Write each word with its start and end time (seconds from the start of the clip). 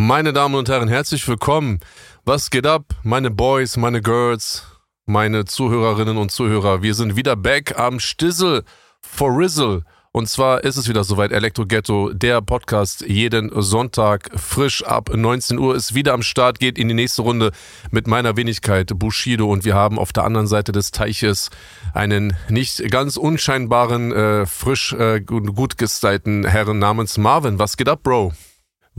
Meine 0.00 0.32
Damen 0.32 0.54
und 0.54 0.68
Herren, 0.68 0.86
herzlich 0.86 1.26
willkommen. 1.26 1.80
Was 2.24 2.50
geht 2.50 2.68
ab, 2.68 2.84
meine 3.02 3.32
Boys, 3.32 3.76
meine 3.76 4.00
Girls, 4.00 4.64
meine 5.06 5.44
Zuhörerinnen 5.44 6.18
und 6.18 6.30
Zuhörer? 6.30 6.82
Wir 6.82 6.94
sind 6.94 7.16
wieder 7.16 7.34
back 7.34 7.76
am 7.76 7.98
Stissel 7.98 8.62
for 9.02 9.36
Rizzle. 9.36 9.82
Und 10.12 10.28
zwar 10.28 10.62
ist 10.62 10.76
es 10.76 10.88
wieder 10.88 11.02
soweit, 11.02 11.32
Elektro 11.32 11.66
Ghetto, 11.66 12.12
der 12.12 12.40
Podcast 12.42 13.04
jeden 13.08 13.50
Sonntag 13.60 14.30
frisch 14.36 14.84
ab 14.84 15.10
19 15.12 15.58
Uhr 15.58 15.74
ist 15.74 15.96
wieder 15.96 16.14
am 16.14 16.22
Start, 16.22 16.60
geht 16.60 16.78
in 16.78 16.86
die 16.86 16.94
nächste 16.94 17.22
Runde 17.22 17.50
mit 17.90 18.06
meiner 18.06 18.36
Wenigkeit 18.36 18.96
Bushido 18.96 19.50
und 19.50 19.64
wir 19.64 19.74
haben 19.74 19.98
auf 19.98 20.12
der 20.12 20.22
anderen 20.22 20.46
Seite 20.46 20.70
des 20.70 20.92
Teiches 20.92 21.50
einen 21.92 22.36
nicht 22.48 22.88
ganz 22.92 23.16
unscheinbaren, 23.16 24.12
äh, 24.12 24.46
frisch 24.46 24.92
äh, 24.92 25.20
gut 25.20 25.76
gestylten 25.76 26.46
Herren 26.46 26.78
namens 26.78 27.18
Marvin. 27.18 27.58
Was 27.58 27.76
geht 27.76 27.88
ab, 27.88 28.04
Bro? 28.04 28.32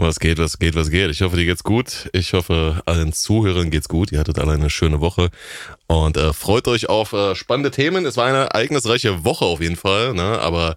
Was 0.02 0.22
geht, 0.22 0.38
was 0.38 0.58
geht, 0.60 0.76
was 0.76 0.92
geht? 0.92 1.12
Ich 1.12 1.22
hoffe, 1.22 1.36
dir 1.36 1.46
geht's 1.46 1.66
gut. 1.66 2.10
Ich 2.14 2.32
hoffe, 2.32 2.82
allen 2.86 3.12
Zuhörern 3.12 3.70
geht's 3.70 3.90
gut. 3.90 4.14
Ihr 4.14 4.20
hattet 4.20 4.40
alle 4.40 4.54
eine 4.54 4.70
schöne 4.70 5.02
Woche 5.02 5.30
und 5.90 6.18
äh, 6.18 6.34
freut 6.34 6.68
euch 6.68 6.88
auf 6.88 7.14
äh, 7.14 7.34
spannende 7.34 7.72
Themen. 7.72 8.06
Es 8.06 8.16
war 8.16 8.28
eine 8.28 8.38
ereignisreiche 8.38 9.26
Woche 9.26 9.44
auf 9.44 9.60
jeden 9.60 9.76
Fall, 9.76 10.14
ne? 10.14 10.40
aber 10.40 10.76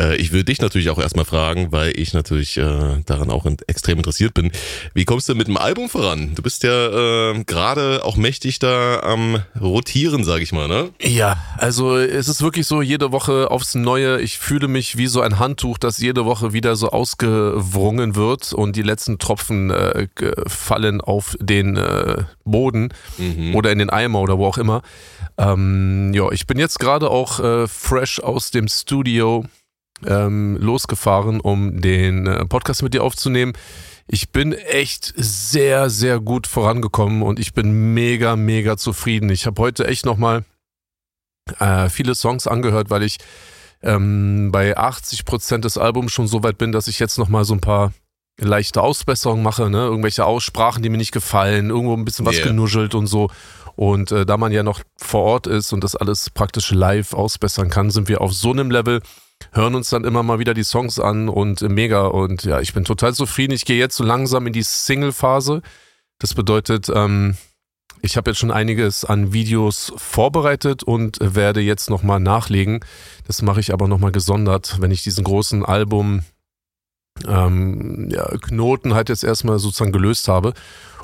äh, 0.00 0.16
ich 0.16 0.32
will 0.32 0.44
dich 0.44 0.62
natürlich 0.62 0.88
auch 0.88 0.98
erstmal 0.98 1.26
fragen, 1.26 1.72
weil 1.72 1.92
ich 1.94 2.14
natürlich 2.14 2.56
äh, 2.56 3.02
daran 3.04 3.30
auch 3.30 3.44
in, 3.44 3.58
extrem 3.66 3.98
interessiert 3.98 4.32
bin. 4.32 4.50
Wie 4.94 5.04
kommst 5.04 5.28
du 5.28 5.34
mit 5.34 5.46
dem 5.46 5.58
Album 5.58 5.90
voran? 5.90 6.34
Du 6.34 6.42
bist 6.42 6.62
ja 6.62 7.32
äh, 7.32 7.44
gerade 7.44 8.02
auch 8.02 8.16
mächtig 8.16 8.58
da 8.58 9.00
am 9.00 9.42
Rotieren, 9.60 10.24
sag 10.24 10.40
ich 10.40 10.52
mal, 10.52 10.68
ne? 10.68 10.88
Ja, 11.02 11.36
also 11.58 11.98
es 11.98 12.26
ist 12.26 12.40
wirklich 12.40 12.66
so, 12.66 12.80
jede 12.80 13.12
Woche 13.12 13.50
aufs 13.50 13.74
Neue. 13.74 14.22
Ich 14.22 14.38
fühle 14.38 14.68
mich 14.68 14.96
wie 14.96 15.06
so 15.06 15.20
ein 15.20 15.38
Handtuch, 15.38 15.76
das 15.76 15.98
jede 15.98 16.24
Woche 16.24 16.54
wieder 16.54 16.76
so 16.76 16.88
ausgewrungen 16.88 18.16
wird 18.16 18.54
und 18.54 18.74
die 18.74 18.82
letzten 18.82 19.18
Tropfen 19.18 19.70
äh, 19.70 20.08
fallen 20.46 21.02
auf 21.02 21.36
den 21.40 21.76
äh, 21.76 22.24
Boden 22.46 22.88
mhm. 23.18 23.54
oder 23.54 23.70
in 23.70 23.80
den 23.80 23.90
Eimer 23.90 24.20
oder 24.20 24.38
wo 24.38 24.45
auch 24.46 24.58
immer. 24.58 24.82
Ähm, 25.38 26.12
ja, 26.14 26.30
ich 26.30 26.46
bin 26.46 26.58
jetzt 26.58 26.78
gerade 26.78 27.10
auch 27.10 27.40
äh, 27.40 27.66
fresh 27.66 28.20
aus 28.20 28.50
dem 28.50 28.68
Studio 28.68 29.44
ähm, 30.04 30.56
losgefahren, 30.60 31.40
um 31.40 31.80
den 31.80 32.26
äh, 32.26 32.44
Podcast 32.46 32.82
mit 32.82 32.94
dir 32.94 33.02
aufzunehmen. 33.02 33.52
Ich 34.08 34.30
bin 34.30 34.52
echt 34.52 35.12
sehr, 35.16 35.90
sehr 35.90 36.20
gut 36.20 36.46
vorangekommen 36.46 37.22
und 37.22 37.40
ich 37.40 37.54
bin 37.54 37.94
mega, 37.94 38.36
mega 38.36 38.76
zufrieden. 38.76 39.30
Ich 39.30 39.46
habe 39.46 39.60
heute 39.60 39.86
echt 39.86 40.06
nochmal 40.06 40.44
äh, 41.58 41.88
viele 41.88 42.14
Songs 42.14 42.46
angehört, 42.46 42.90
weil 42.90 43.02
ich 43.02 43.18
ähm, 43.82 44.50
bei 44.52 44.76
80 44.76 45.24
Prozent 45.24 45.64
des 45.64 45.76
Albums 45.76 46.12
schon 46.12 46.28
so 46.28 46.42
weit 46.42 46.58
bin, 46.58 46.72
dass 46.72 46.88
ich 46.88 46.98
jetzt 46.98 47.18
nochmal 47.18 47.44
so 47.44 47.54
ein 47.54 47.60
paar 47.60 47.92
leichte 48.38 48.82
Ausbesserungen 48.82 49.42
mache, 49.42 49.70
ne? 49.70 49.78
Irgendwelche 49.78 50.24
Aussprachen, 50.24 50.82
die 50.82 50.88
mir 50.88 50.98
nicht 50.98 51.12
gefallen, 51.12 51.70
irgendwo 51.70 51.94
ein 51.94 52.04
bisschen 52.04 52.26
was 52.26 52.36
yeah. 52.36 52.46
genuschelt 52.46 52.94
und 52.94 53.06
so. 53.06 53.30
Und 53.76 54.10
äh, 54.10 54.26
da 54.26 54.36
man 54.38 54.52
ja 54.52 54.62
noch 54.62 54.80
vor 54.96 55.22
Ort 55.22 55.46
ist 55.46 55.72
und 55.72 55.84
das 55.84 55.94
alles 55.94 56.30
praktisch 56.30 56.70
live 56.72 57.12
ausbessern 57.12 57.68
kann, 57.68 57.90
sind 57.90 58.08
wir 58.08 58.22
auf 58.22 58.32
so 58.32 58.50
einem 58.50 58.70
Level, 58.70 59.02
hören 59.52 59.74
uns 59.74 59.90
dann 59.90 60.04
immer 60.04 60.22
mal 60.22 60.38
wieder 60.38 60.54
die 60.54 60.64
Songs 60.64 60.98
an 60.98 61.28
und 61.28 61.62
äh, 61.62 61.68
mega. 61.68 62.06
Und 62.06 62.44
ja, 62.44 62.60
ich 62.60 62.72
bin 62.72 62.84
total 62.84 63.14
zufrieden. 63.14 63.52
Ich 63.52 63.66
gehe 63.66 63.78
jetzt 63.78 63.96
so 63.96 64.04
langsam 64.04 64.46
in 64.46 64.54
die 64.54 64.62
Single-Phase. 64.62 65.60
Das 66.18 66.32
bedeutet, 66.32 66.90
ähm, 66.92 67.36
ich 68.00 68.16
habe 68.16 68.30
jetzt 68.30 68.38
schon 68.38 68.50
einiges 68.50 69.04
an 69.04 69.32
Videos 69.32 69.92
vorbereitet 69.96 70.82
und 70.82 71.18
werde 71.20 71.60
jetzt 71.60 71.90
nochmal 71.90 72.20
nachlegen. 72.20 72.80
Das 73.26 73.42
mache 73.42 73.60
ich 73.60 73.72
aber 73.72 73.88
nochmal 73.88 74.12
gesondert, 74.12 74.80
wenn 74.80 74.90
ich 74.90 75.02
diesen 75.02 75.24
großen 75.24 75.64
Album 75.64 76.22
ähm, 77.26 78.08
ja, 78.10 78.26
Knoten 78.38 78.94
halt 78.94 79.08
jetzt 79.08 79.24
erstmal 79.24 79.58
sozusagen 79.58 79.92
gelöst 79.92 80.28
habe. 80.28 80.52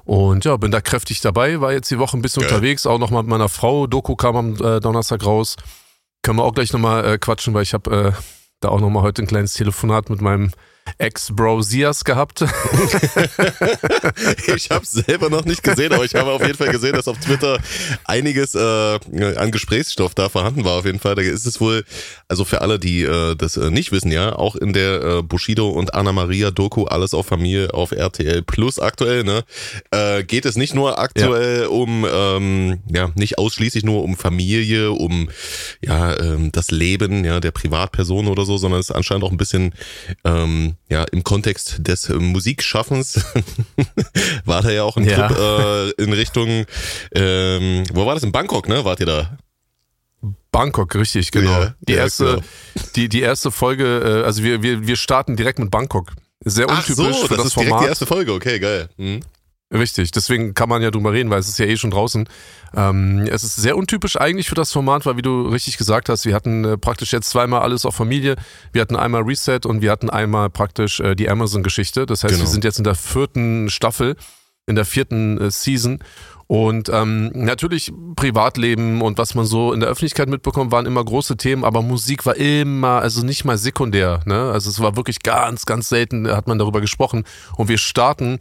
Und 0.04 0.44
ja, 0.44 0.56
bin 0.56 0.70
da 0.70 0.80
kräftig 0.80 1.20
dabei, 1.20 1.60
war 1.60 1.72
jetzt 1.72 1.90
die 1.90 1.98
Woche 1.98 2.16
ein 2.16 2.22
bisschen 2.22 2.42
Geil. 2.42 2.50
unterwegs, 2.50 2.86
auch 2.86 2.98
nochmal 2.98 3.22
mit 3.22 3.30
meiner 3.30 3.48
Frau. 3.48 3.86
Doku 3.86 4.16
kam 4.16 4.36
am 4.36 4.54
äh, 4.56 4.80
Donnerstag 4.80 5.24
raus. 5.24 5.56
Können 6.22 6.38
wir 6.38 6.44
auch 6.44 6.54
gleich 6.54 6.72
nochmal 6.72 7.04
äh, 7.04 7.18
quatschen, 7.18 7.54
weil 7.54 7.62
ich 7.62 7.74
habe 7.74 8.14
äh, 8.16 8.22
da 8.60 8.68
auch 8.68 8.80
nochmal 8.80 9.02
heute 9.02 9.22
ein 9.22 9.26
kleines 9.26 9.54
Telefonat 9.54 10.10
mit 10.10 10.20
meinem 10.20 10.52
Ex-Brosias 10.98 12.04
gehabt. 12.04 12.42
ich 14.56 14.70
habe 14.70 14.84
es 14.84 14.92
selber 14.92 15.30
noch 15.30 15.44
nicht 15.44 15.62
gesehen, 15.62 15.92
aber 15.92 16.04
ich 16.04 16.14
habe 16.14 16.30
auf 16.30 16.42
jeden 16.42 16.56
Fall 16.56 16.70
gesehen, 16.70 16.94
dass 16.94 17.08
auf 17.08 17.18
Twitter 17.18 17.58
einiges 18.04 18.54
äh, 18.54 18.98
an 19.36 19.50
Gesprächsstoff 19.50 20.14
da 20.14 20.28
vorhanden 20.28 20.64
war. 20.64 20.78
Auf 20.78 20.84
jeden 20.84 21.00
Fall, 21.00 21.14
da 21.14 21.22
ist 21.22 21.46
es 21.46 21.60
wohl, 21.60 21.84
also 22.28 22.44
für 22.44 22.60
alle, 22.60 22.78
die 22.78 23.02
äh, 23.02 23.34
das 23.36 23.56
äh, 23.56 23.70
nicht 23.70 23.92
wissen, 23.92 24.12
ja, 24.12 24.34
auch 24.34 24.56
in 24.56 24.72
der 24.72 25.02
äh, 25.02 25.22
Bushido 25.22 25.68
und 25.70 25.94
Anna 25.94 26.12
Maria 26.12 26.50
Doku 26.50 26.84
alles 26.84 27.14
auf 27.14 27.26
Familie 27.26 27.72
auf 27.74 27.92
RTL 27.92 28.42
Plus 28.42 28.78
aktuell, 28.78 29.24
ne, 29.24 29.44
äh, 29.90 30.24
geht 30.24 30.44
es 30.46 30.56
nicht 30.56 30.74
nur 30.74 30.98
aktuell 30.98 31.62
ja. 31.62 31.68
um, 31.68 32.06
ähm, 32.10 32.80
ja, 32.88 33.10
nicht 33.14 33.38
ausschließlich 33.38 33.84
nur 33.84 34.02
um 34.02 34.16
Familie, 34.16 34.92
um 34.92 35.28
ja 35.80 36.18
ähm, 36.18 36.52
das 36.52 36.70
Leben, 36.70 37.24
ja, 37.24 37.40
der 37.40 37.50
Privatperson 37.50 38.28
oder 38.28 38.44
so, 38.44 38.56
sondern 38.56 38.80
es 38.80 38.90
ist 38.90 38.96
anscheinend 38.96 39.24
auch 39.24 39.30
ein 39.30 39.36
bisschen 39.36 39.74
ähm, 40.24 40.74
ja, 40.92 41.04
im 41.04 41.24
Kontext 41.24 41.76
des 41.78 42.10
äh, 42.10 42.14
Musikschaffens 42.14 43.24
war 44.44 44.60
da 44.60 44.70
ja 44.70 44.82
auch 44.82 44.98
ein 44.98 45.04
ja. 45.04 45.28
Trip 45.28 45.38
äh, 45.38 46.02
in 46.02 46.12
Richtung, 46.12 46.66
ähm, 47.14 47.84
wo 47.94 48.04
war 48.04 48.14
das? 48.14 48.22
In 48.22 48.30
Bangkok, 48.30 48.68
ne? 48.68 48.84
Wart 48.84 49.00
ihr 49.00 49.06
da? 49.06 49.38
Bangkok, 50.50 50.94
richtig, 50.94 51.30
genau. 51.30 51.62
Ja, 51.62 51.74
die, 51.80 51.92
ja, 51.94 51.98
erste, 52.00 52.24
genau. 52.24 52.42
Die, 52.94 53.08
die 53.08 53.22
erste 53.22 53.50
Folge, 53.50 54.20
äh, 54.22 54.26
also 54.26 54.42
wir, 54.44 54.62
wir, 54.62 54.86
wir 54.86 54.96
starten 54.96 55.34
direkt 55.34 55.58
mit 55.58 55.70
Bangkok. 55.70 56.12
Sehr 56.44 56.68
untypisch 56.68 56.90
Ach 56.90 57.14
so, 57.14 57.26
für 57.26 57.28
das, 57.28 57.36
das 57.36 57.46
ist 57.46 57.54
Format. 57.54 57.70
direkt 57.70 57.84
die 57.84 57.88
erste 57.88 58.06
Folge, 58.06 58.32
okay, 58.34 58.58
geil. 58.58 58.90
Mhm. 58.98 59.20
Richtig, 59.72 60.10
deswegen 60.10 60.52
kann 60.52 60.68
man 60.68 60.82
ja 60.82 60.90
drüber 60.90 61.12
reden, 61.12 61.30
weil 61.30 61.40
es 61.40 61.48
ist 61.48 61.58
ja 61.58 61.64
eh 61.64 61.78
schon 61.78 61.90
draußen. 61.90 62.28
Ähm, 62.74 63.26
es 63.30 63.42
ist 63.42 63.56
sehr 63.56 63.76
untypisch 63.76 64.20
eigentlich 64.20 64.48
für 64.48 64.54
das 64.54 64.70
Format, 64.70 65.06
weil 65.06 65.16
wie 65.16 65.22
du 65.22 65.48
richtig 65.48 65.78
gesagt 65.78 66.10
hast, 66.10 66.26
wir 66.26 66.34
hatten 66.34 66.64
äh, 66.64 66.76
praktisch 66.76 67.12
jetzt 67.12 67.30
zweimal 67.30 67.62
alles 67.62 67.86
auf 67.86 67.94
Familie. 67.94 68.36
Wir 68.72 68.82
hatten 68.82 68.96
einmal 68.96 69.22
Reset 69.22 69.60
und 69.64 69.80
wir 69.80 69.90
hatten 69.90 70.10
einmal 70.10 70.50
praktisch 70.50 71.00
äh, 71.00 71.14
die 71.14 71.30
Amazon-Geschichte. 71.30 72.04
Das 72.04 72.22
heißt, 72.22 72.34
genau. 72.34 72.44
wir 72.44 72.50
sind 72.50 72.64
jetzt 72.64 72.78
in 72.78 72.84
der 72.84 72.94
vierten 72.94 73.70
Staffel, 73.70 74.16
in 74.66 74.74
der 74.74 74.84
vierten 74.84 75.40
äh, 75.40 75.50
Season. 75.50 76.00
Und 76.48 76.90
ähm, 76.90 77.30
natürlich 77.32 77.94
Privatleben 78.14 79.00
und 79.00 79.16
was 79.16 79.34
man 79.34 79.46
so 79.46 79.72
in 79.72 79.80
der 79.80 79.88
Öffentlichkeit 79.88 80.28
mitbekommt, 80.28 80.70
waren 80.70 80.84
immer 80.84 81.02
große 81.02 81.38
Themen, 81.38 81.64
aber 81.64 81.80
Musik 81.80 82.26
war 82.26 82.36
immer, 82.36 83.00
also 83.00 83.24
nicht 83.24 83.46
mal 83.46 83.56
sekundär. 83.56 84.20
Ne? 84.26 84.50
Also 84.52 84.68
es 84.68 84.78
war 84.80 84.96
wirklich 84.96 85.22
ganz, 85.22 85.64
ganz 85.64 85.88
selten, 85.88 86.28
hat 86.28 86.48
man 86.48 86.58
darüber 86.58 86.82
gesprochen. 86.82 87.24
Und 87.56 87.68
wir 87.68 87.78
starten 87.78 88.38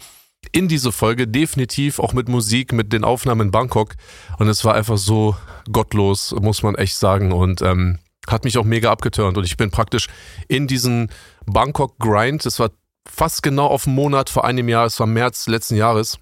in 0.52 0.68
diese 0.68 0.92
Folge 0.92 1.28
definitiv 1.28 2.00
auch 2.00 2.14
mit 2.14 2.28
Musik, 2.28 2.74
mit 2.74 2.92
den 2.94 3.04
Aufnahmen 3.04 3.48
in 3.48 3.52
Bangkok. 3.52 3.96
Und 4.38 4.48
es 4.48 4.66
war 4.66 4.76
einfach 4.76 4.98
so 4.98 5.36
gottlos, 5.72 6.36
muss 6.42 6.64
man 6.64 6.76
echt 6.76 6.96
sagen. 6.96 7.32
Und 7.32 7.62
ähm, 7.62 8.00
hat 8.28 8.44
mich 8.44 8.58
auch 8.58 8.66
mega 8.66 8.92
abgeturnt. 8.92 9.38
Und 9.38 9.46
ich 9.46 9.58
bin 9.58 9.72
praktisch 9.72 10.08
in 10.48 10.68
diesen 10.68 11.10
Bangkok-Grind, 11.46 12.46
das 12.46 12.60
war 12.60 12.72
fast 13.10 13.44
genau 13.44 13.68
auf 13.68 13.88
einen 13.88 13.96
Monat 13.96 14.30
vor 14.30 14.46
einem 14.46 14.70
Jahr, 14.70 14.86
es 14.86 15.00
war 15.00 15.08
März 15.08 15.48
letzten 15.48 15.76
Jahres, 15.76 16.20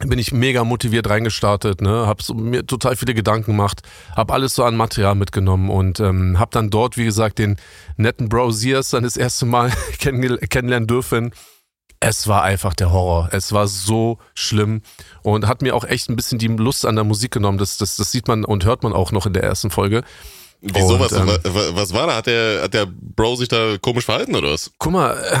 bin 0.00 0.18
ich 0.18 0.32
mega 0.32 0.64
motiviert 0.64 1.08
reingestartet, 1.08 1.80
ne, 1.80 2.06
hab 2.06 2.22
so, 2.22 2.34
mir 2.34 2.66
total 2.66 2.96
viele 2.96 3.14
Gedanken 3.14 3.52
gemacht, 3.52 3.82
hab 4.16 4.32
alles 4.32 4.54
so 4.54 4.64
an 4.64 4.76
Material 4.76 5.14
mitgenommen 5.14 5.70
und 5.70 6.00
ähm, 6.00 6.38
hab 6.38 6.50
dann 6.50 6.70
dort, 6.70 6.96
wie 6.96 7.04
gesagt, 7.04 7.38
den 7.38 7.56
netten 7.96 8.28
Bro 8.28 8.50
Sears 8.52 8.90
dann 8.90 9.04
das 9.04 9.16
erste 9.16 9.46
Mal 9.46 9.70
kennenlernen 9.98 10.86
dürfen 10.86 11.32
es 12.06 12.28
war 12.28 12.42
einfach 12.42 12.74
der 12.74 12.92
Horror. 12.92 13.30
Es 13.32 13.52
war 13.52 13.66
so 13.66 14.18
schlimm 14.34 14.82
und 15.22 15.46
hat 15.46 15.62
mir 15.62 15.74
auch 15.74 15.84
echt 15.84 16.10
ein 16.10 16.16
bisschen 16.16 16.38
die 16.38 16.48
Lust 16.48 16.84
an 16.84 16.96
der 16.96 17.04
Musik 17.04 17.30
genommen. 17.30 17.56
Das, 17.56 17.78
das, 17.78 17.96
das 17.96 18.12
sieht 18.12 18.28
man 18.28 18.44
und 18.44 18.64
hört 18.66 18.82
man 18.82 18.92
auch 18.92 19.10
noch 19.10 19.24
in 19.24 19.32
der 19.32 19.42
ersten 19.42 19.70
Folge. 19.70 20.02
Wieso? 20.60 20.94
Und, 20.94 21.00
was, 21.00 21.12
ähm, 21.12 21.28
was 21.44 21.94
war 21.94 22.06
da? 22.06 22.16
Hat 22.16 22.26
der, 22.26 22.62
hat 22.62 22.74
der 22.74 22.86
Bro 22.86 23.36
sich 23.36 23.48
da 23.48 23.78
komisch 23.78 24.04
verhalten 24.04 24.36
oder 24.36 24.52
was? 24.52 24.70
Guck 24.78 24.92
mal, 24.92 25.16
äh, 25.16 25.38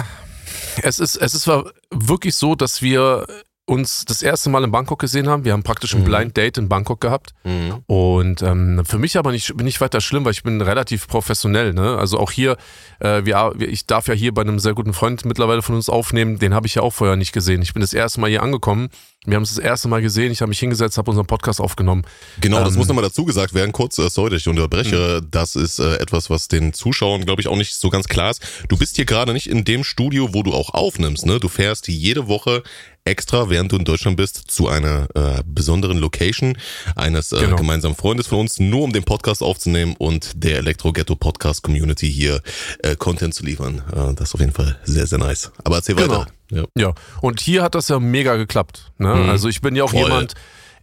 es 0.82 0.98
ist, 0.98 1.16
es 1.16 1.34
ist 1.34 1.46
wirklich 1.90 2.34
so, 2.34 2.54
dass 2.54 2.80
wir 2.80 3.26
uns 3.66 4.04
das 4.04 4.22
erste 4.22 4.50
Mal 4.50 4.62
in 4.64 4.70
Bangkok 4.70 4.98
gesehen 4.98 5.28
haben. 5.28 5.44
Wir 5.44 5.52
haben 5.52 5.62
praktisch 5.62 5.94
ein 5.94 6.00
mhm. 6.02 6.04
Blind 6.04 6.36
Date 6.36 6.58
in 6.58 6.68
Bangkok 6.68 7.00
gehabt. 7.00 7.32
Mhm. 7.44 7.82
Und 7.86 8.42
ähm, 8.42 8.82
für 8.84 8.98
mich 8.98 9.16
aber 9.16 9.32
nicht, 9.32 9.56
nicht 9.60 9.80
weiter 9.80 10.00
schlimm, 10.00 10.24
weil 10.24 10.32
ich 10.32 10.42
bin 10.42 10.60
relativ 10.60 11.08
professionell. 11.08 11.72
Ne? 11.72 11.96
Also 11.96 12.18
auch 12.18 12.30
hier, 12.30 12.56
äh, 13.00 13.24
wir, 13.24 13.54
ich 13.60 13.86
darf 13.86 14.06
ja 14.08 14.14
hier 14.14 14.34
bei 14.34 14.42
einem 14.42 14.58
sehr 14.58 14.74
guten 14.74 14.92
Freund 14.92 15.24
mittlerweile 15.24 15.62
von 15.62 15.74
uns 15.76 15.88
aufnehmen. 15.88 16.38
Den 16.38 16.52
habe 16.52 16.66
ich 16.66 16.74
ja 16.74 16.82
auch 16.82 16.92
vorher 16.92 17.16
nicht 17.16 17.32
gesehen. 17.32 17.62
Ich 17.62 17.72
bin 17.72 17.80
das 17.80 17.94
erste 17.94 18.20
Mal 18.20 18.28
hier 18.28 18.42
angekommen. 18.42 18.90
Wir 19.26 19.36
haben 19.36 19.42
es 19.44 19.54
das 19.54 19.64
erste 19.64 19.88
Mal 19.88 20.02
gesehen. 20.02 20.30
Ich 20.32 20.42
habe 20.42 20.50
mich 20.50 20.58
hingesetzt, 20.58 20.98
habe 20.98 21.10
unseren 21.10 21.26
Podcast 21.26 21.60
aufgenommen. 21.60 22.02
Genau, 22.40 22.60
das 22.60 22.72
ähm, 22.72 22.78
muss 22.78 22.88
nochmal 22.88 23.04
dazu 23.04 23.24
gesagt 23.24 23.54
werden. 23.54 23.72
Kurz, 23.72 23.98
äh, 23.98 24.10
sorry, 24.10 24.30
dass 24.30 24.42
ich 24.42 24.48
unterbreche. 24.48 25.20
Mhm. 25.22 25.28
Das 25.30 25.56
ist 25.56 25.78
äh, 25.78 25.96
etwas, 25.96 26.28
was 26.28 26.48
den 26.48 26.74
Zuschauern, 26.74 27.24
glaube 27.24 27.40
ich, 27.40 27.48
auch 27.48 27.56
nicht 27.56 27.74
so 27.74 27.88
ganz 27.88 28.06
klar 28.06 28.30
ist. 28.30 28.42
Du 28.68 28.76
bist 28.76 28.96
hier 28.96 29.06
gerade 29.06 29.32
nicht 29.32 29.48
in 29.48 29.64
dem 29.64 29.82
Studio, 29.82 30.34
wo 30.34 30.42
du 30.42 30.52
auch 30.52 30.74
aufnimmst. 30.74 31.24
Ne? 31.24 31.40
Du 31.40 31.48
fährst 31.48 31.88
jede 31.88 32.28
Woche 32.28 32.62
extra, 33.04 33.50
während 33.50 33.72
du 33.72 33.76
in 33.76 33.84
Deutschland 33.84 34.16
bist, 34.16 34.50
zu 34.50 34.68
einer 34.68 35.08
äh, 35.14 35.42
besonderen 35.46 35.98
Location 35.98 36.56
eines 36.96 37.32
äh, 37.32 37.40
genau. 37.40 37.56
gemeinsamen 37.56 37.94
Freundes 37.94 38.26
von 38.26 38.40
uns, 38.40 38.58
nur 38.58 38.82
um 38.82 38.92
den 38.92 39.04
Podcast 39.04 39.42
aufzunehmen 39.42 39.94
und 39.98 40.32
der 40.36 40.58
Elektro 40.58 40.92
Ghetto 40.92 41.16
Podcast 41.16 41.62
Community 41.62 42.10
hier 42.10 42.40
äh, 42.82 42.96
Content 42.96 43.34
zu 43.34 43.44
liefern. 43.44 43.82
Äh, 43.92 44.14
das 44.14 44.28
ist 44.28 44.34
auf 44.34 44.40
jeden 44.40 44.52
Fall 44.52 44.78
sehr, 44.84 45.06
sehr 45.06 45.18
nice. 45.18 45.50
Aber 45.62 45.76
erzähl 45.76 45.94
genau. 45.94 46.20
weiter. 46.20 46.26
Ja. 46.54 46.64
ja. 46.76 46.94
Und 47.20 47.40
hier 47.40 47.62
hat 47.62 47.74
das 47.74 47.88
ja 47.88 47.98
mega 47.98 48.36
geklappt. 48.36 48.92
Ne? 48.98 49.14
Mhm. 49.14 49.28
Also 49.28 49.48
ich 49.48 49.60
bin 49.60 49.74
ja 49.76 49.84
auch 49.84 49.90
Voll. 49.90 50.02
jemand, 50.02 50.34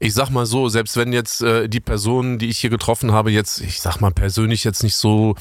ich 0.03 0.15
sag 0.15 0.31
mal 0.31 0.47
so, 0.47 0.67
selbst 0.67 0.97
wenn 0.97 1.13
jetzt 1.13 1.43
äh, 1.43 1.69
die 1.69 1.79
Personen, 1.79 2.39
die 2.39 2.47
ich 2.49 2.57
hier 2.57 2.71
getroffen 2.71 3.11
habe, 3.11 3.29
jetzt, 3.31 3.61
ich 3.61 3.79
sag 3.81 4.01
mal 4.01 4.09
persönlich 4.11 4.63
jetzt 4.63 4.81
nicht 4.81 4.95
so 4.95 5.35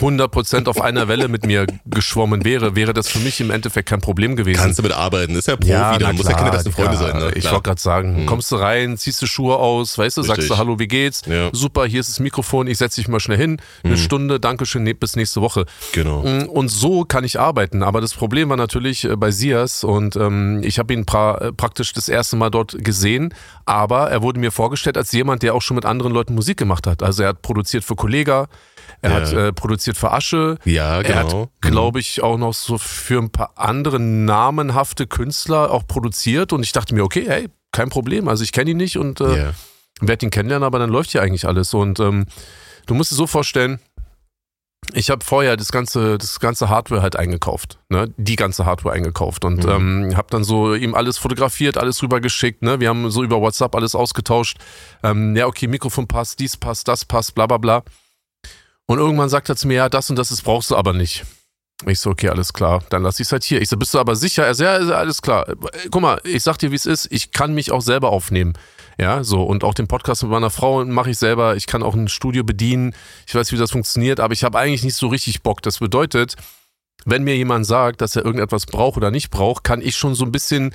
100% 0.00 0.68
auf 0.68 0.80
einer 0.80 1.08
Welle 1.08 1.26
mit 1.26 1.44
mir 1.46 1.66
geschwommen 1.84 2.44
wäre, 2.44 2.76
wäre 2.76 2.92
das 2.94 3.08
für 3.08 3.18
mich 3.18 3.40
im 3.40 3.50
Endeffekt 3.50 3.88
kein 3.88 4.00
Problem 4.00 4.36
gewesen. 4.36 4.60
Kannst 4.60 4.78
du 4.78 4.84
mit 4.84 4.92
arbeiten, 4.92 5.34
ist 5.34 5.48
ja 5.48 5.56
Profi, 5.56 5.72
Ja, 5.72 5.98
da 5.98 6.12
muss 6.12 6.26
ja 6.28 6.32
keine 6.34 6.52
besten 6.52 6.70
Freunde 6.72 6.96
sein. 6.96 7.16
Ne? 7.18 7.32
Ich 7.34 7.44
wollte 7.50 7.62
gerade 7.62 7.80
sagen, 7.80 8.22
Mhm. 8.22 8.26
kommst 8.26 8.52
du 8.52 8.56
rein, 8.56 8.96
ziehst 8.96 9.20
du 9.20 9.26
Schuhe 9.26 9.56
aus, 9.56 9.98
weißt 9.98 10.16
du, 10.16 10.22
sagst 10.22 10.38
Richtig. 10.42 10.48
du 10.56 10.58
Hallo, 10.58 10.78
wie 10.78 10.86
geht's? 10.88 11.22
Ja. 11.26 11.50
Super, 11.52 11.84
hier 11.86 11.98
ist 12.00 12.08
das 12.08 12.20
Mikrofon, 12.20 12.68
ich 12.68 12.78
setze 12.78 13.00
dich 13.00 13.08
mal 13.08 13.18
schnell 13.20 13.38
hin, 13.38 13.60
eine 13.82 13.94
Mhm. 13.94 13.98
Stunde, 13.98 14.38
Dankeschön, 14.40 14.84
ne- 14.84 14.94
bis 14.94 15.16
nächste 15.16 15.40
Woche. 15.40 15.66
Genau. 15.92 16.22
Mm, 16.22 16.44
Und 16.48 16.68
so 16.68 17.04
kann 17.04 17.24
ich 17.24 17.40
arbeiten. 17.40 17.82
Aber 17.82 18.00
das 18.00 18.14
Problem 18.14 18.48
war 18.48 18.56
natürlich 18.56 19.04
äh, 19.04 19.16
bei 19.16 19.32
Sias 19.32 19.82
und 19.82 20.14
ähm, 20.16 20.60
ich 20.62 20.78
habe 20.78 20.92
ihn 20.94 21.04
pra 21.04 21.38
äh, 21.38 21.52
praktisch 21.52 21.92
das 21.92 22.08
erste 22.08 22.36
Mal 22.36 22.50
dort 22.50 22.76
gesehen. 22.84 23.34
Aber 23.66 24.03
er 24.10 24.22
wurde 24.22 24.40
mir 24.40 24.50
vorgestellt 24.52 24.96
als 24.96 25.12
jemand, 25.12 25.42
der 25.42 25.54
auch 25.54 25.62
schon 25.62 25.74
mit 25.76 25.84
anderen 25.84 26.12
Leuten 26.12 26.34
Musik 26.34 26.56
gemacht 26.56 26.86
hat. 26.86 27.02
Also 27.02 27.22
er 27.22 27.30
hat 27.30 27.42
produziert 27.42 27.84
für 27.84 27.94
Kollega, 27.96 28.46
er 29.02 29.10
Ja. 29.10 29.16
hat 29.16 29.32
äh, 29.32 29.52
produziert 29.52 29.96
für 29.96 30.12
Asche. 30.12 30.56
Ja, 30.64 31.00
Er 31.00 31.16
hat, 31.16 31.28
genau. 31.30 31.50
glaube 31.60 32.00
ich, 32.00 32.22
auch 32.22 32.38
noch 32.38 32.54
so 32.54 32.78
für 32.78 33.18
ein 33.20 33.30
paar 33.30 33.52
andere 33.56 33.98
namenhafte 34.00 35.06
Künstler 35.06 35.70
auch 35.70 35.86
produziert. 35.86 36.52
Und 36.52 36.62
ich 36.62 36.72
dachte 36.72 36.94
mir, 36.94 37.04
okay, 37.04 37.24
hey, 37.26 37.48
kein 37.72 37.88
Problem. 37.88 38.28
Also 38.28 38.44
ich 38.44 38.52
kenne 38.52 38.70
ihn 38.70 38.76
nicht 38.76 38.96
und 38.98 39.20
äh, 39.20 39.36
Ja. 39.46 39.50
werde 40.00 40.26
ihn 40.26 40.30
kennenlernen, 40.30 40.64
aber 40.66 40.78
dann 40.78 40.90
läuft 40.90 41.10
hier 41.10 41.22
eigentlich 41.22 41.46
alles. 41.46 41.72
Und 41.74 42.00
ähm, 42.00 42.26
du 42.86 42.94
musst 42.94 43.10
dir 43.12 43.16
so 43.16 43.26
vorstellen, 43.26 43.80
ich 44.92 45.10
habe 45.10 45.24
vorher 45.24 45.56
das 45.56 45.72
ganze, 45.72 46.18
das 46.18 46.38
ganze 46.40 46.68
Hardware 46.68 47.02
halt 47.02 47.16
eingekauft, 47.16 47.78
ne? 47.88 48.12
Die 48.16 48.36
ganze 48.36 48.66
Hardware 48.66 48.94
eingekauft 48.94 49.44
und 49.44 49.64
Mhm. 49.64 49.70
ähm, 49.70 50.16
habe 50.16 50.28
dann 50.30 50.44
so 50.44 50.74
ihm 50.74 50.94
alles 50.94 51.18
fotografiert, 51.18 51.78
alles 51.78 52.02
rübergeschickt, 52.02 52.62
ne? 52.62 52.80
Wir 52.80 52.88
haben 52.90 53.10
so 53.10 53.22
über 53.22 53.40
WhatsApp 53.40 53.74
alles 53.74 53.94
ausgetauscht. 53.94 54.58
Ähm, 55.02 55.34
ja, 55.36 55.46
okay, 55.46 55.66
Mikrofon 55.66 56.06
passt, 56.06 56.38
dies 56.40 56.56
passt, 56.56 56.86
das 56.88 57.04
passt, 57.04 57.34
bla 57.34 57.46
bla 57.46 57.58
bla. 57.58 57.82
Und 58.86 58.98
irgendwann 58.98 59.28
sagt 59.30 59.48
er 59.48 59.56
zu 59.56 59.66
mir, 59.66 59.74
ja, 59.74 59.88
das 59.88 60.10
und 60.10 60.16
das 60.16 60.30
ist, 60.30 60.42
brauchst 60.42 60.70
du 60.70 60.76
aber 60.76 60.92
nicht. 60.92 61.24
Ich 61.86 61.98
so, 62.00 62.10
okay, 62.10 62.28
alles 62.28 62.52
klar, 62.52 62.82
dann 62.90 63.02
lass 63.02 63.18
ich 63.18 63.26
es 63.26 63.32
halt 63.32 63.42
hier. 63.44 63.60
Ich 63.60 63.68
so, 63.68 63.76
bist 63.76 63.92
du 63.94 63.98
aber 63.98 64.14
sicher? 64.14 64.46
Er 64.46 64.54
so, 64.54 64.64
ja, 64.64 64.74
alles 64.76 65.22
klar. 65.22 65.46
Guck 65.90 66.02
mal, 66.02 66.20
ich 66.24 66.42
sag 66.42 66.56
dir, 66.58 66.70
wie 66.70 66.76
es 66.76 66.86
ist, 66.86 67.08
ich 67.10 67.32
kann 67.32 67.52
mich 67.54 67.72
auch 67.72 67.82
selber 67.82 68.10
aufnehmen. 68.10 68.52
Ja, 68.98 69.24
so, 69.24 69.42
und 69.42 69.64
auch 69.64 69.74
den 69.74 69.88
Podcast 69.88 70.22
mit 70.22 70.30
meiner 70.32 70.50
Frau 70.50 70.84
mache 70.84 71.10
ich 71.10 71.18
selber. 71.18 71.56
Ich 71.56 71.66
kann 71.66 71.82
auch 71.82 71.94
ein 71.94 72.08
Studio 72.08 72.44
bedienen. 72.44 72.94
Ich 73.26 73.34
weiß, 73.34 73.50
wie 73.52 73.56
das 73.56 73.72
funktioniert, 73.72 74.20
aber 74.20 74.32
ich 74.34 74.44
habe 74.44 74.58
eigentlich 74.58 74.84
nicht 74.84 74.96
so 74.96 75.08
richtig 75.08 75.42
Bock. 75.42 75.62
Das 75.62 75.78
bedeutet, 75.80 76.36
wenn 77.04 77.24
mir 77.24 77.36
jemand 77.36 77.66
sagt, 77.66 78.00
dass 78.00 78.14
er 78.16 78.24
irgendetwas 78.24 78.66
braucht 78.66 78.96
oder 78.96 79.10
nicht 79.10 79.30
braucht, 79.30 79.64
kann 79.64 79.80
ich 79.82 79.96
schon 79.96 80.14
so 80.14 80.24
ein 80.24 80.32
bisschen 80.32 80.74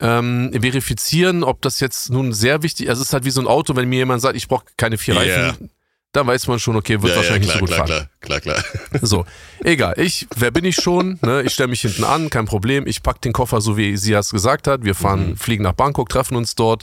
ähm, 0.00 0.50
verifizieren, 0.58 1.44
ob 1.44 1.60
das 1.62 1.80
jetzt 1.80 2.10
nun 2.10 2.32
sehr 2.32 2.62
wichtig 2.62 2.86
ist. 2.86 2.90
Also 2.90 3.02
es 3.02 3.08
ist 3.08 3.12
halt 3.12 3.24
wie 3.24 3.30
so 3.30 3.40
ein 3.42 3.46
Auto, 3.46 3.76
wenn 3.76 3.88
mir 3.88 3.98
jemand 3.98 4.22
sagt, 4.22 4.36
ich 4.36 4.48
brauche 4.48 4.64
keine 4.78 4.96
vier 4.96 5.14
Ja. 5.22 5.48
Reifen, 5.48 5.70
dann 6.12 6.26
weiß 6.26 6.48
man 6.48 6.58
schon, 6.58 6.74
okay, 6.74 7.02
wird 7.02 7.12
ja, 7.12 7.18
wahrscheinlich 7.18 7.48
ja, 7.48 7.60
nicht 7.60 7.60
so 7.60 7.74
klar, 7.74 7.80
gut 7.86 7.88
fahren. 7.94 8.08
klar, 8.20 8.40
klar, 8.40 8.62
klar, 8.62 8.80
klar. 8.90 9.00
So, 9.06 9.26
egal. 9.62 9.94
Ich, 9.98 10.26
wer 10.34 10.50
bin 10.50 10.64
ich 10.64 10.76
schon? 10.76 11.18
Ne? 11.22 11.42
Ich 11.42 11.52
stelle 11.52 11.68
mich 11.68 11.82
hinten 11.82 12.02
an, 12.04 12.30
kein 12.30 12.46
Problem. 12.46 12.86
Ich 12.86 13.02
pack 13.02 13.20
den 13.20 13.32
Koffer, 13.32 13.60
so 13.60 13.76
wie 13.76 13.96
sie 13.98 14.14
es 14.14 14.30
gesagt 14.30 14.66
hat. 14.66 14.82
Wir 14.84 14.94
fahren, 14.94 15.30
Mhm. 15.30 15.36
fliegen 15.36 15.62
nach 15.62 15.74
Bangkok, 15.74 16.08
treffen 16.08 16.34
uns 16.36 16.54
dort, 16.56 16.82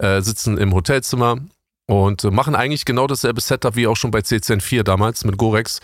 äh, 0.00 0.22
sitzen 0.22 0.58
im 0.58 0.74
Hotelzimmer 0.74 1.38
und 1.86 2.24
äh, 2.24 2.30
machen 2.30 2.54
eigentlich 2.54 2.84
genau 2.84 3.06
dasselbe 3.06 3.40
Setup 3.40 3.76
wie 3.76 3.86
auch 3.86 3.96
schon 3.96 4.10
bei 4.10 4.20
CCN4 4.20 4.82
damals 4.82 5.24
mit 5.24 5.36
Gorex 5.36 5.80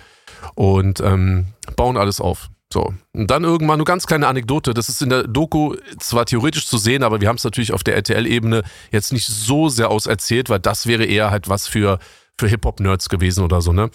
und 0.55 1.01
ähm, 1.01 1.47
bauen 1.77 1.97
alles 1.97 2.21
auf. 2.21 2.49
So. 2.73 2.95
Und 3.13 3.31
dann 3.31 3.45
irgendwann 3.45 3.79
nur 3.79 3.87
ganz 3.87 4.07
kleine 4.07 4.27
Anekdote. 4.27 4.75
Das 4.75 4.89
ist 4.89 5.01
in 5.01 5.11
der 5.11 5.25
Doku 5.25 5.77
zwar 5.99 6.27
theoretisch 6.27 6.67
zu 6.67 6.79
sehen, 6.79 7.03
aber 7.03 7.21
wir 7.21 7.29
haben 7.29 7.37
es 7.37 7.45
natürlich 7.45 7.73
auf 7.73 7.85
der 7.85 7.95
RTL-Ebene 7.97 8.63
jetzt 8.91 9.13
nicht 9.13 9.27
so 9.27 9.69
sehr 9.69 9.91
auserzählt, 9.91 10.51
weil 10.51 10.61
das 10.61 10.87
wäre 10.87 11.05
eher 11.05 11.31
halt 11.31 11.49
was 11.49 11.69
für, 11.69 11.99
für 12.39 12.49
Hip-Hop-Nerds 12.49 13.09
gewesen 13.09 13.45
oder 13.45 13.61
so, 13.61 13.73
ne? 13.73 13.91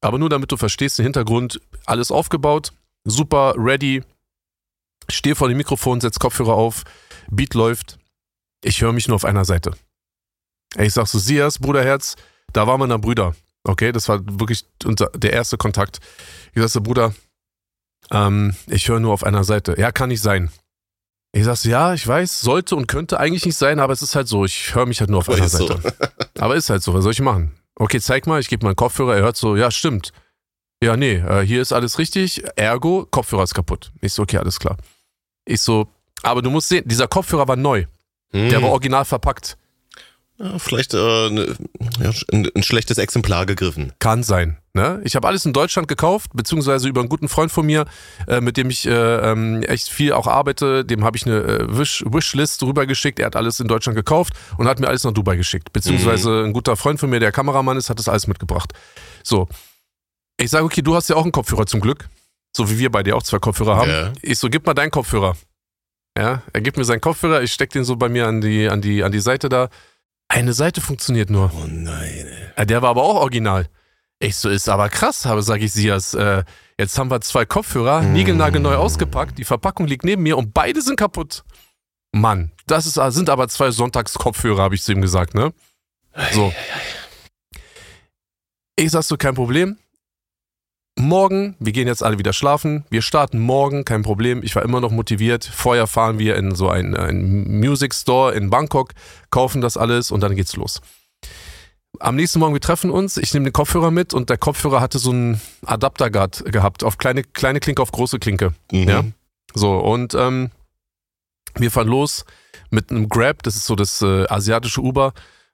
Aber 0.00 0.18
nur 0.18 0.28
damit 0.28 0.50
du 0.50 0.56
verstehst, 0.56 0.98
den 0.98 1.04
Hintergrund, 1.04 1.60
alles 1.86 2.10
aufgebaut, 2.10 2.72
super 3.04 3.54
ready. 3.56 4.02
Stehe 5.08 5.36
vor 5.36 5.48
dem 5.48 5.56
Mikrofon, 5.56 6.00
setz 6.00 6.18
Kopfhörer 6.18 6.54
auf, 6.54 6.82
Beat 7.30 7.54
läuft. 7.54 7.98
Ich 8.62 8.80
höre 8.80 8.92
mich 8.92 9.08
nur 9.08 9.16
auf 9.16 9.24
einer 9.24 9.44
Seite. 9.44 9.72
Ich 10.78 10.94
sag 10.94 11.06
so, 11.06 11.18
Sias, 11.18 11.58
Bruderherz, 11.58 12.16
da 12.52 12.66
waren 12.66 12.80
wir 12.80 12.86
dann 12.86 13.00
Brüder. 13.00 13.34
Okay, 13.64 13.92
das 13.92 14.08
war 14.08 14.20
wirklich 14.24 14.66
unser, 14.84 15.06
der 15.10 15.32
erste 15.32 15.56
Kontakt. 15.56 16.00
Ich 16.54 16.62
sag 16.62 16.68
so, 16.68 16.80
Bruder, 16.80 17.14
ähm, 18.10 18.54
ich 18.66 18.88
höre 18.88 19.00
nur 19.00 19.12
auf 19.12 19.24
einer 19.24 19.44
Seite. 19.44 19.74
Ja, 19.78 19.92
kann 19.92 20.08
nicht 20.08 20.22
sein. 20.22 20.50
Ich 21.32 21.44
sag 21.44 21.56
so, 21.56 21.68
ja, 21.68 21.94
ich 21.94 22.06
weiß, 22.06 22.40
sollte 22.40 22.76
und 22.76 22.88
könnte 22.88 23.18
eigentlich 23.18 23.46
nicht 23.46 23.56
sein, 23.56 23.80
aber 23.80 23.92
es 23.92 24.02
ist 24.02 24.14
halt 24.14 24.28
so, 24.28 24.44
ich 24.44 24.74
höre 24.74 24.86
mich 24.86 25.00
halt 25.00 25.10
nur 25.10 25.20
auf 25.20 25.30
einer 25.30 25.46
ist 25.46 25.52
so. 25.52 25.66
Seite. 25.66 25.94
Aber 26.38 26.56
ist 26.56 26.70
halt 26.70 26.82
so, 26.82 26.92
was 26.92 27.04
soll 27.04 27.12
ich 27.12 27.20
machen? 27.20 27.52
Okay, 27.74 28.00
zeig 28.00 28.26
mal, 28.26 28.40
ich 28.40 28.48
gebe 28.48 28.66
meinen 28.66 28.76
Kopfhörer, 28.76 29.16
er 29.16 29.22
hört 29.22 29.36
so, 29.36 29.56
ja, 29.56 29.70
stimmt. 29.70 30.12
Ja, 30.82 30.96
nee, 30.96 31.14
äh, 31.14 31.42
hier 31.46 31.62
ist 31.62 31.72
alles 31.72 31.98
richtig, 31.98 32.42
ergo, 32.56 33.06
Kopfhörer 33.10 33.44
ist 33.44 33.54
kaputt. 33.54 33.92
Ich 34.00 34.12
so, 34.12 34.22
okay, 34.22 34.38
alles 34.38 34.58
klar. 34.58 34.76
Ich 35.46 35.60
so, 35.60 35.88
aber 36.22 36.42
du 36.42 36.50
musst 36.50 36.68
sehen, 36.68 36.86
dieser 36.86 37.08
Kopfhörer 37.08 37.48
war 37.48 37.56
neu, 37.56 37.86
der 38.32 38.58
Hm. 38.58 38.62
war 38.62 38.70
original 38.70 39.04
verpackt. 39.04 39.56
ja, 40.38 40.58
vielleicht 40.58 40.94
äh, 40.94 41.30
ne, 41.30 41.56
ja, 42.00 42.10
ein, 42.32 42.48
ein 42.54 42.62
schlechtes 42.62 42.98
Exemplar 42.98 43.46
gegriffen. 43.46 43.92
Kann 43.98 44.22
sein. 44.22 44.58
Ne? 44.74 45.00
Ich 45.04 45.14
habe 45.14 45.28
alles 45.28 45.44
in 45.44 45.52
Deutschland 45.52 45.86
gekauft, 45.86 46.30
beziehungsweise 46.32 46.88
über 46.88 47.00
einen 47.00 47.10
guten 47.10 47.28
Freund 47.28 47.52
von 47.52 47.66
mir, 47.66 47.84
äh, 48.26 48.40
mit 48.40 48.56
dem 48.56 48.70
ich 48.70 48.86
äh, 48.86 48.90
ähm, 48.90 49.62
echt 49.64 49.90
viel 49.90 50.14
auch 50.14 50.26
arbeite. 50.26 50.84
Dem 50.84 51.04
habe 51.04 51.16
ich 51.18 51.26
eine 51.26 51.40
äh, 51.42 51.78
Wish 51.78 52.02
Wishlist 52.06 52.62
rübergeschickt. 52.62 53.18
Er 53.20 53.26
hat 53.26 53.36
alles 53.36 53.60
in 53.60 53.68
Deutschland 53.68 53.96
gekauft 53.96 54.32
und 54.56 54.66
hat 54.66 54.80
mir 54.80 54.88
alles 54.88 55.04
nach 55.04 55.12
Dubai 55.12 55.36
geschickt. 55.36 55.72
Beziehungsweise 55.74 56.44
ein 56.44 56.54
guter 56.54 56.76
Freund 56.76 56.98
von 56.98 57.10
mir, 57.10 57.20
der 57.20 57.32
Kameramann 57.32 57.76
ist, 57.76 57.90
hat 57.90 57.98
das 57.98 58.08
alles 58.08 58.26
mitgebracht. 58.26 58.72
So. 59.22 59.48
Ich 60.38 60.48
sage, 60.50 60.64
okay, 60.64 60.80
du 60.80 60.94
hast 60.96 61.08
ja 61.10 61.16
auch 61.16 61.22
einen 61.24 61.32
Kopfhörer 61.32 61.66
zum 61.66 61.80
Glück. 61.80 62.08
So 62.56 62.70
wie 62.70 62.78
wir 62.78 62.90
beide 62.90 63.14
auch 63.14 63.22
zwei 63.22 63.38
Kopfhörer 63.38 63.76
haben. 63.76 63.90
Ja. 63.90 64.12
Ich 64.22 64.38
so, 64.38 64.48
gib 64.48 64.66
mal 64.66 64.74
deinen 64.74 64.90
Kopfhörer. 64.90 65.36
Ja, 66.18 66.42
er 66.52 66.60
gibt 66.60 66.76
mir 66.76 66.84
seinen 66.84 67.00
Kopfhörer, 67.00 67.42
ich 67.42 67.52
steck 67.52 67.70
den 67.70 67.84
so 67.84 67.96
bei 67.96 68.08
mir 68.08 68.26
an 68.26 68.40
die, 68.40 68.68
an 68.68 68.80
die, 68.82 69.02
an 69.02 69.12
die 69.12 69.20
Seite 69.20 69.48
da. 69.48 69.68
Eine 70.28 70.52
Seite 70.52 70.80
funktioniert 70.80 71.30
nur. 71.30 71.50
Oh 71.54 71.66
nein, 71.66 72.26
ey. 72.56 72.66
Der 72.66 72.82
war 72.82 72.90
aber 72.90 73.02
auch 73.02 73.16
original. 73.16 73.68
Ich 74.18 74.36
so, 74.36 74.48
ist 74.48 74.68
aber 74.68 74.88
krass, 74.88 75.24
habe, 75.26 75.42
sag 75.42 75.60
ich 75.62 75.72
Sias. 75.72 76.14
Äh, 76.14 76.44
jetzt 76.78 76.96
haben 76.98 77.10
wir 77.10 77.20
zwei 77.22 77.44
Kopfhörer, 77.44 78.02
Mm. 78.02 78.12
niegelnagelneu 78.12 78.76
ausgepackt, 78.76 79.36
die 79.38 79.44
Verpackung 79.44 79.86
liegt 79.86 80.04
neben 80.04 80.22
mir 80.22 80.36
und 80.38 80.54
beide 80.54 80.80
sind 80.80 80.96
kaputt. 80.96 81.44
Mann, 82.12 82.52
das 82.66 82.86
ist, 82.86 83.00
sind 83.14 83.30
aber 83.30 83.48
zwei 83.48 83.70
Sonntagskopfhörer, 83.70 84.62
habe 84.62 84.74
ich 84.74 84.82
zu 84.82 84.92
ihm 84.92 85.00
gesagt, 85.02 85.34
ne? 85.34 85.52
So. 86.32 86.52
Ich 88.76 88.90
sag 88.90 89.02
so, 89.02 89.16
kein 89.16 89.34
Problem. 89.34 89.78
Morgen, 90.98 91.56
wir 91.58 91.72
gehen 91.72 91.88
jetzt 91.88 92.02
alle 92.02 92.18
wieder 92.18 92.34
schlafen. 92.34 92.84
Wir 92.90 93.00
starten 93.00 93.38
morgen, 93.38 93.84
kein 93.84 94.02
Problem. 94.02 94.42
Ich 94.42 94.54
war 94.54 94.62
immer 94.62 94.80
noch 94.80 94.90
motiviert. 94.90 95.44
Vorher 95.44 95.86
fahren 95.86 96.18
wir 96.18 96.36
in 96.36 96.54
so 96.54 96.68
einen, 96.68 96.94
einen 96.94 97.60
Music 97.60 97.94
Store 97.94 98.34
in 98.34 98.50
Bangkok, 98.50 98.92
kaufen 99.30 99.62
das 99.62 99.78
alles 99.78 100.10
und 100.10 100.20
dann 100.20 100.36
geht's 100.36 100.54
los. 100.54 100.82
Am 101.98 102.16
nächsten 102.16 102.40
Morgen, 102.40 102.54
wir 102.54 102.60
treffen 102.60 102.90
uns, 102.90 103.16
ich 103.16 103.32
nehme 103.32 103.44
den 103.44 103.52
Kopfhörer 103.52 103.90
mit 103.90 104.12
und 104.12 104.28
der 104.28 104.38
Kopfhörer 104.38 104.80
hatte 104.80 104.98
so 104.98 105.10
einen 105.10 105.40
Adapter 105.64 106.10
gehabt, 106.10 106.84
auf 106.84 106.98
kleine, 106.98 107.22
kleine 107.22 107.60
Klinke 107.60 107.80
auf 107.82 107.92
große 107.92 108.18
Klinke. 108.18 108.52
Mhm. 108.70 108.88
Ja. 108.88 109.04
So, 109.54 109.78
und 109.78 110.14
ähm, 110.14 110.50
wir 111.54 111.70
fahren 111.70 111.88
los 111.88 112.24
mit 112.70 112.90
einem 112.90 113.08
Grab, 113.08 113.42
das 113.42 113.56
ist 113.56 113.66
so 113.66 113.76
das 113.76 114.00
äh, 114.02 114.26
asiatische 114.28 114.80
Uber, 114.80 115.12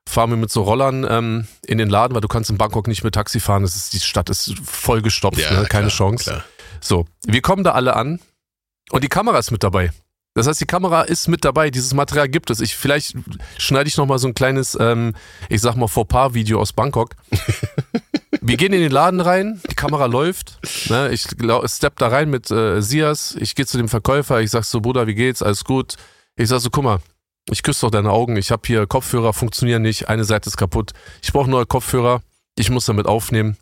fahren 0.08 0.30
wir 0.30 0.36
mit 0.36 0.50
so 0.50 0.62
Rollern 0.62 1.06
ähm, 1.08 1.46
in 1.66 1.78
den 1.78 1.88
Laden, 1.90 2.14
weil 2.14 2.20
du 2.20 2.28
kannst 2.28 2.50
in 2.50 2.58
Bangkok 2.58 2.88
nicht 2.88 3.04
mit 3.04 3.14
Taxi 3.14 3.40
fahren, 3.40 3.62
das 3.62 3.76
ist, 3.76 3.92
die 3.92 4.00
Stadt 4.00 4.30
ist 4.30 4.54
voll 4.64 5.02
gestopft, 5.02 5.38
Ja, 5.40 5.50
ne? 5.52 5.66
keine 5.66 5.88
klar, 5.88 5.96
Chance. 5.96 6.24
Klar. 6.24 6.44
So, 6.80 7.06
wir 7.26 7.42
kommen 7.42 7.64
da 7.64 7.72
alle 7.72 7.94
an 7.96 8.20
und 8.90 9.04
die 9.04 9.08
Kamera 9.08 9.38
ist 9.38 9.50
mit 9.50 9.62
dabei. 9.62 9.90
Das 10.34 10.46
heißt, 10.46 10.60
die 10.60 10.66
Kamera 10.66 11.02
ist 11.02 11.26
mit 11.26 11.44
dabei, 11.44 11.70
dieses 11.70 11.94
Material 11.94 12.28
gibt 12.28 12.50
es. 12.50 12.60
Ich, 12.60 12.76
vielleicht 12.76 13.14
schneide 13.58 13.88
ich 13.88 13.96
nochmal 13.96 14.20
so 14.20 14.28
ein 14.28 14.34
kleines, 14.34 14.76
ähm, 14.78 15.14
ich 15.48 15.60
sag 15.60 15.74
mal, 15.74 15.88
Fauxpas-Video 15.88 16.60
aus 16.60 16.72
Bangkok. 16.72 17.16
Wir 18.40 18.56
gehen 18.56 18.72
in 18.72 18.80
den 18.80 18.92
Laden 18.92 19.20
rein, 19.20 19.60
die 19.68 19.74
Kamera 19.74 20.06
läuft. 20.06 20.60
Ne, 20.90 21.10
ich 21.10 21.22
step 21.22 21.98
da 21.98 22.08
rein 22.08 22.30
mit 22.30 22.50
äh, 22.50 22.80
Sias. 22.80 23.36
Ich 23.40 23.54
gehe 23.56 23.66
zu 23.66 23.78
dem 23.78 23.88
Verkäufer, 23.88 24.40
ich 24.40 24.50
sag 24.50 24.64
so, 24.64 24.80
Bruder, 24.80 25.06
wie 25.08 25.14
geht's? 25.14 25.42
Alles 25.42 25.64
gut. 25.64 25.94
Ich 26.36 26.48
sag 26.48 26.60
so, 26.60 26.70
guck 26.70 26.84
mal, 26.84 26.98
ich 27.50 27.62
küsse 27.62 27.82
doch 27.82 27.90
deine 27.90 28.10
Augen. 28.10 28.36
Ich 28.36 28.50
habe 28.50 28.62
hier 28.66 28.86
Kopfhörer, 28.86 29.32
funktionieren 29.32 29.82
nicht. 29.82 30.08
Eine 30.08 30.24
Seite 30.24 30.48
ist 30.48 30.56
kaputt. 30.56 30.92
Ich 31.22 31.32
brauche 31.32 31.50
neue 31.50 31.66
Kopfhörer. 31.66 32.22
Ich 32.56 32.70
muss 32.70 32.86
damit 32.86 33.06
aufnehmen. 33.06 33.56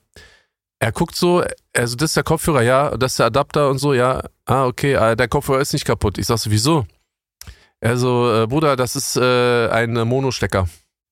Er 0.78 0.92
guckt 0.92 1.14
so, 1.16 1.42
also 1.74 1.96
das 1.96 2.10
ist 2.10 2.16
der 2.16 2.22
Kopfhörer, 2.22 2.62
ja, 2.62 2.96
das 2.96 3.12
ist 3.12 3.18
der 3.18 3.26
Adapter 3.26 3.70
und 3.70 3.78
so, 3.78 3.94
ja. 3.94 4.22
Ah, 4.44 4.66
okay, 4.66 4.92
äh, 4.92 5.16
der 5.16 5.28
Kopfhörer 5.28 5.60
ist 5.60 5.72
nicht 5.72 5.86
kaputt. 5.86 6.18
Ich 6.18 6.26
sag 6.26 6.38
so, 6.38 6.50
wieso? 6.50 6.86
Er 7.80 7.96
so, 7.96 8.42
äh, 8.42 8.46
Bruder, 8.46 8.76
das 8.76 8.94
ist 8.96 9.16
äh, 9.16 9.68
ein 9.68 9.92
Monostecker. 9.92 10.68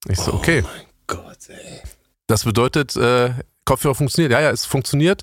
Ich 0.08 0.18
so, 0.18 0.34
okay. 0.34 0.62
Oh 0.64 0.68
mein 0.68 0.86
Gott, 1.06 1.48
ey. 1.48 1.80
Das 2.26 2.44
bedeutet, 2.44 2.96
äh, 2.96 3.30
Kopfhörer 3.64 3.94
funktioniert. 3.94 4.32
Ja, 4.32 4.40
ja, 4.40 4.50
es 4.50 4.66
funktioniert. 4.66 5.22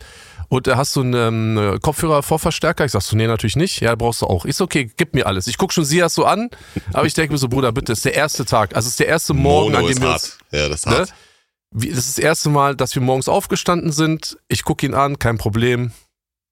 Und 0.52 0.68
äh, 0.68 0.76
hast 0.76 0.94
du 0.98 1.00
einen 1.02 1.56
ähm, 1.58 1.80
Kopfhörer-Vorverstärker? 1.82 2.84
Ich 2.84 2.92
sag 2.92 3.02
so, 3.04 3.16
nee, 3.16 3.26
natürlich 3.26 3.56
nicht. 3.56 3.80
Ja, 3.80 3.96
brauchst 3.96 4.22
du 4.22 4.26
auch. 4.28 4.44
Ich 4.44 4.58
so, 4.58 4.66
okay, 4.66 4.92
gib 4.98 5.14
mir 5.14 5.26
alles. 5.26 5.48
Ich 5.48 5.58
guck 5.58 5.72
schon 5.72 5.86
Sias 5.86 6.14
so 6.14 6.26
an, 6.26 6.50
aber 6.92 7.06
ich 7.08 7.14
denke 7.14 7.32
mir 7.32 7.38
so, 7.38 7.48
Bruder, 7.48 7.72
bitte, 7.72 7.94
ist 7.94 8.04
der 8.04 8.16
erste 8.16 8.44
Tag. 8.44 8.76
Also 8.76 8.88
es 8.88 8.92
ist 8.94 9.00
der 9.00 9.08
erste 9.08 9.34
Morgen, 9.34 9.72
Mono 9.72 9.78
an 9.78 9.84
dem 9.86 9.92
ist 9.94 10.02
wir 10.02 10.10
hart. 10.10 10.38
Ja, 10.52 10.68
das 10.68 10.80
ist 10.82 10.88
ne? 10.88 10.98
hart. 10.98 11.14
Wie- 11.74 11.88
Das 11.90 12.00
ist 12.00 12.18
das 12.18 12.24
erste 12.24 12.50
Mal, 12.50 12.76
dass 12.76 12.94
wir 12.96 13.02
morgens 13.02 13.30
aufgestanden 13.30 13.94
sind. 13.94 14.38
Ich 14.50 14.66
gucke 14.66 14.86
ihn 14.86 14.94
an, 14.94 15.20
kein 15.20 15.38
Problem. 15.38 15.94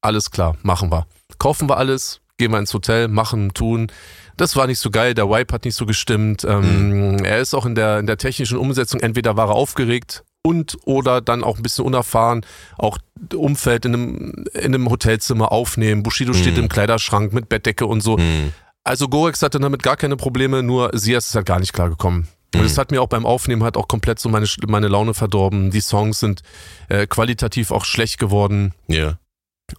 Alles 0.01 0.32
klar, 0.32 0.56
machen 0.63 0.94
wir. 0.94 1.06
Kaufen 1.38 1.68
wir 1.70 1.75
alles, 1.75 2.22
gehen 2.38 2.51
wir 2.51 2.60
ins 2.60 2.74
Hotel, 2.74 3.10
machen, 3.10 3.53
tun. 3.53 3.91
Das 4.38 4.56
war 4.56 4.65
nicht 4.68 4.79
so 4.79 4.91
geil, 4.91 5.13
der 5.13 5.29
Wipe 5.29 5.53
hat 5.53 5.65
nicht 5.65 5.75
so 5.75 5.86
gestimmt. 5.86 6.46
Ähm, 6.46 7.18
Er 7.25 7.39
ist 7.39 7.53
auch 7.53 7.65
in 7.65 7.75
der, 7.75 8.00
in 8.00 8.08
der 8.08 8.15
technischen 8.18 8.58
Umsetzung, 8.58 9.01
entweder 9.01 9.36
war 9.36 9.50
er 9.50 9.56
aufgeregt 9.56 10.24
und 10.43 10.77
oder 10.86 11.22
dann 11.22 11.43
auch 11.43 11.58
ein 11.58 11.63
bisschen 11.63 11.86
unerfahren. 11.86 12.46
Auch 12.77 12.98
Umfeld 13.36 13.86
in 13.86 13.93
einem, 13.93 14.46
in 14.53 14.65
einem 14.74 14.89
Hotelzimmer 14.89 15.51
aufnehmen. 15.51 16.03
Bushido 16.03 16.34
steht 16.34 16.53
Mhm. 16.55 16.63
im 16.63 16.69
Kleiderschrank 16.69 17.34
mit 17.34 17.50
Bettdecke 17.50 17.86
und 17.86 18.01
so. 18.01 18.17
Hm. 18.17 18.53
Also 18.84 19.08
Gorex 19.10 19.41
hatte 19.41 19.60
damit 19.60 19.84
gar 19.84 19.98
keine 19.98 20.15
Probleme, 20.15 20.63
nur 20.63 20.91
Sias 20.93 21.27
ist 21.27 21.36
halt 21.36 21.46
gar 21.46 21.60
nicht 21.60 21.74
klargekommen. 21.74 22.27
Und 22.55 22.62
Mhm. 22.62 22.65
es 22.65 22.77
hat 22.77 22.89
mir 22.91 23.01
auch 23.01 23.08
beim 23.10 23.25
Aufnehmen 23.25 23.63
halt 23.63 23.77
auch 23.77 23.88
komplett 23.88 24.19
so 24.19 24.29
meine, 24.29 24.48
meine 24.67 24.88
Laune 24.88 25.13
verdorben. 25.13 25.69
Die 25.72 25.81
Songs 25.81 26.19
sind 26.19 26.41
äh, 26.88 27.05
qualitativ 27.05 27.72
auch 27.72 27.86
schlecht 27.86 28.17
geworden. 28.17 28.74
Ja. 28.88 29.19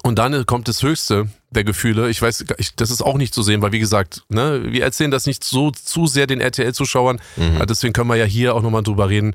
Und 0.04 0.20
dann 0.20 0.46
kommt 0.46 0.68
das 0.68 0.84
Höchste 0.84 1.28
der 1.50 1.64
Gefühle. 1.64 2.10
Ich 2.10 2.22
weiß, 2.22 2.44
ich, 2.58 2.76
das 2.76 2.92
ist 2.92 3.02
auch 3.02 3.16
nicht 3.16 3.34
zu 3.34 3.42
sehen, 3.42 3.60
weil 3.60 3.72
wie 3.72 3.80
gesagt, 3.80 4.22
ne, 4.28 4.62
wir 4.70 4.84
erzählen 4.84 5.10
das 5.10 5.26
nicht 5.26 5.42
so 5.42 5.72
zu 5.72 6.06
sehr 6.06 6.28
den 6.28 6.40
RTL-Zuschauern. 6.40 7.20
Mhm. 7.36 7.60
Äh, 7.60 7.66
Deswegen 7.66 7.92
können 7.92 8.08
wir 8.08 8.14
ja 8.14 8.24
hier 8.26 8.54
auch 8.54 8.62
nochmal 8.62 8.84
drüber 8.84 9.08
reden. 9.08 9.34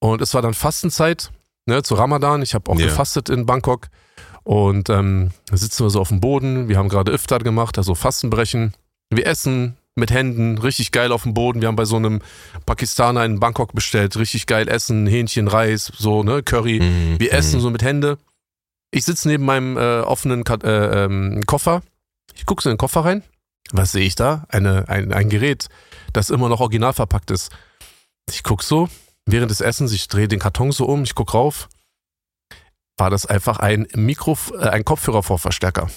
Und 0.00 0.20
es 0.22 0.34
war 0.34 0.42
dann 0.42 0.54
Fastenzeit, 0.54 1.30
ne, 1.66 1.82
zu 1.82 1.94
Ramadan. 1.94 2.42
Ich 2.42 2.54
habe 2.54 2.70
auch 2.70 2.78
Ja. 2.78 2.86
gefastet 2.86 3.28
in 3.28 3.46
Bangkok. 3.46 3.88
Und 4.42 4.88
ähm, 4.88 5.30
da 5.46 5.56
sitzen 5.56 5.84
wir 5.84 5.90
so 5.90 6.00
auf 6.00 6.08
dem 6.08 6.20
Boden. 6.20 6.68
Wir 6.68 6.78
haben 6.78 6.88
gerade 6.88 7.12
Iftar 7.12 7.38
gemacht, 7.40 7.78
also 7.78 7.94
Fastenbrechen. 7.94 8.74
Wir 9.10 9.26
essen 9.26 9.76
mit 9.96 10.10
Händen, 10.10 10.56
richtig 10.58 10.92
geil 10.92 11.12
auf 11.12 11.24
dem 11.24 11.34
Boden. 11.34 11.60
Wir 11.60 11.68
haben 11.68 11.76
bei 11.76 11.84
so 11.84 11.96
einem 11.96 12.20
Pakistaner 12.64 13.24
in 13.24 13.38
Bangkok 13.38 13.74
bestellt, 13.74 14.16
richtig 14.16 14.46
geil 14.46 14.68
essen, 14.68 15.06
Hähnchen, 15.06 15.46
Reis, 15.48 15.92
so, 15.96 16.22
ne, 16.22 16.42
Curry. 16.42 16.80
Mhm. 16.80 17.20
Wir 17.20 17.32
essen 17.34 17.60
so 17.60 17.68
mit 17.70 17.82
Hände. 17.82 18.16
Ich 18.92 19.04
sitze 19.04 19.28
neben 19.28 19.44
meinem 19.44 19.76
äh, 19.76 20.00
offenen 20.00 20.42
Ka 20.44 20.54
äh, 20.64 21.04
ähm, 21.04 21.42
Koffer. 21.46 21.82
Ich 22.34 22.46
gucke 22.46 22.62
so 22.62 22.70
in 22.70 22.74
den 22.74 22.78
Koffer 22.78 23.04
rein. 23.04 23.22
Was 23.72 23.92
sehe 23.92 24.04
ich 24.06 24.14
da? 24.14 24.46
Eine, 24.48 24.88
ein, 24.88 25.12
ein 25.12 25.28
Gerät, 25.28 25.68
das 26.12 26.30
immer 26.30 26.48
noch 26.48 26.60
original 26.60 26.92
verpackt 26.92 27.30
ist. 27.30 27.50
Ich 28.28 28.42
gucke 28.42 28.64
so, 28.64 28.88
während 29.32 29.50
des 29.50 29.60
Essens, 29.60 29.92
ich 29.92 30.08
drehe 30.08 30.28
den 30.28 30.38
Karton 30.38 30.72
so 30.72 30.86
um, 30.86 31.02
ich 31.02 31.14
gucke 31.14 31.32
rauf. 31.32 31.68
War 32.96 33.10
das 33.10 33.26
einfach 33.26 33.58
ein 33.58 33.86
Mikro, 33.94 34.36
äh, 34.58 34.68
ein 34.68 34.84
Kopfhörervorverstärker. 34.84 35.88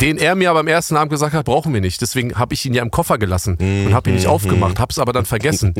Den 0.00 0.16
er 0.16 0.34
mir 0.34 0.48
aber 0.48 0.60
am 0.60 0.66
ersten 0.68 0.96
Abend 0.96 1.10
gesagt 1.10 1.34
hat, 1.34 1.44
brauchen 1.44 1.74
wir 1.74 1.82
nicht. 1.82 2.00
Deswegen 2.00 2.38
habe 2.38 2.54
ich 2.54 2.64
ihn 2.64 2.72
ja 2.72 2.80
im 2.82 2.90
Koffer 2.90 3.18
gelassen 3.18 3.58
und 3.58 3.92
habe 3.92 4.08
ihn 4.08 4.16
nicht 4.16 4.24
Mhm. 4.24 4.30
aufgemacht, 4.32 4.78
habe 4.78 4.90
es 4.90 4.98
aber 4.98 5.12
dann 5.12 5.26
vergessen. 5.26 5.74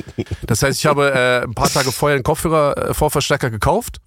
Das 0.47 0.62
heißt, 0.62 0.78
ich 0.78 0.85
habe 0.85 1.11
äh, 1.11 1.45
ein 1.45 1.54
paar 1.54 1.71
Tage 1.71 1.90
vorher 1.90 2.16
einen 2.16 2.23
Kopfhörer-Vorverstärker 2.23 3.49
gekauft 3.50 4.00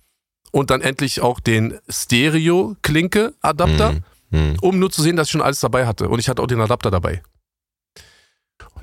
und 0.52 0.70
dann 0.70 0.82
endlich 0.82 1.22
auch 1.22 1.40
den 1.40 1.80
Stereo-Klinke-Adapter, 1.90 3.94
Mhm. 3.94 4.04
Mhm. 4.30 4.58
um 4.62 4.78
nur 4.80 4.92
zu 4.92 5.02
sehen, 5.02 5.16
dass 5.16 5.28
ich 5.28 5.32
schon 5.32 5.42
alles 5.42 5.60
dabei 5.62 5.88
hatte. 5.88 6.10
Und 6.10 6.20
ich 6.20 6.30
hatte 6.30 6.44
auch 6.44 6.48
den 6.48 6.62
Adapter 6.62 6.92
dabei. 6.92 7.24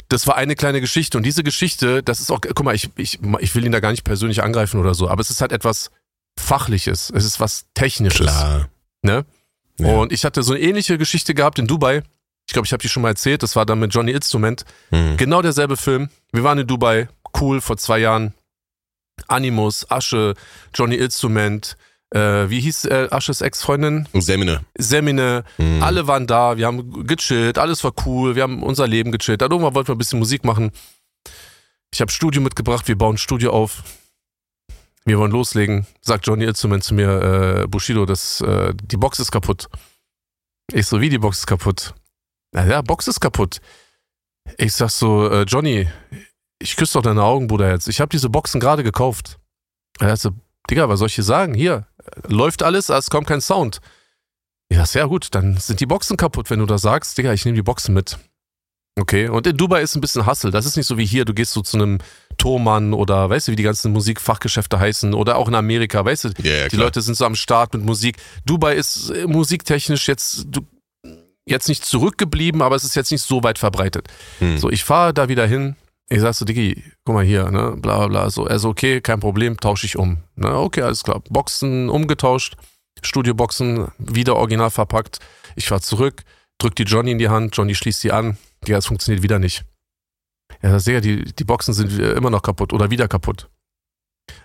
Das 0.08 0.26
war 0.26 0.36
eine 0.36 0.54
kleine 0.54 0.80
Geschichte. 0.80 1.18
Und 1.18 1.24
diese 1.24 1.42
Geschichte, 1.42 2.02
das 2.02 2.20
ist 2.20 2.30
auch, 2.30 2.40
guck 2.40 2.64
mal, 2.64 2.74
ich, 2.74 2.90
ich, 2.96 3.18
ich 3.40 3.54
will 3.54 3.64
ihn 3.64 3.72
da 3.72 3.80
gar 3.80 3.90
nicht 3.90 4.04
persönlich 4.04 4.42
angreifen 4.42 4.80
oder 4.80 4.94
so, 4.94 5.08
aber 5.08 5.20
es 5.20 5.30
ist 5.30 5.40
halt 5.40 5.52
etwas 5.52 5.90
Fachliches. 6.38 7.10
Es 7.14 7.24
ist 7.24 7.40
was 7.40 7.66
Technisches. 7.74 8.26
Klar. 8.26 8.68
Ne? 9.02 9.26
Ja. 9.78 9.86
Und 9.88 10.12
ich 10.12 10.24
hatte 10.24 10.42
so 10.42 10.54
eine 10.54 10.62
ähnliche 10.62 10.98
Geschichte 10.98 11.34
gehabt 11.34 11.58
in 11.58 11.66
Dubai. 11.66 12.02
Ich 12.46 12.54
glaube, 12.54 12.64
ich 12.64 12.72
habe 12.72 12.80
die 12.80 12.88
schon 12.88 13.02
mal 13.02 13.10
erzählt. 13.10 13.42
Das 13.42 13.56
war 13.56 13.66
dann 13.66 13.78
mit 13.78 13.92
Johnny 13.92 14.12
Instrument. 14.12 14.64
Mhm. 14.90 15.16
Genau 15.18 15.42
derselbe 15.42 15.76
Film. 15.76 16.08
Wir 16.32 16.44
waren 16.44 16.58
in 16.58 16.66
Dubai, 16.66 17.08
cool, 17.40 17.60
vor 17.60 17.76
zwei 17.76 17.98
Jahren. 17.98 18.32
Animus, 19.26 19.90
Asche, 19.90 20.34
Johnny 20.74 20.94
Instrument, 20.94 21.76
äh, 22.10 22.48
wie 22.48 22.60
hieß 22.60 22.86
äh, 22.86 23.08
Asches 23.10 23.40
Ex-Freundin? 23.40 24.08
Semine. 24.14 24.64
Semine. 24.76 25.44
Mhm. 25.58 25.82
Alle 25.82 26.06
waren 26.06 26.26
da, 26.26 26.56
wir 26.56 26.66
haben 26.66 27.06
gechillt, 27.06 27.58
alles 27.58 27.84
war 27.84 27.92
cool, 28.06 28.34
wir 28.34 28.42
haben 28.42 28.62
unser 28.62 28.86
Leben 28.86 29.12
gechillt. 29.12 29.42
Dann 29.42 29.50
irgendwann 29.50 29.74
wollten 29.74 29.88
wir 29.88 29.94
ein 29.94 29.98
bisschen 29.98 30.18
Musik 30.18 30.44
machen. 30.44 30.70
Ich 31.92 32.00
habe 32.00 32.10
Studio 32.10 32.40
mitgebracht, 32.40 32.88
wir 32.88 32.96
bauen 32.96 33.14
ein 33.14 33.18
Studio 33.18 33.52
auf. 33.52 33.82
Wir 35.04 35.18
wollen 35.18 35.32
loslegen. 35.32 35.86
Sagt 36.02 36.26
Johnny 36.26 36.44
Instrument 36.44 36.84
zu 36.84 36.94
mir, 36.94 37.62
äh, 37.62 37.66
Bushido, 37.66 38.04
das, 38.04 38.40
äh, 38.42 38.74
die 38.74 38.96
Box 38.96 39.18
ist 39.18 39.30
kaputt. 39.30 39.68
Ich 40.72 40.86
so, 40.86 41.00
wie 41.00 41.08
die 41.08 41.18
Box 41.18 41.38
ist 41.38 41.46
kaputt? 41.46 41.94
Na 42.52 42.66
ja, 42.66 42.82
Box 42.82 43.08
ist 43.08 43.20
kaputt. 43.20 43.60
Ich 44.58 44.74
sag 44.74 44.90
so, 44.90 45.30
äh, 45.30 45.42
Johnny, 45.42 45.88
ich 46.58 46.76
küsse 46.76 46.94
doch 46.94 47.02
deine 47.02 47.22
Augen, 47.22 47.46
Bruder, 47.46 47.70
jetzt. 47.70 47.88
Ich 47.88 48.00
habe 48.00 48.10
diese 48.10 48.28
Boxen 48.28 48.60
gerade 48.60 48.82
gekauft. 48.82 49.38
Er 49.98 50.12
hat 50.12 50.20
so, 50.20 50.30
Digga, 50.70 50.88
was 50.88 50.98
soll 50.98 51.08
ich 51.08 51.14
hier 51.14 51.24
sagen? 51.24 51.54
Hier, 51.54 51.86
läuft 52.26 52.62
alles, 52.62 52.90
aber 52.90 52.98
es 52.98 53.10
kommt 53.10 53.26
kein 53.26 53.40
Sound. 53.40 53.80
Ja 54.70 55.06
gut, 55.06 55.28
dann 55.32 55.56
sind 55.56 55.80
die 55.80 55.86
Boxen 55.86 56.16
kaputt, 56.16 56.50
wenn 56.50 56.58
du 56.58 56.66
das 56.66 56.82
sagst. 56.82 57.16
Digga, 57.16 57.32
ich 57.32 57.44
nehme 57.44 57.56
die 57.56 57.62
Boxen 57.62 57.94
mit. 57.94 58.18
Okay, 58.98 59.28
und 59.28 59.46
in 59.46 59.56
Dubai 59.56 59.80
ist 59.82 59.94
ein 59.94 60.00
bisschen 60.00 60.26
Hassel. 60.26 60.50
Das 60.50 60.66
ist 60.66 60.76
nicht 60.76 60.86
so 60.86 60.98
wie 60.98 61.06
hier, 61.06 61.24
du 61.24 61.32
gehst 61.32 61.52
so 61.52 61.62
zu 61.62 61.76
einem 61.76 61.98
Thomann 62.36 62.92
oder 62.92 63.30
weißt 63.30 63.48
du, 63.48 63.52
wie 63.52 63.56
die 63.56 63.62
ganzen 63.62 63.92
Musikfachgeschäfte 63.92 64.78
heißen 64.78 65.14
oder 65.14 65.36
auch 65.36 65.48
in 65.48 65.54
Amerika, 65.54 66.04
weißt 66.04 66.24
du, 66.24 66.28
ja, 66.42 66.64
die 66.64 66.76
klar. 66.76 66.86
Leute 66.86 67.00
sind 67.00 67.16
so 67.16 67.24
am 67.24 67.36
Start 67.36 67.74
mit 67.74 67.84
Musik. 67.84 68.16
Dubai 68.44 68.74
ist 68.74 69.10
äh, 69.10 69.26
musiktechnisch 69.26 70.08
jetzt, 70.08 70.46
du, 70.48 70.62
jetzt 71.46 71.68
nicht 71.68 71.84
zurückgeblieben, 71.84 72.60
aber 72.60 72.74
es 72.76 72.84
ist 72.84 72.96
jetzt 72.96 73.12
nicht 73.12 73.22
so 73.22 73.42
weit 73.44 73.58
verbreitet. 73.58 74.08
Mhm. 74.40 74.58
So, 74.58 74.68
ich 74.68 74.82
fahre 74.84 75.14
da 75.14 75.28
wieder 75.28 75.46
hin. 75.46 75.76
Ich 76.10 76.20
sag 76.20 76.34
so, 76.34 76.44
Diggi, 76.44 76.82
guck 77.04 77.14
mal 77.14 77.24
hier, 77.24 77.50
ne, 77.50 77.76
bla 77.76 77.98
bla 77.98 78.06
bla. 78.06 78.30
So, 78.30 78.44
also 78.44 78.70
okay, 78.70 79.00
kein 79.00 79.20
Problem, 79.20 79.58
tausche 79.58 79.84
ich 79.86 79.96
um. 79.96 80.18
Ne, 80.36 80.54
okay, 80.54 80.82
alles 80.82 81.04
klar. 81.04 81.20
Boxen 81.28 81.90
umgetauscht, 81.90 82.56
Studioboxen 83.02 83.88
wieder 83.98 84.36
original 84.36 84.70
verpackt. 84.70 85.18
Ich 85.54 85.68
fahr 85.68 85.82
zurück, 85.82 86.22
drück 86.58 86.74
die 86.76 86.84
Johnny 86.84 87.10
in 87.10 87.18
die 87.18 87.28
Hand, 87.28 87.56
Johnny 87.56 87.74
schließt 87.74 88.02
die 88.04 88.12
an. 88.12 88.38
Digga, 88.66 88.78
es 88.78 88.86
funktioniert 88.86 89.22
wieder 89.22 89.38
nicht. 89.38 89.64
Ja, 90.62 90.72
das 90.72 90.84
Digga, 90.84 91.00
die, 91.00 91.24
die 91.24 91.44
Boxen 91.44 91.74
sind 91.74 91.98
äh, 91.98 92.12
immer 92.12 92.30
noch 92.30 92.42
kaputt 92.42 92.72
oder 92.72 92.90
wieder 92.90 93.06
kaputt. 93.06 93.50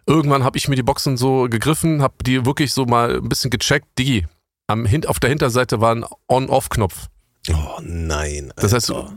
Irgendwann 0.06 0.44
habe 0.44 0.58
ich 0.58 0.68
mir 0.68 0.76
die 0.76 0.84
Boxen 0.84 1.16
so 1.16 1.48
gegriffen, 1.50 2.02
habe 2.02 2.16
die 2.26 2.46
wirklich 2.46 2.74
so 2.74 2.86
mal 2.86 3.18
ein 3.18 3.30
bisschen 3.30 3.52
gecheckt. 3.52 3.88
Diggi, 3.98 4.28
am, 4.68 4.86
auf 5.08 5.20
der 5.20 5.30
Hinterseite 5.30 5.80
war 5.80 5.96
ein 5.96 6.06
On-Off-Knopf. 6.28 7.08
Oh 7.50 7.80
nein. 7.82 8.52
Das 8.58 8.74
heißt, 8.74 8.92
Alter. 8.92 9.16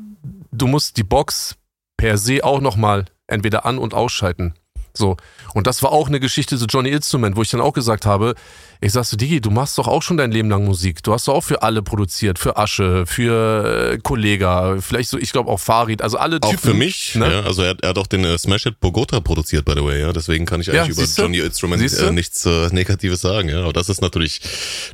du 0.52 0.66
musst 0.68 0.96
die 0.96 1.04
Box 1.04 1.56
per 1.96 2.18
se 2.18 2.44
auch 2.44 2.60
nochmal 2.60 3.06
entweder 3.26 3.66
an- 3.66 3.78
und 3.78 3.94
ausschalten. 3.94 4.54
So. 4.96 5.16
Und 5.54 5.66
das 5.66 5.82
war 5.82 5.92
auch 5.92 6.08
eine 6.08 6.20
Geschichte 6.20 6.56
zu 6.56 6.66
Johnny 6.66 6.90
Instrument, 6.90 7.36
wo 7.36 7.42
ich 7.42 7.50
dann 7.50 7.60
auch 7.60 7.72
gesagt 7.72 8.06
habe, 8.06 8.34
ich 8.80 8.92
sag 8.92 9.04
so, 9.04 9.16
Digi, 9.16 9.40
du 9.40 9.50
machst 9.50 9.78
doch 9.78 9.88
auch 9.88 10.02
schon 10.02 10.16
dein 10.16 10.30
Leben 10.32 10.50
lang 10.50 10.64
Musik. 10.64 11.02
Du 11.02 11.12
hast 11.12 11.28
doch 11.28 11.34
auch 11.34 11.40
für 11.44 11.62
alle 11.62 11.82
produziert, 11.82 12.38
für 12.38 12.56
Asche, 12.56 13.06
für 13.06 13.92
äh, 13.94 13.98
Kollega, 13.98 14.76
vielleicht 14.80 15.08
so, 15.10 15.18
ich 15.18 15.32
glaube 15.32 15.50
auch 15.50 15.60
Farid, 15.60 16.02
also 16.02 16.18
alle 16.18 16.38
Auch 16.42 16.50
Typen. 16.50 16.58
für 16.70 16.74
mich, 16.74 17.14
ne? 17.14 17.30
ja, 17.32 17.40
also 17.42 17.62
er, 17.62 17.70
hat- 17.70 17.82
er 17.82 17.90
hat 17.90 17.98
auch 17.98 18.06
den 18.06 18.24
äh, 18.24 18.36
Smash 18.38 18.64
Hit 18.64 18.80
Bogota 18.80 19.20
produziert, 19.20 19.64
by 19.64 19.72
the 19.76 19.84
way, 19.84 20.00
ja, 20.00 20.12
deswegen 20.12 20.44
kann 20.46 20.60
ich 20.60 20.66
Ja, 20.68 20.82
eigentlich 20.82 20.96
über 20.96 21.06
siehste? 21.06 21.22
Johnny 21.22 21.38
Instrument 21.38 21.80
Siehste? 21.80 22.06
äh, 22.06 22.12
nichts 22.12 22.44
äh, 22.46 22.68
Negatives 22.72 23.20
sagen, 23.20 23.48
ja, 23.48 23.62
aber 23.62 23.72
das 23.72 23.88
ist 23.88 24.00
natürlich, 24.02 24.40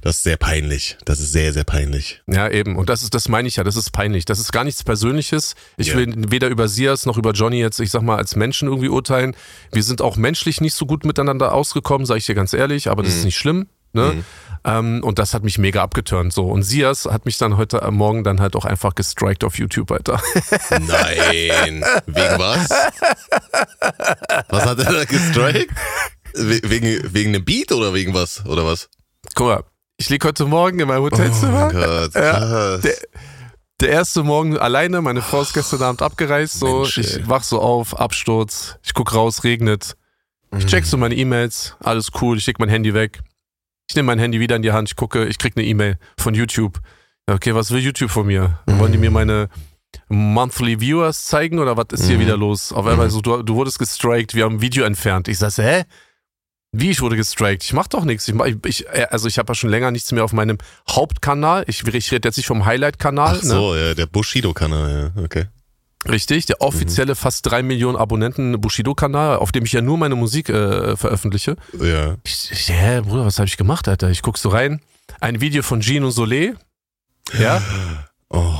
das 0.02 0.16
ist 0.16 0.22
sehr 0.22 0.36
peinlich, 0.36 0.96
das 1.04 1.20
ist 1.20 1.32
sehr, 1.32 1.52
sehr 1.52 1.64
peinlich. 1.64 2.22
Ja, 2.26 2.48
eben. 2.48 2.76
Und 2.76 2.88
das 2.88 3.02
ist, 3.02 3.14
das 3.14 3.28
meine 3.28 3.48
ich 3.48 3.56
ja, 3.56 3.64
das 3.64 3.76
ist 3.76 3.90
peinlich. 3.90 4.24
Das 4.24 4.38
ist 4.38 4.52
gar 4.52 4.64
nichts 4.64 4.84
Persönliches. 4.84 5.54
Ich 5.76 5.88
Ja. 5.88 5.96
will 5.96 6.12
weder 6.30 6.48
über 6.48 6.68
Sias 6.68 7.06
noch 7.06 7.18
über 7.18 7.32
Johnny 7.32 7.58
jetzt, 7.58 7.80
ich 7.80 7.90
sag 7.90 8.02
mal, 8.02 8.16
als 8.16 8.36
Menschen 8.36 8.68
irgendwie 8.68 8.88
urteilen. 8.88 9.34
Wir 9.72 9.82
sind 9.82 10.00
auch 10.02 10.16
menschlich 10.16 10.60
nicht 10.60 10.74
so 10.74 10.86
gut 10.86 11.04
miteinander 11.04 11.52
ausgekommen, 11.52 12.06
sage 12.06 12.18
ich 12.18 12.26
dir 12.26 12.34
ganz 12.34 12.52
ehrlich, 12.52 12.88
aber 12.90 13.02
das 13.02 13.14
ist 13.16 13.24
nicht 13.24 13.36
schlimm. 13.36 13.66
Ne? 13.92 14.12
Mhm. 14.14 14.24
Ähm, 14.64 15.00
und 15.02 15.18
das 15.18 15.34
hat 15.34 15.42
mich 15.42 15.58
mega 15.58 15.82
abgeturnt. 15.82 16.32
So. 16.32 16.46
Und 16.46 16.62
Sias 16.62 17.06
hat 17.06 17.24
mich 17.26 17.36
dann 17.38 17.56
heute 17.56 17.80
Morgen 17.90 18.22
dann 18.24 18.40
halt 18.40 18.54
auch 18.56 18.64
einfach 18.64 18.94
gestrikt 18.94 19.42
auf 19.44 19.58
YouTube, 19.58 19.90
Alter. 19.90 20.20
Nein, 20.70 21.84
wegen 22.06 22.38
was? 22.38 22.68
Was 24.48 24.64
hat 24.66 24.78
er 24.78 24.92
da 24.92 25.04
gestrikt? 25.04 25.72
We 26.34 26.60
wegen, 26.64 27.12
wegen 27.12 27.34
einem 27.34 27.44
Beat 27.44 27.72
oder 27.72 27.92
wegen 27.92 28.14
was, 28.14 28.44
oder 28.46 28.64
was? 28.64 28.88
Guck 29.34 29.46
mal, 29.46 29.64
ich 29.98 30.08
lieg 30.08 30.24
heute 30.24 30.46
Morgen 30.46 30.78
in 30.80 30.88
meinem 30.88 31.02
Oh 31.02 31.10
Hotelzimmer. 31.10 31.66
mein 31.66 31.72
Gott, 31.72 32.14
Ja, 32.14 32.76
der- 32.78 32.94
Der 33.80 33.88
erste 33.90 34.22
Morgen 34.22 34.56
alleine, 34.56 35.02
meine 35.02 35.22
Frau 35.22 35.42
ist 35.42 35.54
gestern 35.54 35.82
Abend 35.82 36.02
abgereist, 36.02 36.58
so, 36.60 36.82
Mensch, 36.82 36.98
ich 36.98 37.28
wach 37.28 37.42
so 37.42 37.60
auf, 37.60 37.98
Absturz, 37.98 38.76
ich 38.84 38.94
guck 38.94 39.12
raus, 39.12 39.42
regnet. 39.44 39.96
Ich 40.56 40.66
check 40.66 40.84
so 40.86 40.96
meine 40.96 41.16
E-Mails, 41.16 41.74
alles 41.80 42.10
cool, 42.20 42.38
ich 42.38 42.46
leg 42.46 42.58
mein 42.60 42.68
Handy 42.68 42.94
weg. 42.94 43.20
Ich 43.92 43.96
nehme 43.96 44.06
mein 44.06 44.18
Handy 44.18 44.40
wieder 44.40 44.56
in 44.56 44.62
die 44.62 44.72
Hand, 44.72 44.88
ich 44.88 44.96
gucke, 44.96 45.26
ich 45.26 45.36
krieg 45.36 45.52
eine 45.54 45.66
E-Mail 45.66 45.98
von 46.16 46.32
YouTube. 46.32 46.80
Okay, 47.30 47.54
was 47.54 47.70
will 47.72 47.78
YouTube 47.78 48.10
von 48.10 48.26
mir? 48.26 48.58
Wollen 48.64 48.90
die 48.90 48.96
mir 48.96 49.10
meine 49.10 49.50
Monthly 50.08 50.80
Viewers 50.80 51.26
zeigen 51.26 51.58
oder 51.58 51.76
was 51.76 51.88
ist 51.92 52.06
hier 52.06 52.16
Mhm. 52.16 52.20
wieder 52.22 52.36
los? 52.38 52.72
Auf 52.72 52.86
einmal 52.86 53.10
so, 53.10 53.20
du, 53.20 53.42
du 53.42 53.54
wurdest 53.54 53.78
gestrikt, 53.78 54.34
wir 54.34 54.44
haben 54.44 54.54
ein 54.56 54.60
Video 54.62 54.86
entfernt. 54.86 55.28
Ich 55.28 55.36
sag, 55.36 55.58
hä? 55.58 55.84
Wie 56.74 56.88
ich 56.88 57.02
wurde 57.02 57.16
gestrikt? 57.16 57.64
Ich 57.64 57.74
mach 57.74 57.86
doch 57.86 58.06
nichts. 58.06 58.26
Ich, 58.28 58.32
mach- 58.34 58.46
ich, 58.64 58.88
also 59.12 59.28
ich 59.28 59.36
habe 59.38 59.50
ja 59.50 59.54
schon 59.54 59.68
länger 59.68 59.90
nichts 59.90 60.10
mehr 60.10 60.24
auf 60.24 60.32
meinem 60.32 60.56
Hauptkanal. 60.88 61.64
Ich, 61.66 61.86
ich 61.86 62.12
rede 62.12 62.26
jetzt 62.28 62.38
nicht 62.38 62.46
vom 62.46 62.64
Highlight-Kanal. 62.64 63.36
Ach 63.40 63.42
so, 63.44 63.76
ja, 63.76 63.92
der 63.92 64.06
Bushido-Kanal, 64.06 65.12
ja, 65.14 65.22
okay. 65.22 65.48
Richtig, 66.08 66.46
der 66.46 66.60
offizielle 66.60 67.14
fast 67.14 67.46
drei 67.46 67.62
Millionen 67.62 67.96
Abonnenten 67.96 68.60
Bushido-Kanal, 68.60 69.36
auf 69.36 69.52
dem 69.52 69.64
ich 69.64 69.72
ja 69.72 69.82
nur 69.82 69.98
meine 69.98 70.16
Musik 70.16 70.48
äh, 70.48 70.96
veröffentliche. 70.96 71.56
Ja. 71.80 72.16
Ich, 72.24 72.50
ich, 72.50 72.68
hä, 72.70 73.00
Bruder, 73.02 73.24
was 73.26 73.38
habe 73.38 73.46
ich 73.46 73.56
gemacht, 73.56 73.86
Alter? 73.86 74.10
Ich 74.10 74.22
guck 74.22 74.36
so 74.38 74.48
rein. 74.48 74.80
Ein 75.20 75.40
Video 75.40 75.62
von 75.62 75.80
Gino 75.80 76.08
Solé. 76.08 76.54
Ja. 77.38 77.62
Oh. 78.30 78.54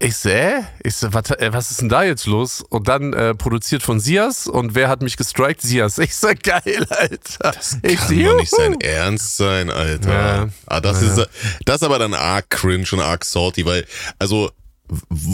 Ich 0.00 0.16
so, 0.16 0.28
äh? 0.28 0.62
Ich 0.84 0.94
so, 0.94 1.12
was, 1.12 1.30
äh, 1.30 1.52
was 1.52 1.70
ist 1.72 1.80
denn 1.80 1.88
da 1.88 2.04
jetzt 2.04 2.26
los? 2.26 2.60
Und 2.60 2.86
dann 2.88 3.12
äh, 3.12 3.34
produziert 3.34 3.82
von 3.82 3.98
Sias 3.98 4.46
und 4.46 4.74
wer 4.76 4.88
hat 4.88 5.02
mich 5.02 5.16
gestrikt? 5.16 5.60
Sias. 5.62 5.98
Ich 5.98 6.14
so, 6.16 6.28
geil, 6.42 6.86
Alter. 6.88 7.52
ich 7.82 7.96
Kann 7.98 8.24
doch 8.24 8.36
nicht 8.36 8.50
sein 8.50 8.80
Ernst 8.80 9.36
sein, 9.36 9.70
Alter. 9.70 10.12
Ja. 10.12 10.48
Ah, 10.66 10.80
das 10.80 11.02
Ja. 11.02 11.08
ist 11.22 11.28
das 11.64 11.76
ist 11.76 11.82
aber 11.82 11.98
dann 11.98 12.14
arg 12.14 12.48
cringe 12.50 12.86
und 12.92 13.00
arg 13.00 13.24
salty, 13.24 13.64
weil 13.66 13.84
also 14.20 14.50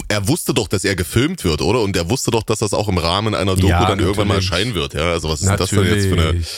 er 0.09 0.29
wusste 0.29 0.55
doch, 0.55 0.69
dass 0.69 0.85
er 0.85 0.97
gefilmt 0.97 1.45
wird, 1.45 1.63
oder? 1.63 1.81
Und 1.81 1.97
er 1.97 2.11
wusste 2.11 2.31
doch, 2.31 2.43
dass 2.43 2.59
das 2.61 2.75
auch 2.75 2.89
im 2.89 2.99
Rahmen 2.99 3.35
einer 3.35 3.55
Doku 3.55 3.69
Ja, 3.69 3.87
dann 3.87 3.99
irgendwann 4.01 4.29
mal 4.29 4.35
natürlich. 4.35 4.51
erscheinen 4.53 4.75
wird, 4.75 4.95
ja? 4.95 5.13
Also 5.13 5.29
was 5.29 5.43
ist 5.43 5.49
das 5.51 5.71
denn 5.71 5.85
jetzt 5.85 6.07
für 6.07 6.13
eine 6.15 6.25
Natürlich. 6.25 6.49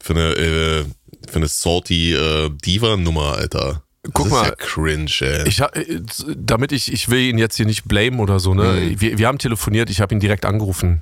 für 0.00 0.12
eine 0.14 0.22
äh, 0.34 0.84
für 1.28 1.36
eine 1.36 1.48
salty 1.48 2.14
äh, 2.14 2.50
Diva 2.64 2.96
Nummer, 2.96 3.34
Alter? 3.36 3.82
Das 4.02 4.12
Guck 4.12 4.26
ist 4.26 4.32
mal. 4.32 4.44
ja 4.48 4.54
cringe, 4.56 5.10
ey. 5.20 5.48
Ich, 5.48 5.60
äh, 5.60 6.00
damit 6.36 6.72
ich, 6.72 6.92
ich 6.92 7.08
will 7.08 7.20
ihn 7.20 7.38
jetzt 7.38 7.56
hier 7.56 7.64
nicht 7.66 7.84
blamen 7.88 8.20
oder 8.20 8.38
so, 8.38 8.52
ne? 8.54 8.64
Mhm. 8.64 9.00
Wir, 9.00 9.18
wir 9.18 9.26
haben 9.26 9.38
telefoniert, 9.38 9.88
ich 9.88 10.00
habe 10.02 10.14
ihn 10.14 10.20
direkt 10.20 10.44
angerufen 10.44 11.00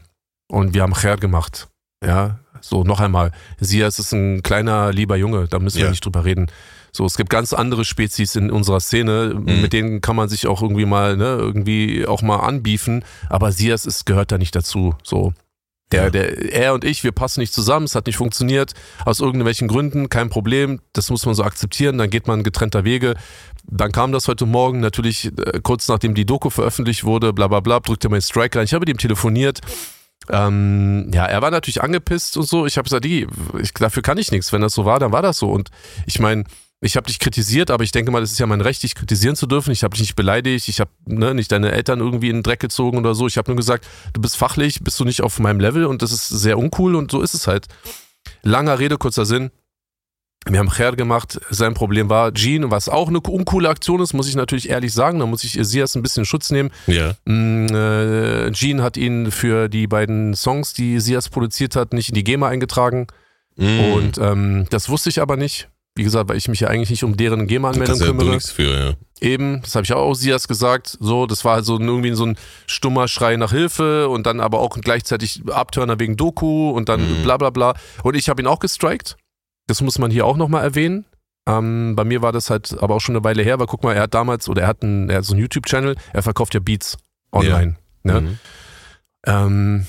und 0.48 0.72
wir 0.74 0.82
haben 0.82 0.94
Cher 0.94 1.16
gemacht. 1.16 1.68
Ja, 2.04 2.38
so 2.60 2.84
noch 2.84 3.00
einmal. 3.00 3.32
Sias 3.58 3.98
ist 3.98 4.12
ein 4.12 4.42
kleiner, 4.44 4.92
lieber 4.92 5.16
Junge, 5.16 5.48
da 5.48 5.58
müssen 5.58 5.78
wir 5.78 5.84
Ja. 5.86 5.90
nicht 5.90 6.04
drüber 6.04 6.24
reden. 6.24 6.46
So, 6.94 7.06
es 7.06 7.16
gibt 7.16 7.30
ganz 7.30 7.54
andere 7.54 7.84
Spezies 7.86 8.36
in 8.36 8.50
unserer 8.50 8.80
Szene, 8.80 9.32
Mhm. 9.34 9.62
mit 9.62 9.72
denen 9.72 10.00
kann 10.02 10.14
man 10.14 10.28
sich 10.28 10.46
auch 10.46 10.60
irgendwie 10.60 10.84
mal, 10.84 11.16
ne, 11.16 11.36
irgendwie 11.38 12.06
auch 12.06 12.20
mal 12.20 12.40
anbiefen, 12.40 13.02
aber 13.30 13.50
Sias 13.50 13.86
ist, 13.86 14.04
gehört 14.04 14.30
da 14.30 14.36
nicht 14.38 14.54
dazu. 14.54 14.94
So. 15.02 15.32
Der, 15.90 16.10
der, 16.10 16.52
er 16.54 16.72
und 16.72 16.84
ich, 16.84 17.04
wir 17.04 17.12
passen 17.12 17.40
nicht 17.40 17.52
zusammen, 17.52 17.84
es 17.84 17.94
hat 17.94 18.06
nicht 18.06 18.16
funktioniert, 18.16 18.72
aus 19.04 19.20
irgendwelchen 19.20 19.68
Gründen, 19.68 20.08
kein 20.08 20.30
Problem, 20.30 20.80
das 20.94 21.10
muss 21.10 21.26
man 21.26 21.34
so 21.34 21.44
akzeptieren, 21.44 21.98
dann 21.98 22.08
geht 22.08 22.26
man 22.26 22.42
getrennter 22.42 22.84
Wege. 22.84 23.14
Dann 23.64 23.92
kam 23.92 24.10
das 24.12 24.26
heute 24.26 24.46
Morgen, 24.46 24.80
natürlich 24.80 25.26
äh, 25.26 25.60
kurz 25.62 25.88
nachdem 25.88 26.14
die 26.14 26.24
Doku 26.24 26.48
veröffentlicht 26.50 27.04
wurde, 27.04 27.32
bla 27.34 27.46
bla 27.48 27.60
bla, 27.60 27.80
drückte 27.80 28.08
mein 28.08 28.22
Strike 28.22 28.58
rein. 28.58 28.64
Ich 28.64 28.72
habe 28.74 28.82
mit 28.82 28.88
ihm 28.88 28.98
telefoniert. 28.98 29.60
Ähm, 30.30 31.10
ja, 31.12 31.26
er 31.26 31.42
war 31.42 31.50
natürlich 31.50 31.82
angepisst 31.82 32.36
und 32.36 32.48
so. 32.48 32.64
Ich 32.64 32.76
habe 32.78 32.84
gesagt, 32.84 33.04
die, 33.04 33.26
ich, 33.60 33.72
dafür 33.74 34.02
kann 34.02 34.18
ich 34.18 34.30
nichts. 34.32 34.52
Wenn 34.52 34.62
das 34.62 34.72
so 34.72 34.84
war, 34.84 34.98
dann 34.98 35.12
war 35.12 35.22
das 35.22 35.38
so. 35.38 35.50
Und 35.50 35.68
ich 36.06 36.20
meine, 36.20 36.44
ich 36.84 36.96
habe 36.96 37.06
dich 37.06 37.20
kritisiert, 37.20 37.70
aber 37.70 37.84
ich 37.84 37.92
denke 37.92 38.10
mal, 38.10 38.22
es 38.22 38.32
ist 38.32 38.40
ja 38.40 38.46
mein 38.46 38.60
Recht, 38.60 38.82
dich 38.82 38.96
kritisieren 38.96 39.36
zu 39.36 39.46
dürfen. 39.46 39.70
Ich 39.70 39.84
habe 39.84 39.92
dich 39.92 40.00
nicht 40.00 40.16
beleidigt, 40.16 40.68
ich 40.68 40.80
habe 40.80 40.90
ne, 41.06 41.32
nicht 41.32 41.52
deine 41.52 41.70
Eltern 41.70 42.00
irgendwie 42.00 42.28
in 42.28 42.38
den 42.38 42.42
Dreck 42.42 42.58
gezogen 42.58 42.98
oder 42.98 43.14
so. 43.14 43.28
Ich 43.28 43.38
habe 43.38 43.48
nur 43.50 43.56
gesagt, 43.56 43.86
du 44.12 44.20
bist 44.20 44.36
fachlich, 44.36 44.80
bist 44.82 44.98
du 44.98 45.04
nicht 45.04 45.22
auf 45.22 45.38
meinem 45.38 45.60
Level 45.60 45.86
und 45.86 46.02
das 46.02 46.10
ist 46.10 46.28
sehr 46.28 46.58
uncool 46.58 46.96
und 46.96 47.12
so 47.12 47.22
ist 47.22 47.34
es 47.34 47.46
halt. 47.46 47.68
Langer 48.42 48.80
Rede, 48.80 48.98
kurzer 48.98 49.24
Sinn. 49.24 49.52
Wir 50.44 50.58
haben 50.58 50.72
Cher 50.72 50.96
gemacht. 50.96 51.40
Sein 51.50 51.74
Problem 51.74 52.08
war 52.08 52.34
Jean, 52.34 52.72
was 52.72 52.88
auch 52.88 53.08
eine 53.08 53.20
uncoole 53.20 53.68
Aktion 53.68 54.00
ist, 54.00 54.12
muss 54.12 54.28
ich 54.28 54.34
natürlich 54.34 54.68
ehrlich 54.68 54.92
sagen. 54.92 55.20
Da 55.20 55.26
muss 55.26 55.44
ich 55.44 55.56
Sias 55.60 55.94
ein 55.94 56.02
bisschen 56.02 56.24
Schutz 56.24 56.50
nehmen. 56.50 56.70
ja. 56.88 57.14
Mm, 57.26 57.66
äh, 57.72 58.50
Jean 58.50 58.82
hat 58.82 58.96
ihn 58.96 59.30
für 59.30 59.68
die 59.68 59.86
beiden 59.86 60.34
Songs, 60.34 60.74
die 60.74 60.98
Sias 60.98 61.28
produziert 61.28 61.76
hat, 61.76 61.92
nicht 61.92 62.08
in 62.08 62.16
die 62.16 62.24
GEMA 62.24 62.48
eingetragen. 62.48 63.06
Mm. 63.54 63.92
Und 63.92 64.18
ähm, 64.18 64.66
das 64.70 64.88
wusste 64.88 65.10
ich 65.10 65.20
aber 65.20 65.36
nicht. 65.36 65.68
Wie 65.94 66.04
gesagt, 66.04 66.28
weil 66.30 66.38
ich 66.38 66.48
mich 66.48 66.60
ja 66.60 66.68
eigentlich 66.68 66.88
nicht 66.90 67.04
um 67.04 67.16
deren 67.18 67.46
GEMA-Anmeldung 67.46 67.98
ja 68.00 68.06
kümmere. 68.06 68.30
nichts 68.30 68.50
für, 68.50 68.78
ja. 68.88 68.94
Eben, 69.20 69.60
das 69.62 69.74
habe 69.74 69.84
ich 69.84 69.92
auch 69.92 70.14
Sias 70.14 70.48
gesagt. 70.48 70.96
So, 71.00 71.26
das 71.26 71.44
war 71.44 71.56
halt 71.56 71.64
so 71.66 71.78
irgendwie 71.78 72.12
so 72.14 72.24
ein 72.26 72.38
stummer 72.66 73.08
Schrei 73.08 73.36
nach 73.36 73.50
Hilfe 73.52 74.08
und 74.08 74.26
dann 74.26 74.40
aber 74.40 74.60
auch 74.60 74.70
gleichzeitig 74.80 75.42
Abturner 75.50 76.00
wegen 76.00 76.16
Doku 76.16 76.70
und 76.70 76.88
dann 76.88 77.00
Mhm. 77.20 77.22
bla 77.22 77.36
bla 77.36 77.50
bla. 77.50 77.74
Und 78.02 78.16
ich 78.16 78.28
habe 78.30 78.40
ihn 78.42 78.46
auch 78.48 78.58
gestrikt. 78.58 79.16
Das 79.68 79.80
muss 79.82 79.98
man 79.98 80.10
hier 80.10 80.26
auch 80.26 80.36
nochmal 80.36 80.64
erwähnen. 80.64 81.04
Ähm, 81.46 81.94
bei 81.94 82.04
mir 82.04 82.22
war 82.22 82.32
das 82.32 82.50
halt 82.50 82.74
aber 82.82 82.94
auch 82.96 83.00
schon 83.00 83.14
eine 83.16 83.24
Weile 83.24 83.42
her, 83.42 83.58
weil 83.60 83.66
guck 83.66 83.82
mal, 83.84 83.94
er 83.94 84.02
hat 84.02 84.14
damals, 84.14 84.48
oder 84.48 84.62
er 84.62 84.68
hat, 84.68 84.82
einen, 84.82 85.10
er 85.10 85.18
hat 85.18 85.24
so 85.24 85.34
einen 85.34 85.42
YouTube-Channel, 85.42 85.96
er 86.12 86.22
verkauft 86.22 86.54
ja 86.54 86.60
Beats 86.60 86.96
online. 87.32 87.76
Ne? 88.02 88.20
Mhm. 88.22 88.38
Ähm, 89.26 89.86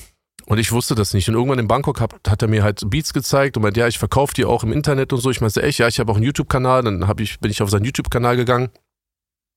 und 0.48 0.58
ich 0.58 0.72
wusste 0.72 0.96
das 0.96 1.14
nicht. 1.14 1.28
Und 1.30 1.36
irgendwann 1.36 1.60
in 1.60 1.68
Bangkok 1.68 2.02
hat, 2.02 2.14
hat 2.28 2.42
er 2.42 2.48
mir 2.48 2.64
halt 2.64 2.82
Beats 2.90 3.14
gezeigt 3.14 3.58
und 3.58 3.64
meinte, 3.64 3.80
ja, 3.80 3.88
ich 3.88 3.98
verkaufe 4.00 4.34
die 4.34 4.46
auch 4.46 4.64
im 4.64 4.74
Internet 4.74 5.14
und 5.14 5.20
so. 5.20 5.30
Ich 5.30 5.42
meinte, 5.42 5.64
echt, 5.64 5.80
ja, 5.80 5.88
ich 5.88 6.00
habe 6.00 6.12
auch 6.12 6.16
einen 6.16 6.26
YouTube-Kanal. 6.26 6.84
Dann 6.84 7.08
hab 7.08 7.20
ich, 7.20 7.40
bin 7.40 7.52
ich 7.52 7.62
auf 7.62 7.70
seinen 7.70 7.86
YouTube-Kanal 7.86 8.36
gegangen. 8.36 8.70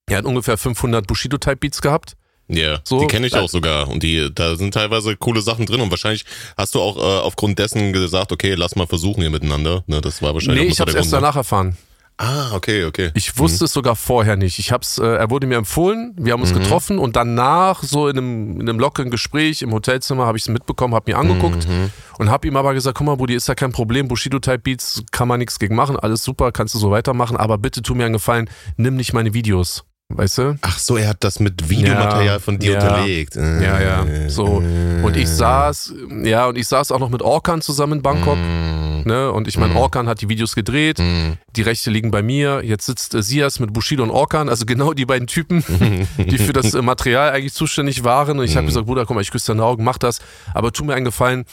Er 0.09 0.19
hat 0.19 0.25
ungefähr 0.25 0.57
500 0.57 1.07
Bushido-Type-Beats 1.07 1.83
gehabt. 1.83 2.17
Ja, 2.49 2.79
So, 2.85 3.01
die 3.01 3.09
kenne 3.09 3.27
ich 3.27 3.35
auch 3.35 3.49
sogar 3.49 3.89
und 3.89 4.05
die 4.05 4.31
da 4.33 4.55
sind 4.55 4.73
teilweise 4.73 5.17
coole 5.17 5.41
Sachen 5.41 5.67
drin 5.67 5.81
und 5.81 5.91
wahrscheinlich 5.91 6.25
hast 6.57 6.77
du 6.77 6.81
auch 6.81 6.97
äh, 6.97 7.01
aufgrund 7.01 7.59
dessen 7.59 7.93
gesagt, 7.93 8.31
okay, 8.31 8.55
lass 8.55 8.77
mal 8.77 8.87
versuchen 8.87 9.21
hier 9.21 9.31
miteinander. 9.31 9.83
Ne, 9.89 10.01
das 10.01 10.23
war 10.23 10.33
wahrscheinlich 10.33 10.63
Nee, 10.63 10.71
ich 10.71 10.79
habe 10.79 10.91
es 10.91 10.97
erst 10.97 11.11
ne? 11.11 11.17
danach 11.17 11.35
erfahren. 11.35 11.77
Ah, 12.19 12.55
okay, 12.55 12.85
okay. 12.85 13.11
Ich 13.13 13.39
wusste 13.39 13.67
es 13.67 13.75
sogar 13.75 13.95
vorher 13.95 14.37
nicht. 14.37 14.59
Ich 14.59 14.73
hab's, 14.73 14.97
äh, 14.97 15.05
er 15.05 15.29
wurde 15.31 15.47
mir 15.47 15.57
empfohlen, 15.59 16.15
wir 16.19 16.33
haben 16.33 16.41
uns 16.41 16.55
Mhm. 16.55 16.61
getroffen 16.61 16.99
und 16.99 17.15
danach 17.15 17.83
so 17.83 18.09
in 18.09 18.17
einem, 18.17 18.61
in 18.61 18.69
einem 18.69 18.79
lockeren 18.81 19.11
Gespräch 19.11 19.61
im 19.61 19.71
Hotelzimmer 19.73 20.25
habe 20.25 20.39
ich 20.39 20.45
es 20.45 20.49
mitbekommen, 20.49 20.95
habe 20.95 21.11
mir 21.13 21.19
angeguckt 21.19 21.69
Mhm. 21.69 21.91
und 22.19 22.31
habe 22.31 22.49
ihm 22.49 22.57
aber 22.57 22.73
gesagt, 22.73 22.97
guck 22.97 23.07
mal, 23.07 23.17
Brudi, 23.17 23.35
ist 23.35 23.49
ja 23.49 23.55
kein 23.55 23.71
Problem, 23.73 24.09
Bushido-Type-Beats 24.09 25.03
kann 25.11 25.29
man 25.29 25.41
nichts 25.41 25.59
gegen 25.59 25.75
machen, 25.75 25.99
alles 25.99 26.25
super, 26.25 26.53
kannst 26.53 26.75
du 26.75 26.79
so 26.79 26.91
weitermachen, 26.91 27.37
aber 27.37 27.59
bitte 27.59 27.83
tu 27.83 27.95
mir 27.95 28.07
einen 28.07 28.15
Gefallen, 28.15 28.49
nimm 28.79 28.97
nicht 28.97 29.13
meine 29.13 29.35
Videos, 29.35 29.85
weißt 30.09 30.39
du? 30.39 30.59
Ach 30.63 30.79
so, 30.79 30.97
er 30.97 31.09
hat 31.09 31.19
das 31.25 31.41
mit 31.41 31.69
Videomaterial 31.69 32.25
Ja, 32.27 32.39
von 32.39 32.59
dir 32.59 32.73
ja. 32.75 32.81
unterlegt. 32.83 33.37
Äh, 33.37 33.63
Ja, 33.65 33.81
ja, 33.81 34.29
so. 34.29 34.63
Und 35.03 35.17
ich 35.17 35.29
saß, 35.29 35.93
ja, 36.25 36.47
und 36.47 36.57
ich 36.57 36.69
saß 36.69 36.93
auch 36.93 36.99
noch 37.01 37.11
mit 37.11 37.23
Orkan 37.23 37.61
zusammen 37.63 37.95
in 37.95 38.03
Bangkok, 38.03 38.37
Mm, 38.37 39.03
ne, 39.09 39.31
und 39.33 39.49
ich 39.49 39.57
meine, 39.59 39.73
Mhm. 39.73 39.79
Orkan 39.79 40.09
hat 40.09 40.21
die 40.21 40.29
Videos 40.29 40.55
gedreht, 40.55 40.99
mm. 40.99 41.33
die 41.57 41.63
Rechte 41.63 41.91
liegen 41.91 42.11
bei 42.11 42.23
mir. 42.23 42.63
Jetzt 42.65 42.87
sitzt 42.87 43.15
äh, 43.15 43.23
Sias 43.23 43.61
mit 43.61 43.73
Bushido 43.73 44.03
und 44.03 44.11
Orkan, 44.11 44.49
also 44.49 44.65
genau 44.67 44.93
die 44.95 45.07
beiden 45.07 45.27
Typen, 45.27 45.63
die 46.19 46.39
für 46.39 46.53
das 46.53 46.75
äh, 46.75 46.83
Material 46.83 47.31
eigentlich 47.31 47.55
zuständig 47.55 48.05
waren. 48.05 48.39
Und 48.39 48.45
ich 48.45 48.57
habe 48.57 48.63
Mhm. 48.63 48.69
gesagt, 48.69 48.87
Bruder, 48.87 49.07
komm 49.07 49.17
mal, 49.17 49.21
ich 49.23 49.31
küsse 49.31 49.53
deine 49.53 49.65
Augen, 49.65 49.85
mach 49.85 49.99
das. 49.99 50.21
Aber 50.55 50.73
tu 50.73 50.85
mir 50.85 50.95
einen 50.95 51.05
Gefallen, 51.05 51.45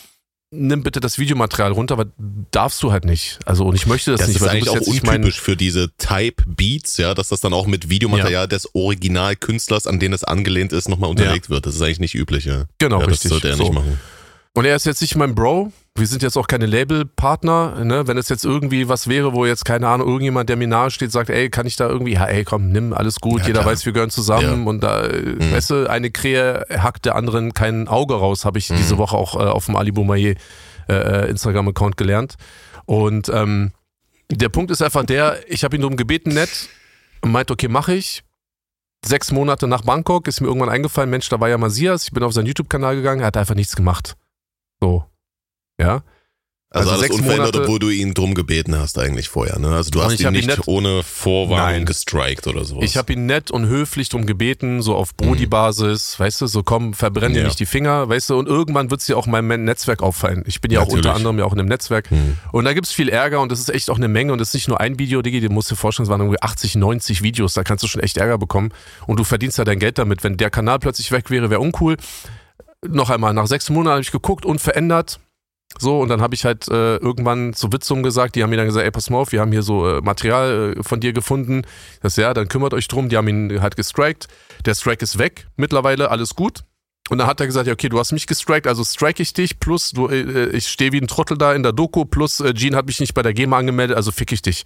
nimm 0.54 0.84
bitte 0.84 1.00
das 1.00 1.18
Videomaterial 1.18 1.72
runter, 1.72 1.96
aber 1.96 2.06
darfst 2.52 2.82
du 2.84 2.92
halt 2.92 3.06
nicht. 3.06 3.40
Also 3.46 3.66
und 3.66 3.76
ich 3.76 3.88
möchte 3.88 4.12
das, 4.12 4.22
Das 4.22 4.28
nicht, 4.30 4.38
ist 4.38 4.42
weil 4.42 4.62
du 4.62 4.72
eigentlich 4.72 4.88
auch 4.88 5.04
mein... 5.04 5.16
untypisch 5.18 5.42
für 5.42 5.58
diese 5.58 5.90
Type 5.98 6.44
Beats, 6.46 6.98
ja, 6.98 7.14
dass 7.14 7.30
das 7.30 7.42
dann 7.42 7.54
auch 7.54 7.68
mit 7.68 7.90
Videomaterial 7.90 8.48
des 8.48 8.74
Originalkünstlers, 8.76 9.88
an 9.88 10.00
den 10.00 10.14
es 10.14 10.24
angelehnt 10.24 10.74
ist, 10.74 10.88
nochmal 10.88 11.10
unterlegt 11.10 11.50
wird. 11.50 11.66
Das 11.66 11.76
ist 11.76 11.82
eigentlich 11.82 12.00
nicht 12.00 12.16
üblich, 12.16 12.46
ja. 12.46 12.66
Genau, 12.78 13.00
ja, 13.00 13.06
das 13.06 13.16
richtig. 13.16 13.30
sollte 13.30 13.50
er 13.50 13.56
so. 13.56 13.64
nicht 13.64 13.74
machen. 13.74 14.00
Und 14.54 14.66
er 14.66 14.76
ist 14.76 14.86
jetzt 14.86 15.02
nicht 15.02 15.16
mein 15.16 15.36
Bro. 15.36 15.74
Wir 15.96 16.08
sind 16.08 16.24
jetzt 16.24 16.38
auch 16.38 16.48
keine 16.48 16.66
Labelpartner. 16.66 17.84
Ne? 17.86 18.08
Wenn 18.08 18.18
es 18.18 18.28
jetzt 18.30 18.44
irgendwie 18.46 18.90
was 18.90 19.08
wäre, 19.08 19.34
wo 19.34 19.46
jetzt, 19.46 19.64
keine 19.64 19.88
Ahnung, 19.88 20.08
irgendjemand, 20.08 20.50
der 20.50 20.56
mir 20.58 20.68
nahe 20.68 20.90
steht, 20.90 21.12
sagt, 21.12 21.30
ey, 21.30 21.52
kann 21.52 21.68
ich 21.68 21.76
da 21.76 21.88
irgendwie, 21.88 22.14
ja, 22.14 22.26
ey, 22.26 22.44
komm, 22.44 22.70
nimm, 22.72 22.94
alles 22.94 23.20
gut, 23.20 23.42
Ja, 23.42 23.48
jeder 23.48 23.60
klar. 23.62 23.72
weiß, 23.74 23.86
wir 23.86 23.94
gehören 23.94 24.10
zusammen 24.10 24.66
und 24.66 24.82
da, 24.82 25.06
äh, 25.06 25.52
weißt 25.54 25.70
du, 25.70 25.90
eine 25.90 26.10
Krähe 26.10 26.66
hackt 26.72 27.06
der 27.06 27.16
anderen 27.16 27.54
kein 27.54 27.88
Auge 27.88 28.16
raus, 28.16 28.44
habe 28.44 28.58
ich 28.58 28.72
Mhm. 28.72 28.78
diese 28.78 28.98
Woche 28.98 29.16
auch 29.16 29.36
äh, 29.36 29.44
auf 29.44 29.68
dem 29.68 29.76
Ali 29.76 29.92
Boumaier 29.92 30.34
äh, 30.90 31.30
Instagram-Account 31.30 31.96
gelernt. 31.96 32.36
Und 32.86 33.30
ähm, 33.30 33.72
der 34.32 34.50
Punkt 34.50 34.72
ist 34.72 34.82
einfach 34.82 35.06
der, 35.06 35.38
ich 35.48 35.64
habe 35.64 35.76
ihn 35.76 35.82
darum 35.82 35.96
gebeten, 35.96 36.30
nett, 36.34 36.70
und 37.22 37.32
meinte, 37.32 37.54
okay, 37.54 37.68
mache 37.68 37.94
ich. 37.94 38.24
Sechs 39.06 39.32
Monate 39.32 39.68
nach 39.68 39.82
Bangkok 39.84 40.28
ist 40.28 40.42
mir 40.42 40.48
irgendwann 40.48 40.70
eingefallen, 40.70 41.10
Mensch, 41.12 41.30
da 41.30 41.40
war 41.40 41.50
ja 41.50 41.58
Masias, 41.60 42.06
ich 42.06 42.12
bin 42.12 42.24
auf 42.24 42.34
seinen 42.34 42.48
YouTube-Kanal 42.48 42.96
gegangen, 42.96 43.22
er 43.22 43.28
hat 43.28 43.38
einfach 43.38 43.54
nichts 43.56 43.76
gemacht. 43.76 44.16
So. 44.82 45.06
Ja. 45.84 46.04
Also, 46.76 46.90
Also 46.90 47.04
alles 47.04 47.16
unverändert, 47.20 47.54
Monate- 47.54 47.62
obwohl 47.66 47.78
du 47.78 47.90
ihn 47.92 48.16
drum 48.16 48.34
gebeten 48.34 48.76
hast 48.76 48.98
eigentlich 48.98 49.30
vorher, 49.30 49.60
ne? 49.60 49.76
Also 49.76 49.92
du 49.92 50.02
hast 50.02 50.20
ihn 50.20 50.26
ihn 50.26 50.34
nicht 50.34 50.48
nett- 50.48 50.62
ohne 50.68 51.04
Vorwarnung 51.04 51.68
Nein. 51.68 51.86
gestrikt 51.86 52.48
oder 52.48 52.66
sowas. 52.66 52.84
Ich 52.86 52.98
habe 52.98 53.14
ihn 53.14 53.28
nett 53.28 53.52
und 53.52 53.68
höflich 53.68 54.10
drum 54.10 54.26
gebeten, 54.26 54.82
so 54.82 54.96
auf 54.96 55.16
Brody-Basis, 55.16 56.20
weißt 56.20 56.42
du, 56.42 56.48
so 56.48 56.64
komm, 56.64 56.96
verbrenn 56.96 57.34
dir 57.34 57.42
Ja. 57.42 57.46
nicht 57.46 57.60
die 57.60 57.68
Finger, 57.68 58.10
weißt 58.10 58.32
du, 58.32 58.40
und 58.40 58.48
irgendwann 58.48 58.90
wird 58.90 59.02
es 59.02 59.06
dir 59.06 59.18
auch 59.20 59.28
meinem 59.28 59.66
Netzwerk 59.66 60.02
auffallen. 60.02 60.44
Ich 60.48 60.62
bin 60.62 60.72
ja 60.72 60.80
auch 60.80 60.86
Natürlich. 60.86 61.06
unter 61.06 61.16
anderem 61.16 61.38
ja 61.38 61.46
auch 61.46 61.54
in 61.54 61.60
einem 61.60 61.70
Netzwerk. 61.70 62.10
Hm. 62.10 62.38
Und 62.52 62.66
da 62.66 62.74
gibt's 62.74 62.92
viel 62.92 63.08
Ärger 63.10 63.40
und 63.42 63.52
das 63.52 63.60
ist 63.60 63.70
echt 63.70 63.92
auch 63.92 63.98
eine 63.98 64.08
Menge 64.08 64.32
und 64.34 64.40
das 64.40 64.48
ist 64.48 64.54
nicht 64.56 64.68
nur 64.68 64.80
ein 64.82 64.98
Video, 64.98 65.22
Digi, 65.22 65.42
du 65.42 65.50
musst 65.50 65.70
dir 65.70 65.76
vorstellen, 65.76 66.06
es 66.06 66.10
waren 66.10 66.22
irgendwie 66.22 66.42
80, 66.42 66.74
90 66.76 67.22
Videos, 67.22 67.54
da 67.54 67.62
kannst 67.62 67.84
du 67.84 67.88
schon 67.88 68.02
echt 68.02 68.18
Ärger 68.18 68.40
bekommen 68.40 68.72
und 69.06 69.20
du 69.20 69.24
verdienst 69.24 69.60
ja 69.60 69.64
dein 69.64 69.78
Geld 69.78 70.00
damit. 70.00 70.24
Wenn 70.24 70.38
der 70.38 70.50
Kanal 70.50 70.80
plötzlich 70.80 71.12
weg 71.12 71.30
wäre, 71.30 71.52
wäre 71.52 71.60
uncool. 71.62 71.98
Noch 72.88 73.12
einmal, 73.12 73.36
nach 73.36 73.46
sechs 73.46 73.70
Monaten 73.70 73.92
habe 73.92 74.02
ich 74.02 74.12
geguckt, 74.12 74.44
unverändert. 74.44 75.20
So, 75.80 76.00
und 76.00 76.10
dann 76.10 76.22
habe 76.22 76.36
ich 76.36 76.46
halt 76.46 76.68
äh, 76.68 76.98
irgendwann 76.98 77.54
zu 77.54 77.72
Witzum 77.72 78.04
gesagt, 78.04 78.36
die 78.36 78.44
haben 78.44 78.50
mir 78.50 78.58
dann 78.58 78.68
gesagt, 78.68 78.86
ey, 78.86 78.92
pass 78.92 79.10
mal 79.10 79.18
auf, 79.18 79.32
wir 79.32 79.42
haben 79.42 79.52
hier 79.52 79.64
so 79.64 79.88
äh, 79.88 80.02
Material 80.02 80.76
äh, 80.78 80.84
von 80.84 81.00
dir 81.00 81.14
gefunden. 81.14 81.64
Das 82.02 82.16
ja, 82.16 82.34
dann 82.34 82.48
kümmert 82.48 82.74
euch 82.74 82.88
drum. 82.88 83.10
Die 83.10 83.18
haben 83.18 83.28
ihn 83.28 83.62
halt 83.62 83.76
gestrikt. 83.76 84.28
Der 84.66 84.76
Strike 84.76 85.04
ist 85.04 85.18
weg, 85.18 85.48
mittlerweile, 85.56 86.12
alles 86.12 86.36
gut. 86.36 86.64
Und 87.10 87.18
dann 87.18 87.28
hat 87.28 87.40
er 87.42 87.48
gesagt, 87.48 87.68
ja, 87.68 87.74
okay, 87.74 87.90
du 87.90 88.00
hast 88.00 88.14
mich 88.14 88.28
gestrikt, 88.28 88.66
also 88.66 88.84
strike 88.84 89.22
ich 89.22 89.34
dich, 89.34 89.60
plus 89.60 89.92
du, 89.92 90.08
äh, 90.08 90.50
ich 90.50 90.68
stehe 90.68 90.94
wie 90.94 91.02
ein 91.02 91.08
Trottel 91.08 91.38
da 91.38 91.54
in 91.54 91.64
der 91.64 91.74
Doku, 91.74 92.06
plus 92.06 92.40
äh, 92.40 92.54
Gene 92.54 92.78
hat 92.78 92.86
mich 92.86 93.00
nicht 93.00 93.14
bei 93.14 93.22
der 93.22 93.34
GEMA 93.34 93.58
angemeldet, 93.58 93.98
also 93.98 94.12
fick 94.12 94.32
ich 94.32 94.42
dich. 94.42 94.64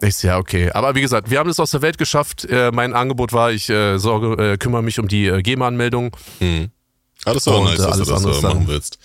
Ich 0.00 0.22
ja, 0.22 0.38
okay. 0.38 0.70
Aber 0.70 0.94
wie 0.94 1.00
gesagt, 1.00 1.28
wir 1.30 1.38
haben 1.38 1.50
es 1.50 1.58
aus 1.58 1.72
der 1.72 1.82
Welt 1.82 1.98
geschafft. 1.98 2.44
Äh, 2.44 2.70
mein 2.72 2.94
Angebot 2.94 3.32
war, 3.32 3.50
ich 3.50 3.68
äh, 3.68 3.98
sorge, 3.98 4.52
äh, 4.52 4.56
kümmere 4.56 4.82
mich 4.82 5.00
um 5.00 5.08
die 5.08 5.26
äh, 5.26 5.42
GEMA-Anmeldung. 5.42 6.16
Mhm. 6.38 6.70
Ah, 7.24 7.34
das 7.34 7.38
ist 7.38 7.48
auch 7.48 7.64
nice, 7.64 7.78
dass 7.78 7.98
du 7.98 8.04
das 8.04 8.42
machen 8.42 8.68
willst. 8.68 8.98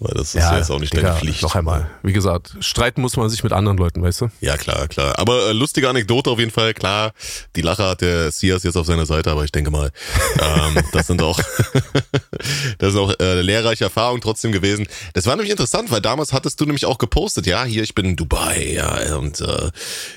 Weil 0.00 0.14
das 0.14 0.28
ist 0.28 0.34
ja, 0.34 0.52
ja 0.52 0.58
jetzt 0.58 0.70
auch 0.70 0.80
nicht 0.80 0.94
Digga, 0.94 1.08
deine 1.08 1.20
Pflicht. 1.20 1.42
Noch 1.42 1.54
einmal. 1.54 1.90
Wie 2.02 2.14
gesagt, 2.14 2.56
streiten 2.60 3.02
muss 3.02 3.18
man 3.18 3.28
sich 3.28 3.44
mit 3.44 3.52
anderen 3.52 3.76
Leuten, 3.76 4.02
weißt 4.02 4.22
du? 4.22 4.28
Ja, 4.40 4.56
klar, 4.56 4.88
klar. 4.88 5.18
Aber 5.18 5.50
äh, 5.50 5.52
lustige 5.52 5.90
Anekdote 5.90 6.30
auf 6.30 6.38
jeden 6.38 6.50
Fall. 6.50 6.72
Klar, 6.72 7.12
die 7.54 7.60
Lache 7.60 7.84
hat 7.84 8.00
der 8.00 8.30
Sias 8.32 8.62
jetzt 8.62 8.76
auf 8.76 8.86
seiner 8.86 9.04
Seite, 9.04 9.30
aber 9.30 9.44
ich 9.44 9.52
denke 9.52 9.70
mal, 9.70 9.92
ähm, 10.40 10.82
das 10.92 11.06
sind 11.06 11.20
auch, 11.20 11.38
das 12.78 12.94
ist 12.94 12.98
auch 12.98 13.12
äh, 13.20 13.42
lehrreiche 13.42 13.84
Erfahrungen 13.84 14.22
trotzdem 14.22 14.52
gewesen. 14.52 14.88
Das 15.12 15.26
war 15.26 15.36
nämlich 15.36 15.50
interessant, 15.50 15.90
weil 15.90 16.00
damals 16.00 16.32
hattest 16.32 16.58
du 16.62 16.64
nämlich 16.64 16.86
auch 16.86 16.96
gepostet, 16.96 17.46
ja, 17.46 17.64
hier, 17.64 17.82
ich 17.82 17.94
bin 17.94 18.06
in 18.06 18.16
Dubai, 18.16 18.72
ja, 18.72 19.16
und 19.16 19.42
äh, 19.42 19.70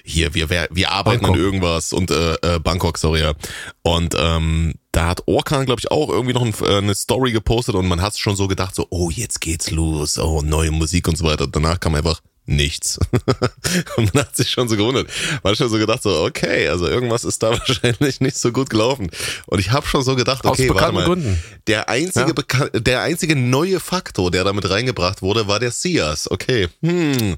hier, 0.06 0.34
wir, 0.34 0.50
wir 0.50 0.92
arbeiten 0.92 1.24
Bangkok. 1.24 1.36
an 1.36 1.44
irgendwas 1.44 1.92
und 1.92 2.10
äh, 2.10 2.36
äh, 2.36 2.60
Bangkok, 2.60 2.98
sorry, 2.98 3.20
ja. 3.20 3.34
Und 3.82 4.16
ähm, 4.18 4.76
da 4.94 5.08
hat 5.08 5.28
Orkan, 5.28 5.66
glaube 5.66 5.80
ich, 5.80 5.92
auch 5.92 6.10
irgendwie 6.10 6.34
noch 6.34 6.44
ein, 6.44 6.54
äh, 6.62 6.78
eine 6.78 6.96
Story 6.96 7.32
gepostet 7.32 7.76
und 7.76 7.88
man 7.88 8.02
hat 8.02 8.18
schon 8.18 8.36
so 8.36 8.48
gedacht, 8.48 8.76
so, 8.76 8.88
oh, 8.92 9.10
jetzt 9.10 9.42
geht's 9.42 9.72
los, 9.72 10.18
oh, 10.18 10.42
neue 10.42 10.72
Musik 10.72 11.08
und 11.08 11.18
so 11.18 11.26
weiter. 11.26 11.48
Danach 11.48 11.80
kam 11.80 11.96
einfach 11.96 12.22
nichts. 12.46 13.00
und 13.98 14.14
man 14.14 14.24
hat 14.24 14.36
sich 14.36 14.52
schon 14.52 14.70
so 14.70 14.78
gewundert. 14.78 15.10
Man 15.42 15.52
hat 15.52 15.58
schon 15.58 15.70
so 15.70 15.78
gedacht, 15.78 16.04
so, 16.04 16.24
okay, 16.24 16.68
also 16.68 16.88
irgendwas 16.88 17.24
ist 17.24 17.42
da 17.42 17.52
wahrscheinlich 17.60 18.22
nicht 18.22 18.38
so 18.38 18.52
gut 18.52 18.70
gelaufen. 18.70 19.10
Und 19.48 19.60
ich 19.60 19.72
habe 19.72 19.88
schon 19.88 20.04
so 20.04 20.16
gedacht, 20.16 20.46
okay, 20.46 20.70
warte 20.70 20.92
mal. 20.92 21.06
Gründen. 21.06 21.42
Der 21.68 21.90
einzige, 21.90 22.34
ja. 22.54 22.70
der 22.80 23.02
einzige 23.02 23.36
neue 23.36 23.80
Faktor, 23.80 24.30
der 24.30 24.44
damit 24.44 24.70
reingebracht 24.70 25.24
wurde, 25.24 25.48
war 25.48 25.60
der 25.60 25.72
Sias. 25.72 26.30
Okay, 26.30 26.70
hm. 26.82 27.36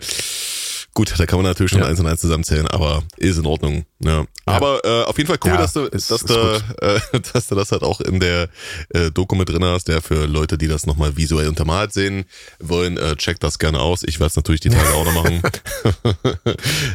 Gut, 0.96 1.14
da 1.18 1.26
kann 1.26 1.40
man 1.40 1.46
natürlich 1.46 1.72
schon 1.72 1.82
ja. 1.82 1.88
eins 1.88 2.00
und 2.00 2.08
eins 2.08 2.22
zusammenzählen, 2.22 2.70
aber 2.70 3.04
ist 3.18 3.38
in 3.38 3.46
Ordnung. 3.46 3.84
Ja. 4.00 4.26
Aber 4.46 4.80
äh, 4.86 5.04
auf 5.04 5.18
jeden 5.18 5.28
Fall 5.28 5.38
cool, 5.44 5.52
ja, 5.52 5.58
dass 5.58 5.74
du, 5.74 5.82
ist, 5.82 6.10
dass, 6.10 6.22
ist 6.22 6.30
du 6.30 6.64
äh, 6.82 7.20
dass 7.34 7.48
du 7.48 7.56
das 7.56 7.74
halt 7.74 7.84
auch 7.84 8.00
in 8.00 8.22
der 8.22 8.48
äh, 8.92 9.12
Doku 9.12 9.36
mit 9.36 9.50
drin 9.50 9.66
hast. 9.66 9.90
Der 9.90 10.02
für 10.02 10.26
Leute, 10.26 10.58
die 10.58 10.70
das 10.70 10.86
nochmal 10.86 11.18
visuell 11.18 11.50
untermalt 11.50 11.92
sehen 11.92 12.24
wollen, 12.60 12.96
äh, 12.98 13.18
checkt 13.18 13.44
das 13.44 13.60
gerne 13.60 13.82
aus. 13.82 14.04
Ich 14.04 14.22
werde 14.22 14.30
es 14.30 14.36
natürlich 14.38 14.62
die 14.62 14.70
Tage 14.70 14.88
auch 14.94 15.04
noch 15.04 15.14
machen. 15.22 15.42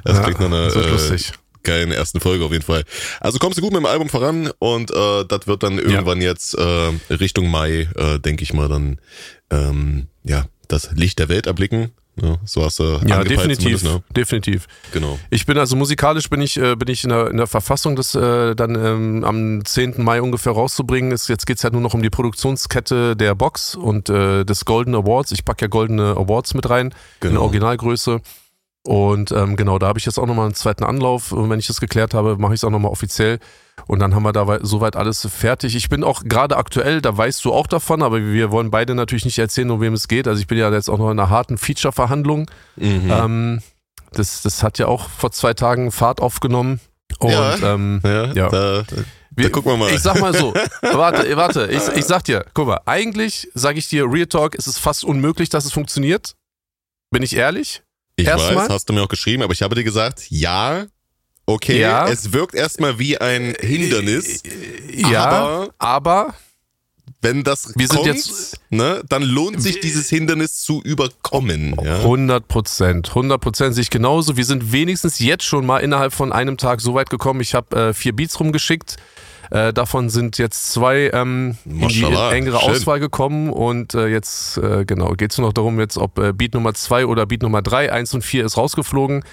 das 0.05 0.17
ja, 0.17 0.23
klingt 0.23 0.41
nach 0.41 0.47
einer 0.47 0.75
äh, 0.75 1.19
geilen 1.63 1.93
ersten 1.93 2.21
Folge 2.21 2.43
auf 2.47 2.53
jeden 2.53 2.65
Fall. 2.65 2.85
Also 3.21 3.39
kommst 3.39 3.59
du 3.59 3.63
gut 3.63 3.73
mit 3.73 3.83
dem 3.83 3.87
Album 3.87 4.09
voran 4.09 4.51
und 4.59 4.91
äh, 4.91 5.27
das 5.27 5.47
wird 5.47 5.63
dann 5.63 5.79
irgendwann 5.79 6.23
ja. 6.23 6.31
jetzt 6.31 6.55
äh, 6.55 6.93
Richtung 7.11 7.51
Mai, 7.51 7.87
äh, 7.97 8.19
denke 8.19 8.45
ich 8.45 8.55
mal, 8.55 8.71
dann 8.71 8.99
ähm, 9.51 10.07
ja 10.25 10.47
das 10.69 10.91
Licht 10.93 11.19
der 11.19 11.29
Welt 11.29 11.47
erblicken. 11.47 11.93
Ja, 12.23 12.37
so 12.45 12.65
hast 12.65 12.79
du 12.79 13.01
Ja, 13.07 13.25
definitiv, 13.25 13.83
ne? 13.83 14.03
definitiv. 14.11 14.67
Genau. 14.93 15.19
Ich 15.31 15.47
bin 15.47 15.59
also 15.59 15.77
musikalisch 15.77 16.29
bin 16.29 16.41
ich, 16.41 16.57
äh, 16.57 16.77
bin 16.77 16.89
ich 16.89 17.05
in 17.05 17.11
der, 17.11 17.31
in 17.31 17.37
der 17.37 17.47
Verfassung, 17.47 17.97
das 17.97 18.15
äh, 18.15 18.55
dann 18.55 18.75
ähm, 18.75 19.25
am 19.25 19.65
10. 19.65 19.95
Mai 19.99 20.21
ungefähr 20.21 20.53
rauszubringen. 20.53 21.13
Ist, 21.13 21.29
jetzt 21.29 21.47
geht's 21.47 21.65
halt 21.65 21.73
nur 21.73 21.83
noch 21.83 21.95
um 21.95 22.03
die 22.03 22.11
Produktionskette 22.11 23.17
der 23.17 23.35
Box 23.35 23.75
und 23.75 24.09
äh, 24.09 24.45
des 24.45 24.65
Golden 24.65 24.95
Awards. 24.95 25.33
Ich 25.33 25.45
packe 25.45 25.65
ja 25.65 25.69
Goldene 25.69 26.17
Awards 26.17 26.55
mit 26.55 26.69
rein 26.69 26.95
genau. 27.21 27.33
in 27.33 27.39
Originalgröße. 27.39 28.21
Und 28.83 29.31
ähm, 29.33 29.57
genau, 29.57 29.79
da 29.79 29.89
habe 29.89 29.99
ich 29.99 30.07
jetzt 30.07 30.19
auch 30.19 30.27
nochmal 30.27 30.47
einen 30.47 30.55
zweiten 30.55 30.85
Anlauf. 30.85 31.33
Und 31.33 31.51
wenn 31.51 31.59
ich 31.59 31.67
das 31.67 31.81
geklärt 31.81 32.15
habe, 32.15 32.37
mache 32.39 32.55
ich 32.55 32.61
es 32.61 32.65
auch 32.65 32.71
nochmal 32.71 32.91
offiziell. 32.91 33.39
Und 33.87 33.99
dann 33.99 34.15
haben 34.15 34.23
wir 34.23 34.33
da 34.33 34.59
soweit 34.63 34.97
alles 34.97 35.27
fertig. 35.31 35.75
Ich 35.77 35.89
bin 35.89 36.05
auch 36.05 36.25
gerade 36.25 36.57
aktuell, 36.57 37.01
da 37.01 37.17
weißt 37.17 37.45
du 37.45 37.53
auch 37.53 37.67
davon, 37.67 38.03
aber 38.03 38.21
wir 38.21 38.51
wollen 38.51 38.71
beide 38.71 38.95
natürlich 38.95 39.25
nicht 39.25 39.39
erzählen, 39.39 39.71
um 39.71 39.81
wem 39.81 39.95
es 39.95 40.09
geht. 40.09 40.29
Also 40.29 40.41
ich 40.41 40.47
bin 40.47 40.59
ja 40.59 40.71
jetzt 40.71 40.89
auch 40.89 40.99
noch 40.99 41.11
in 41.11 41.19
einer 41.19 41.31
harten 41.31 41.59
Feature-Verhandlung. 41.59 42.51
Mhm. 42.77 43.11
Ähm, 43.11 43.63
das, 44.13 44.43
das 44.43 44.63
hat 44.63 44.79
ja 44.79 44.87
auch 44.87 45.09
vor 45.09 45.33
zwei 45.33 45.55
Tagen 45.55 45.93
Fahrt 45.93 46.21
aufgenommen. 46.21 46.81
Und 47.19 47.31
ja, 47.31 47.75
ähm, 47.75 48.01
ja, 48.05 48.33
ja. 48.33 48.49
Da, 48.49 48.85
da 49.31 49.49
gucken 49.49 49.73
wir 49.73 49.77
mal. 49.77 49.93
Ich 49.93 50.01
sag 50.01 50.21
mal 50.21 50.35
so, 50.35 50.55
warte, 50.83 51.37
warte, 51.37 51.67
ich, 51.67 51.83
ich 51.97 52.05
sag 52.05 52.25
dir, 52.25 52.45
guck 52.55 52.69
mal, 52.69 52.81
eigentlich 52.87 53.49
sage 53.55 53.79
ich 53.79 53.89
dir, 53.89 54.05
Real 54.11 54.27
Talk, 54.27 54.55
ist 54.55 54.67
es 54.67 54.79
fast 54.79 55.05
unmöglich, 55.05 55.49
dass 55.49 55.65
es 55.65 55.73
funktioniert. 55.73 56.35
Bin 57.11 57.23
ich 57.23 57.35
ehrlich? 57.35 57.83
Ich 58.17 58.27
Erstmal. 58.27 58.57
weiß, 58.57 58.69
hast 58.69 58.89
du 58.89 58.93
mir 58.93 59.03
auch 59.03 59.09
geschrieben, 59.09 59.43
aber 59.43 59.53
ich 59.53 59.63
habe 59.63 59.75
dir 59.75 59.85
gesagt, 59.85 60.31
ja, 60.31 60.87
okay, 61.47 61.81
ja. 61.81 62.09
es 62.09 62.33
wirkt 62.33 62.55
erstmal 62.55 62.99
wie 62.99 63.19
ein 63.19 63.55
Hindernis. 63.61 64.43
Ja, 64.93 65.25
aber, 65.25 65.75
aber 65.79 66.35
wenn 67.23 67.45
das 67.45 67.73
wir 67.77 67.89
kommt, 67.89 68.05
sind 68.05 68.15
jetzt, 68.15 68.61
ne, 68.71 69.03
dann 69.09 69.23
lohnt 69.23 69.63
sich 69.63 69.81
dieses 69.81 70.09
Hindernis 70.09 70.61
zu 70.61 70.83
überkommen. 70.83 71.77
Ja? 71.83 71.99
100 71.99 72.49
Prozent, 72.49 73.09
100 73.09 73.41
Prozent 73.41 73.75
sich 73.75 73.91
genauso. 73.91 74.37
Wir 74.37 74.45
sind 74.45 74.73
wenigstens 74.73 75.19
jetzt 75.19 75.45
schon 75.45 75.67
mal 75.67 75.79
innerhalb 75.79 76.15
von 76.15 76.33
einem 76.33 76.57
Tag 76.57 76.81
so 76.81 76.95
weit 76.95 77.11
gekommen. 77.11 77.41
Ich 77.41 77.55
habe 77.55 77.77
äh, 77.77 77.95
vier 77.95 78.15
Beats 78.15 78.41
rumgeschickt. 78.41 78.97
Äh, 79.51 79.73
davon 79.73 80.09
sind 80.09 80.39
jetzt 80.39 80.73
zwei 80.73 81.11
ähm, 81.13 81.59
in 81.65 81.89
die 81.89 82.05
engere 82.05 82.61
Schön. 82.61 82.71
Auswahl 82.71 83.01
gekommen 83.01 83.51
und 83.51 83.95
äh, 83.95 84.07
jetzt 84.07 84.59
äh, 84.59 84.85
genau 84.85 85.13
geht 85.15 85.33
es 85.33 85.39
nur 85.39 85.49
noch 85.49 85.53
darum, 85.53 85.81
jetzt 85.81 85.99
ob 85.99 86.19
äh, 86.19 86.33
Beat 86.33 86.55
Nummer 86.55 86.73
zwei 86.75 87.05
oder 87.05 87.27
Beat 87.27 87.43
Nummer 87.43 87.61
drei, 87.61 87.93
eins 87.93 88.15
und 88.15 88.23
vier 88.23 88.45
ist 88.45 88.57
rausgeflogen. 88.57 89.25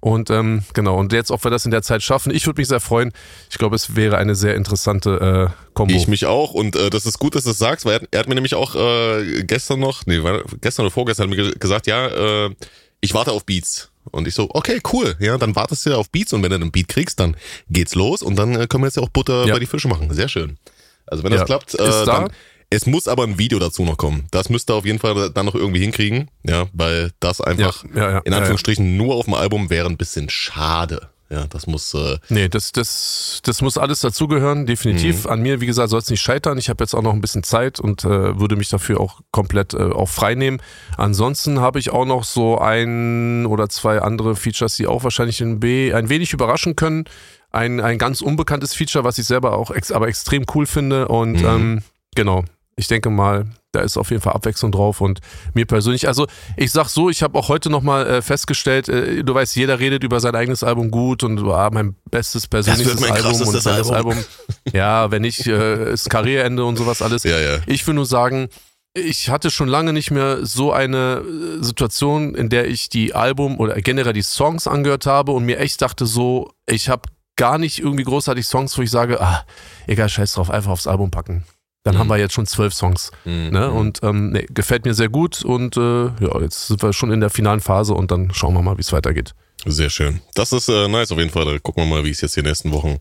Und 0.00 0.30
ähm, 0.30 0.62
genau, 0.74 0.98
und 0.98 1.12
jetzt, 1.12 1.30
ob 1.30 1.42
wir 1.44 1.50
das 1.50 1.64
in 1.64 1.70
der 1.70 1.82
Zeit 1.82 2.02
schaffen, 2.02 2.32
ich 2.32 2.46
würde 2.46 2.60
mich 2.60 2.68
sehr 2.68 2.80
freuen. 2.80 3.12
Ich 3.50 3.58
glaube, 3.58 3.74
es 3.76 3.96
wäre 3.96 4.18
eine 4.18 4.34
sehr 4.34 4.54
interessante 4.54 5.50
äh, 5.50 5.72
Kombo. 5.74 5.94
Ich 5.94 6.06
mich 6.06 6.26
auch. 6.26 6.52
Und 6.52 6.76
äh, 6.76 6.90
das 6.90 7.06
ist 7.06 7.18
gut, 7.18 7.34
dass 7.34 7.44
du 7.44 7.50
es 7.50 7.58
sagst, 7.58 7.84
weil 7.84 8.00
er, 8.00 8.08
er 8.10 8.20
hat 8.20 8.28
mir 8.28 8.34
nämlich 8.34 8.54
auch 8.54 8.74
äh, 8.74 9.42
gestern 9.44 9.80
noch, 9.80 10.06
nee, 10.06 10.20
gestern 10.60 10.84
oder 10.84 10.92
vorgestern 10.92 11.30
hat 11.30 11.36
mir 11.36 11.54
gesagt, 11.54 11.86
ja, 11.86 12.46
äh, 12.46 12.54
ich 13.00 13.14
warte 13.14 13.32
auf 13.32 13.44
Beats. 13.44 13.90
Und 14.10 14.28
ich 14.28 14.34
so, 14.34 14.48
okay, 14.52 14.80
cool. 14.92 15.16
Ja, 15.18 15.36
dann 15.38 15.56
wartest 15.56 15.84
du 15.86 15.96
auf 15.96 16.10
Beats 16.10 16.32
und 16.32 16.42
wenn 16.42 16.50
du 16.50 16.56
einen 16.56 16.70
Beat 16.70 16.88
kriegst, 16.88 17.18
dann 17.18 17.36
geht's 17.70 17.94
los 17.94 18.22
und 18.22 18.36
dann 18.36 18.54
äh, 18.54 18.66
können 18.66 18.84
wir 18.84 18.88
jetzt 18.88 18.96
ja 18.96 19.02
auch 19.02 19.08
Butter 19.08 19.46
ja. 19.46 19.52
bei 19.52 19.58
die 19.58 19.66
Fische 19.66 19.88
machen. 19.88 20.12
Sehr 20.12 20.28
schön. 20.28 20.58
Also 21.06 21.24
wenn 21.24 21.32
das 21.32 21.40
ja. 21.40 21.46
klappt, 21.46 21.74
äh, 21.74 22.04
dann, 22.04 22.30
es 22.70 22.86
muss 22.86 23.08
aber 23.08 23.24
ein 23.24 23.38
Video 23.38 23.58
dazu 23.58 23.84
noch 23.84 23.96
kommen. 23.96 24.26
Das 24.30 24.48
müsste 24.48 24.74
auf 24.74 24.84
jeden 24.84 24.98
Fall 24.98 25.30
dann 25.30 25.46
noch 25.46 25.54
irgendwie 25.54 25.80
hinkriegen, 25.80 26.30
ja, 26.42 26.66
weil 26.72 27.12
das 27.20 27.40
einfach 27.40 27.84
ja, 27.94 28.18
in 28.18 28.32
Anführungsstrichen 28.32 28.96
nur 28.96 29.14
auf 29.14 29.26
dem 29.26 29.34
Album 29.34 29.70
wäre 29.70 29.88
ein 29.88 29.96
bisschen 29.96 30.28
schade. 30.28 31.08
Ja, 31.28 31.46
das 31.48 31.66
muss. 31.66 31.92
Äh 31.94 32.18
nee, 32.28 32.48
das, 32.48 32.70
das, 32.70 33.40
das 33.42 33.60
muss 33.60 33.78
alles 33.78 34.00
dazugehören, 34.00 34.64
definitiv. 34.64 35.24
Mhm. 35.24 35.30
An 35.30 35.42
mir, 35.42 35.60
wie 35.60 35.66
gesagt, 35.66 35.90
soll 35.90 35.98
es 35.98 36.08
nicht 36.08 36.20
scheitern. 36.20 36.56
Ich 36.56 36.68
habe 36.68 36.84
jetzt 36.84 36.94
auch 36.94 37.02
noch 37.02 37.12
ein 37.12 37.20
bisschen 37.20 37.42
Zeit 37.42 37.80
und 37.80 38.04
äh, 38.04 38.38
würde 38.38 38.54
mich 38.54 38.68
dafür 38.68 39.00
auch 39.00 39.20
komplett 39.32 39.74
äh, 39.74 39.78
auch 39.78 40.08
frei 40.08 40.36
nehmen. 40.36 40.62
Ansonsten 40.96 41.60
habe 41.60 41.80
ich 41.80 41.90
auch 41.90 42.04
noch 42.04 42.22
so 42.22 42.58
ein 42.58 43.44
oder 43.46 43.68
zwei 43.68 44.00
andere 44.00 44.36
Features, 44.36 44.76
die 44.76 44.86
auch 44.86 45.02
wahrscheinlich 45.02 45.40
in 45.40 45.58
B 45.58 45.92
ein 45.92 46.08
wenig 46.08 46.32
überraschen 46.32 46.76
können. 46.76 47.04
Ein, 47.50 47.80
ein 47.80 47.98
ganz 47.98 48.20
unbekanntes 48.20 48.74
Feature, 48.74 49.02
was 49.02 49.18
ich 49.18 49.26
selber 49.26 49.56
auch 49.56 49.70
ex 49.72 49.90
aber 49.90 50.06
extrem 50.06 50.44
cool 50.54 50.66
finde. 50.66 51.08
Und 51.08 51.40
mhm. 51.40 51.46
ähm, 51.46 51.82
genau, 52.14 52.44
ich 52.76 52.88
denke 52.88 53.08
mal, 53.08 53.46
da 53.72 53.80
ist 53.80 53.96
auf 53.96 54.10
jeden 54.10 54.22
Fall 54.22 54.34
Abwechslung 54.34 54.70
drauf 54.70 55.00
und 55.00 55.20
mir 55.54 55.66
persönlich, 55.66 56.08
also 56.08 56.26
ich 56.56 56.72
sag 56.72 56.88
so, 56.88 57.08
ich 57.08 57.22
habe 57.22 57.38
auch 57.38 57.48
heute 57.48 57.70
nochmal 57.70 58.06
äh, 58.06 58.22
festgestellt, 58.22 58.88
äh, 58.88 59.24
du 59.24 59.34
weißt, 59.34 59.56
jeder 59.56 59.80
redet 59.80 60.04
über 60.04 60.20
sein 60.20 60.34
eigenes 60.34 60.62
Album 60.62 60.90
gut 60.90 61.22
und 61.22 61.38
ah, 61.48 61.70
mein 61.72 61.96
bestes 62.10 62.46
persönliches 62.46 63.02
Album 63.02 63.40
und 63.40 63.54
das 63.54 63.66
Album. 63.66 63.92
Album. 63.92 64.24
Ja, 64.72 65.10
wenn 65.10 65.22
nicht, 65.22 65.46
äh, 65.46 65.92
ist 65.92 66.10
Karriereende 66.10 66.64
und 66.64 66.76
sowas 66.76 67.00
alles. 67.00 67.22
Ja, 67.22 67.38
ja. 67.38 67.60
Ich 67.66 67.86
will 67.86 67.94
nur 67.94 68.04
sagen, 68.04 68.48
ich 68.94 69.30
hatte 69.30 69.50
schon 69.50 69.68
lange 69.68 69.92
nicht 69.92 70.10
mehr 70.10 70.44
so 70.44 70.72
eine 70.72 71.22
äh, 71.22 71.62
Situation, 71.62 72.34
in 72.34 72.48
der 72.48 72.68
ich 72.68 72.88
die 72.88 73.14
Album 73.14 73.58
oder 73.58 73.80
generell 73.80 74.12
die 74.12 74.22
Songs 74.22 74.66
angehört 74.66 75.06
habe 75.06 75.32
und 75.32 75.44
mir 75.44 75.58
echt 75.60 75.80
dachte 75.82 76.04
so, 76.04 76.50
ich 76.68 76.88
habe 76.88 77.08
gar 77.36 77.58
nicht 77.58 77.78
irgendwie 77.78 78.04
großartig 78.04 78.46
Songs, 78.46 78.76
wo 78.76 78.82
ich 78.82 78.90
sage, 78.90 79.20
ah, 79.20 79.44
egal, 79.86 80.08
scheiß 80.08 80.32
drauf, 80.32 80.50
einfach 80.50 80.72
aufs 80.72 80.86
Album 80.86 81.10
packen. 81.10 81.44
Dann 81.86 81.94
mhm. 81.94 81.98
haben 82.00 82.08
wir 82.08 82.16
jetzt 82.16 82.34
schon 82.34 82.46
zwölf 82.46 82.74
Songs. 82.74 83.12
Mhm. 83.24 83.50
Ne? 83.50 83.70
Und 83.70 84.00
ähm, 84.02 84.30
nee, 84.30 84.44
gefällt 84.50 84.84
mir 84.84 84.92
sehr 84.92 85.08
gut. 85.08 85.44
Und 85.44 85.76
äh, 85.76 86.06
ja, 86.06 86.40
jetzt 86.40 86.66
sind 86.66 86.82
wir 86.82 86.92
schon 86.92 87.12
in 87.12 87.20
der 87.20 87.30
finalen 87.30 87.60
Phase 87.60 87.94
und 87.94 88.10
dann 88.10 88.34
schauen 88.34 88.54
wir 88.54 88.62
mal, 88.62 88.76
wie 88.76 88.80
es 88.80 88.92
weitergeht. 88.92 89.34
Sehr 89.64 89.88
schön. 89.88 90.20
Das 90.34 90.52
ist 90.52 90.68
äh, 90.68 90.88
nice 90.88 91.12
auf 91.12 91.18
jeden 91.18 91.30
Fall. 91.30 91.44
Da 91.44 91.56
gucken 91.60 91.84
wir 91.84 91.88
mal, 91.88 92.04
wie 92.04 92.10
es 92.10 92.20
jetzt 92.22 92.34
die 92.34 92.42
nächsten 92.42 92.72
Wochen 92.72 92.98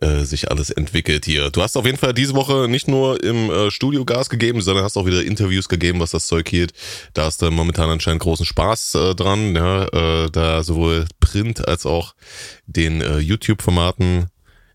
äh, 0.00 0.24
sich 0.24 0.50
alles 0.50 0.70
entwickelt 0.70 1.24
hier. 1.26 1.50
Du 1.50 1.62
hast 1.62 1.76
auf 1.76 1.86
jeden 1.86 1.96
Fall 1.96 2.12
diese 2.12 2.34
Woche 2.34 2.66
nicht 2.68 2.88
nur 2.88 3.22
im 3.22 3.50
äh, 3.50 3.70
Studio 3.70 4.04
Gas 4.04 4.28
gegeben, 4.28 4.60
sondern 4.62 4.82
hast 4.82 4.96
auch 4.96 5.06
wieder 5.06 5.22
Interviews 5.22 5.68
gegeben, 5.68 6.00
was 6.00 6.10
das 6.10 6.26
Zeug 6.26 6.48
hielt. 6.48 6.72
Da 7.12 7.26
hast 7.26 7.40
du 7.40 7.48
momentan 7.52 7.88
anscheinend 7.88 8.22
großen 8.22 8.46
Spaß 8.46 8.96
äh, 8.96 9.14
dran, 9.14 9.54
ja, 9.54 9.84
äh, 10.24 10.30
da 10.32 10.64
sowohl 10.64 11.06
Print 11.20 11.68
als 11.68 11.86
auch 11.86 12.16
den 12.66 13.00
äh, 13.00 13.18
YouTube-Formaten 13.18 14.26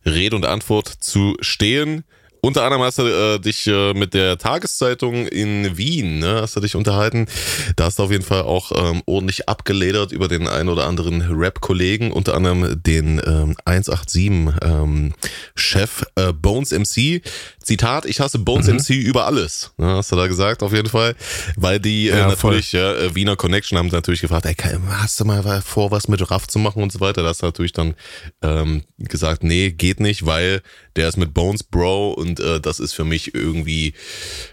Rede 0.06 0.38
und 0.38 0.46
Antwort 0.46 0.88
zu 0.88 1.36
stehen. 1.42 2.06
Unter 2.42 2.64
anderem 2.64 2.84
hast 2.84 3.00
du 3.00 3.04
äh, 3.04 3.40
dich 3.40 3.68
äh, 3.68 3.94
mit 3.94 4.14
der 4.14 4.38
Tageszeitung 4.38 5.28
in 5.28 5.78
Wien, 5.78 6.20
ne, 6.20 6.40
hast 6.42 6.56
du 6.56 6.62
dich 6.62 6.76
unterhalten. 6.76 7.28
Da 7.76 7.86
hast 7.86 8.00
du 8.00 8.04
auf 8.04 8.12
jeden 8.12 8.24
Fall 8.24 8.44
auch 8.44 8.72
ähm, 8.72 9.02
ordentlich 9.06 9.50
abgeledert 9.50 10.12
über 10.12 10.28
den 10.28 10.48
ein 10.48 10.70
oder 10.70 10.88
anderen 10.88 11.22
Rap-Kollegen, 11.22 12.12
unter 12.12 12.36
anderem 12.36 12.82
den 12.82 13.22
ähm, 13.26 13.56
187-Chef 13.66 16.04
ähm, 16.18 16.30
äh, 16.30 16.34
Bones 16.34 16.72
MC. 16.72 17.22
Zitat, 17.70 18.06
ich 18.06 18.20
hasse 18.20 18.40
Bones 18.40 18.66
mhm. 18.66 18.78
MC 18.78 18.90
über 18.96 19.28
alles. 19.28 19.72
Ja, 19.78 19.98
hast 19.98 20.12
du 20.12 20.16
da 20.16 20.26
gesagt, 20.26 20.64
auf 20.64 20.74
jeden 20.74 20.90
Fall. 20.90 21.16
Weil 21.56 21.80
die 21.80 22.10
äh, 22.10 22.18
ja, 22.18 22.26
äh, 22.26 22.30
natürlich, 22.30 22.72
ja, 22.72 23.14
Wiener 23.14 23.36
Connection 23.36 23.78
haben 23.78 23.90
natürlich 23.90 24.22
gefragt, 24.22 24.48
ey, 24.48 24.56
hast 24.88 25.20
du 25.20 25.26
mal 25.26 25.62
vor, 25.62 25.92
was 25.92 26.08
mit 26.08 26.32
Raff 26.32 26.48
zu 26.48 26.58
machen 26.58 26.82
und 26.82 26.92
so 26.92 27.00
weiter. 27.00 27.22
Da 27.22 27.30
hast 27.30 27.44
du 27.44 27.46
natürlich 27.46 27.74
dann 27.74 27.94
ähm, 28.42 28.82
gesagt, 28.98 29.44
nee, 29.44 29.70
geht 29.70 30.00
nicht, 30.00 30.26
weil 30.26 30.64
der 30.96 31.10
ist 31.10 31.18
mit 31.18 31.36
Bones 31.36 31.62
Bro 31.62 32.14
und 32.14 32.40
äh, 32.40 32.60
das 32.60 32.80
ist 32.80 32.94
für 32.94 33.06
mich 33.06 33.36
irgendwie, 33.36 33.94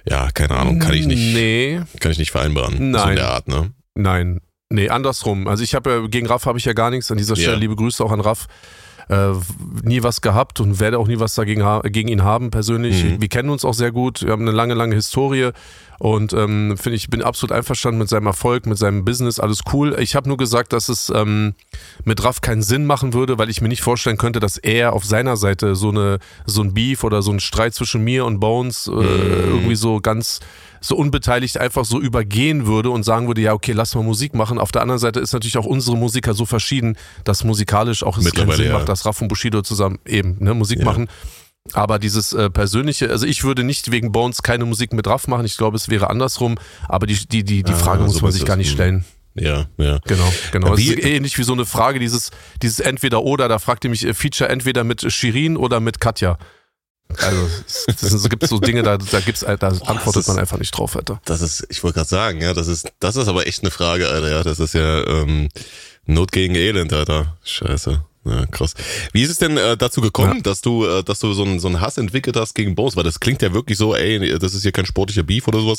ja, 0.06 0.30
keine 0.32 0.56
Ahnung, 0.56 0.78
kann 0.78 0.92
ich 0.92 1.06
nicht, 1.06 1.32
nee. 1.32 1.80
kann 2.00 2.12
ich 2.12 2.18
nicht 2.18 2.32
vereinbaren. 2.32 2.90
Nein. 2.90 3.02
So 3.02 3.08
in 3.08 3.16
der 3.16 3.28
Art, 3.28 3.48
ne? 3.48 3.72
Nein, 3.94 4.42
nee, 4.68 4.90
andersrum. 4.90 5.48
Also 5.48 5.64
ich 5.64 5.74
habe 5.74 5.90
ja, 5.90 6.06
gegen 6.06 6.26
Raff 6.26 6.44
habe 6.44 6.58
ich 6.58 6.66
ja 6.66 6.74
gar 6.74 6.90
nichts. 6.90 7.10
An 7.10 7.16
dieser 7.16 7.34
Stelle 7.34 7.54
ja. 7.54 7.58
liebe 7.58 7.76
Grüße 7.76 8.04
auch 8.04 8.12
an 8.12 8.20
Raff 8.20 8.46
äh, 9.08 9.32
nie 9.82 10.02
was 10.02 10.20
gehabt 10.20 10.60
und 10.60 10.80
werde 10.80 10.98
auch 10.98 11.06
nie 11.06 11.20
was 11.20 11.34
dagegen 11.34 11.64
gegen 11.84 12.08
ihn 12.08 12.24
haben 12.24 12.50
persönlich. 12.50 13.04
Mhm. 13.04 13.20
Wir 13.20 13.28
kennen 13.28 13.50
uns 13.50 13.64
auch 13.64 13.74
sehr 13.74 13.92
gut, 13.92 14.22
wir 14.22 14.32
haben 14.32 14.42
eine 14.42 14.50
lange, 14.50 14.74
lange 14.74 14.94
Historie 14.94 15.50
und 15.98 16.32
ähm, 16.32 16.76
finde 16.76 16.96
ich 16.96 17.08
bin 17.08 17.22
absolut 17.22 17.52
einverstanden 17.52 17.98
mit 17.98 18.08
seinem 18.08 18.26
Erfolg, 18.26 18.66
mit 18.66 18.78
seinem 18.78 19.04
Business, 19.04 19.40
alles 19.40 19.60
cool. 19.72 19.96
Ich 19.98 20.14
habe 20.14 20.28
nur 20.28 20.36
gesagt, 20.36 20.72
dass 20.72 20.88
es 20.88 21.10
ähm, 21.14 21.54
mit 22.04 22.22
Raff 22.22 22.40
keinen 22.40 22.62
Sinn 22.62 22.84
machen 22.84 23.14
würde, 23.14 23.38
weil 23.38 23.48
ich 23.48 23.60
mir 23.60 23.68
nicht 23.68 23.82
vorstellen 23.82 24.18
könnte, 24.18 24.40
dass 24.40 24.58
er 24.58 24.92
auf 24.92 25.04
seiner 25.04 25.36
Seite 25.36 25.74
so 25.74 25.90
eine 25.90 26.18
so 26.44 26.62
ein 26.62 26.74
Beef 26.74 27.04
oder 27.04 27.22
so 27.22 27.32
ein 27.32 27.40
Streit 27.40 27.74
zwischen 27.74 28.04
mir 28.04 28.24
und 28.24 28.40
Bones 28.40 28.88
äh, 28.88 28.90
mhm. 28.90 29.04
irgendwie 29.48 29.76
so 29.76 30.00
ganz 30.00 30.40
so 30.80 30.96
unbeteiligt 30.96 31.58
einfach 31.58 31.84
so 31.84 32.00
übergehen 32.00 32.66
würde 32.66 32.90
und 32.90 33.04
sagen 33.04 33.26
würde, 33.26 33.40
ja, 33.40 33.52
okay, 33.52 33.72
lass 33.72 33.94
mal 33.94 34.02
Musik 34.02 34.34
machen. 34.34 34.58
Auf 34.58 34.72
der 34.72 34.82
anderen 34.82 34.98
Seite 34.98 35.20
ist 35.20 35.32
natürlich 35.32 35.58
auch 35.58 35.66
unsere 35.66 35.96
Musiker 35.96 36.34
so 36.34 36.46
verschieden, 36.46 36.96
dass 37.24 37.44
musikalisch 37.44 38.02
auch 38.02 38.18
es 38.18 38.32
keinen 38.32 38.52
Sinn 38.52 38.66
ja. 38.66 38.72
macht, 38.74 38.88
dass 38.88 39.06
Raff 39.06 39.20
und 39.20 39.28
Bushido 39.28 39.62
zusammen 39.62 39.98
eben 40.06 40.36
ne, 40.40 40.54
Musik 40.54 40.80
ja. 40.80 40.84
machen. 40.84 41.08
Aber 41.72 41.98
dieses 41.98 42.32
äh, 42.32 42.48
persönliche, 42.50 43.10
also 43.10 43.26
ich 43.26 43.42
würde 43.42 43.64
nicht 43.64 43.90
wegen 43.90 44.12
Bones 44.12 44.42
keine 44.42 44.64
Musik 44.64 44.92
mit 44.92 45.06
Raff 45.06 45.26
machen. 45.26 45.44
Ich 45.44 45.56
glaube, 45.56 45.76
es 45.76 45.88
wäre 45.88 46.10
andersrum. 46.10 46.56
Aber 46.88 47.06
die, 47.06 47.14
die, 47.26 47.44
die, 47.44 47.62
die 47.62 47.72
ah, 47.72 47.76
Frage 47.76 48.04
muss 48.04 48.22
man 48.22 48.32
sich 48.32 48.44
gar 48.44 48.56
nicht 48.56 48.70
stellen. 48.70 49.04
Ja, 49.34 49.66
ja. 49.76 49.98
Genau, 50.06 50.32
genau. 50.50 50.78
Wie, 50.78 50.90
es 50.90 50.96
ist 50.96 51.04
ähnlich 51.04 51.38
wie 51.38 51.42
so 51.42 51.52
eine 51.52 51.66
Frage, 51.66 51.98
dieses, 51.98 52.30
dieses 52.62 52.80
Entweder-Oder. 52.80 53.48
Da 53.48 53.58
fragt 53.58 53.84
ihr 53.84 53.90
mich, 53.90 54.04
äh, 54.06 54.14
Feature 54.14 54.48
entweder 54.48 54.84
mit 54.84 55.12
Shirin 55.12 55.56
oder 55.56 55.80
mit 55.80 56.00
Katja. 56.00 56.38
Also 57.08 57.48
es 57.88 58.28
gibt 58.28 58.46
so 58.46 58.58
Dinge, 58.58 58.82
da, 58.82 58.98
da 58.98 59.20
gibt's, 59.20 59.40
da 59.40 59.56
Boah, 59.56 59.88
antwortet 59.88 60.22
ist, 60.22 60.28
man 60.28 60.38
einfach 60.38 60.58
nicht 60.58 60.72
drauf, 60.76 60.96
Alter. 60.96 61.20
Das 61.24 61.40
ist, 61.40 61.66
ich 61.70 61.82
wollte 61.82 61.96
gerade 61.96 62.08
sagen, 62.08 62.40
ja, 62.42 62.52
das 62.52 62.66
ist, 62.66 62.92
das 63.00 63.16
ist 63.16 63.28
aber 63.28 63.46
echt 63.46 63.62
eine 63.62 63.70
Frage, 63.70 64.08
Alter, 64.08 64.30
ja. 64.30 64.42
Das 64.42 64.58
ist 64.58 64.74
ja 64.74 65.06
ähm, 65.06 65.48
Not 66.04 66.32
gegen 66.32 66.54
Elend, 66.54 66.92
Alter. 66.92 67.36
Scheiße. 67.44 68.04
Ja, 68.26 68.44
krass. 68.46 68.74
Wie 69.12 69.22
ist 69.22 69.30
es 69.30 69.38
denn 69.38 69.56
äh, 69.56 69.76
dazu 69.76 70.00
gekommen, 70.00 70.36
ja. 70.36 70.42
dass 70.42 70.60
du, 70.60 70.84
äh, 70.84 71.04
dass 71.04 71.20
du 71.20 71.32
so 71.32 71.44
einen 71.44 71.60
so 71.60 71.68
einen 71.68 71.80
Hass 71.80 71.96
entwickelt 71.96 72.36
hast 72.36 72.54
gegen 72.54 72.74
Bones? 72.74 72.96
Weil 72.96 73.04
das 73.04 73.20
klingt 73.20 73.40
ja 73.40 73.54
wirklich 73.54 73.78
so, 73.78 73.94
ey, 73.94 74.36
das 74.38 74.52
ist 74.52 74.62
hier 74.62 74.72
kein 74.72 74.84
sportlicher 74.84 75.22
Beef 75.22 75.46
oder 75.46 75.60
sowas. 75.60 75.78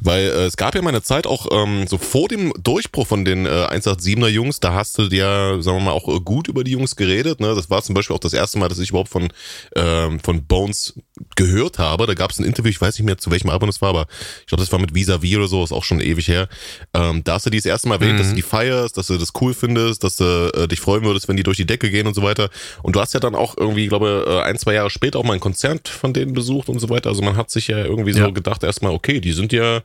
Weil 0.00 0.24
äh, 0.24 0.44
es 0.46 0.56
gab 0.56 0.74
ja 0.74 0.82
mal 0.82 0.88
eine 0.88 1.02
Zeit 1.02 1.26
auch 1.26 1.46
ähm, 1.52 1.86
so 1.86 1.98
vor 1.98 2.26
dem 2.26 2.52
Durchbruch 2.60 3.06
von 3.06 3.24
den 3.24 3.46
äh, 3.46 3.48
187er 3.48 4.26
Jungs, 4.26 4.58
da 4.58 4.74
hast 4.74 4.98
du 4.98 5.02
ja, 5.04 5.62
sagen 5.62 5.78
wir 5.78 5.84
mal, 5.84 5.92
auch 5.92 6.08
äh, 6.08 6.18
gut 6.18 6.48
über 6.48 6.64
die 6.64 6.72
Jungs 6.72 6.96
geredet. 6.96 7.38
Ne? 7.38 7.54
Das 7.54 7.70
war 7.70 7.80
zum 7.82 7.94
Beispiel 7.94 8.16
auch 8.16 8.20
das 8.20 8.32
erste 8.32 8.58
Mal, 8.58 8.68
dass 8.68 8.80
ich 8.80 8.90
überhaupt 8.90 9.10
von 9.10 9.28
ähm, 9.76 10.18
von 10.18 10.44
Bones 10.44 10.94
gehört 11.36 11.78
habe. 11.78 12.06
Da 12.06 12.14
gab 12.14 12.30
es 12.30 12.38
ein 12.38 12.44
Interview, 12.44 12.70
ich 12.70 12.80
weiß 12.80 12.98
nicht 12.98 13.06
mehr 13.06 13.18
zu 13.18 13.30
welchem 13.30 13.50
Album 13.50 13.68
das 13.68 13.80
war, 13.80 13.90
aber 13.90 14.06
ich 14.40 14.46
glaube, 14.46 14.62
das 14.62 14.72
war 14.72 14.80
mit 14.80 14.94
Vis-a-vis 14.94 15.30
-vis 15.30 15.36
oder 15.36 15.48
so, 15.48 15.62
ist 15.62 15.72
auch 15.72 15.84
schon 15.84 16.00
ewig 16.00 16.28
her. 16.28 16.48
Ähm, 16.92 17.22
da 17.24 17.34
hast 17.34 17.46
du 17.46 17.50
die 17.50 17.58
das 17.58 17.66
erste 17.66 17.88
Mal 17.88 17.96
erwähnt, 17.96 18.14
mhm. 18.14 18.18
dass 18.18 18.28
du 18.30 18.34
die 18.34 18.42
feierst, 18.42 18.96
dass 18.96 19.06
du 19.06 19.18
das 19.18 19.32
cool 19.40 19.54
findest, 19.54 20.02
dass 20.02 20.16
du 20.16 20.50
äh, 20.54 20.68
dich 20.68 20.80
freuen 20.80 21.04
würdest, 21.04 21.28
wenn 21.28 21.36
die 21.36 21.42
durch 21.42 21.56
die 21.56 21.66
Decke 21.66 21.90
gehen 21.90 22.06
und 22.06 22.14
so 22.14 22.22
weiter. 22.22 22.50
Und 22.82 22.96
du 22.96 23.00
hast 23.00 23.14
ja 23.14 23.20
dann 23.20 23.34
auch 23.34 23.56
irgendwie, 23.56 23.86
glaube 23.86 24.24
äh, 24.26 24.40
ein, 24.42 24.58
zwei 24.58 24.74
Jahre 24.74 24.90
später 24.90 25.18
auch 25.18 25.24
mal 25.24 25.34
ein 25.34 25.40
Konzert 25.40 25.88
von 25.88 26.12
denen 26.12 26.32
besucht 26.32 26.68
und 26.68 26.80
so 26.80 26.88
weiter. 26.88 27.10
Also 27.10 27.22
man 27.22 27.36
hat 27.36 27.50
sich 27.50 27.68
ja 27.68 27.78
irgendwie 27.78 28.12
so 28.12 28.32
gedacht, 28.32 28.62
erstmal, 28.62 28.92
okay, 28.92 29.20
die 29.20 29.32
sind 29.32 29.52
ja, 29.52 29.82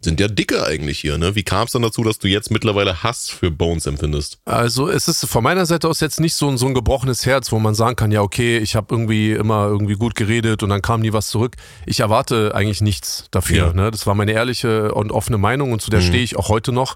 sind 0.00 0.20
ja 0.20 0.28
dicke 0.28 0.64
eigentlich 0.64 1.00
hier, 1.00 1.18
ne? 1.18 1.34
Wie 1.34 1.42
kam 1.42 1.66
es 1.66 1.72
dann 1.72 1.82
dazu, 1.82 2.04
dass 2.04 2.18
du 2.18 2.28
jetzt 2.28 2.52
mittlerweile 2.52 3.02
Hass 3.02 3.28
für 3.28 3.50
Bones 3.50 3.86
empfindest? 3.86 4.38
Also 4.44 4.88
es 4.88 5.08
ist 5.08 5.26
von 5.26 5.42
meiner 5.42 5.66
Seite 5.66 5.88
aus 5.88 5.98
jetzt 5.98 6.20
nicht 6.20 6.36
so 6.36 6.48
ein, 6.48 6.56
so 6.56 6.66
ein 6.66 6.74
gebrochenes 6.74 7.26
Herz, 7.26 7.50
wo 7.50 7.58
man 7.58 7.74
sagen 7.74 7.96
kann, 7.96 8.12
ja 8.12 8.22
okay, 8.22 8.58
ich 8.58 8.76
habe 8.76 8.94
irgendwie 8.94 9.32
immer 9.32 9.66
irgendwie 9.66 9.94
gut 9.94 10.14
geredet 10.14 10.62
und 10.62 10.68
dann 10.68 10.82
kam 10.82 11.00
nie 11.00 11.12
was 11.12 11.28
zurück. 11.28 11.56
Ich 11.84 12.00
erwarte 12.00 12.54
eigentlich 12.54 12.80
nichts 12.80 13.26
dafür. 13.32 13.68
Ja. 13.68 13.72
Ne? 13.72 13.90
Das 13.90 14.06
war 14.06 14.14
meine 14.14 14.32
ehrliche 14.32 14.94
und 14.94 15.10
offene 15.10 15.38
Meinung 15.38 15.72
und 15.72 15.82
zu 15.82 15.90
der 15.90 16.00
mhm. 16.00 16.04
stehe 16.04 16.22
ich 16.22 16.36
auch 16.36 16.48
heute 16.48 16.70
noch. 16.70 16.94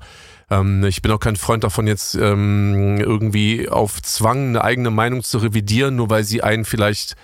Ähm, 0.48 0.84
ich 0.84 1.02
bin 1.02 1.10
auch 1.10 1.20
kein 1.20 1.36
Freund 1.36 1.64
davon, 1.64 1.88
jetzt 1.88 2.14
ähm, 2.14 2.98
irgendwie 3.00 3.68
auf 3.68 4.00
Zwang 4.02 4.50
eine 4.50 4.62
eigene 4.62 4.90
Meinung 4.90 5.24
zu 5.24 5.38
revidieren, 5.38 5.96
nur 5.96 6.08
weil 6.08 6.22
sie 6.22 6.42
einen 6.42 6.64
vielleicht 6.64 7.16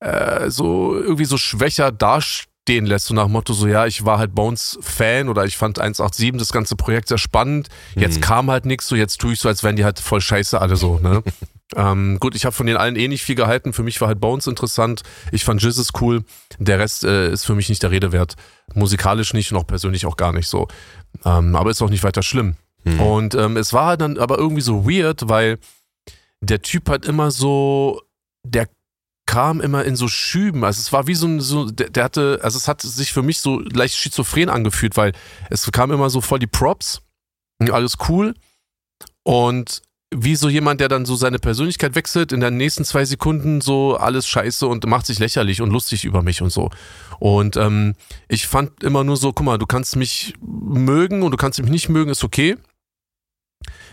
äh, 0.00 0.48
so 0.50 0.94
irgendwie 0.94 1.26
so 1.26 1.36
schwächer 1.36 1.92
dastehen 2.64 2.86
lässt, 2.86 3.06
so 3.06 3.14
nach 3.14 3.24
dem 3.24 3.32
Motto, 3.32 3.52
so 3.52 3.66
ja, 3.66 3.86
ich 3.86 4.04
war 4.04 4.18
halt 4.18 4.34
Bones-Fan 4.34 5.28
oder 5.28 5.44
ich 5.44 5.56
fand 5.56 5.78
187 5.78 6.38
das 6.38 6.52
ganze 6.52 6.76
Projekt 6.76 7.08
sehr 7.08 7.18
spannend. 7.18 7.68
Jetzt 7.94 8.16
mhm. 8.16 8.20
kam 8.22 8.50
halt 8.50 8.64
nichts, 8.64 8.88
so 8.88 8.96
jetzt 8.96 9.20
tue 9.20 9.34
ich 9.34 9.40
so, 9.40 9.48
als 9.48 9.62
wären 9.62 9.76
die 9.76 9.84
halt 9.84 10.00
voll 10.00 10.20
scheiße 10.20 10.60
alle 10.60 10.76
so, 10.76 10.98
ne? 10.98 11.22
ähm, 11.76 12.18
gut, 12.20 12.34
ich 12.34 12.44
habe 12.44 12.54
von 12.54 12.66
den 12.66 12.76
allen 12.76 12.96
eh 12.96 13.08
nicht 13.08 13.22
viel 13.22 13.34
gehalten. 13.34 13.72
Für 13.72 13.82
mich 13.82 14.00
war 14.00 14.08
halt 14.08 14.20
Bones 14.20 14.46
interessant. 14.46 15.02
Ich 15.30 15.44
fand 15.44 15.62
Jizzes 15.62 15.88
cool. 16.00 16.24
Der 16.58 16.78
Rest 16.78 17.04
äh, 17.04 17.30
ist 17.30 17.44
für 17.44 17.54
mich 17.54 17.68
nicht 17.68 17.82
der 17.82 17.90
Rede 17.90 18.12
wert. 18.12 18.34
Musikalisch 18.74 19.34
nicht 19.34 19.52
und 19.52 19.58
auch 19.58 19.66
persönlich 19.66 20.06
auch 20.06 20.16
gar 20.16 20.32
nicht 20.32 20.48
so. 20.48 20.68
Ähm, 21.24 21.54
aber 21.56 21.70
ist 21.70 21.82
auch 21.82 21.90
nicht 21.90 22.04
weiter 22.04 22.22
schlimm. 22.22 22.56
Mhm. 22.84 23.00
Und 23.00 23.34
ähm, 23.34 23.56
es 23.56 23.72
war 23.72 23.86
halt 23.86 24.00
dann 24.00 24.18
aber 24.18 24.38
irgendwie 24.38 24.62
so 24.62 24.88
weird, 24.88 25.28
weil 25.28 25.58
der 26.40 26.62
Typ 26.62 26.88
hat 26.88 27.06
immer 27.06 27.30
so, 27.30 28.00
der 28.42 28.68
kam 29.26 29.60
immer 29.60 29.84
in 29.84 29.96
so 29.96 30.08
Schüben. 30.08 30.64
Also 30.64 30.80
es 30.80 30.92
war 30.92 31.06
wie 31.06 31.14
so 31.14 31.26
ein, 31.26 31.40
so, 31.40 31.70
der, 31.70 31.90
der, 31.90 32.04
hatte, 32.04 32.40
also 32.42 32.56
es 32.56 32.68
hat 32.68 32.82
sich 32.82 33.12
für 33.12 33.22
mich 33.22 33.40
so 33.40 33.60
leicht 33.60 33.96
schizophren 33.96 34.48
angefühlt, 34.48 34.96
weil 34.96 35.12
es 35.50 35.70
kam 35.72 35.90
immer 35.90 36.10
so 36.10 36.20
voll 36.20 36.38
die 36.38 36.46
Props, 36.46 37.02
alles 37.70 37.96
cool. 38.08 38.34
Und 39.22 39.82
wie 40.14 40.36
so 40.36 40.48
jemand, 40.48 40.80
der 40.80 40.88
dann 40.88 41.06
so 41.06 41.16
seine 41.16 41.38
Persönlichkeit 41.38 41.94
wechselt, 41.94 42.32
in 42.32 42.40
den 42.40 42.56
nächsten 42.56 42.84
zwei 42.84 43.04
Sekunden 43.04 43.60
so 43.60 43.96
alles 43.96 44.28
scheiße 44.28 44.66
und 44.66 44.86
macht 44.86 45.06
sich 45.06 45.18
lächerlich 45.18 45.60
und 45.60 45.70
lustig 45.70 46.04
über 46.04 46.22
mich 46.22 46.40
und 46.40 46.50
so. 46.50 46.70
Und 47.18 47.56
ähm, 47.56 47.94
ich 48.28 48.46
fand 48.46 48.82
immer 48.84 49.02
nur 49.02 49.16
so, 49.16 49.32
guck 49.32 49.44
mal, 49.44 49.58
du 49.58 49.66
kannst 49.66 49.96
mich 49.96 50.34
mögen 50.40 51.22
und 51.22 51.32
du 51.32 51.36
kannst 51.36 51.60
mich 51.60 51.70
nicht 51.70 51.88
mögen, 51.88 52.10
ist 52.10 52.22
okay. 52.22 52.56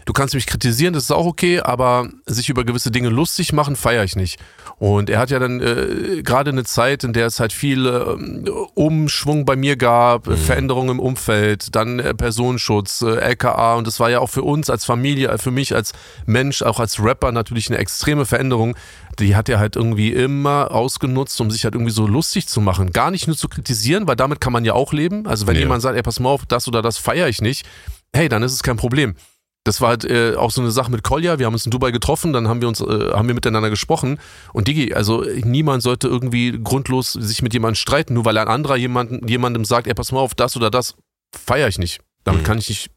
Du 0.05 0.13
kannst 0.13 0.33
mich 0.33 0.47
kritisieren, 0.47 0.93
das 0.93 1.03
ist 1.03 1.11
auch 1.11 1.25
okay, 1.25 1.59
aber 1.59 2.09
sich 2.25 2.49
über 2.49 2.63
gewisse 2.63 2.91
Dinge 2.91 3.09
lustig 3.09 3.53
machen, 3.53 3.75
feiere 3.75 4.03
ich 4.03 4.15
nicht. 4.15 4.39
Und 4.77 5.09
er 5.09 5.19
hat 5.19 5.29
ja 5.29 5.37
dann 5.37 5.61
äh, 5.61 6.23
gerade 6.23 6.49
eine 6.49 6.63
Zeit, 6.63 7.03
in 7.03 7.13
der 7.13 7.27
es 7.27 7.39
halt 7.39 7.53
viel 7.53 7.85
äh, 7.85 8.49
Umschwung 8.73 9.45
bei 9.45 9.55
mir 9.55 9.75
gab, 9.75 10.27
mhm. 10.27 10.37
Veränderungen 10.37 10.89
im 10.89 10.99
Umfeld, 10.99 11.75
dann 11.75 11.99
äh, 11.99 12.15
Personenschutz, 12.15 13.03
äh, 13.03 13.17
LKA 13.17 13.75
und 13.75 13.85
das 13.85 13.99
war 13.99 14.09
ja 14.09 14.19
auch 14.19 14.29
für 14.29 14.41
uns 14.41 14.69
als 14.69 14.85
Familie, 14.85 15.27
äh, 15.27 15.37
für 15.37 15.51
mich 15.51 15.75
als 15.75 15.93
Mensch, 16.25 16.63
auch 16.63 16.79
als 16.79 17.01
Rapper 17.03 17.31
natürlich 17.31 17.69
eine 17.69 17.77
extreme 17.77 18.25
Veränderung. 18.25 18.75
Die 19.19 19.35
hat 19.35 19.49
er 19.49 19.59
halt 19.59 19.75
irgendwie 19.75 20.11
immer 20.13 20.71
ausgenutzt, 20.71 21.39
um 21.41 21.51
sich 21.51 21.63
halt 21.63 21.75
irgendwie 21.75 21.91
so 21.91 22.07
lustig 22.07 22.47
zu 22.47 22.59
machen. 22.59 22.91
Gar 22.91 23.11
nicht 23.11 23.27
nur 23.27 23.37
zu 23.37 23.49
kritisieren, 23.49 24.07
weil 24.07 24.15
damit 24.15 24.41
kann 24.41 24.53
man 24.53 24.65
ja 24.65 24.73
auch 24.73 24.93
leben. 24.93 25.27
Also 25.27 25.45
wenn 25.45 25.55
ja. 25.55 25.61
jemand 25.61 25.83
sagt, 25.83 25.95
ey, 25.95 26.01
pass 26.01 26.19
mal 26.19 26.29
auf, 26.29 26.45
das 26.47 26.67
oder 26.67 26.81
das 26.81 26.97
feiere 26.97 27.27
ich 27.27 27.41
nicht, 27.41 27.67
hey, 28.13 28.29
dann 28.29 28.41
ist 28.41 28.53
es 28.53 28.63
kein 28.63 28.77
Problem 28.77 29.15
das 29.63 29.79
war 29.79 29.89
halt 29.89 30.05
äh, 30.05 30.35
auch 30.35 30.51
so 30.51 30.61
eine 30.61 30.71
Sache 30.71 30.91
mit 30.91 31.03
Kolja. 31.03 31.37
Wir 31.37 31.45
haben 31.45 31.53
uns 31.53 31.65
in 31.65 31.71
Dubai 31.71 31.91
getroffen, 31.91 32.33
dann 32.33 32.47
haben 32.47 32.61
wir 32.61 32.67
uns, 32.67 32.81
äh, 32.81 33.11
haben 33.13 33.27
wir 33.27 33.35
miteinander 33.35 33.69
gesprochen. 33.69 34.19
Und 34.53 34.67
Digi, 34.67 34.93
also 34.93 35.23
niemand 35.43 35.83
sollte 35.83 36.07
irgendwie 36.07 36.59
grundlos 36.63 37.13
sich 37.13 37.41
mit 37.41 37.53
jemandem 37.53 37.75
streiten, 37.75 38.15
nur 38.15 38.25
weil 38.25 38.37
ein 38.37 38.47
anderer 38.47 38.75
jemanden, 38.75 39.27
jemandem 39.27 39.63
sagt, 39.65 39.87
ey, 39.87 39.93
pass 39.93 40.11
mal 40.11 40.19
auf, 40.19 40.33
das 40.33 40.55
oder 40.57 40.71
das 40.71 40.95
feiere 41.35 41.67
ich 41.67 41.77
nicht. 41.77 42.01
Damit 42.23 42.41
mhm. 42.41 42.45
kann 42.45 42.57
ich 42.57 42.69
nicht, 42.69 42.91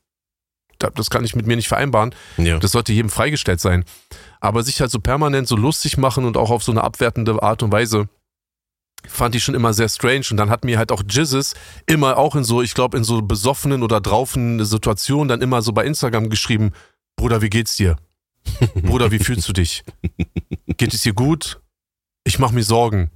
das 0.79 1.11
kann 1.11 1.25
ich 1.25 1.37
mit 1.37 1.47
mir 1.47 1.57
nicht 1.57 1.69
vereinbaren. 1.69 2.15
Ja. 2.39 2.59
Das 2.59 2.73
sollte 2.73 2.93
jedem 2.93 3.11
freigestellt 3.11 3.61
sein. 3.61 3.85
Aber 4.41 4.63
sich 4.63 4.81
halt 4.81 4.91
so 4.91 5.01
permanent 5.01 5.49
so 5.49 5.57
lustig 5.57 5.99
machen 5.99 6.25
und 6.25 6.37
auch 6.37 6.51
auf 6.51 6.63
so 6.63 6.73
eine 6.73 6.83
abwertende 6.83 7.43
Art 7.43 7.63
und 7.63 7.73
Weise, 7.73 8.09
fand 9.07 9.35
ich 9.35 9.45
schon 9.45 9.55
immer 9.55 9.73
sehr 9.73 9.89
strange. 9.89 10.27
Und 10.31 10.37
dann 10.37 10.51
hat 10.51 10.65
mir 10.65 10.79
halt 10.79 10.93
auch 10.93 11.03
Jizzes 11.09 11.55
immer 11.87 12.17
auch 12.17 12.37
in 12.37 12.45
so, 12.45 12.63
ich 12.63 12.75
glaube, 12.75 12.97
in 12.97 13.05
so 13.05 13.23
besoffenen 13.23 13.83
oder 13.83 14.01
draufen 14.01 14.65
Situationen 14.65 15.29
dann 15.29 15.43
immer 15.43 15.63
so 15.63 15.73
bei 15.73 15.85
Instagram 15.85 16.31
geschrieben, 16.31 16.73
Bruder, 17.17 17.43
wie 17.43 17.51
geht's 17.51 17.77
dir? 17.77 17.97
Bruder, 18.75 19.11
wie 19.11 19.19
fühlst 19.19 19.49
du 19.49 19.53
dich? 19.53 19.85
Geht 20.77 20.95
es 20.95 21.03
dir 21.03 21.15
gut? 21.15 21.61
Ich 22.25 22.39
mach 22.39 22.51
mir 22.51 22.65
Sorgen. 22.65 23.11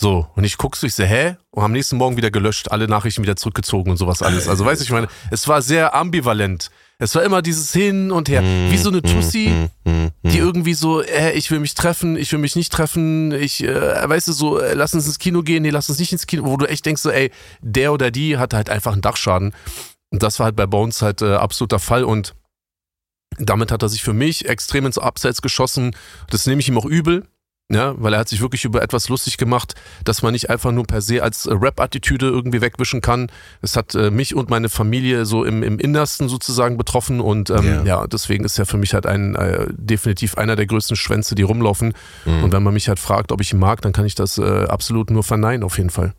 So, 0.00 0.30
und 0.34 0.44
ich 0.44 0.56
guck 0.56 0.76
so, 0.76 0.86
ich 0.86 0.94
so, 0.94 1.04
hä? 1.04 1.36
Und 1.50 1.62
am 1.62 1.72
nächsten 1.72 1.98
Morgen 1.98 2.16
wieder 2.16 2.30
gelöscht, 2.30 2.70
alle 2.70 2.88
Nachrichten 2.88 3.22
wieder 3.22 3.36
zurückgezogen 3.36 3.90
und 3.90 3.98
sowas 3.98 4.22
alles. 4.22 4.48
Also, 4.48 4.64
weiß 4.64 4.80
ich 4.80 4.90
meine, 4.90 5.08
es 5.30 5.46
war 5.46 5.60
sehr 5.60 5.94
ambivalent. 5.94 6.70
Es 7.00 7.14
war 7.14 7.22
immer 7.22 7.40
dieses 7.40 7.72
Hin 7.72 8.12
und 8.12 8.28
Her. 8.28 8.42
Wie 8.42 8.76
so 8.76 8.90
eine 8.90 9.00
Tussi, 9.00 9.68
die 10.22 10.38
irgendwie 10.38 10.74
so, 10.74 11.02
äh, 11.02 11.32
ich 11.32 11.50
will 11.50 11.58
mich 11.58 11.74
treffen, 11.74 12.16
ich 12.16 12.30
will 12.30 12.38
mich 12.38 12.56
nicht 12.56 12.70
treffen, 12.70 13.32
ich, 13.32 13.64
äh, 13.64 14.08
weißt 14.08 14.28
du, 14.28 14.32
so, 14.32 14.58
äh, 14.58 14.74
lass 14.74 14.92
uns 14.94 15.06
ins 15.06 15.18
Kino 15.18 15.42
gehen, 15.42 15.62
nee, 15.62 15.70
lass 15.70 15.88
uns 15.88 15.98
nicht 15.98 16.12
ins 16.12 16.26
Kino, 16.26 16.44
wo 16.44 16.58
du 16.58 16.66
echt 16.66 16.84
denkst, 16.84 17.00
so, 17.00 17.10
ey, 17.10 17.32
der 17.62 17.94
oder 17.94 18.10
die 18.10 18.36
hat 18.36 18.52
halt 18.52 18.68
einfach 18.68 18.92
einen 18.92 19.00
Dachschaden. 19.00 19.54
Und 20.10 20.22
das 20.22 20.38
war 20.38 20.44
halt 20.44 20.56
bei 20.56 20.66
Bones 20.66 21.00
halt 21.00 21.22
äh, 21.22 21.34
absoluter 21.34 21.78
Fall 21.78 22.04
und 22.04 22.34
damit 23.38 23.72
hat 23.72 23.82
er 23.82 23.88
sich 23.88 24.02
für 24.02 24.12
mich 24.12 24.48
extrem 24.48 24.84
ins 24.84 24.98
Abseits 24.98 25.40
geschossen. 25.40 25.96
Das 26.28 26.46
nehme 26.46 26.60
ich 26.60 26.68
ihm 26.68 26.76
auch 26.76 26.84
übel. 26.84 27.26
Ja, 27.72 27.94
weil 27.98 28.14
er 28.14 28.18
hat 28.18 28.28
sich 28.28 28.40
wirklich 28.40 28.64
über 28.64 28.82
etwas 28.82 29.08
lustig 29.08 29.36
gemacht, 29.36 29.74
dass 30.04 30.22
man 30.22 30.32
nicht 30.32 30.50
einfach 30.50 30.72
nur 30.72 30.84
per 30.84 31.00
se 31.00 31.22
als 31.22 31.48
Rap-Attitüde 31.48 32.26
irgendwie 32.26 32.60
wegwischen 32.60 33.00
kann. 33.00 33.30
Es 33.62 33.76
hat 33.76 33.94
äh, 33.94 34.10
mich 34.10 34.34
und 34.34 34.50
meine 34.50 34.68
Familie 34.68 35.24
so 35.24 35.44
im, 35.44 35.62
im 35.62 35.78
Innersten 35.78 36.28
sozusagen 36.28 36.76
betroffen 36.76 37.20
und 37.20 37.48
ähm, 37.50 37.64
yeah. 37.64 37.84
ja, 37.84 38.06
deswegen 38.08 38.44
ist 38.44 38.58
er 38.58 38.66
für 38.66 38.76
mich 38.76 38.92
halt 38.92 39.06
ein 39.06 39.36
äh, 39.36 39.68
definitiv 39.70 40.36
einer 40.36 40.56
der 40.56 40.66
größten 40.66 40.96
Schwänze, 40.96 41.36
die 41.36 41.42
rumlaufen. 41.42 41.94
Mhm. 42.24 42.42
Und 42.42 42.52
wenn 42.52 42.62
man 42.64 42.74
mich 42.74 42.88
halt 42.88 42.98
fragt, 42.98 43.30
ob 43.30 43.40
ich 43.40 43.52
ihn 43.52 43.60
mag, 43.60 43.80
dann 43.82 43.92
kann 43.92 44.04
ich 44.04 44.16
das 44.16 44.38
äh, 44.38 44.64
absolut 44.64 45.10
nur 45.10 45.22
verneinen, 45.22 45.62
auf 45.62 45.78
jeden 45.78 45.90
Fall. 45.90 46.14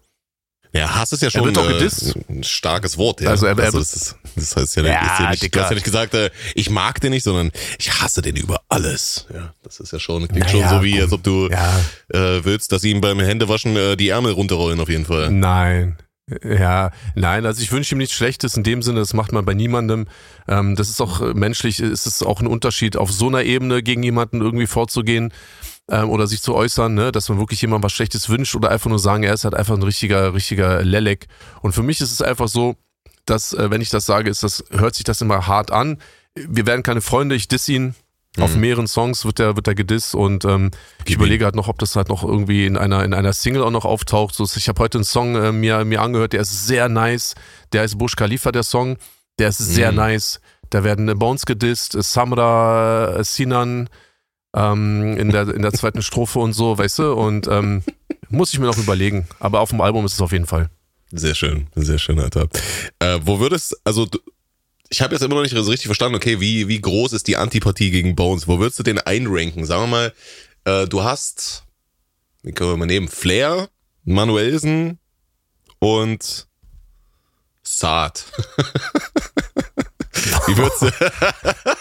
Ja, 0.73 0.95
Hass 0.95 1.11
ist 1.11 1.21
ja 1.21 1.29
schon 1.29 1.53
äh, 1.53 1.89
ein 2.29 2.43
starkes 2.43 2.97
Wort. 2.97 3.19
Ja. 3.19 3.31
Also, 3.31 3.45
er, 3.45 3.57
er, 3.57 3.65
also 3.65 3.79
das, 3.79 3.93
ist, 3.93 4.15
das 4.35 4.55
heißt 4.55 4.77
ja, 4.77 4.83
ja, 4.83 4.91
ja 4.91 5.29
nicht, 5.31 5.53
du 5.53 5.59
hast 5.59 5.69
ja 5.69 5.75
nicht 5.75 5.83
gesagt, 5.83 6.13
äh, 6.13 6.29
ich 6.55 6.69
mag 6.69 7.01
den 7.01 7.11
nicht, 7.11 7.23
sondern 7.23 7.51
ich 7.77 8.01
hasse 8.01 8.21
den 8.21 8.37
über 8.37 8.61
alles. 8.69 9.27
Ja, 9.33 9.53
das 9.63 9.81
ist 9.81 9.91
ja 9.91 9.99
schon, 9.99 10.27
klingt 10.29 10.45
naja, 10.45 10.69
schon 10.69 10.77
so 10.77 10.83
wie, 10.83 11.01
als 11.01 11.11
ob 11.11 11.23
du 11.23 11.49
ja. 11.49 11.77
äh, 12.09 12.45
willst, 12.45 12.71
dass 12.71 12.85
ihm 12.85 13.01
beim 13.01 13.19
Händewaschen 13.19 13.75
äh, 13.75 13.97
die 13.97 14.09
Ärmel 14.09 14.31
runterrollen 14.31 14.79
auf 14.79 14.87
jeden 14.87 15.05
Fall. 15.05 15.29
Nein. 15.29 15.97
Ja, 16.43 16.91
nein, 17.15 17.45
also 17.45 17.61
ich 17.61 17.73
wünsche 17.73 17.93
ihm 17.93 17.97
nichts 17.97 18.15
Schlechtes 18.15 18.55
in 18.55 18.63
dem 18.63 18.81
Sinne, 18.81 18.99
das 18.99 19.13
macht 19.13 19.33
man 19.33 19.43
bei 19.43 19.53
niemandem. 19.53 20.07
Ähm, 20.47 20.77
das 20.77 20.87
ist 20.87 21.01
auch 21.01 21.19
äh, 21.19 21.33
menschlich, 21.33 21.81
ist 21.81 22.05
es 22.05 22.23
auch 22.23 22.39
ein 22.39 22.47
Unterschied, 22.47 22.95
auf 22.95 23.11
so 23.11 23.27
einer 23.27 23.43
Ebene 23.43 23.83
gegen 23.83 24.03
jemanden 24.03 24.39
irgendwie 24.39 24.67
vorzugehen 24.67 25.33
ähm, 25.91 26.09
oder 26.09 26.25
sich 26.25 26.41
zu 26.41 26.55
äußern, 26.55 26.93
ne, 26.93 27.11
dass 27.11 27.29
man 27.29 27.37
wirklich 27.37 27.61
jemandem 27.61 27.83
was 27.83 27.91
Schlechtes 27.91 28.29
wünscht 28.29 28.55
oder 28.55 28.69
einfach 28.71 28.89
nur 28.89 28.99
sagen, 28.99 29.23
er 29.23 29.33
ist 29.33 29.43
halt 29.43 29.53
einfach 29.53 29.75
ein 29.75 29.83
richtiger, 29.83 30.33
richtiger 30.33 30.81
Lelek. 30.83 31.27
Und 31.61 31.73
für 31.73 31.83
mich 31.83 31.99
ist 31.99 32.11
es 32.11 32.21
einfach 32.21 32.47
so, 32.47 32.75
dass, 33.25 33.53
äh, 33.53 33.69
wenn 33.69 33.81
ich 33.81 33.89
das 33.89 34.05
sage, 34.05 34.29
ist 34.29 34.41
das, 34.41 34.63
hört 34.71 34.95
sich 34.95 35.03
das 35.03 35.21
immer 35.21 35.47
hart 35.47 35.71
an. 35.71 35.97
Wir 36.33 36.65
werden 36.65 36.81
keine 36.81 37.01
Freunde, 37.01 37.35
ich 37.35 37.49
diss 37.49 37.67
ihn. 37.67 37.93
Mhm. 38.37 38.43
Auf 38.43 38.55
mehreren 38.55 38.87
Songs 38.87 39.25
wird 39.25 39.39
der, 39.39 39.57
wird 39.57 39.67
der 39.67 39.75
gedisst 39.75 40.15
und 40.15 40.45
ähm, 40.45 40.71
ich 41.03 41.15
überlege 41.15 41.43
halt 41.43 41.55
noch, 41.55 41.67
ob 41.67 41.77
das 41.79 41.97
halt 41.97 42.07
noch 42.07 42.23
irgendwie 42.23 42.65
in 42.65 42.77
einer, 42.77 43.03
in 43.03 43.13
einer 43.13 43.33
Single 43.33 43.61
auch 43.61 43.71
noch 43.71 43.83
auftaucht. 43.83 44.33
So, 44.33 44.45
ich 44.55 44.69
habe 44.69 44.81
heute 44.81 44.99
einen 44.99 45.03
Song 45.03 45.35
äh, 45.35 45.51
mir, 45.51 45.83
mir 45.83 46.01
angehört, 46.01 46.31
der 46.31 46.41
ist 46.41 46.67
sehr 46.67 46.87
nice. 46.87 47.35
Der 47.73 47.83
ist 47.83 47.97
Bush 47.97 48.15
Khalifa, 48.15 48.53
der 48.53 48.63
Song. 48.63 48.95
Der 49.39 49.49
ist 49.49 49.57
sehr 49.57 49.91
mhm. 49.91 49.97
nice. 49.97 50.39
Da 50.69 50.85
werden 50.85 51.19
Bones 51.19 51.45
gedisst, 51.45 51.97
Samra, 52.01 53.21
Sinan, 53.25 53.89
ähm, 54.55 55.17
in, 55.17 55.29
der, 55.29 55.47
in 55.49 55.61
der 55.61 55.73
zweiten 55.73 56.01
Strophe 56.01 56.39
und 56.39 56.53
so, 56.53 56.77
weißt 56.77 56.99
du? 56.99 57.13
Und 57.13 57.47
ähm, 57.47 57.83
muss 58.29 58.53
ich 58.53 58.59
mir 58.59 58.65
noch 58.65 58.77
überlegen. 58.77 59.27
Aber 59.39 59.59
auf 59.61 59.69
dem 59.69 59.81
Album 59.81 60.05
ist 60.05 60.13
es 60.13 60.21
auf 60.21 60.31
jeden 60.31 60.47
Fall. 60.47 60.69
Sehr 61.11 61.35
schön, 61.35 61.67
sehr 61.75 61.99
schön, 61.99 62.19
Alter. 62.19 62.47
Äh, 62.99 63.19
wo 63.23 63.39
würdest, 63.39 63.75
also 63.83 64.07
ich 64.89 65.01
habe 65.01 65.13
jetzt 65.13 65.21
immer 65.23 65.35
noch 65.35 65.41
nicht 65.41 65.55
so 65.55 65.61
richtig 65.69 65.87
verstanden, 65.87 66.15
okay, 66.15 66.39
wie, 66.39 66.67
wie 66.67 66.79
groß 66.79 67.13
ist 67.13 67.27
die 67.27 67.37
Antipathie 67.37 67.91
gegen 67.91 68.15
Bones? 68.15 68.47
Wo 68.47 68.59
würdest 68.59 68.79
du 68.79 68.83
den 68.83 68.99
einranken? 68.99 69.65
Sagen 69.65 69.83
wir 69.83 69.87
mal, 69.87 70.13
äh, 70.65 70.87
du 70.87 71.03
hast, 71.03 71.63
wie 72.43 72.51
können 72.51 72.71
wir 72.71 72.77
mal 72.77 72.85
nehmen, 72.85 73.07
Flair, 73.07 73.69
Manuelsen 74.03 74.99
und 75.79 76.47
Saad. 77.63 78.25
wie 80.47 80.57
würdest 80.57 80.81
du... 80.81 80.91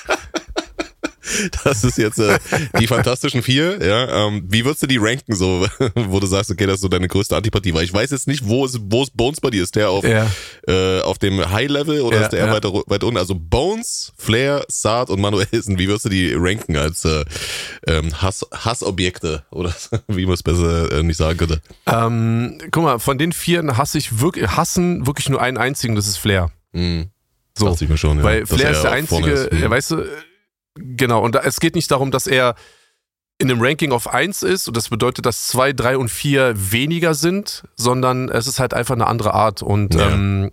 Das 1.65 1.85
ist 1.85 1.99
jetzt 1.99 2.19
äh, 2.19 2.39
die 2.79 2.87
Fantastischen 2.87 3.43
Vier. 3.43 3.85
Ja, 3.85 4.27
ähm, 4.27 4.45
wie 4.49 4.65
würdest 4.65 4.83
du 4.83 4.87
die 4.87 4.99
ranken, 4.99 5.35
so, 5.35 5.67
wo 5.95 6.21
du 6.21 6.27
sagst, 6.27 6.51
okay, 6.51 6.67
das 6.67 6.77
ist 6.77 6.81
so 6.83 6.89
deine 6.89 7.09
größte 7.09 7.37
Antipathie? 7.37 7.75
Weil 7.75 7.85
ich 7.85 7.93
weiß 7.93 8.11
jetzt 8.11 8.27
nicht, 8.27 8.49
wo 8.49 8.65
ist, 8.65 8.79
wo 8.83 9.03
ist 9.03 9.17
Bones 9.17 9.41
bei 9.41 9.51
dir? 9.51 9.63
Ist 9.63 9.77
der 9.77 9.91
auf, 9.91 10.05
ja. 10.05 10.31
äh, 10.67 11.01
auf 11.03 11.19
dem 11.19 11.51
High-Level 11.51 12.01
oder 12.01 12.19
ja, 12.19 12.23
ist 12.25 12.31
der 12.31 12.41
eher 12.41 12.47
ja. 12.47 12.53
weiter, 12.53 12.73
weiter 12.87 13.07
unten? 13.07 13.19
Also 13.19 13.35
Bones, 13.35 14.13
Flair, 14.17 14.65
Saad 14.69 15.11
und 15.11 15.21
Manuelsen, 15.21 15.79
wie 15.79 15.89
würdest 15.89 16.07
du 16.07 16.09
die 16.09 16.35
ranken 16.35 16.77
als 16.77 17.05
äh, 17.05 17.25
ähm, 17.87 18.21
Hass, 18.21 18.47
Hassobjekte? 18.53 19.45
Oder 19.51 19.75
wie 20.09 20.25
man 20.25 20.35
es 20.35 20.43
besser 20.43 20.93
äh, 20.93 21.03
nicht 21.03 21.17
sagen 21.17 21.39
könnte? 21.39 21.61
Ähm, 21.87 22.59
guck 22.71 22.85
mal, 22.85 22.99
von 22.99 23.19
den 23.19 23.33
Vieren 23.33 23.77
hasse 23.77 23.99
ich 23.99 24.21
wirklich, 24.21 24.49
hassen 24.49 25.07
wirklich 25.07 25.29
nur 25.29 25.41
einen 25.41 25.57
einzigen, 25.57 25.95
das 25.95 26.07
ist 26.07 26.17
Flair. 26.17 26.51
Mhm. 26.73 27.11
So. 27.59 27.69
Dachte 27.69 27.85
ich 27.85 27.91
mir 27.91 27.99
schon, 27.99 28.19
ja. 28.19 28.25
Weil 28.25 28.47
Flair 28.47 28.71
ist 28.71 28.83
der 28.83 28.93
einzige, 28.93 29.31
ist. 29.31 29.53
Mhm. 29.53 29.71
weißt 29.71 29.91
du, 29.91 30.05
Genau, 30.75 31.23
und 31.23 31.35
da, 31.35 31.41
es 31.41 31.61
geht 31.61 31.75
nicht 31.75 31.91
darum, 31.91 32.11
dass 32.11 32.27
er 32.27 32.55
in 33.41 33.51
einem 33.51 33.63
Ranking 33.63 33.93
auf 33.93 34.13
1 34.13 34.43
ist 34.43 34.69
und 34.69 34.77
das 34.77 34.91
bedeutet, 34.91 35.25
dass 35.25 35.49
2, 35.49 35.73
3 35.73 35.97
und 35.97 36.11
4 36.11 36.73
weniger 36.73 37.15
sind, 37.15 37.65
sondern 37.75 38.29
es 38.29 38.47
ist 38.47 38.61
halt 38.61 38.75
einfach 38.75 38.95
eine 38.95 39.07
andere 39.07 39.33
Art. 39.33 39.63
Und 39.63 39.95
ja. 39.95 40.11
ähm, 40.11 40.53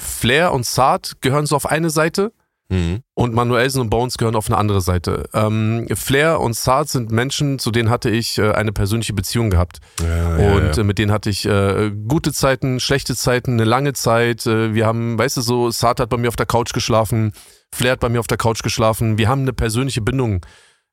Flair 0.00 0.52
und 0.52 0.66
Saad 0.66 1.20
gehören 1.20 1.46
so 1.46 1.54
auf 1.54 1.66
eine 1.66 1.88
Seite 1.88 2.32
mhm. 2.68 3.02
und 3.14 3.32
Manuelsen 3.32 3.80
und 3.80 3.90
Bones 3.90 4.18
gehören 4.18 4.34
auf 4.34 4.48
eine 4.48 4.56
andere 4.58 4.80
Seite. 4.80 5.28
Ähm, 5.34 5.86
Flair 5.94 6.40
und 6.40 6.56
Saad 6.56 6.88
sind 6.88 7.12
Menschen, 7.12 7.60
zu 7.60 7.70
denen 7.70 7.90
hatte 7.90 8.10
ich 8.10 8.38
äh, 8.38 8.50
eine 8.52 8.72
persönliche 8.72 9.12
Beziehung 9.12 9.50
gehabt. 9.50 9.78
Ja, 10.02 10.54
und 10.54 10.76
ja, 10.76 10.82
äh, 10.82 10.84
mit 10.84 10.98
denen 10.98 11.12
hatte 11.12 11.30
ich 11.30 11.46
äh, 11.46 11.92
gute 12.08 12.32
Zeiten, 12.32 12.80
schlechte 12.80 13.14
Zeiten, 13.14 13.52
eine 13.52 13.64
lange 13.64 13.92
Zeit. 13.92 14.46
Äh, 14.46 14.74
wir 14.74 14.86
haben, 14.86 15.16
weißt 15.16 15.36
du, 15.36 15.42
so, 15.42 15.70
Saad 15.70 16.00
hat 16.00 16.08
bei 16.08 16.16
mir 16.16 16.28
auf 16.28 16.36
der 16.36 16.46
Couch 16.46 16.72
geschlafen. 16.72 17.32
Flair 17.72 17.92
hat 17.92 18.00
bei 18.00 18.08
mir 18.08 18.20
auf 18.20 18.26
der 18.26 18.38
Couch 18.38 18.62
geschlafen. 18.62 19.18
Wir 19.18 19.28
haben 19.28 19.42
eine 19.42 19.52
persönliche 19.52 20.00
Bindung, 20.00 20.44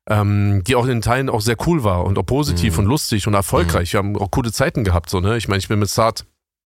ähm, 0.08 0.62
die 0.64 0.76
auch 0.76 0.84
in 0.84 0.90
den 0.90 1.02
Teilen 1.02 1.28
auch 1.28 1.40
sehr 1.40 1.56
cool 1.66 1.84
war 1.84 2.04
und 2.04 2.18
auch 2.18 2.26
positiv 2.26 2.74
mhm. 2.74 2.80
und 2.80 2.86
lustig 2.86 3.26
und 3.26 3.34
erfolgreich. 3.34 3.90
Mhm. 3.90 3.92
Wir 3.92 3.98
haben 3.98 4.16
auch 4.18 4.30
coole 4.30 4.52
Zeiten 4.52 4.84
gehabt. 4.84 5.10
So, 5.10 5.20
ne? 5.20 5.36
Ich 5.36 5.48
meine, 5.48 5.58
ich 5.58 5.68
bin 5.68 5.78
mit 5.78 5.90
Saad 5.90 6.24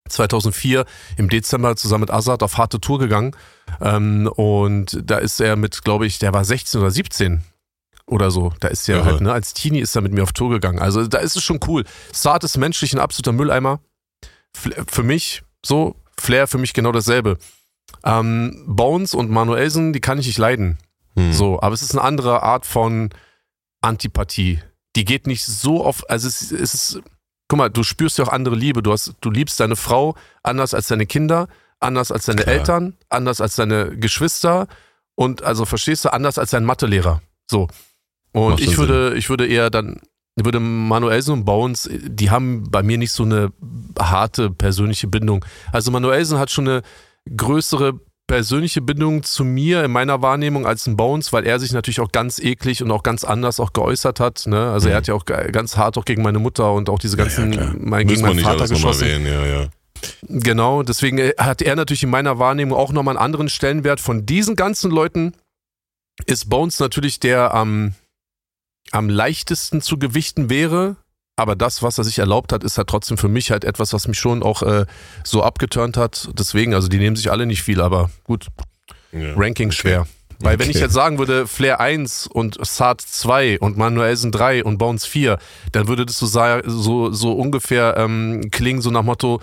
2004 0.09 0.85
im 1.17 1.29
Dezember 1.29 1.75
zusammen 1.75 2.01
mit 2.01 2.11
Azad 2.11 2.43
auf 2.43 2.57
harte 2.57 2.81
Tour 2.81 2.99
gegangen. 2.99 3.35
Ähm, 3.79 4.27
und 4.27 4.99
da 5.03 5.17
ist 5.17 5.39
er 5.39 5.55
mit, 5.55 5.83
glaube 5.83 6.05
ich, 6.05 6.19
der 6.19 6.33
war 6.33 6.43
16 6.43 6.81
oder 6.81 6.91
17 6.91 7.43
oder 8.05 8.31
so. 8.31 8.53
Da 8.59 8.67
ist 8.67 8.87
er 8.89 8.97
ja. 8.97 9.05
halt, 9.05 9.21
ne, 9.21 9.31
als 9.31 9.53
Teenie 9.53 9.79
ist 9.79 9.95
er 9.95 10.01
mit 10.01 10.13
mir 10.13 10.23
auf 10.23 10.33
Tour 10.33 10.49
gegangen. 10.49 10.79
Also 10.79 11.07
da 11.07 11.19
ist 11.19 11.35
es 11.35 11.43
schon 11.43 11.59
cool. 11.67 11.85
Saad 12.11 12.43
ist 12.43 12.57
menschlich 12.57 12.93
ein 12.93 12.99
absoluter 12.99 13.31
Mülleimer. 13.31 13.79
Für 14.53 15.03
mich 15.03 15.43
so, 15.65 15.95
Flair 16.19 16.47
für 16.47 16.57
mich 16.57 16.73
genau 16.73 16.91
dasselbe. 16.91 17.37
Ähm, 18.03 18.63
Bones 18.67 19.13
und 19.13 19.29
Manuelsen, 19.29 19.93
die 19.93 20.01
kann 20.01 20.17
ich 20.17 20.27
nicht 20.27 20.37
leiden. 20.37 20.77
Hm. 21.15 21.33
So, 21.33 21.61
aber 21.61 21.73
es 21.73 21.81
ist 21.81 21.91
eine 21.91 22.01
andere 22.01 22.43
Art 22.43 22.65
von 22.65 23.09
Antipathie. 23.81 24.59
Die 24.95 25.05
geht 25.05 25.27
nicht 25.27 25.45
so 25.45 25.83
auf, 25.83 26.09
also 26.09 26.27
es, 26.27 26.51
es 26.51 26.73
ist, 26.73 27.01
guck 27.47 27.57
mal, 27.57 27.69
du 27.69 27.83
spürst 27.83 28.17
ja 28.17 28.25
auch 28.25 28.31
andere 28.31 28.55
Liebe. 28.55 28.83
Du 28.83 28.91
hast, 28.91 29.13
du 29.21 29.29
liebst 29.29 29.59
deine 29.59 29.75
Frau 29.75 30.15
anders 30.43 30.73
als 30.73 30.87
deine 30.87 31.05
Kinder, 31.05 31.47
anders 31.79 32.11
als 32.11 32.25
deine 32.25 32.43
Klar. 32.43 32.55
Eltern, 32.55 32.97
anders 33.09 33.41
als 33.41 33.55
deine 33.55 33.97
Geschwister 33.97 34.67
und 35.15 35.43
also 35.43 35.65
verstehst 35.65 36.05
du, 36.05 36.13
anders 36.13 36.37
als 36.37 36.51
dein 36.51 36.65
Mathelehrer. 36.65 37.21
So. 37.49 37.67
Und 38.31 38.51
Macht 38.51 38.61
ich 38.61 38.77
würde, 38.77 39.09
Sinn. 39.09 39.17
ich 39.17 39.29
würde 39.29 39.47
eher 39.47 39.69
dann, 39.69 40.01
würde 40.35 40.59
Manuelsen 40.59 41.33
und 41.33 41.45
Bones, 41.45 41.89
die 41.91 42.31
haben 42.31 42.69
bei 42.71 42.81
mir 42.81 42.97
nicht 42.97 43.11
so 43.11 43.23
eine 43.23 43.51
harte 43.99 44.49
persönliche 44.49 45.07
Bindung. 45.07 45.45
Also 45.71 45.91
Manuelsen 45.91 46.39
hat 46.39 46.49
schon 46.49 46.67
eine, 46.67 46.81
größere 47.35 47.99
persönliche 48.27 48.81
Bindung 48.81 49.23
zu 49.23 49.43
mir 49.43 49.83
in 49.83 49.91
meiner 49.91 50.21
Wahrnehmung 50.21 50.65
als 50.65 50.87
ein 50.87 50.95
Bones, 50.95 51.33
weil 51.33 51.45
er 51.45 51.59
sich 51.59 51.73
natürlich 51.73 51.99
auch 51.99 52.11
ganz 52.13 52.39
eklig 52.39 52.81
und 52.81 52.89
auch 52.89 53.03
ganz 53.03 53.25
anders 53.25 53.59
auch 53.59 53.73
geäußert 53.73 54.21
hat. 54.21 54.47
Ne? 54.47 54.71
Also 54.71 54.87
mhm. 54.87 54.91
er 54.91 54.97
hat 54.97 55.07
ja 55.07 55.13
auch 55.13 55.25
ganz 55.25 55.75
hart 55.75 55.97
auch 55.97 56.05
gegen 56.05 56.21
meine 56.21 56.39
Mutter 56.39 56.71
und 56.71 56.89
auch 56.89 56.99
diese 56.99 57.17
ganzen, 57.17 57.51
ja, 57.51 57.63
ja, 57.63 57.73
mein, 57.77 58.07
gegen 58.07 58.21
meinen 58.21 58.39
Vater 58.39 58.67
geschossen. 58.67 59.03
Erwähnen, 59.03 59.25
ja, 59.25 59.45
ja. 59.45 59.67
Genau, 60.29 60.81
deswegen 60.81 61.19
hat 61.37 61.61
er 61.61 61.75
natürlich 61.75 62.03
in 62.03 62.09
meiner 62.09 62.39
Wahrnehmung 62.39 62.77
auch 62.77 62.93
nochmal 62.93 63.17
einen 63.17 63.23
anderen 63.25 63.49
Stellenwert. 63.49 63.99
Von 63.99 64.25
diesen 64.25 64.55
ganzen 64.55 64.91
Leuten 64.91 65.33
ist 66.25 66.49
Bones 66.49 66.79
natürlich 66.79 67.19
der 67.19 67.53
am, 67.53 67.95
am 68.91 69.09
leichtesten 69.09 69.81
zu 69.81 69.99
gewichten 69.99 70.49
wäre, 70.49 70.95
aber 71.35 71.55
das, 71.55 71.81
was 71.81 71.97
er 71.97 72.03
sich 72.03 72.19
erlaubt 72.19 72.53
hat, 72.53 72.63
ist 72.63 72.77
halt 72.77 72.87
trotzdem 72.87 73.17
für 73.17 73.27
mich 73.27 73.51
halt 73.51 73.63
etwas, 73.63 73.93
was 73.93 74.07
mich 74.07 74.19
schon 74.19 74.43
auch 74.43 74.61
äh, 74.63 74.85
so 75.23 75.43
abgeturnt 75.43 75.97
hat. 75.97 76.29
Deswegen, 76.37 76.73
also 76.73 76.87
die 76.87 76.97
nehmen 76.97 77.15
sich 77.15 77.31
alle 77.31 77.45
nicht 77.45 77.63
viel, 77.63 77.81
aber 77.81 78.11
gut. 78.23 78.47
Ja, 79.11 79.33
Ranking 79.35 79.69
okay. 79.69 79.75
schwer. 79.75 80.07
Weil 80.39 80.55
okay. 80.55 80.63
wenn 80.63 80.71
ich 80.71 80.79
jetzt 80.79 80.93
sagen 80.93 81.19
würde, 81.19 81.47
Flair 81.47 81.79
1 81.79 82.27
und 82.27 82.57
Saad 82.65 83.01
2 83.01 83.59
und 83.59 83.77
Manuelsen 83.77 84.31
3 84.31 84.63
und 84.63 84.77
Bones 84.77 85.05
4, 85.05 85.37
dann 85.71 85.87
würde 85.87 86.05
das 86.05 86.17
so, 86.17 86.27
so, 86.27 87.11
so 87.11 87.33
ungefähr 87.33 87.95
ähm, 87.97 88.49
klingen, 88.51 88.81
so 88.81 88.89
nach 88.89 89.03
Motto, 89.03 89.41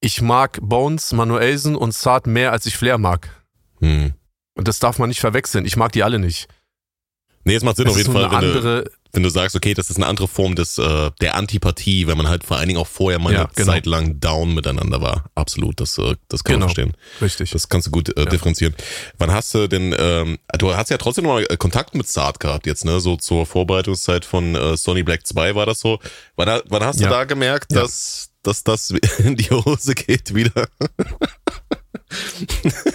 ich 0.00 0.22
mag 0.22 0.58
Bones, 0.62 1.12
Manuelsen 1.12 1.74
und 1.74 1.94
Saad 1.94 2.26
mehr, 2.26 2.52
als 2.52 2.66
ich 2.66 2.76
Flair 2.76 2.98
mag. 2.98 3.28
Hm. 3.80 4.12
Und 4.54 4.68
das 4.68 4.78
darf 4.78 4.98
man 4.98 5.08
nicht 5.08 5.20
verwechseln. 5.20 5.64
Ich 5.64 5.76
mag 5.76 5.92
die 5.92 6.02
alle 6.02 6.18
nicht. 6.18 6.48
Nee, 7.44 7.54
es 7.54 7.62
macht 7.62 7.76
Sinn 7.76 7.86
das 7.86 7.94
auf 7.94 7.98
jeden 7.98 8.12
Fall. 8.12 8.30
Wenn 8.30 8.36
andere, 8.36 8.90
wenn 9.16 9.22
du 9.22 9.30
sagst, 9.30 9.56
okay, 9.56 9.74
das 9.74 9.90
ist 9.90 9.96
eine 9.96 10.06
andere 10.06 10.28
Form 10.28 10.54
des, 10.54 10.78
äh, 10.78 11.10
der 11.20 11.34
Antipathie, 11.34 12.06
wenn 12.06 12.16
man 12.16 12.28
halt 12.28 12.44
vor 12.44 12.58
allen 12.58 12.68
Dingen 12.68 12.78
auch 12.78 12.86
vorher 12.86 13.18
mal 13.18 13.32
ja, 13.32 13.40
eine 13.40 13.48
genau. 13.54 13.72
Zeit 13.72 13.86
lang 13.86 14.20
down 14.20 14.54
miteinander 14.54 15.00
war. 15.00 15.24
Absolut, 15.34 15.80
das, 15.80 15.98
äh, 15.98 16.14
das 16.28 16.44
kann 16.44 16.54
genau. 16.54 16.66
man 16.66 16.74
verstehen. 16.74 16.96
Richtig. 17.20 17.50
Das 17.50 17.68
kannst 17.68 17.88
du 17.88 17.90
gut 17.90 18.16
äh, 18.16 18.20
ja. 18.20 18.26
differenzieren. 18.26 18.74
Wann 19.18 19.32
hast 19.32 19.54
du 19.54 19.68
denn, 19.68 19.94
ähm, 19.98 20.38
du 20.58 20.76
hast 20.76 20.90
ja 20.90 20.98
trotzdem 20.98 21.24
noch 21.24 21.40
äh, 21.40 21.56
Kontakt 21.56 21.94
mit 21.94 22.06
Saad 22.06 22.38
gehabt 22.38 22.66
jetzt, 22.66 22.84
ne? 22.84 23.00
So 23.00 23.16
zur 23.16 23.46
Vorbereitungszeit 23.46 24.24
von 24.24 24.54
äh, 24.54 24.76
Sony 24.76 25.02
Black 25.02 25.26
2 25.26 25.54
war 25.54 25.66
das 25.66 25.80
so. 25.80 25.98
Wann, 26.36 26.60
wann 26.68 26.84
hast 26.84 27.00
ja. 27.00 27.08
du 27.08 27.14
da 27.14 27.24
gemerkt, 27.24 27.74
dass, 27.74 28.30
dass 28.42 28.62
das 28.64 28.90
in 29.18 29.36
die 29.36 29.50
Hose 29.50 29.94
geht 29.94 30.34
wieder? 30.34 30.68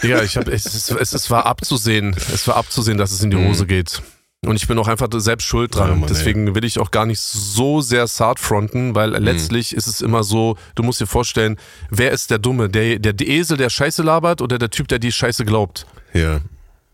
ja, 0.03 0.21
ich 0.21 0.37
habe 0.37 0.51
es, 0.51 0.89
es, 0.89 1.13
es 1.13 1.29
war 1.29 1.45
abzusehen, 1.45 2.15
es 2.33 2.47
war 2.47 2.55
abzusehen, 2.55 2.97
dass 2.97 3.11
es 3.11 3.23
in 3.23 3.31
die 3.31 3.37
Hose 3.37 3.63
mhm. 3.63 3.67
geht. 3.67 4.01
Und 4.43 4.55
ich 4.55 4.67
bin 4.67 4.79
auch 4.79 4.87
einfach 4.87 5.07
selbst 5.17 5.45
schuld 5.45 5.75
dran. 5.75 5.89
Ja, 5.89 5.95
Mann, 5.95 6.09
Deswegen 6.09 6.55
will 6.55 6.63
ich 6.63 6.79
auch 6.79 6.89
gar 6.89 7.05
nicht 7.05 7.19
so 7.19 7.79
sehr 7.81 8.07
Saat 8.07 8.39
fronten, 8.39 8.95
weil 8.95 9.09
Mhm. 9.11 9.17
letztlich 9.23 9.75
ist 9.75 9.85
es 9.85 10.01
immer 10.01 10.23
so, 10.23 10.57
du 10.73 10.81
musst 10.81 10.99
dir 10.99 11.05
vorstellen, 11.05 11.57
wer 11.91 12.11
ist 12.11 12.31
der 12.31 12.39
Dumme? 12.39 12.67
Der, 12.67 12.97
der, 12.97 13.13
Esel, 13.27 13.57
der 13.57 13.69
Scheiße 13.69 14.01
labert 14.01 14.41
oder 14.41 14.57
der 14.57 14.71
Typ, 14.71 14.87
der 14.87 14.97
die 14.97 15.11
Scheiße 15.11 15.45
glaubt? 15.45 15.85
Ja. 16.13 16.41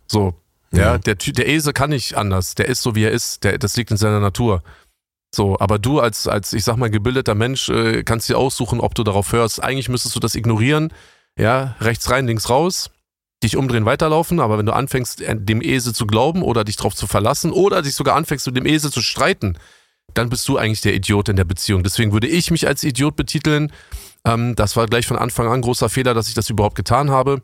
So. 0.07 0.33
Ja, 0.73 0.79
Ja. 0.93 0.97
der, 0.97 1.15
der 1.15 1.47
Esel 1.47 1.71
kann 1.71 1.91
nicht 1.91 2.15
anders. 2.15 2.55
Der 2.55 2.67
ist 2.67 2.81
so, 2.81 2.95
wie 2.95 3.03
er 3.05 3.11
ist. 3.11 3.45
Der, 3.45 3.57
das 3.57 3.77
liegt 3.77 3.91
in 3.91 3.97
seiner 3.97 4.19
Natur. 4.19 4.61
So, 5.33 5.57
aber 5.57 5.79
du 5.79 6.01
als, 6.01 6.27
als, 6.27 6.51
ich 6.51 6.65
sag 6.65 6.75
mal, 6.75 6.89
gebildeter 6.89 7.33
Mensch 7.35 7.69
äh, 7.69 8.03
kannst 8.03 8.27
dir 8.27 8.37
aussuchen, 8.37 8.81
ob 8.81 8.93
du 8.93 9.03
darauf 9.05 9.31
hörst. 9.31 9.63
Eigentlich 9.63 9.87
müsstest 9.87 10.13
du 10.17 10.19
das 10.19 10.35
ignorieren. 10.35 10.91
Ja, 11.39 11.77
rechts 11.79 12.09
rein, 12.09 12.27
links 12.27 12.49
raus. 12.49 12.89
Dich 13.43 13.55
umdrehen, 13.55 13.85
weiterlaufen. 13.85 14.39
Aber 14.39 14.57
wenn 14.57 14.65
du 14.65 14.73
anfängst, 14.73 15.21
äh, 15.21 15.35
dem 15.37 15.61
Esel 15.61 15.93
zu 15.93 16.07
glauben 16.07 16.41
oder 16.41 16.63
dich 16.63 16.75
drauf 16.75 16.95
zu 16.95 17.05
verlassen 17.07 17.51
oder 17.51 17.81
dich 17.81 17.95
sogar 17.95 18.15
anfängst, 18.15 18.45
mit 18.47 18.57
dem 18.57 18.65
Esel 18.65 18.91
zu 18.91 19.01
streiten, 19.01 19.57
dann 20.13 20.29
bist 20.29 20.47
du 20.47 20.57
eigentlich 20.57 20.81
der 20.81 20.95
Idiot 20.95 21.29
in 21.29 21.35
der 21.35 21.43
Beziehung. 21.43 21.83
Deswegen 21.83 22.13
würde 22.13 22.27
ich 22.27 22.49
mich 22.49 22.65
als 22.67 22.83
Idiot 22.83 23.15
betiteln. 23.15 23.71
Ähm, 24.25 24.55
das 24.55 24.75
war 24.75 24.87
gleich 24.87 25.05
von 25.05 25.17
Anfang 25.17 25.47
an 25.47 25.55
ein 25.55 25.61
großer 25.61 25.89
Fehler, 25.89 26.13
dass 26.13 26.27
ich 26.29 26.33
das 26.33 26.49
überhaupt 26.49 26.75
getan 26.75 27.11
habe. 27.11 27.41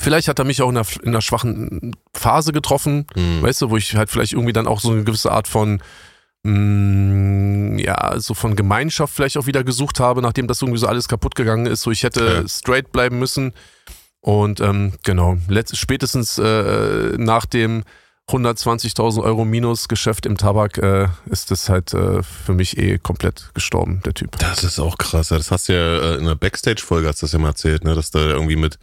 Vielleicht 0.00 0.28
hat 0.28 0.38
er 0.38 0.44
mich 0.44 0.62
auch 0.62 0.70
in 0.70 0.76
einer, 0.76 0.86
in 1.02 1.08
einer 1.08 1.22
schwachen 1.22 1.94
Phase 2.14 2.52
getroffen, 2.52 3.06
Hm. 3.14 3.42
weißt 3.42 3.62
du, 3.62 3.70
wo 3.70 3.76
ich 3.76 3.96
halt 3.96 4.10
vielleicht 4.10 4.32
irgendwie 4.32 4.52
dann 4.52 4.66
auch 4.68 4.80
so 4.80 4.92
eine 4.92 5.02
gewisse 5.04 5.30
Art 5.32 5.48
von, 5.48 5.80
mh, 6.44 7.80
ja, 7.82 8.18
so 8.18 8.34
von 8.34 8.56
Gemeinschaft 8.56 9.14
vielleicht 9.14 9.36
auch 9.36 9.46
wieder 9.46 9.64
gesucht 9.64 10.00
habe, 10.00 10.22
nachdem 10.22 10.46
das 10.46 10.62
irgendwie 10.62 10.78
so 10.78 10.86
alles 10.86 11.08
kaputt 11.08 11.34
gegangen 11.34 11.66
ist. 11.66 11.82
So, 11.82 11.90
ich 11.90 12.02
hätte 12.02 12.24
Ja. 12.42 12.48
straight 12.48 12.92
bleiben 12.92 13.18
müssen. 13.18 13.52
Und 14.28 14.60
ähm, 14.60 14.92
genau, 15.04 15.38
spätestens 15.72 16.36
äh, 16.36 17.16
nach 17.16 17.46
dem 17.46 17.82
120.000 18.28 19.22
Euro 19.22 19.46
Minusgeschäft 19.46 20.26
im 20.26 20.36
Tabak 20.36 20.76
äh, 20.76 21.08
ist 21.30 21.50
das 21.50 21.70
halt 21.70 21.94
äh, 21.94 22.22
für 22.22 22.52
mich 22.52 22.76
eh 22.76 22.98
komplett 22.98 23.48
gestorben, 23.54 24.02
der 24.04 24.12
Typ. 24.12 24.38
Das 24.38 24.64
ist 24.64 24.78
auch 24.80 24.98
krass. 24.98 25.28
Das 25.28 25.50
hast 25.50 25.70
du 25.70 25.72
ja 25.72 26.12
äh, 26.12 26.14
in 26.16 26.26
einer 26.26 26.36
Backstage-Folge 26.36 27.08
hast 27.08 27.22
du 27.22 27.24
das 27.24 27.32
ja 27.32 27.38
mal 27.38 27.48
erzählt, 27.48 27.84
ne? 27.84 27.94
dass 27.94 28.10
da 28.10 28.18
irgendwie 28.18 28.56
mit 28.56 28.78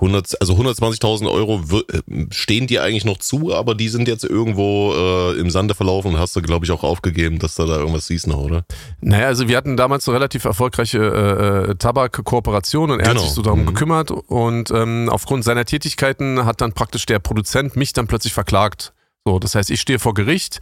100, 0.00 0.40
also 0.40 0.54
120.000 0.54 1.28
Euro 1.30 1.60
äh, 1.72 2.26
stehen 2.30 2.66
dir 2.68 2.82
eigentlich 2.84 3.04
noch 3.04 3.18
zu, 3.18 3.52
aber 3.54 3.74
die 3.74 3.88
sind 3.88 4.06
jetzt 4.06 4.24
irgendwo 4.24 4.92
äh, 4.94 5.38
im 5.40 5.50
Sande 5.50 5.74
verlaufen 5.74 6.12
und 6.14 6.20
hast 6.20 6.36
du, 6.36 6.42
glaube 6.42 6.64
ich, 6.64 6.70
auch 6.70 6.84
aufgegeben, 6.84 7.38
dass 7.40 7.56
da 7.56 7.64
da 7.66 7.78
irgendwas 7.78 8.06
hieß 8.06 8.28
noch, 8.28 8.38
oder? 8.38 8.64
Naja, 9.00 9.26
also 9.26 9.48
wir 9.48 9.56
hatten 9.56 9.76
damals 9.76 10.06
eine 10.08 10.14
relativ 10.16 10.44
erfolgreiche 10.44 10.98
äh, 10.98 11.70
äh, 11.70 11.74
Tabak-Kooperation 11.74 12.90
und 12.92 13.00
er 13.00 13.08
Genau. 13.08 13.20
hat 13.20 13.26
sich 13.26 13.34
so 13.34 13.42
darum 13.42 13.62
Mhm. 13.62 13.66
gekümmert 13.66 14.10
und 14.12 14.70
ähm, 14.70 15.08
aufgrund 15.10 15.42
seiner 15.44 15.64
Tätigkeiten 15.64 16.44
hat 16.44 16.60
dann 16.60 16.72
praktisch 16.72 17.06
der 17.06 17.18
Produzent 17.18 17.74
mich 17.76 17.92
dann 17.92 18.06
plötzlich 18.06 18.32
verklagt. 18.32 18.92
So, 19.24 19.38
das 19.38 19.54
heißt, 19.54 19.70
ich 19.70 19.80
stehe 19.80 19.98
vor 19.98 20.14
Gericht, 20.14 20.60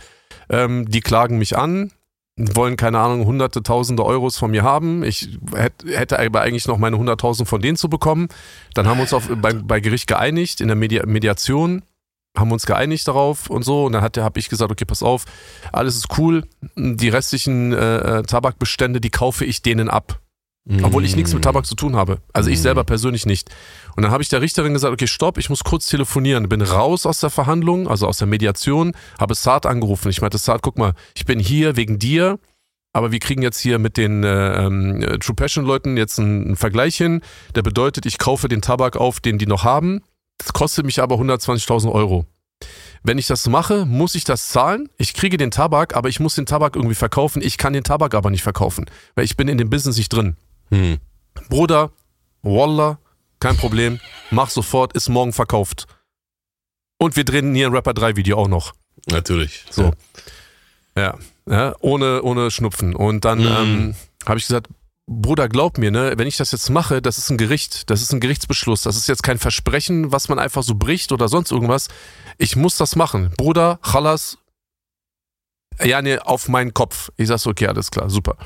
ähm, 0.48 0.88
die 0.88 1.00
klagen 1.00 1.38
mich 1.38 1.56
an, 1.56 1.92
wollen 2.36 2.76
keine 2.76 2.98
Ahnung, 2.98 3.24
hunderte, 3.26 3.62
tausende 3.62 4.04
Euros 4.04 4.36
von 4.36 4.50
mir 4.50 4.62
haben. 4.62 5.02
Ich 5.02 5.38
hätt, 5.54 5.84
hätte 5.86 6.18
aber 6.18 6.42
eigentlich 6.42 6.66
noch 6.66 6.76
meine 6.76 6.98
hunderttausend 6.98 7.48
von 7.48 7.62
denen 7.62 7.76
zu 7.76 7.88
bekommen. 7.88 8.28
Dann 8.74 8.86
haben 8.86 8.98
wir 8.98 9.02
uns 9.02 9.14
auf, 9.14 9.28
bei, 9.36 9.54
bei 9.54 9.80
Gericht 9.80 10.06
geeinigt, 10.06 10.60
in 10.60 10.68
der 10.68 10.76
Media 10.76 11.04
Mediation 11.06 11.82
haben 12.36 12.48
wir 12.50 12.54
uns 12.54 12.66
geeinigt 12.66 13.08
darauf 13.08 13.48
und 13.48 13.64
so. 13.64 13.86
Und 13.86 13.92
dann 13.92 14.02
hat 14.02 14.18
habe 14.18 14.38
ich 14.38 14.50
gesagt, 14.50 14.70
okay, 14.70 14.84
pass 14.84 15.02
auf, 15.02 15.24
alles 15.72 15.96
ist 15.96 16.18
cool. 16.18 16.44
Die 16.76 17.08
restlichen 17.08 17.72
äh, 17.72 18.18
äh, 18.18 18.22
Tabakbestände, 18.24 19.00
die 19.00 19.08
kaufe 19.10 19.46
ich 19.46 19.62
denen 19.62 19.88
ab. 19.88 20.20
Obwohl 20.82 21.04
ich 21.04 21.14
nichts 21.14 21.32
mit 21.32 21.44
Tabak 21.44 21.64
zu 21.64 21.76
tun 21.76 21.94
habe. 21.94 22.18
Also 22.32 22.50
ich 22.50 22.58
Mhm. 22.58 22.62
selber 22.62 22.82
persönlich 22.82 23.24
nicht. 23.24 23.50
Und 23.96 24.02
dann 24.02 24.12
habe 24.12 24.22
ich 24.22 24.28
der 24.28 24.42
Richterin 24.42 24.74
gesagt, 24.74 24.92
okay, 24.92 25.06
stopp, 25.06 25.38
ich 25.38 25.48
muss 25.48 25.64
kurz 25.64 25.86
telefonieren. 25.86 26.48
Bin 26.48 26.60
raus 26.60 27.06
aus 27.06 27.20
der 27.20 27.30
Verhandlung, 27.30 27.88
also 27.88 28.06
aus 28.06 28.18
der 28.18 28.26
Mediation, 28.26 28.92
habe 29.18 29.34
Saad 29.34 29.64
angerufen. 29.64 30.10
Ich 30.10 30.20
meinte, 30.20 30.36
Saad, 30.38 30.60
guck 30.62 30.76
mal, 30.76 30.92
ich 31.14 31.24
bin 31.24 31.38
hier 31.38 31.76
wegen 31.76 31.98
dir, 31.98 32.38
aber 32.92 33.10
wir 33.10 33.18
kriegen 33.18 33.42
jetzt 33.42 33.58
hier 33.58 33.78
mit 33.78 33.96
den 33.96 34.22
äh, 34.22 34.66
ähm, 34.66 35.02
äh, 35.02 35.18
True 35.18 35.34
Passion 35.34 35.64
Leuten 35.64 35.96
jetzt 35.96 36.18
einen, 36.18 36.44
einen 36.44 36.56
Vergleich 36.56 36.96
hin. 36.96 37.22
Der 37.54 37.62
bedeutet, 37.62 38.04
ich 38.06 38.18
kaufe 38.18 38.48
den 38.48 38.60
Tabak 38.60 38.96
auf, 38.96 39.20
den 39.20 39.38
die 39.38 39.46
noch 39.46 39.64
haben. 39.64 40.02
Das 40.38 40.52
kostet 40.52 40.84
mich 40.84 41.00
aber 41.00 41.16
120.000 41.16 41.90
Euro. 41.90 42.26
Wenn 43.02 43.18
ich 43.18 43.26
das 43.26 43.48
mache, 43.48 43.86
muss 43.86 44.14
ich 44.14 44.24
das 44.24 44.48
zahlen. 44.48 44.88
Ich 44.98 45.14
kriege 45.14 45.36
den 45.36 45.50
Tabak, 45.50 45.96
aber 45.96 46.08
ich 46.08 46.20
muss 46.20 46.34
den 46.34 46.46
Tabak 46.46 46.76
irgendwie 46.76 46.94
verkaufen. 46.94 47.40
Ich 47.42 47.56
kann 47.56 47.72
den 47.72 47.84
Tabak 47.84 48.14
aber 48.14 48.30
nicht 48.30 48.42
verkaufen, 48.42 48.86
weil 49.14 49.24
ich 49.24 49.36
bin 49.36 49.48
in 49.48 49.58
dem 49.58 49.70
Business 49.70 49.96
nicht 49.96 50.12
drin. 50.12 50.36
Hm. 50.70 50.98
Bruder, 51.48 51.92
Wallah, 52.42 52.98
kein 53.40 53.56
Problem, 53.56 54.00
mach 54.30 54.50
sofort, 54.50 54.92
ist 54.94 55.08
morgen 55.08 55.32
verkauft. 55.32 55.86
Und 56.98 57.16
wir 57.16 57.24
drehen 57.24 57.54
hier 57.54 57.66
ein 57.66 57.72
Rapper 57.74 57.94
3 57.94 58.16
Video 58.16 58.38
auch 58.38 58.48
noch. 58.48 58.72
Natürlich. 59.10 59.64
So. 59.70 59.92
Ja, 60.96 61.18
ja 61.48 61.74
ohne, 61.80 62.22
ohne 62.22 62.50
Schnupfen. 62.50 62.94
Und 62.94 63.24
dann 63.24 63.40
Mhm. 63.40 63.46
ähm, 63.46 63.94
habe 64.26 64.38
ich 64.38 64.46
gesagt, 64.46 64.68
Bruder, 65.08 65.48
glaub 65.48 65.78
mir, 65.78 65.92
ne, 65.92 66.14
wenn 66.16 66.26
ich 66.26 66.36
das 66.36 66.50
jetzt 66.50 66.68
mache, 66.70 67.00
das 67.00 67.16
ist 67.18 67.30
ein 67.30 67.36
Gericht, 67.38 67.90
das 67.90 68.02
ist 68.02 68.12
ein 68.12 68.18
Gerichtsbeschluss, 68.18 68.82
das 68.82 68.96
ist 68.96 69.06
jetzt 69.06 69.22
kein 69.22 69.38
Versprechen, 69.38 70.10
was 70.10 70.28
man 70.28 70.40
einfach 70.40 70.64
so 70.64 70.74
bricht 70.74 71.12
oder 71.12 71.28
sonst 71.28 71.52
irgendwas. 71.52 71.86
Ich 72.38 72.56
muss 72.56 72.76
das 72.76 72.96
machen. 72.96 73.30
Bruder, 73.36 73.78
Chalas, 73.82 74.36
ja, 75.84 76.02
ne, 76.02 76.26
auf 76.26 76.48
meinen 76.48 76.74
Kopf. 76.74 77.10
Ich 77.16 77.28
sag 77.28 77.38
so, 77.38 77.50
okay, 77.50 77.68
alles 77.68 77.90
klar, 77.92 78.10
super. 78.10 78.36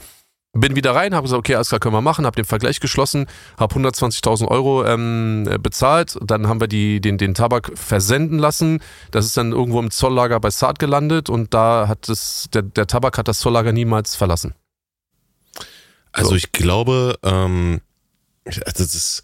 Bin 0.52 0.74
wieder 0.74 0.96
rein, 0.96 1.14
habe 1.14 1.26
gesagt, 1.26 1.38
okay, 1.38 1.54
alles 1.54 1.68
klar, 1.68 1.78
können 1.78 1.94
wir 1.94 2.00
machen, 2.00 2.26
habe 2.26 2.34
den 2.34 2.44
Vergleich 2.44 2.80
geschlossen, 2.80 3.26
habe 3.56 3.72
120.000 3.76 4.48
Euro 4.48 4.84
ähm, 4.84 5.48
bezahlt, 5.62 6.18
dann 6.20 6.48
haben 6.48 6.60
wir 6.60 6.66
die, 6.66 7.00
den, 7.00 7.18
den 7.18 7.34
Tabak 7.34 7.70
versenden 7.78 8.40
lassen, 8.40 8.80
das 9.12 9.26
ist 9.26 9.36
dann 9.36 9.52
irgendwo 9.52 9.78
im 9.78 9.92
Zolllager 9.92 10.40
bei 10.40 10.50
Saad 10.50 10.80
gelandet 10.80 11.30
und 11.30 11.54
da 11.54 11.86
hat 11.86 12.08
es, 12.08 12.48
der, 12.52 12.62
der 12.62 12.88
Tabak 12.88 13.16
hat 13.16 13.28
das 13.28 13.38
Zolllager 13.38 13.72
niemals 13.72 14.16
verlassen. 14.16 14.54
Also 16.10 16.30
So. 16.30 16.34
ich 16.36 16.50
glaube, 16.50 17.16
ähm, 17.22 17.80
das 18.44 18.80
ist, 18.80 19.22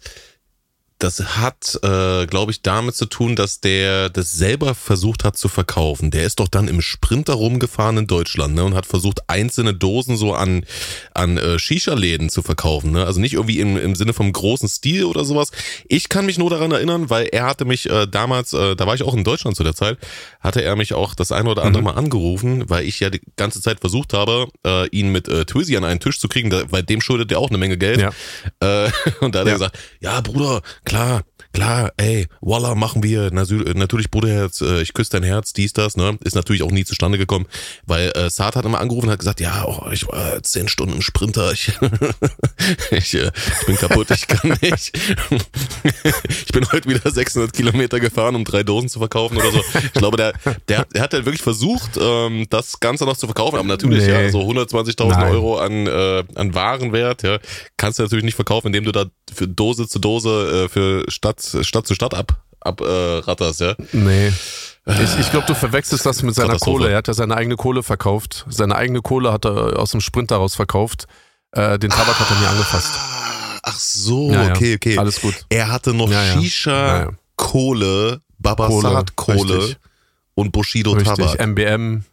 das 0.99 1.37
hat, 1.37 1.77
äh, 1.83 2.25
glaube 2.25 2.51
ich, 2.51 2.61
damit 2.61 2.95
zu 2.95 3.05
tun, 3.05 3.35
dass 3.35 3.59
der 3.59 4.09
das 4.09 4.33
selber 4.33 4.73
versucht 4.75 5.23
hat 5.23 5.37
zu 5.37 5.47
verkaufen. 5.47 6.09
Der 6.11 6.23
ist 6.23 6.39
doch 6.39 6.47
dann 6.47 6.67
im 6.67 6.81
Sprinter 6.81 7.33
rumgefahren 7.33 7.97
in 7.97 8.07
Deutschland 8.07 8.55
ne, 8.55 8.63
und 8.63 8.73
hat 8.75 8.85
versucht, 8.85 9.19
einzelne 9.27 9.73
Dosen 9.73 10.17
so 10.17 10.33
an, 10.33 10.65
an 11.13 11.37
äh, 11.37 11.59
Shisha-Läden 11.59 12.29
zu 12.29 12.41
verkaufen. 12.41 12.91
Ne? 12.91 13.05
Also 13.05 13.19
nicht 13.19 13.33
irgendwie 13.33 13.59
im, 13.59 13.77
im 13.77 13.95
Sinne 13.95 14.13
vom 14.13 14.31
großen 14.33 14.67
Stil 14.67 15.05
oder 15.05 15.23
sowas. 15.23 15.51
Ich 15.87 16.09
kann 16.09 16.25
mich 16.25 16.37
nur 16.37 16.49
daran 16.49 16.71
erinnern, 16.71 17.09
weil 17.09 17.27
er 17.27 17.45
hatte 17.45 17.65
mich 17.65 17.89
äh, 17.89 18.07
damals, 18.07 18.53
äh, 18.53 18.75
da 18.75 18.87
war 18.87 18.95
ich 18.95 19.03
auch 19.03 19.13
in 19.13 19.23
Deutschland 19.23 19.55
zu 19.55 19.63
der 19.63 19.75
Zeit, 19.75 19.97
hatte 20.39 20.63
er 20.63 20.75
mich 20.75 20.93
auch 20.93 21.13
das 21.15 21.31
eine 21.31 21.49
oder 21.49 21.63
andere 21.63 21.77
Mhm. 21.77 21.87
Mal 21.87 21.93
angerufen, 21.93 22.67
weil 22.69 22.85
ich 22.85 22.99
ja 22.99 23.11
die 23.11 23.21
ganze 23.35 23.61
Zeit 23.61 23.81
versucht 23.81 24.13
habe, 24.13 24.47
äh, 24.65 24.87
ihn 24.89 25.11
mit 25.11 25.27
äh, 25.27 25.45
Twizzy 25.45 25.77
an 25.77 25.83
einen 25.83 25.99
Tisch 25.99 26.19
zu 26.19 26.27
kriegen, 26.27 26.49
da, 26.49 26.63
weil 26.71 26.81
dem 26.81 27.01
schuldet 27.01 27.31
er 27.31 27.37
auch 27.37 27.49
eine 27.49 27.59
Menge 27.59 27.77
Geld. 27.77 28.01
Ja. 28.01 28.09
Äh, 28.59 28.89
und 29.19 29.35
da 29.35 29.41
hat 29.41 29.45
Ja. 29.45 29.51
er 29.51 29.57
gesagt, 29.59 29.79
ja 29.99 30.21
Bruder, 30.21 30.63
klar, 30.87 31.23
klar, 31.53 31.91
ey, 31.97 32.27
voila, 32.39 32.73
machen 32.75 33.03
wir. 33.03 33.31
Natürlich, 33.31 34.09
Bruderherz, 34.09 34.61
äh, 34.61 34.81
ich 34.81 34.93
küsse 34.93 35.11
dein 35.11 35.23
Herz, 35.23 35.51
dies, 35.53 35.73
das, 35.73 35.97
ne? 35.97 36.17
Ist 36.23 36.35
natürlich 36.35 36.63
auch 36.63 36.71
nie 36.71 36.85
zustande 36.85 37.17
gekommen, 37.17 37.45
weil 37.85 38.11
äh, 38.15 38.29
Saad 38.29 38.55
hat 38.55 38.65
immer 38.65 38.79
angerufen 38.79 39.07
und 39.07 39.11
hat 39.11 39.19
gesagt, 39.19 39.41
ja, 39.41 39.65
oh, 39.65 39.89
ich 39.91 40.07
war 40.07 40.41
zehn 40.43 40.67
Stunden 40.67 41.01
Sprinter, 41.01 41.51
ich, 41.51 41.71
ich, 42.91 43.13
äh, 43.15 43.31
ich 43.59 43.65
bin 43.65 43.75
kaputt, 43.75 44.09
ich 44.11 44.27
kann 44.27 44.57
nicht. 44.61 44.97
ich 46.29 46.51
bin 46.53 46.71
heute 46.71 46.89
wieder 46.89 47.11
600 47.11 47.51
Kilometer 47.51 47.99
gefahren, 47.99 48.35
um 48.35 48.45
drei 48.45 48.63
Dosen 48.63 48.87
zu 48.87 48.99
verkaufen 48.99 49.37
oder 49.37 49.51
so. 49.51 49.61
Ich 49.83 49.93
glaube, 49.93 50.15
der, 50.17 50.33
der, 50.69 50.85
der 50.85 51.01
hat 51.01 51.13
halt 51.13 51.25
wirklich 51.25 51.41
versucht, 51.43 51.97
ähm, 51.99 52.45
das 52.49 52.79
Ganze 52.79 53.05
noch 53.05 53.17
zu 53.17 53.27
verkaufen, 53.27 53.57
aber 53.57 53.67
natürlich, 53.67 54.05
Nee. 54.05 54.25
ja, 54.25 54.29
so 54.31 54.41
120.000 54.41 55.09
Nein. 55.09 55.31
Euro 55.33 55.57
an, 55.57 55.87
äh, 55.87 56.23
an 56.35 56.53
Warenwert, 56.53 57.23
ja, 57.23 57.39
kannst 57.75 57.99
du 57.99 58.03
natürlich 58.03 58.25
nicht 58.25 58.35
verkaufen, 58.35 58.67
indem 58.67 58.85
du 58.85 58.91
da 58.93 59.05
für 59.33 59.47
Dose 59.47 59.87
zu 59.87 59.99
Dose 59.99 60.65
äh, 60.65 60.69
für 60.77 61.03
Stadt, 61.09 61.41
Stadt 61.61 61.87
zu 61.87 61.95
Stadt 61.95 62.13
ab, 62.13 62.39
ab 62.59 62.81
äh, 62.81 63.17
ratterst, 63.19 63.61
ja. 63.61 63.75
Nee. 63.93 64.31
Ich, 64.85 65.19
ich 65.19 65.31
glaube, 65.31 65.45
du 65.47 65.53
verwechselst 65.55 66.05
das 66.05 66.23
mit 66.23 66.33
seiner. 66.35 66.57
Kohle. 66.59 66.89
Er 66.89 66.97
hat 66.97 67.07
ja 67.07 67.13
seine 67.13 67.35
eigene 67.35 67.55
Kohle 67.57 67.83
verkauft. 67.83 68.45
Seine 68.47 68.75
eigene 68.75 69.01
Kohle 69.01 69.33
hat 69.33 69.45
er 69.45 69.79
aus 69.79 69.91
dem 69.91 69.99
Sprint 70.01 70.31
daraus 70.31 70.55
verkauft. 70.55 71.07
Äh, 71.51 71.77
den 71.79 71.89
Tabak 71.89 72.19
hat 72.19 72.29
er 72.29 72.39
nie 72.39 72.45
angefasst. 72.45 72.91
Ah, 72.95 73.59
Ach 73.63 73.79
so, 73.79 74.31
Ja, 74.31 74.43
ja. 74.45 74.49
okay, 74.51 74.75
okay. 74.75 74.97
Alles 74.97 75.19
gut. 75.19 75.33
Er 75.49 75.69
hatte 75.69 75.93
noch 75.93 76.09
Ja. 76.09 76.23
Shisha. 76.39 77.11
Kohle, 77.35 78.21
Babasat 78.39 79.15
Kohle 79.15 79.57
richtig. 79.57 79.77
und 80.35 80.51
Bushido 80.51 80.91
Richtig, 80.91 81.15
Tabak. 81.17 81.39
MBM. 81.45 82.03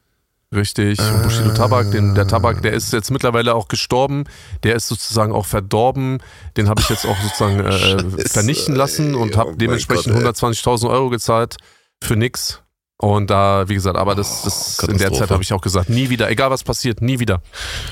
Richtig, 0.55 1.01
und 1.01 1.23
Bushido 1.25 1.51
Tabak, 1.53 1.91
den, 1.91 2.15
der 2.15 2.29
Tabak, 2.29 2.63
der 2.63 2.73
ist 2.73 2.93
jetzt 2.93 3.11
mittlerweile 3.11 3.55
auch 3.55 3.67
gestorben, 3.67 4.25
der 4.63 4.77
ist 4.77 4.87
sozusagen 4.87 5.33
auch 5.33 5.47
verdorben, 5.47 6.19
den 6.57 6.69
habe 6.69 6.81
ich 6.81 6.89
jetzt 6.89 7.07
auch 7.07 7.17
sozusagen 7.21 7.61
äh, 7.61 7.73
Scheiße, 7.79 8.29
vernichten 8.29 8.77
lassen 8.77 9.15
und. 9.15 9.35
Oh 9.35 9.39
habe 9.39 9.51
mein 9.51 9.59
dementsprechend 9.59 10.15
Gott, 10.15 10.23
ey. 10.23 10.49
120.000 10.51 10.91
Euro 10.91 11.11
gezahlt 11.11 11.57
für 12.03 12.17
nix. 12.17 12.61
Und 12.97 13.31
da, 13.31 13.69
wie 13.69 13.75
gesagt, 13.75 13.97
aber 13.97 14.15
das, 14.15 14.43
das 14.43 14.79
in 14.89 14.99
der. 14.99 15.13
Zeit 15.13 15.31
habe 15.31 15.43
ich 15.43 15.53
auch 15.53 15.61
gesagt, 15.61 15.91
nie 15.91 16.11
wieder, 16.11 16.31
egal 16.31 16.51
was 16.51 16.63
passiert, 16.63 17.03
nie 17.03 17.19
wieder, 17.19 17.43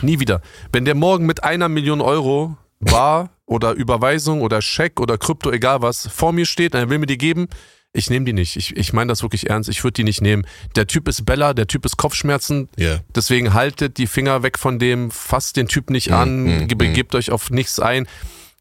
nie 0.01 0.21
wieder. 0.21 0.41
Wenn 0.73 0.85
der 0.85 0.95
morgen 0.95 1.27
mit 1.27 1.43
einer 1.43 1.69
Million 1.69 2.01
Euro 2.01 2.57
Bar 2.79 3.31
oder 3.47 3.73
Überweisung 3.73 4.43
oder 4.43 4.63
Scheck 4.63 5.01
oder 5.01 5.19
Krypto, 5.19 5.51
egal 5.51 5.83
was, 5.83 6.07
vor 6.07 6.33
mir 6.33 6.47
steht, 6.47 6.75
er 6.75 6.89
will 6.89 6.99
mir 6.99 7.07
die 7.07 7.19
geben, 7.19 7.49
Ich 7.95 8.09
nehme 8.09 8.25
die 8.25 8.33
nicht. 8.33 8.57
Ich, 8.57 8.75
ich 8.77 8.93
meine 8.95 9.09
das 9.13 9.23
wirklich 9.23 9.51
ernst. 9.51 9.69
Ich 9.69 9.85
würde 9.85 9.93
die 9.95 10.05
nicht 10.05 10.23
nehmen. 10.23 10.47
Der 10.77 10.87
Typ 10.87 11.09
ist 11.09 11.27
Bella, 11.27 11.53
der 11.53 11.67
Typ 11.67 11.85
ist 11.85 11.99
Kopfschmerzen. 11.99 12.69
Ja. 12.79 13.01
Deswegen 13.15 13.53
haltet 13.53 13.99
die 13.99 14.07
Finger 14.07 14.43
weg 14.43 14.59
von 14.59 14.79
dem, 14.79 15.11
fasst 15.11 15.57
den 15.59 15.69
Typ 15.69 15.91
nicht 15.91 16.11
an, 16.11 16.45
mm, 16.45 16.69
ge- 16.69 16.75
begebt 16.77 17.15
euch 17.15 17.31
auf 17.31 17.51
nichts 17.51 17.79
ein. 17.81 18.07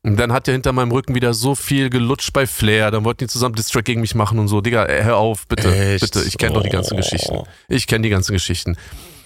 Und 0.03 0.17
dann 0.19 0.33
hat 0.33 0.47
er 0.49 0.53
hinter 0.53 0.73
meinem 0.73 0.91
Rücken 0.91 1.15
wieder 1.15 1.33
so 1.33 1.55
viel 1.55 1.89
gelutscht 1.89 2.33
bei 2.33 2.45
Flair. 2.45 2.91
Dann 2.91 3.05
wollten 3.05 3.19
die 3.19 3.27
zusammen 3.27 3.55
Distrack 3.55 3.85
gegen 3.85 4.01
mich 4.01 4.15
machen 4.15 4.37
und 4.39 4.47
so. 4.49 4.59
Digga, 4.59 4.83
ey, 4.85 5.03
hör 5.03 5.17
auf, 5.17 5.47
bitte, 5.47 5.73
Echt? 5.73 6.01
bitte. 6.01 6.23
Ich 6.27 6.37
kenne 6.37 6.55
doch 6.55 6.63
die 6.63 6.69
ganzen 6.69 6.95
Oh. 6.95 6.97
Geschichten. 6.97 7.37
Ich 7.69 7.87
kenne 7.87 8.01
die 8.03 8.09
ganzen 8.09 8.33
Geschichten. 8.33 8.75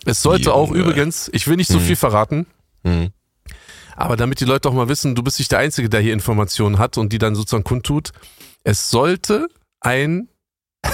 Es 0.06 0.22
sollte 0.22 0.54
auch 0.54 0.68
Junge. 0.68 0.82
übrigens, 0.82 1.32
ich 1.34 1.48
will 1.48 1.56
nicht 1.56 1.70
so 1.72 1.80
viel 1.80 1.96
verraten, 1.96 2.46
Hm. 2.84 3.10
aber 3.96 4.18
damit 4.18 4.40
die 4.40 4.46
Leute 4.46 4.70
auch 4.70 4.74
mal 4.74 4.88
wissen, 4.88 5.16
du 5.16 5.24
bist 5.24 5.40
nicht 5.40 5.52
der 5.52 5.60
Einzige, 5.60 5.90
der 5.90 6.02
hier 6.02 6.14
Informationen 6.14 6.78
hat 6.78 7.00
und 7.00 7.12
die 7.12 7.18
dann 7.18 7.34
sozusagen 7.34 7.64
kundtut. 7.64 8.12
Es 8.64 8.92
sollte 8.92 9.48
ein. 9.82 10.30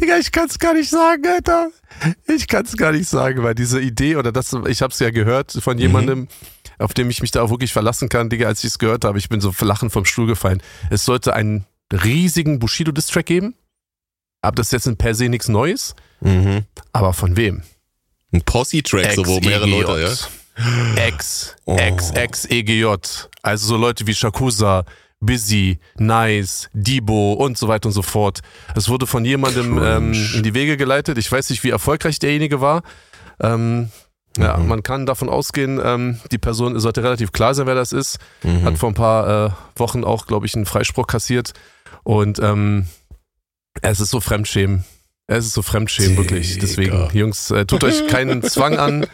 Digga, 0.00 0.18
ich 0.18 0.32
kann 0.32 0.46
es 0.48 0.58
gar 0.58 0.74
nicht 0.74 0.90
sagen, 0.90 1.26
Alter. 1.26 1.70
Ich 2.26 2.46
kann 2.48 2.64
es 2.64 2.76
gar 2.76 2.92
nicht 2.92 3.08
sagen, 3.08 3.42
weil 3.42 3.54
diese 3.54 3.80
Idee 3.80 4.16
oder 4.16 4.32
das, 4.32 4.52
ich 4.68 4.82
habe 4.82 4.92
es 4.92 4.98
ja 4.98 5.10
gehört 5.10 5.52
von 5.52 5.78
jemandem, 5.78 6.28
auf 6.78 6.94
dem 6.94 7.10
ich 7.10 7.20
mich 7.20 7.30
da 7.30 7.42
auch 7.42 7.50
wirklich 7.50 7.72
verlassen 7.72 8.08
kann, 8.08 8.30
Digga, 8.30 8.46
als 8.46 8.60
ich 8.64 8.70
es 8.70 8.78
gehört 8.78 9.04
habe, 9.04 9.18
ich 9.18 9.28
bin 9.28 9.40
so 9.40 9.52
lachend 9.60 9.92
vom 9.92 10.04
Stuhl 10.04 10.26
gefallen. 10.26 10.62
Es 10.90 11.04
sollte 11.04 11.34
einen 11.34 11.66
riesigen 11.92 12.58
Bushido-Distrack 12.58 13.26
geben. 13.26 13.54
Aber 14.40 14.56
das 14.56 14.68
ist 14.68 14.72
jetzt 14.72 14.86
in 14.86 14.96
per 14.96 15.14
se 15.14 15.28
nichts 15.28 15.48
Neues. 15.48 15.94
Mhm. 16.20 16.64
Aber 16.92 17.12
von 17.12 17.36
wem? 17.36 17.62
Ein 18.32 18.42
Posse-Track, 18.42 19.12
so 19.14 19.26
wo 19.26 19.40
mehrere 19.40 19.66
Leute, 19.66 20.00
ja. 20.00 20.96
Ex, 20.96 21.54
Oh. 21.64 21.76
Ex, 21.76 22.10
Ex, 22.10 22.44
EGJ. 22.46 22.86
Also 23.42 23.66
so 23.66 23.76
Leute 23.76 24.06
wie 24.06 24.14
Shakusa, 24.14 24.84
Busy, 25.22 25.78
Nice, 25.98 26.68
Debo 26.74 27.34
und 27.34 27.56
so 27.56 27.68
weiter 27.68 27.86
und 27.86 27.92
so 27.92 28.02
fort. 28.02 28.40
Es 28.74 28.88
wurde 28.88 29.06
von 29.06 29.24
jemandem 29.24 29.80
ähm, 29.82 30.12
in 30.34 30.42
die 30.42 30.52
Wege 30.52 30.76
geleitet. 30.76 31.16
Ich 31.16 31.30
weiß 31.30 31.48
nicht, 31.50 31.62
wie 31.64 31.70
erfolgreich 31.70 32.18
derjenige 32.18 32.60
war. 32.60 32.82
Ähm, 33.40 33.90
ja, 34.36 34.56
Mhm. 34.56 34.68
man 34.68 34.82
kann 34.82 35.06
davon 35.06 35.28
ausgehen, 35.28 35.80
ähm, 35.84 36.18
die 36.32 36.38
Person 36.38 36.78
sollte 36.80 37.02
relativ 37.02 37.32
klar 37.32 37.54
sein, 37.54 37.66
wer 37.66 37.74
das 37.74 37.92
ist. 37.92 38.18
Mhm. 38.42 38.64
Hat 38.64 38.78
vor 38.78 38.90
ein 38.90 38.94
paar 38.94 39.46
äh, 39.46 39.50
Wochen 39.76 40.04
auch, 40.04 40.26
glaube 40.26 40.46
ich, 40.46 40.54
einen 40.54 40.66
Freispruch 40.66 41.06
kassiert. 41.06 41.52
Und 42.02 42.38
ähm, 42.40 42.86
es 43.80 44.00
ist 44.00 44.10
so 44.10 44.20
Fremdschämen. 44.20 44.84
Es 45.28 45.46
ist 45.46 45.52
so 45.54 45.62
Fremdschämen, 45.62 46.16
wirklich. 46.16 46.54
Digga. 46.54 46.60
Deswegen, 46.66 47.08
Jungs, 47.12 47.50
äh, 47.52 47.64
tut 47.64 47.84
euch 47.84 48.06
keinen 48.08 48.42
Zwang 48.42 48.76
an. 48.76 49.06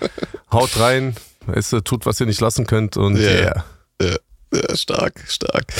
Haut 0.50 0.78
rein. 0.80 1.14
Es 1.52 1.72
äh, 1.72 1.82
tut, 1.82 2.06
was 2.06 2.18
ihr 2.20 2.26
nicht 2.26 2.40
lassen 2.40 2.66
könnt. 2.66 2.96
Und 2.96 3.16
Ja. 3.16 3.30
yeah. 3.30 3.64
Ja, 4.52 4.76
stark, 4.76 5.24
stark. 5.28 5.72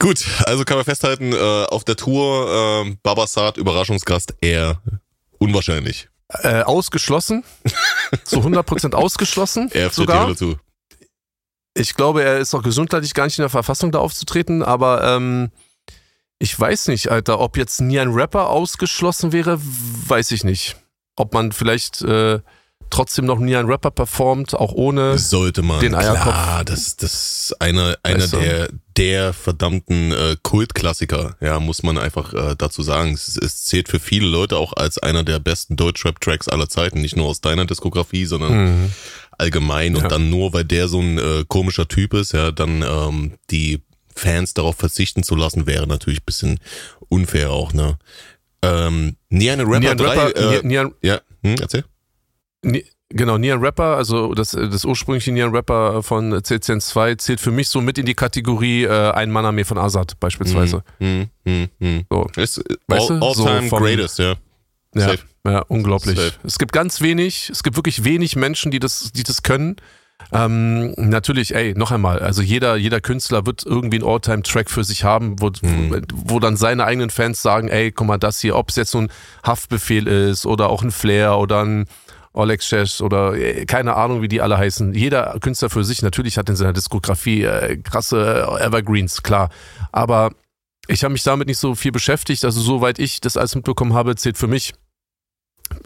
Gut, 0.00 0.24
also 0.44 0.64
kann 0.64 0.76
man 0.76 0.84
festhalten, 0.84 1.32
äh, 1.32 1.64
auf 1.64 1.84
der 1.84 1.96
Tour 1.96 2.84
äh, 2.86 2.96
Babasat, 3.02 3.56
Überraschungsgast, 3.56 4.34
eher 4.40 4.80
unwahrscheinlich. 5.38 6.08
Äh, 6.28 6.62
ausgeschlossen. 6.62 7.42
Zu 8.24 8.40
100% 8.40 8.94
ausgeschlossen. 8.94 9.70
Er 9.72 9.90
sogar. 9.90 10.28
dazu. 10.28 10.56
Ich 11.74 11.94
glaube, 11.94 12.22
er 12.22 12.38
ist 12.38 12.54
auch 12.54 12.62
gesundheitlich 12.62 13.14
gar 13.14 13.24
nicht 13.24 13.38
in 13.38 13.42
der 13.42 13.48
Verfassung, 13.48 13.92
da 13.92 13.98
aufzutreten. 13.98 14.62
Aber 14.62 15.04
ähm, 15.04 15.50
ich 16.38 16.58
weiß 16.58 16.88
nicht, 16.88 17.10
Alter, 17.10 17.40
ob 17.40 17.56
jetzt 17.56 17.80
nie 17.80 17.98
ein 17.98 18.12
Rapper 18.12 18.50
ausgeschlossen 18.50 19.32
wäre, 19.32 19.58
weiß 19.60 20.32
ich 20.32 20.44
nicht. 20.44 20.76
Ob 21.16 21.32
man 21.34 21.52
vielleicht 21.52 22.02
äh, 22.02 22.40
trotzdem 22.90 23.24
noch 23.26 23.38
nie 23.38 23.54
ein 23.56 23.66
Rapper 23.66 23.90
performt, 23.90 24.54
auch 24.54 24.72
ohne. 24.72 25.12
Das 25.12 25.30
sollte 25.30 25.62
man. 25.62 25.80
Den 25.80 25.94
Eierkopf. 25.94 26.22
Klar, 26.22 26.64
das, 26.64 26.96
das 26.96 27.12
ist 27.50 27.60
einer, 27.60 27.96
einer 28.02 28.20
Weißt 28.24 28.32
du? 28.32 28.38
der, 28.38 28.68
der 28.96 29.32
verdammten 29.32 30.12
äh, 30.12 30.36
Kultklassiker, 30.42 31.36
ja, 31.40 31.60
muss 31.60 31.82
man 31.82 31.98
einfach 31.98 32.32
äh, 32.34 32.54
dazu 32.56 32.82
sagen. 32.82 33.12
Es, 33.14 33.36
es 33.36 33.64
zählt 33.64 33.88
für 33.88 34.00
viele 34.00 34.26
Leute 34.26 34.56
auch 34.56 34.72
als 34.74 34.98
einer 34.98 35.24
der 35.24 35.38
besten 35.38 35.76
Deutschrap-Tracks 35.76 36.48
aller 36.48 36.68
Zeiten. 36.68 37.00
Nicht 37.00 37.16
nur 37.16 37.26
aus 37.26 37.40
deiner 37.40 37.64
Diskografie, 37.66 38.24
sondern 38.24 38.52
Mhm. 38.82 38.92
allgemein. 39.38 39.94
Und 39.96 40.02
Ja. 40.02 40.08
dann 40.08 40.30
nur, 40.30 40.52
weil 40.52 40.64
der 40.64 40.88
so 40.88 41.00
ein 41.00 41.18
äh, 41.18 41.44
komischer 41.48 41.86
Typ 41.88 42.14
ist, 42.14 42.32
ja, 42.32 42.50
dann 42.50 42.82
ähm, 42.82 43.32
die 43.50 43.82
Fans 44.14 44.52
darauf 44.54 44.76
verzichten 44.76 45.22
zu 45.22 45.36
lassen, 45.36 45.66
wäre 45.66 45.86
natürlich 45.86 46.20
ein 46.20 46.26
bisschen 46.26 46.60
unfair 47.08 47.50
auch, 47.50 47.72
ne? 47.72 47.98
Ähm, 48.62 49.14
nie 49.28 49.48
eine 49.50 49.62
Rapper 49.62 49.78
Nie 49.78 49.88
ein 49.90 49.96
3, 49.98 50.04
Rapper, 50.08 50.36
äh, 50.36 50.56
nie, 50.62 50.66
nie 50.68 50.78
ein, 50.78 50.92
ja, 51.02 51.20
hm, 51.44 51.54
erzähl. 51.60 51.84
Genau, 53.10 53.38
nie 53.38 53.52
ein 53.52 53.60
Rapper, 53.60 53.96
also 53.96 54.34
das, 54.34 54.50
das 54.50 54.84
ursprüngliche 54.84 55.32
Nie 55.32 55.42
ein 55.42 55.54
Rapper 55.54 56.02
von 56.02 56.32
CCN2 56.34 57.18
zählt 57.18 57.40
für 57.40 57.50
mich 57.50 57.68
so 57.68 57.80
mit 57.80 57.98
in 57.98 58.06
die 58.06 58.14
Kategorie 58.14 58.84
äh, 58.84 59.10
Ein 59.12 59.30
Mann-Armee 59.30 59.64
von 59.64 59.78
Azad 59.78 60.18
beispielsweise. 60.20 60.82
Hm, 60.98 61.28
hm, 61.46 61.68
hm. 61.80 62.04
So. 62.10 62.26
Ist 62.36 62.58
äh, 62.58 62.74
Weißt 62.88 63.10
all, 63.10 63.22
all 63.22 63.34
so 63.34 63.44
time 63.46 63.68
vom- 63.68 63.82
greatest, 63.82 64.18
ja. 64.18 64.34
Ja, 64.94 65.14
ja, 65.46 65.60
unglaublich. 65.68 66.16
Safe. 66.18 66.32
Es 66.44 66.58
gibt 66.58 66.72
ganz 66.72 67.00
wenig, 67.00 67.50
es 67.50 67.62
gibt 67.62 67.76
wirklich 67.76 68.04
wenig 68.04 68.36
Menschen, 68.36 68.70
die 68.70 68.80
das, 68.80 69.12
die 69.12 69.22
das 69.22 69.42
können. 69.42 69.76
Ähm, 70.32 70.94
natürlich, 70.96 71.54
ey, 71.54 71.74
noch 71.76 71.92
einmal, 71.92 72.18
also 72.18 72.42
jeder, 72.42 72.74
jeder 72.76 73.00
Künstler 73.00 73.46
wird 73.46 73.64
irgendwie 73.64 73.98
einen 74.00 74.08
All-Time-Track 74.08 74.68
für 74.68 74.82
sich 74.82 75.04
haben, 75.04 75.40
wo, 75.40 75.50
Mhm. 75.62 75.90
wo, 75.90 76.34
wo 76.34 76.40
dann 76.40 76.56
seine 76.56 76.84
eigenen 76.84 77.10
Fans 77.10 77.40
sagen, 77.40 77.68
ey, 77.68 77.92
guck 77.92 78.06
mal, 78.08 78.18
das 78.18 78.40
hier, 78.40 78.56
ob 78.56 78.70
es 78.70 78.76
jetzt 78.76 78.90
so 78.90 78.98
ein 78.98 79.10
Haftbefehl 79.44 80.08
ist 80.08 80.44
oder 80.44 80.70
auch 80.70 80.82
ein 80.82 80.90
Flair 80.90 81.38
oder 81.38 81.62
ein 81.64 81.86
Oleg 82.38 82.62
Shesh 82.62 83.00
oder 83.00 83.34
äh, 83.34 83.66
keine 83.66 83.96
Ahnung, 83.96 84.22
wie 84.22 84.28
die 84.28 84.40
alle 84.40 84.56
heißen. 84.56 84.94
Jeder 84.94 85.36
Künstler 85.40 85.70
für 85.70 85.84
sich 85.84 86.02
natürlich 86.02 86.38
hat 86.38 86.48
in 86.48 86.56
seiner 86.56 86.72
Diskografie 86.72 87.42
äh, 87.42 87.76
krasse 87.78 88.46
Evergreens, 88.60 89.22
klar. 89.22 89.50
Aber 89.92 90.30
ich 90.86 91.04
habe 91.04 91.12
mich 91.12 91.22
damit 91.22 91.48
nicht 91.48 91.58
so 91.58 91.74
viel 91.74 91.92
beschäftigt. 91.92 92.44
Also 92.44 92.60
soweit 92.60 92.98
ich 92.98 93.20
das 93.20 93.36
alles 93.36 93.54
mitbekommen 93.54 93.92
habe, 93.92 94.16
zählt 94.16 94.38
für 94.38 94.46
mich 94.46 94.72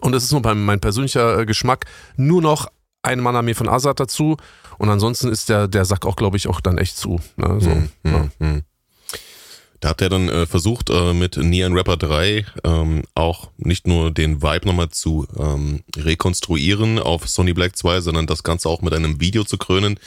und 0.01 0.11
das 0.13 0.23
ist 0.23 0.31
nur 0.31 0.41
mein, 0.41 0.63
mein 0.63 0.79
persönlicher 0.79 1.39
äh, 1.39 1.45
Geschmack, 1.45 1.85
nur 2.15 2.41
noch 2.41 2.67
ein 3.01 3.19
Mann-Armee 3.19 3.53
von 3.53 3.67
Azad 3.69 3.99
dazu. 3.99 4.37
Und 4.77 4.89
ansonsten 4.89 5.29
ist 5.29 5.49
der, 5.49 5.67
der 5.67 5.85
Sack 5.85 6.05
auch, 6.05 6.15
glaube 6.15 6.37
ich, 6.37 6.47
auch 6.47 6.61
dann 6.61 6.77
echt 6.77 6.97
zu. 6.97 7.19
Ne? 7.35 7.59
So, 7.59 7.71
Hm, 7.71 7.89
hm, 8.03 8.13
ja. 8.13 8.29
hm. 8.39 8.61
Da 9.83 9.89
habt 9.89 9.99
ihr 9.99 10.07
dann 10.07 10.29
äh, 10.29 10.45
versucht, 10.45 10.89
äh, 10.91 11.13
mit 11.13 11.35
Neon 11.35 11.73
Rapper 11.73 11.97
3 11.97 12.45
ähm, 12.63 13.03
auch 13.15 13.51
nicht 13.57 13.85
nur 13.85 14.11
den 14.11 14.41
Vibe 14.41 14.65
nochmal 14.65 14.87
zu 14.87 15.27
ähm, 15.37 15.83
rekonstruieren 15.97 16.99
auf 16.99 17.27
Sony 17.27 17.51
Black 17.51 17.75
2, 17.75 17.99
sondern 17.99 18.25
das 18.25 18.43
Ganze 18.43 18.69
auch 18.69 18.81
mit 18.81 18.93
einem 18.93 19.19
Video 19.19 19.43
zu 19.43 19.57
krönen. 19.57 19.99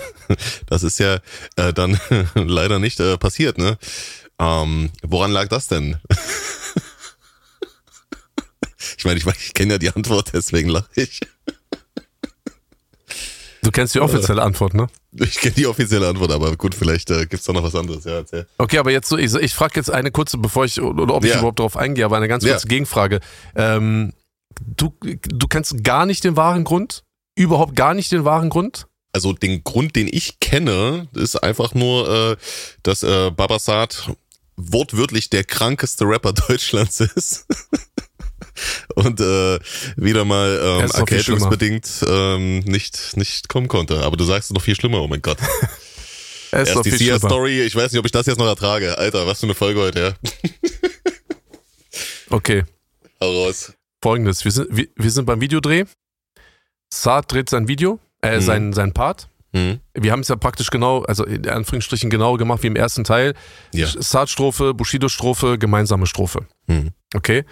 das 0.68 0.84
ist 0.84 0.98
ja 1.00 1.20
äh, 1.56 1.74
dann 1.74 2.00
leider 2.34 2.78
nicht 2.78 2.98
äh, 2.98 3.18
passiert, 3.18 3.58
ne? 3.58 3.76
Ähm, 4.38 4.88
woran 5.02 5.32
lag 5.32 5.48
das 5.48 5.66
denn? 5.66 5.98
ich 8.96 9.04
meine, 9.04 9.18
ich, 9.18 9.26
ich 9.26 9.52
kenne 9.52 9.74
ja 9.74 9.78
die 9.78 9.90
Antwort, 9.90 10.30
deswegen 10.32 10.70
lache 10.70 10.88
ich. 10.94 11.20
Du 13.62 13.70
kennst 13.70 13.94
die 13.94 14.00
offizielle 14.00 14.42
Antwort, 14.42 14.74
ne? 14.74 14.86
Ich 15.12 15.34
kenne 15.36 15.54
die 15.54 15.66
offizielle 15.66 16.08
Antwort, 16.08 16.30
aber 16.32 16.56
gut, 16.56 16.74
vielleicht 16.74 17.10
äh, 17.10 17.26
gibt's 17.26 17.44
da 17.46 17.52
noch 17.52 17.62
was 17.62 17.74
anderes. 17.74 18.04
Ja, 18.04 18.12
erzähl. 18.12 18.46
Okay, 18.58 18.78
aber 18.78 18.90
jetzt 18.90 19.08
so, 19.08 19.18
ich, 19.18 19.34
ich 19.34 19.54
frage 19.54 19.74
jetzt 19.76 19.90
eine 19.90 20.10
kurze, 20.10 20.38
bevor 20.38 20.64
ich, 20.64 20.80
oder 20.80 21.14
ob 21.14 21.24
ich 21.24 21.30
Ja. 21.30 21.38
überhaupt 21.38 21.58
darauf 21.58 21.76
eingehe, 21.76 22.04
aber 22.04 22.16
eine 22.16 22.28
ganz 22.28 22.44
Ja. 22.44 22.52
kurze 22.52 22.68
Gegenfrage. 22.68 23.20
Ähm, 23.54 24.12
du, 24.60 24.94
du 25.00 25.46
kennst 25.48 25.84
gar 25.84 26.06
nicht 26.06 26.24
den 26.24 26.36
wahren 26.36 26.64
Grund? 26.64 27.04
Überhaupt 27.34 27.76
gar 27.76 27.94
nicht 27.94 28.10
den 28.12 28.24
wahren 28.24 28.48
Grund? 28.50 28.86
also 29.12 29.32
den 29.32 29.64
Grund, 29.64 29.96
den 29.96 30.06
ich 30.08 30.38
kenne, 30.38 31.08
ist 31.14 31.34
einfach 31.42 31.74
nur, 31.74 32.08
äh, 32.08 32.36
dass 32.84 33.02
äh, 33.02 33.32
Babasat 33.32 34.12
wortwörtlich 34.56 35.30
der 35.30 35.42
krankeste 35.42 36.04
Rapper 36.04 36.32
Deutschlands 36.48 37.00
ist. 37.00 37.46
Und 38.94 39.20
äh, 39.20 39.58
wieder 39.96 40.24
mal 40.24 40.80
ähm, 40.84 40.90
erkältungsbedingt 40.90 41.88
ähm, 42.08 42.60
nicht, 42.60 43.16
nicht 43.16 43.48
kommen 43.48 43.68
konnte. 43.68 44.02
Aber 44.02 44.16
du 44.16 44.24
sagst 44.24 44.50
es 44.50 44.54
noch 44.54 44.62
viel 44.62 44.74
schlimmer, 44.76 45.00
oh 45.02 45.08
mein 45.08 45.22
Gott. 45.22 45.38
Er 46.52 46.62
ist 46.62 46.70
Erst 46.70 46.84
die. 46.84 46.90
Sia-Story, 46.90 47.60
ich 47.62 47.76
weiß 47.76 47.92
nicht, 47.92 48.00
ob 48.00 48.06
ich 48.06 48.10
das 48.10 48.26
jetzt 48.26 48.38
noch 48.38 48.46
ertrage. 48.48 48.98
Alter, 48.98 49.24
was 49.24 49.38
für 49.38 49.46
eine 49.46 49.54
Folge 49.54 49.78
heute, 49.78 50.00
ja. 50.00 50.30
Okay, 52.30 52.64
Hau 53.20 53.44
raus. 53.44 53.72
folgendes. 54.02 54.44
Wir 54.44 54.52
sind, 54.52 54.68
wir, 54.70 54.86
wir 54.96 55.10
sind 55.10 55.26
beim 55.26 55.40
Videodreh. 55.40 55.84
Saad 56.92 57.30
dreht 57.32 57.50
sein 57.50 57.68
Video, 57.68 57.98
äh, 58.22 58.36
Mhm. 58.36 58.40
sein, 58.40 58.72
sein 58.72 58.92
Part. 58.92 59.28
Hm? 59.52 59.80
Wir 59.94 60.12
haben 60.12 60.20
es 60.20 60.28
ja 60.28 60.36
praktisch 60.36 60.70
genau, 60.70 61.02
also 61.02 61.24
in 61.24 61.48
Anführungsstrichen 61.48 62.08
genau 62.10 62.36
gemacht 62.36 62.62
wie 62.62 62.68
im 62.68 62.76
ersten 62.76 63.02
Teil. 63.04 63.34
Ja. 63.72 63.86
Saad-Strophe, 63.88 64.74
Bushido-Strophe, 64.74 65.58
gemeinsame 65.58 66.06
Strophe. 66.06 66.46
Hm. 66.68 66.90
Okay. 67.14 67.44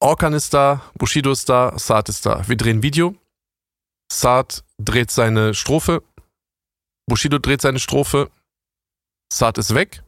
Orkan 0.00 0.34
ist 0.34 0.52
da, 0.52 0.82
Bushido 0.94 1.32
ist 1.32 1.48
da, 1.48 1.78
Saad 1.78 2.08
ist 2.08 2.26
da. 2.26 2.46
Wir 2.48 2.56
drehen 2.56 2.82
Video. 2.82 3.14
Saad 4.12 4.64
dreht 4.78 5.10
seine 5.10 5.54
Strophe. 5.54 6.02
Bushido 7.08 7.38
dreht 7.38 7.62
seine 7.62 7.78
Strophe. 7.78 8.30
Saad 9.32 9.58
ist 9.58 9.74
weg. 9.74 10.02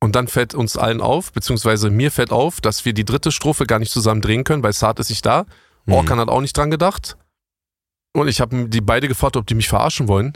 Und 0.00 0.14
dann 0.14 0.28
fällt 0.28 0.54
uns 0.54 0.76
allen 0.76 1.00
auf, 1.00 1.32
beziehungsweise 1.32 1.90
mir 1.90 2.10
fällt 2.10 2.30
auf, 2.30 2.60
dass 2.60 2.84
wir 2.84 2.92
die 2.92 3.04
dritte 3.04 3.32
Strophe 3.32 3.66
gar 3.66 3.80
nicht 3.80 3.92
zusammen 3.92 4.20
drehen 4.20 4.44
können, 4.44 4.62
weil 4.62 4.72
Saad 4.72 5.00
ist 5.00 5.10
nicht 5.10 5.26
da. 5.26 5.44
Hm. 5.86 5.94
Orkan 5.94 6.20
hat 6.20 6.28
auch 6.28 6.40
nicht 6.40 6.56
dran 6.56 6.70
gedacht. 6.70 7.16
Und 8.14 8.28
ich 8.28 8.40
habe 8.40 8.68
die 8.68 8.80
beide 8.80 9.08
gefragt, 9.08 9.36
ob 9.36 9.46
die 9.46 9.54
mich 9.54 9.68
verarschen 9.68 10.08
wollen. 10.08 10.32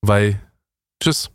Weil, 0.00 0.40
tschüss. 1.02 1.30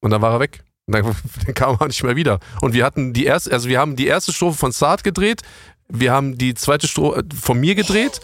Und 0.00 0.10
dann 0.10 0.22
war 0.22 0.34
er 0.34 0.40
weg. 0.40 0.62
Dann, 0.86 1.02
dann 1.44 1.54
kam 1.54 1.76
er 1.80 1.86
nicht 1.86 2.02
mehr 2.02 2.16
wieder. 2.16 2.38
Und 2.60 2.72
wir 2.74 2.84
hatten 2.84 3.12
die 3.12 3.24
erste, 3.24 3.50
also 3.52 3.68
wir 3.68 3.80
haben 3.80 3.96
die 3.96 4.06
erste 4.06 4.32
Strophe 4.32 4.58
von 4.58 4.72
Saad 4.72 5.02
gedreht, 5.02 5.42
wir 5.88 6.12
haben 6.12 6.36
die 6.36 6.54
zweite 6.54 6.88
Strophe 6.88 7.24
von 7.40 7.58
mir 7.58 7.74
gedreht 7.74 8.20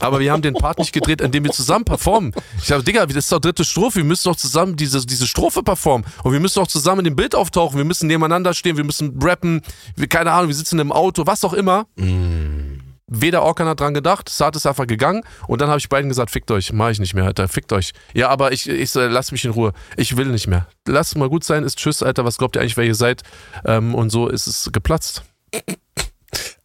aber 0.00 0.20
wir 0.20 0.32
haben 0.32 0.42
den 0.42 0.54
Part 0.54 0.78
nicht 0.78 0.92
gedreht, 0.92 1.20
indem 1.20 1.44
wir 1.44 1.50
zusammen 1.50 1.84
performen. 1.84 2.32
Ich 2.58 2.64
sage, 2.64 2.82
Digga, 2.82 3.06
das 3.06 3.16
ist 3.16 3.32
doch 3.32 3.40
dritte 3.40 3.64
Strophe, 3.64 3.96
wir 3.96 4.04
müssen 4.04 4.28
doch 4.28 4.36
zusammen 4.36 4.76
diese, 4.76 5.04
diese 5.04 5.26
Strophe 5.26 5.62
performen. 5.62 6.06
Und 6.22 6.32
wir 6.32 6.40
müssen 6.40 6.60
doch 6.60 6.66
zusammen 6.66 7.00
in 7.00 7.04
dem 7.06 7.16
Bild 7.16 7.34
auftauchen, 7.34 7.78
wir 7.78 7.84
müssen 7.84 8.06
nebeneinander 8.06 8.54
stehen, 8.54 8.76
wir 8.76 8.84
müssen 8.84 9.18
rappen, 9.22 9.62
wir, 9.96 10.08
keine 10.08 10.32
Ahnung, 10.32 10.48
wir 10.48 10.54
sitzen 10.54 10.78
im 10.78 10.92
Auto, 10.92 11.26
was 11.26 11.44
auch 11.44 11.54
immer. 11.54 11.86
Mm. 11.96 12.80
Weder 13.10 13.42
Orkan 13.42 13.66
hat 13.66 13.80
dran 13.80 13.94
gedacht, 13.94 14.28
Saat 14.28 14.54
ist 14.54 14.66
einfach 14.66 14.86
gegangen 14.86 15.22
und 15.46 15.62
dann 15.62 15.70
habe 15.70 15.78
ich 15.78 15.88
beiden 15.88 16.10
gesagt, 16.10 16.30
fickt 16.30 16.50
euch, 16.50 16.74
mach 16.74 16.90
ich 16.90 16.98
nicht 16.98 17.14
mehr, 17.14 17.24
Alter, 17.24 17.48
fickt 17.48 17.72
euch. 17.72 17.92
Ja, 18.12 18.28
aber 18.28 18.52
ich, 18.52 18.68
ich 18.68 18.94
äh, 18.96 19.06
lass 19.06 19.32
mich 19.32 19.46
in 19.46 19.52
Ruhe. 19.52 19.72
Ich 19.96 20.18
will 20.18 20.26
nicht 20.26 20.46
mehr. 20.46 20.66
Lasst 20.86 21.16
mal 21.16 21.30
gut 21.30 21.42
sein, 21.42 21.64
ist 21.64 21.78
Tschüss, 21.78 22.02
Alter, 22.02 22.26
was 22.26 22.36
glaubt 22.36 22.56
ihr 22.56 22.60
eigentlich, 22.60 22.76
wer 22.76 22.84
ihr 22.84 22.94
seid? 22.94 23.22
Ähm, 23.64 23.94
und 23.94 24.10
so 24.10 24.28
ist 24.28 24.46
es 24.46 24.68
geplatzt. 24.72 25.22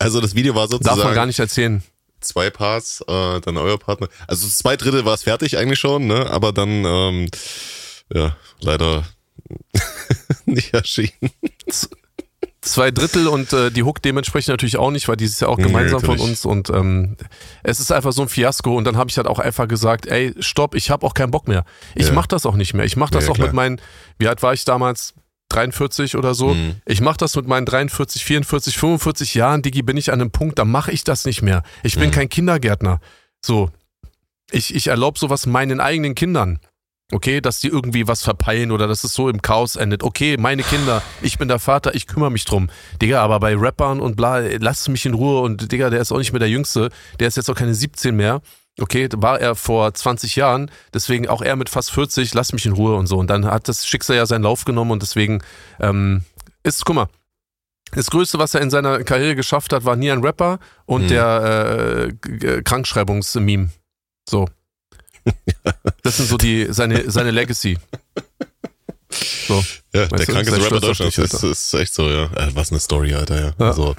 Also 0.03 0.21
das 0.21 0.35
Video 0.35 0.53
war 0.55 0.67
sozusagen... 0.67 0.97
Darf 0.97 1.05
man 1.05 1.15
gar 1.15 1.25
nicht 1.25 1.39
erzählen 1.39 1.83
zwei 2.23 2.49
Parts, 2.49 3.01
äh, 3.07 3.41
dann 3.41 3.57
euer 3.57 3.77
Partner. 3.77 4.07
Also 4.27 4.47
zwei 4.47 4.77
Drittel 4.77 5.05
war 5.05 5.13
es 5.13 5.23
fertig 5.23 5.57
eigentlich 5.57 5.79
schon, 5.79 6.07
ne? 6.07 6.29
Aber 6.29 6.51
dann, 6.51 6.85
ähm, 6.85 7.27
ja, 8.13 8.35
leider 8.61 9.03
nicht 10.45 10.73
erschienen. 10.73 11.31
Zwei 12.61 12.91
Drittel 12.91 13.27
und 13.27 13.51
äh, 13.51 13.71
die 13.71 13.83
Hook 13.83 14.01
dementsprechend 14.01 14.49
natürlich 14.49 14.77
auch 14.77 14.91
nicht, 14.91 15.09
weil 15.09 15.17
die 15.17 15.25
ist 15.25 15.41
ja 15.41 15.49
auch 15.49 15.57
gemeinsam 15.57 15.99
nee, 15.99 16.05
von 16.05 16.19
uns 16.19 16.45
und 16.45 16.69
ähm, 16.69 17.17
es 17.61 17.81
ist 17.81 17.91
einfach 17.91 18.13
so 18.13 18.21
ein 18.21 18.29
Fiasko 18.29 18.77
und 18.77 18.85
dann 18.85 18.95
habe 18.95 19.09
ich 19.09 19.17
halt 19.17 19.27
auch 19.27 19.39
einfach 19.39 19.67
gesagt, 19.67 20.05
ey, 20.05 20.33
stopp, 20.39 20.73
ich 20.73 20.89
habe 20.89 21.05
auch 21.05 21.13
keinen 21.13 21.31
Bock 21.31 21.49
mehr. 21.49 21.65
Ich 21.93 22.07
ja. 22.07 22.13
mach 22.13 22.25
das 22.25 22.45
auch 22.45 22.55
nicht 22.55 22.73
mehr. 22.73 22.85
Ich 22.85 22.95
mach 22.95 23.09
das 23.09 23.25
ja, 23.25 23.31
auch 23.31 23.35
klar. 23.35 23.47
mit 23.47 23.55
meinen, 23.55 23.81
wie 24.17 24.29
alt 24.29 24.41
war 24.41 24.53
ich 24.53 24.63
damals? 24.63 25.13
43 25.53 26.17
oder 26.17 26.33
so. 26.33 26.53
Mhm. 26.53 26.75
Ich 26.85 27.01
mache 27.01 27.17
das 27.17 27.35
mit 27.35 27.47
meinen 27.47 27.65
43, 27.65 28.25
44, 28.25 28.77
45 28.77 29.35
Jahren, 29.35 29.61
Digi, 29.61 29.81
bin 29.81 29.97
ich 29.97 30.11
an 30.11 30.21
einem 30.21 30.31
Punkt, 30.31 30.59
da 30.59 30.65
mache 30.65 30.91
ich 30.91 31.03
das 31.03 31.25
nicht 31.25 31.41
mehr. 31.41 31.63
Ich 31.83 31.95
bin 31.95 32.07
mhm. 32.07 32.13
kein 32.13 32.29
Kindergärtner. 32.29 32.99
So. 33.45 33.69
Ich, 34.51 34.75
ich 34.75 34.87
erlaube 34.87 35.17
sowas 35.17 35.45
meinen 35.45 35.79
eigenen 35.79 36.15
Kindern. 36.15 36.59
Okay, 37.11 37.41
dass 37.41 37.59
die 37.59 37.67
irgendwie 37.67 38.07
was 38.07 38.23
verpeilen 38.23 38.71
oder 38.71 38.87
dass 38.87 39.03
es 39.03 39.13
so 39.13 39.29
im 39.29 39.41
Chaos 39.41 39.75
endet. 39.75 40.03
Okay, 40.03 40.37
meine 40.37 40.63
Kinder, 40.63 41.03
ich 41.21 41.37
bin 41.37 41.47
der 41.47 41.59
Vater, 41.59 41.93
ich 41.93 42.07
kümmere 42.07 42.31
mich 42.31 42.45
drum. 42.45 42.69
Digga, 43.01 43.21
aber 43.21 43.39
bei 43.39 43.55
Rappern 43.55 43.99
und 43.99 44.15
bla, 44.15 44.39
lasst 44.39 44.89
mich 44.89 45.05
in 45.05 45.13
Ruhe 45.13 45.41
und 45.41 45.71
Digga, 45.71 45.89
der 45.91 46.01
ist 46.01 46.11
auch 46.11 46.17
nicht 46.17 46.31
mehr 46.31 46.39
der 46.39 46.49
Jüngste, 46.49 46.89
der 47.19 47.27
ist 47.27 47.37
jetzt 47.37 47.49
auch 47.49 47.55
keine 47.55 47.75
17 47.75 48.15
mehr. 48.15 48.41
Okay, 48.79 49.07
war 49.15 49.39
er 49.39 49.55
vor 49.55 49.93
20 49.93 50.35
Jahren, 50.35 50.71
deswegen 50.93 51.27
auch 51.27 51.43
er 51.43 51.55
mit 51.55 51.69
fast 51.69 51.91
40, 51.91 52.33
lass 52.33 52.53
mich 52.53 52.65
in 52.65 52.73
Ruhe 52.73 52.95
und 52.95 53.05
so. 53.05 53.17
Und 53.17 53.27
dann 53.27 53.45
hat 53.45 53.67
das 53.67 53.85
Schicksal 53.85 54.15
ja 54.15 54.25
seinen 54.25 54.43
Lauf 54.43 54.65
genommen 54.65 54.91
und 54.91 55.03
deswegen 55.03 55.43
ähm, 55.79 56.23
ist, 56.63 56.83
guck 56.83 56.95
mal, 56.95 57.07
das 57.91 58.09
Größte, 58.09 58.39
was 58.39 58.55
er 58.55 58.61
in 58.61 58.71
seiner 58.71 59.03
Karriere 59.03 59.35
geschafft 59.35 59.73
hat, 59.73 59.85
war 59.85 59.95
nie 59.95 60.11
ein 60.11 60.23
Rapper 60.23 60.59
und 60.85 61.03
mhm. 61.03 61.07
der 61.09 62.09
äh, 62.23 62.61
Krankschreibungsmeme. 62.63 63.69
So. 64.27 64.47
Das 66.01 66.17
sind 66.17 66.27
so 66.27 66.37
die, 66.37 66.67
seine, 66.69 67.09
seine 67.09 67.31
Legacy. 67.31 67.77
So. 69.47 69.63
Ja, 69.93 70.07
der 70.07 70.25
krankeste 70.25 70.61
Rapper 70.61 70.79
Deutschlands. 70.79 71.15
Das 71.15 71.43
ist 71.43 71.73
echt 71.75 71.93
so, 71.93 72.09
ja. 72.09 72.25
Äh, 72.33 72.49
was 72.55 72.71
eine 72.71 72.79
Story, 72.79 73.13
Alter, 73.13 73.39
ja. 73.39 73.53
ja. 73.57 73.67
Also, 73.67 73.95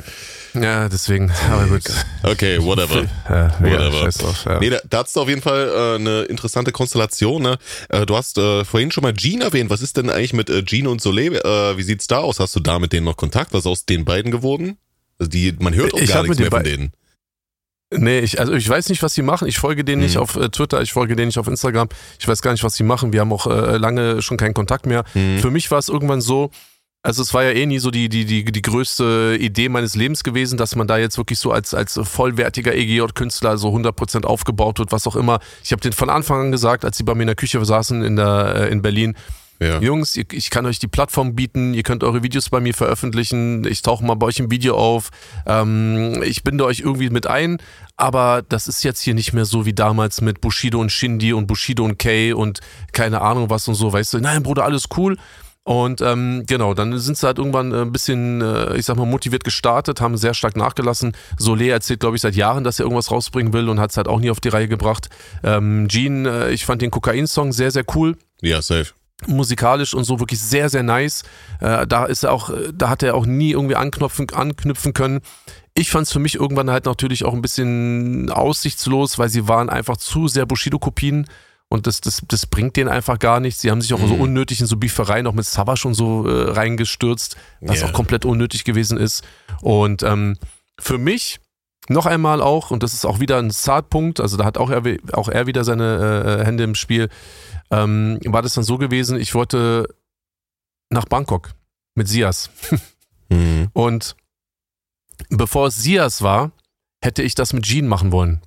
ja, 0.55 0.89
deswegen, 0.89 1.33
aber 1.51 1.67
gut. 1.67 1.83
Okay, 2.23 2.63
whatever. 2.63 3.05
Ja, 3.29 3.55
whatever. 3.59 4.09
Drauf, 4.11 4.45
ja. 4.45 4.61
Nee, 4.61 4.71
da, 4.71 4.79
da 4.89 4.99
hast 5.03 5.17
du 5.17 5.21
auf 5.21 5.29
jeden 5.29 5.43
Fall 5.43 5.69
äh, 5.69 5.95
eine 5.97 6.23
interessante 6.23 6.73
Konstellation. 6.73 7.43
Ne? 7.43 7.59
Äh, 7.89 8.07
du 8.07 8.17
hast 8.17 8.39
äh, 8.39 8.65
vorhin 8.65 8.91
schon 8.91 9.03
mal 9.03 9.15
Jean 9.15 9.41
erwähnt. 9.41 9.71
Was 9.71 9.83
ist 9.83 9.97
denn 9.97 10.11
eigentlich 10.11 10.33
mit 10.33 10.51
äh, 10.51 10.65
Jean 10.65 10.87
und 10.87 11.01
Soleil? 11.01 11.35
Äh, 11.37 11.77
wie 11.77 11.83
sieht's 11.83 12.07
da 12.07 12.19
aus? 12.19 12.39
Hast 12.41 12.55
du 12.55 12.61
da 12.61 12.79
mit 12.79 12.93
denen 12.93 13.05
noch 13.05 13.17
Kontakt? 13.17 13.53
Was 13.53 13.61
ist 13.61 13.67
aus 13.67 13.87
den 13.87 14.05
beiden 14.05 14.31
geworden? 14.31 14.77
Also 15.19 15.31
die, 15.31 15.55
man 15.59 15.75
hört 15.75 15.95
auch 15.95 15.99
ich 15.99 16.11
gar 16.11 16.23
nichts 16.23 16.39
mehr 16.39 16.51
von 16.51 16.65
denen. 16.65 16.93
Nee, 17.91 18.21
ich, 18.21 18.41
also 18.41 18.53
ich 18.55 18.69
weiß 18.69 18.89
nicht, 18.89 19.03
was 19.03 19.15
sie 19.15 19.23
machen. 19.23 19.49
Ich 19.49 19.59
folge 19.59 19.85
denen 19.85 20.01
mhm. 20.01 20.07
nicht 20.07 20.19
auf 20.19 20.37
äh, 20.37 20.49
Twitter, 20.49 20.83
ich 20.83 20.93
folge 20.93 21.17
denen 21.17 21.29
nicht 21.29 21.39
auf 21.39 21.47
Instagram. 21.47 21.89
Ich 22.19 22.27
weiß 22.27 22.43
gar 22.43 22.53
nicht, 22.53 22.65
was 22.65 22.75
sie 22.75 22.83
machen. 22.83 23.13
Wir 23.13 23.21
haben 23.21 23.33
auch 23.33 23.47
äh, 23.47 23.77
lange 23.77 24.23
schon 24.23 24.37
keinen 24.37 24.55
Kontakt 24.55 24.87
mehr. 24.87 25.05
Mhm. 25.15 25.39
Für 25.39 25.51
mich 25.51 25.71
war 25.71 25.79
es 25.79 25.89
irgendwann 25.89 26.21
so, 26.21 26.51
also 27.05 27.21
es 27.21 27.35
war 27.35 27.45
ja 27.45 27.51
eh 27.51 27.67
nie 27.67 27.79
so 27.79 27.91
die, 27.91 28.09
die, 28.09 28.25
die, 28.25 28.45
die 28.45 28.63
größte 28.63 29.37
Idee 29.39 29.69
meines 29.69 29.95
Lebens 29.95 30.25
gewesen, 30.25 30.57
dass 30.57 30.75
man 30.75 30.87
da 30.87 30.97
jetzt 30.97 31.19
wirklich 31.19 31.39
so 31.39 31.53
als, 31.53 31.75
als 31.75 32.01
vollwertiger 32.03 32.75
EGJ-Künstler 32.75 33.59
so 33.59 33.69
100% 33.69 34.25
aufgebaut 34.25 34.79
wird, 34.79 34.91
was 34.91 35.07
auch 35.07 35.15
immer. 35.15 35.39
Ich 35.63 35.73
habe 35.73 35.83
den 35.83 35.93
von 35.93 36.09
Anfang 36.09 36.47
an 36.47 36.51
gesagt, 36.51 36.83
als 36.83 36.97
sie 36.97 37.05
bei 37.05 37.15
mir 37.15 37.25
in 37.25 37.29
der 37.29 37.37
Küche 37.37 37.63
saßen 37.63 38.03
in, 38.03 38.17
der, 38.17 38.55
äh, 38.57 38.73
in 38.73 38.81
Berlin, 38.81 39.15
ja. 39.61 39.79
Jungs, 39.81 40.17
ich 40.17 40.51
kann 40.51 40.67
euch 40.67 40.81
die 40.81 40.89
Plattform 40.89 41.37
bieten, 41.37 41.75
ihr 41.75 41.85
könnt 41.85 42.03
eure 42.03 42.23
Videos 42.25 42.51
bei 42.51 42.59
mir 42.59 42.75
veröffentlichen, 42.75 43.65
ich 43.65 43.83
tauche 43.83 44.05
mal 44.05 44.15
bei 44.15 44.27
euch 44.27 44.41
im 44.41 44.51
Video 44.51 44.77
auf, 44.77 45.11
ähm, 45.47 46.23
ich 46.25 46.43
binde 46.43 46.65
euch 46.65 46.81
irgendwie 46.81 47.09
mit 47.09 47.29
ein, 47.29 47.59
aber 47.97 48.43
das 48.49 48.67
ist 48.67 48.83
jetzt 48.83 49.01
hier 49.01 49.15
nicht 49.15 49.33
mehr 49.33 49.45
so 49.45 49.65
wie 49.65 49.73
damals 49.73 50.23
mit 50.23 50.41
Bushido 50.41 50.81
und 50.81 50.91
Shindy 50.91 51.33
und 51.33 51.47
Bushido 51.47 51.85
und 51.85 51.99
Kay 51.99 52.33
und 52.33 52.61
keine 52.93 53.21
Ahnung 53.21 53.49
was 53.49 53.69
und 53.69 53.77
so, 53.77 53.93
weißt 53.93 54.15
du, 54.15 54.19
nein 54.19 54.43
Bruder, 54.43 54.65
alles 54.65 54.87
cool, 54.97 55.17
und 55.65 56.03
ähm, 56.03 56.45
genau, 56.47 56.75
dann 56.75 56.99
sind 56.99 57.17
sie 57.17 57.27
halt 57.27 57.39
irgendwann 57.39 57.73
äh, 57.73 57.81
ein 57.81 57.93
bisschen, 57.93 58.43
äh, 58.43 58.77
ich 58.77 58.85
sag 58.85 58.99
mal, 58.99 59.07
motiviert 59.07 59.45
gestartet, 59.45 60.03
haben 60.03 60.19
sehr 60.19 60.35
stark 60.35 60.57
nachgelassen. 60.57 61.17
Solé 61.39 61.71
erzählt, 61.71 62.01
glaube 62.01 62.17
ich, 62.17 62.23
seit 62.23 62.35
Jahren, 62.35 62.65
dass 62.65 62.79
er 62.79 62.85
irgendwas 62.85 63.11
rausbringen 63.11 63.55
will 63.55 63.71
und 63.71 63.81
hat 63.81 63.91
es 63.91 63.97
halt 63.97 64.07
auch 64.07 64.21
nie 64.21 64.31
auf 64.31 64.41
die 64.41 64.51
Reihe 64.51 64.69
gebracht. 64.69 65.09
Ähm, 65.43 65.89
Gene, 65.89 66.29
äh, 66.29 66.53
ich 66.53 66.67
fand 66.67 66.83
den 66.83 66.91
Kokain-Song 66.91 67.53
sehr, 67.53 67.71
sehr 67.71 67.85
cool. 67.95 68.17
Ja, 68.43 68.61
safe 68.61 68.93
musikalisch 69.27 69.95
und 69.95 70.05
so 70.05 70.19
wirklich 70.21 70.41
sehr, 70.41 70.69
sehr 70.69 70.83
nice. 70.83 71.23
Äh, 71.61 71.87
da 71.87 72.05
ist 72.05 72.25
er 72.25 72.33
auch, 72.33 72.51
da 72.75 72.91
hat 72.91 73.03
er 73.03 73.15
auch 73.15 73.25
nie 73.25 73.53
irgendwie 73.53 73.77
anknüpfen, 73.77 74.29
anknüpfen 74.31 74.93
können. 74.93 75.21
Ich 75.73 75.91
fand 75.91 76.07
es 76.07 76.12
für 76.12 76.19
mich 76.19 76.35
irgendwann 76.35 76.71
halt 76.71 76.85
natürlich 76.85 77.25
auch 77.25 77.33
ein 77.33 77.41
bisschen 77.41 78.31
aussichtslos, 78.31 79.19
weil 79.19 79.29
sie 79.29 79.49
waren 79.49 79.71
einfach 79.71 79.97
zu 79.97 80.29
sehr 80.29 80.47
Bushido-Kopien 80.47 81.27
und 81.69 81.87
das, 81.87 82.01
das, 82.01 82.23
das 82.29 82.47
bringt 82.47 82.77
denen 82.77 82.89
einfach 82.89 83.19
gar 83.19 83.41
nichts. 83.41 83.61
Sie 83.61 83.71
haben 83.71 83.81
sich 83.81 83.95
auch 83.95 83.99
mhm. 83.99 84.09
so 84.09 84.15
unnötig 84.15 84.61
in 84.61 84.67
so 84.67 84.77
Beefereien 84.77 85.27
auch 85.27 85.33
mit 85.33 85.45
Savage 85.45 85.87
und 85.89 85.95
so 85.95 86.29
äh, 86.29 86.53
reingestürzt, 86.53 87.37
was 87.61 87.79
yeah. 87.79 87.89
auch 87.89 87.93
komplett 87.93 88.25
unnötig 88.25 88.65
gewesen 88.65 88.99
ist. 88.99 89.25
Und 89.61 90.03
ähm, 90.03 90.37
für 90.79 90.99
mich 90.99 91.41
noch 91.89 92.07
einmal 92.07 92.41
auch, 92.41 92.71
und 92.71 92.83
das 92.83 92.95
ist 92.95 93.05
auch 93.05 93.21
wieder 93.21 93.39
ein 93.39 93.51
Startpunkt, 93.51 94.21
also 94.21 94.37
da 94.37 94.45
hat 94.45 94.57
auch 94.57 94.71
er, 94.71 94.83
auch 95.12 95.29
er 95.29 95.47
wieder 95.47 95.65
seine 95.65 96.39
äh, 96.41 96.45
Hände 96.45 96.65
im 96.65 96.75
Spiel, 96.75 97.09
ähm, 97.71 98.19
war 98.25 98.43
das 98.43 98.55
dann 98.55 98.65
so 98.65 98.79
gewesen, 98.79 99.19
ich 99.19 99.35
wollte 99.35 99.87
nach 100.91 101.07
Bangkok 101.07 101.51
mit 101.95 102.09
Sias. 102.09 102.51
mhm. 103.29 103.69
Und 103.73 104.17
bevor 105.29 105.69
es 105.69 105.83
Sias 105.83 106.23
war, 106.23 106.53
hätte 107.03 107.23
ich 107.23 107.35
das 107.35 107.53
mit 107.53 107.65
Jean 107.65 107.87
machen 107.87 108.12
wollen. 108.12 108.41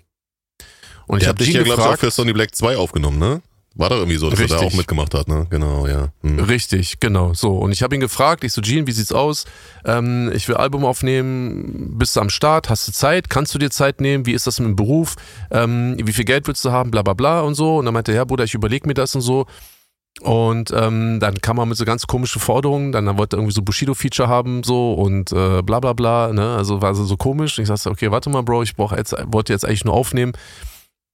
Und 1.07 1.21
ich 1.21 1.27
habe 1.27 1.37
dich 1.37 1.53
ja, 1.53 1.63
glaube 1.63 1.81
ich, 1.81 1.87
auch 1.87 1.97
für 1.97 2.11
Sony 2.11 2.33
Black 2.33 2.53
2 2.53 2.77
aufgenommen, 2.77 3.17
ne? 3.17 3.41
War 3.77 3.89
doch 3.89 3.97
irgendwie 3.97 4.17
so, 4.17 4.29
dass 4.29 4.39
Richtig. 4.39 4.57
er 4.57 4.61
da 4.61 4.67
auch 4.67 4.73
mitgemacht 4.73 5.13
hat, 5.13 5.27
ne? 5.27 5.45
Genau, 5.51 5.85
ja. 5.85 6.09
Hm. 6.23 6.39
Richtig, 6.39 6.99
genau. 6.99 7.35
So. 7.35 7.57
Und 7.57 7.71
ich 7.71 7.83
habe 7.83 7.93
ihn 7.93 8.01
gefragt, 8.01 8.43
ich 8.43 8.51
so, 8.51 8.61
Gene, 8.61 8.87
wie 8.87 8.91
sieht's 8.91 9.11
aus? 9.11 9.45
Ähm, 9.85 10.31
ich 10.33 10.47
will 10.47 10.55
Album 10.55 10.83
aufnehmen, 10.83 11.95
bist 11.95 12.15
du 12.15 12.21
am 12.21 12.31
Start, 12.31 12.69
hast 12.71 12.87
du 12.87 12.91
Zeit, 12.91 13.29
kannst 13.29 13.53
du 13.53 13.59
dir 13.59 13.69
Zeit 13.69 14.01
nehmen, 14.01 14.25
wie 14.25 14.33
ist 14.33 14.47
das 14.47 14.59
mit 14.59 14.69
dem 14.69 14.75
Beruf, 14.75 15.15
ähm, 15.51 15.95
wie 16.03 16.11
viel 16.11 16.25
Geld 16.25 16.47
willst 16.47 16.65
du 16.65 16.71
haben, 16.71 16.89
bla 16.89 17.03
bla 17.03 17.13
bla 17.13 17.41
und 17.41 17.53
so. 17.53 17.77
Und 17.77 17.85
dann 17.85 17.93
meinte 17.93 18.13
er, 18.13 18.17
ja, 18.17 18.25
Bruder, 18.25 18.45
ich 18.45 18.55
überlege 18.55 18.87
mir 18.87 18.95
das 18.95 19.13
und 19.13 19.21
so. 19.21 19.45
Und 20.21 20.71
ähm, 20.75 21.19
dann 21.19 21.35
kam 21.41 21.59
er 21.59 21.67
mit 21.67 21.77
so 21.77 21.85
ganz 21.85 22.07
komischen 22.07 22.41
Forderungen, 22.41 22.91
dann 22.91 23.17
wollte 23.19 23.35
er 23.35 23.39
irgendwie 23.39 23.53
so 23.53 23.61
Bushido-Feature 23.61 24.27
haben, 24.27 24.63
so 24.63 24.93
und 24.93 25.31
äh, 25.31 25.61
bla 25.61 25.79
bla 25.79 25.93
bla, 25.93 26.33
ne? 26.33 26.55
Also 26.55 26.81
war 26.81 26.95
so, 26.95 27.05
so 27.05 27.15
komisch. 27.15 27.59
Und 27.59 27.61
ich 27.61 27.67
sagte, 27.67 27.91
okay, 27.91 28.09
warte 28.09 28.31
mal, 28.31 28.41
Bro, 28.41 28.63
ich 28.63 28.75
brauch 28.75 28.97
jetzt, 28.97 29.15
wollte 29.27 29.53
jetzt 29.53 29.65
eigentlich 29.65 29.85
nur 29.85 29.93
aufnehmen. 29.93 30.33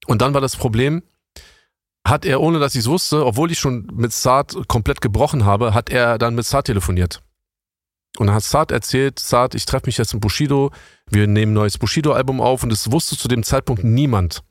Und 0.08 0.22
dann 0.22 0.34
war 0.34 0.42
das 0.42 0.56
Problem, 0.56 1.04
hat 2.06 2.26
er, 2.26 2.42
ohne 2.42 2.60
dass 2.60 2.76
ich 2.76 2.82
es 2.82 2.90
wusste, 2.90 3.26
obwohl 3.26 3.52
ich 3.52 3.60
schon 3.60 3.88
mit 3.94 4.12
Saad 4.12 4.68
komplett 4.68 5.02
gebrochen 5.02 5.46
habe, 5.46 5.74
hat 5.74 5.90
er 5.90 6.18
dann 6.18 6.36
mit 6.36 6.46
Saad 6.46 6.66
telefoniert. 6.66 7.22
Und 8.18 8.28
dann 8.28 8.36
hat 8.36 8.44
Saad 8.44 8.72
erzählt, 8.72 9.20
Saad, 9.20 9.56
ich 9.56 9.66
treffe 9.66 9.88
mich 9.88 9.98
jetzt 9.98 10.14
in 10.14 10.20
Bushido, 10.20 10.72
wir 11.10 11.28
nehmen 11.28 11.54
ein 11.54 11.56
neues 11.56 11.78
Bushido-Album 11.78 12.42
auf 12.42 12.64
und 12.64 12.70
das 12.70 12.92
wusste 12.92 13.18
zu 13.18 13.28
dem 13.28 13.44
Zeitpunkt 13.44 13.84
niemand. 13.84 14.44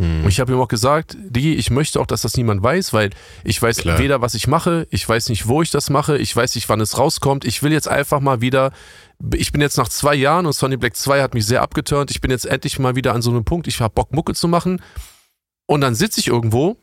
Hm. 0.00 0.24
Und 0.24 0.30
ich 0.30 0.40
habe 0.40 0.50
ihm 0.50 0.58
auch 0.58 0.68
gesagt, 0.68 1.14
Digi, 1.20 1.52
ich 1.52 1.70
möchte 1.70 2.00
auch, 2.00 2.06
dass 2.06 2.22
das 2.22 2.34
niemand 2.38 2.62
weiß, 2.62 2.94
weil 2.94 3.10
ich 3.44 3.60
weiß 3.60 3.76
Klar. 3.78 3.98
weder, 3.98 4.22
was 4.22 4.32
ich 4.32 4.46
mache, 4.46 4.86
ich 4.90 5.06
weiß 5.06 5.28
nicht, 5.28 5.46
wo 5.46 5.60
ich 5.60 5.70
das 5.70 5.90
mache, 5.90 6.16
ich 6.16 6.34
weiß 6.34 6.54
nicht, 6.54 6.70
wann 6.70 6.80
es 6.80 6.96
rauskommt. 6.96 7.44
Ich 7.44 7.62
will 7.62 7.70
jetzt 7.70 7.86
einfach 7.86 8.20
mal 8.20 8.40
wieder, 8.40 8.72
ich 9.34 9.52
bin 9.52 9.60
jetzt 9.60 9.76
nach 9.76 9.90
zwei 9.90 10.14
Jahren 10.14 10.46
und 10.46 10.54
Sonny 10.54 10.78
Black 10.78 10.96
2 10.96 11.20
hat 11.20 11.34
mich 11.34 11.44
sehr 11.44 11.60
abgeturnt, 11.60 12.10
ich 12.10 12.22
bin 12.22 12.30
jetzt 12.30 12.46
endlich 12.46 12.78
mal 12.78 12.96
wieder 12.96 13.12
an 13.12 13.20
so 13.20 13.30
einem 13.30 13.44
Punkt, 13.44 13.66
ich 13.66 13.82
habe 13.82 13.92
Bock, 13.92 14.14
Mucke 14.14 14.32
zu 14.32 14.48
machen. 14.48 14.80
Und 15.66 15.82
dann 15.82 15.94
sitze 15.94 16.18
ich 16.18 16.28
irgendwo 16.28 16.78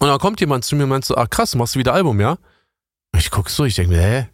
und 0.00 0.08
dann 0.08 0.18
kommt 0.18 0.40
jemand 0.40 0.64
zu 0.64 0.76
mir 0.76 0.84
und 0.84 0.88
meint 0.88 1.04
so, 1.04 1.16
ah 1.16 1.26
krass, 1.26 1.54
machst 1.54 1.74
du 1.74 1.80
wieder 1.80 1.92
Album, 1.92 2.18
ja? 2.18 2.38
Ich 3.14 3.30
guck 3.30 3.50
so, 3.50 3.66
ich 3.66 3.74
denke 3.74 3.92
mir, 3.92 4.00
hä? 4.00 4.28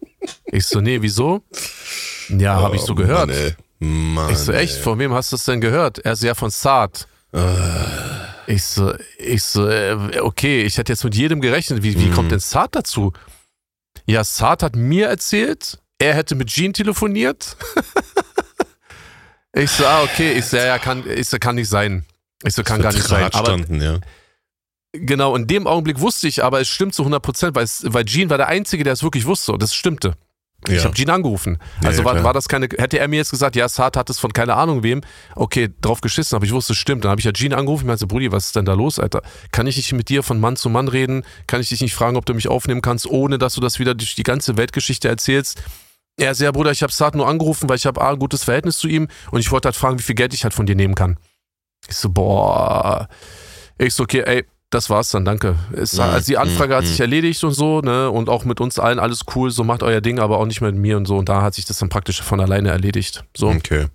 Ich 0.44 0.66
so, 0.66 0.80
nee, 0.80 1.02
wieso? 1.02 1.42
Ja, 2.28 2.60
oh, 2.60 2.62
habe 2.62 2.76
ich 2.76 2.82
so 2.82 2.94
gehört. 2.94 3.30
Mann. 3.80 4.14
Mann, 4.14 4.30
ich 4.30 4.38
so, 4.38 4.52
echt, 4.52 4.76
ey. 4.76 4.82
von 4.82 5.00
wem 5.00 5.12
hast 5.12 5.32
du 5.32 5.36
das 5.36 5.44
denn 5.46 5.60
gehört? 5.60 5.98
Er 5.98 6.12
ist 6.12 6.22
ja 6.22 6.34
von 6.34 6.50
Saad. 6.50 7.08
Uh. 7.32 7.40
Ich 8.46 8.62
so, 8.62 8.94
ich 9.18 9.42
so, 9.42 9.68
äh, 9.68 10.20
okay, 10.20 10.62
ich 10.62 10.78
hätte 10.78 10.92
jetzt 10.92 11.02
mit 11.02 11.16
jedem 11.16 11.40
gerechnet. 11.40 11.82
Wie, 11.82 11.98
wie 11.98 12.06
mm. 12.06 12.14
kommt 12.14 12.30
denn 12.30 12.38
Saad 12.38 12.76
dazu? 12.76 13.12
ja, 14.06 14.22
Saad 14.24 14.62
hat 14.62 14.76
mir 14.76 15.08
erzählt, 15.08 15.78
er 15.98 16.14
hätte 16.14 16.34
mit 16.34 16.48
Jean 16.48 16.72
telefoniert. 16.72 17.56
ich 19.52 19.70
so, 19.70 19.84
ah, 19.86 20.02
okay. 20.02 20.32
Ich 20.32 20.44
so, 20.44 20.56
ja, 20.56 20.78
kann, 20.78 21.04
ich 21.10 21.28
so, 21.28 21.38
kann 21.38 21.56
nicht 21.56 21.68
sein. 21.68 22.04
Ich 22.44 22.54
so, 22.54 22.62
kann 22.62 22.80
gar 22.80 22.92
nicht 22.92 23.06
sein. 23.06 23.30
Aber 23.32 23.58
ja. 23.58 23.98
genau, 24.92 25.34
in 25.34 25.46
dem 25.46 25.66
Augenblick 25.66 26.00
wusste 26.00 26.28
ich, 26.28 26.44
aber 26.44 26.60
es 26.60 26.68
stimmt 26.68 26.94
zu 26.94 27.02
100 27.02 27.22
Prozent, 27.22 27.56
weil, 27.56 27.64
es- 27.64 27.84
weil 27.86 28.04
Jean 28.04 28.30
war 28.30 28.36
der 28.36 28.48
Einzige, 28.48 28.84
der 28.84 28.92
es 28.92 29.02
wirklich 29.02 29.26
wusste 29.26 29.52
und 29.52 29.62
das 29.62 29.74
stimmte. 29.74 30.14
Ich 30.68 30.74
Ja. 30.78 30.84
habe 30.84 30.94
Jean 30.94 31.10
angerufen. 31.10 31.58
Ja, 31.82 31.88
Also 31.88 32.00
ja, 32.00 32.04
war, 32.04 32.12
klar. 32.14 32.24
war 32.24 32.32
das 32.32 32.48
keine, 32.48 32.66
hätte 32.78 32.98
er 32.98 33.08
mir 33.08 33.16
jetzt 33.16 33.30
gesagt, 33.30 33.56
ja, 33.56 33.68
Saad 33.68 33.96
hat 33.96 34.10
es 34.10 34.18
von 34.18 34.32
keine 34.32 34.54
Ahnung 34.54 34.82
wem, 34.82 35.00
okay, 35.34 35.68
drauf 35.80 36.00
geschissen, 36.00 36.34
aber 36.36 36.44
ich 36.44 36.52
wusste, 36.52 36.72
es 36.72 36.78
stimmt. 36.78 37.04
Dann 37.04 37.10
habe 37.10 37.20
ich 37.20 37.24
ja 37.24 37.32
Jean 37.32 37.52
angerufen, 37.52 37.82
ich 37.84 37.86
meinte, 37.88 38.06
Brudi, 38.06 38.32
was 38.32 38.46
ist 38.46 38.56
denn 38.56 38.64
da 38.64 38.74
los, 38.74 38.98
Alter? 38.98 39.22
Kann 39.52 39.66
ich 39.66 39.76
nicht 39.76 39.92
mit 39.92 40.08
dir 40.08 40.22
von 40.22 40.40
Mann 40.40 40.56
zu 40.56 40.68
Mann 40.68 40.88
reden? 40.88 41.24
Kann 41.46 41.60
ich 41.60 41.68
dich 41.68 41.80
nicht 41.80 41.94
fragen, 41.94 42.16
ob 42.16 42.26
du 42.26 42.34
mich 42.34 42.48
aufnehmen 42.48 42.82
kannst, 42.82 43.06
ohne 43.06 43.38
dass 43.38 43.54
du 43.54 43.60
das 43.60 43.78
wieder 43.78 43.94
durch 43.94 44.14
die 44.14 44.22
ganze 44.24 44.56
Weltgeschichte 44.56 45.08
erzählst? 45.08 45.62
Er 46.18 46.32
ja, 46.32 46.50
Bruder, 46.50 46.70
ich 46.70 46.82
habe 46.82 46.92
Saad 46.92 47.14
nur 47.14 47.28
angerufen, 47.28 47.68
weil 47.68 47.76
ich 47.76 47.84
habe 47.86 48.00
A, 48.00 48.10
ein 48.10 48.18
gutes 48.18 48.42
Verhältnis 48.44 48.78
zu 48.78 48.88
ihm 48.88 49.08
und 49.30 49.40
ich 49.40 49.50
wollte 49.50 49.66
halt 49.66 49.76
fragen, 49.76 49.98
wie 49.98 50.02
viel 50.02 50.14
Geld 50.14 50.32
ich 50.32 50.44
halt 50.44 50.54
von 50.54 50.64
dir 50.66 50.74
nehmen 50.74 50.94
kann. 50.94 51.18
Ich 51.88 51.96
so, 51.96 52.08
boah. 52.08 53.08
Ich 53.78 53.92
so, 53.94 54.04
okay, 54.04 54.22
ey, 54.24 54.44
das 54.70 54.90
war's 54.90 55.10
dann, 55.10 55.24
danke. 55.24 55.56
Es, 55.72 55.94
Mhm, 55.94 56.00
also 56.00 56.26
die 56.26 56.38
Anfrage 56.38 56.74
hat 56.74 56.84
mhm, 56.84 56.88
sich 56.88 57.00
erledigt 57.00 57.42
und 57.44 57.52
so, 57.52 57.80
ne? 57.80 58.10
Und 58.10 58.28
auch 58.28 58.44
mit 58.44 58.60
uns 58.60 58.78
allen 58.78 58.98
alles 58.98 59.20
cool, 59.34 59.50
so 59.50 59.64
macht 59.64 59.82
euer 59.82 60.00
Ding, 60.00 60.18
aber 60.18 60.38
auch 60.38 60.46
nicht 60.46 60.60
mit 60.60 60.74
mir 60.74 60.96
und 60.96 61.06
so. 61.06 61.16
Und 61.16 61.28
da 61.28 61.42
hat 61.42 61.54
sich 61.54 61.64
das 61.64 61.78
dann 61.78 61.88
praktisch 61.88 62.20
von 62.22 62.40
alleine 62.40 62.70
erledigt. 62.70 63.24
So. 63.36 63.48
Okay. 63.48 63.86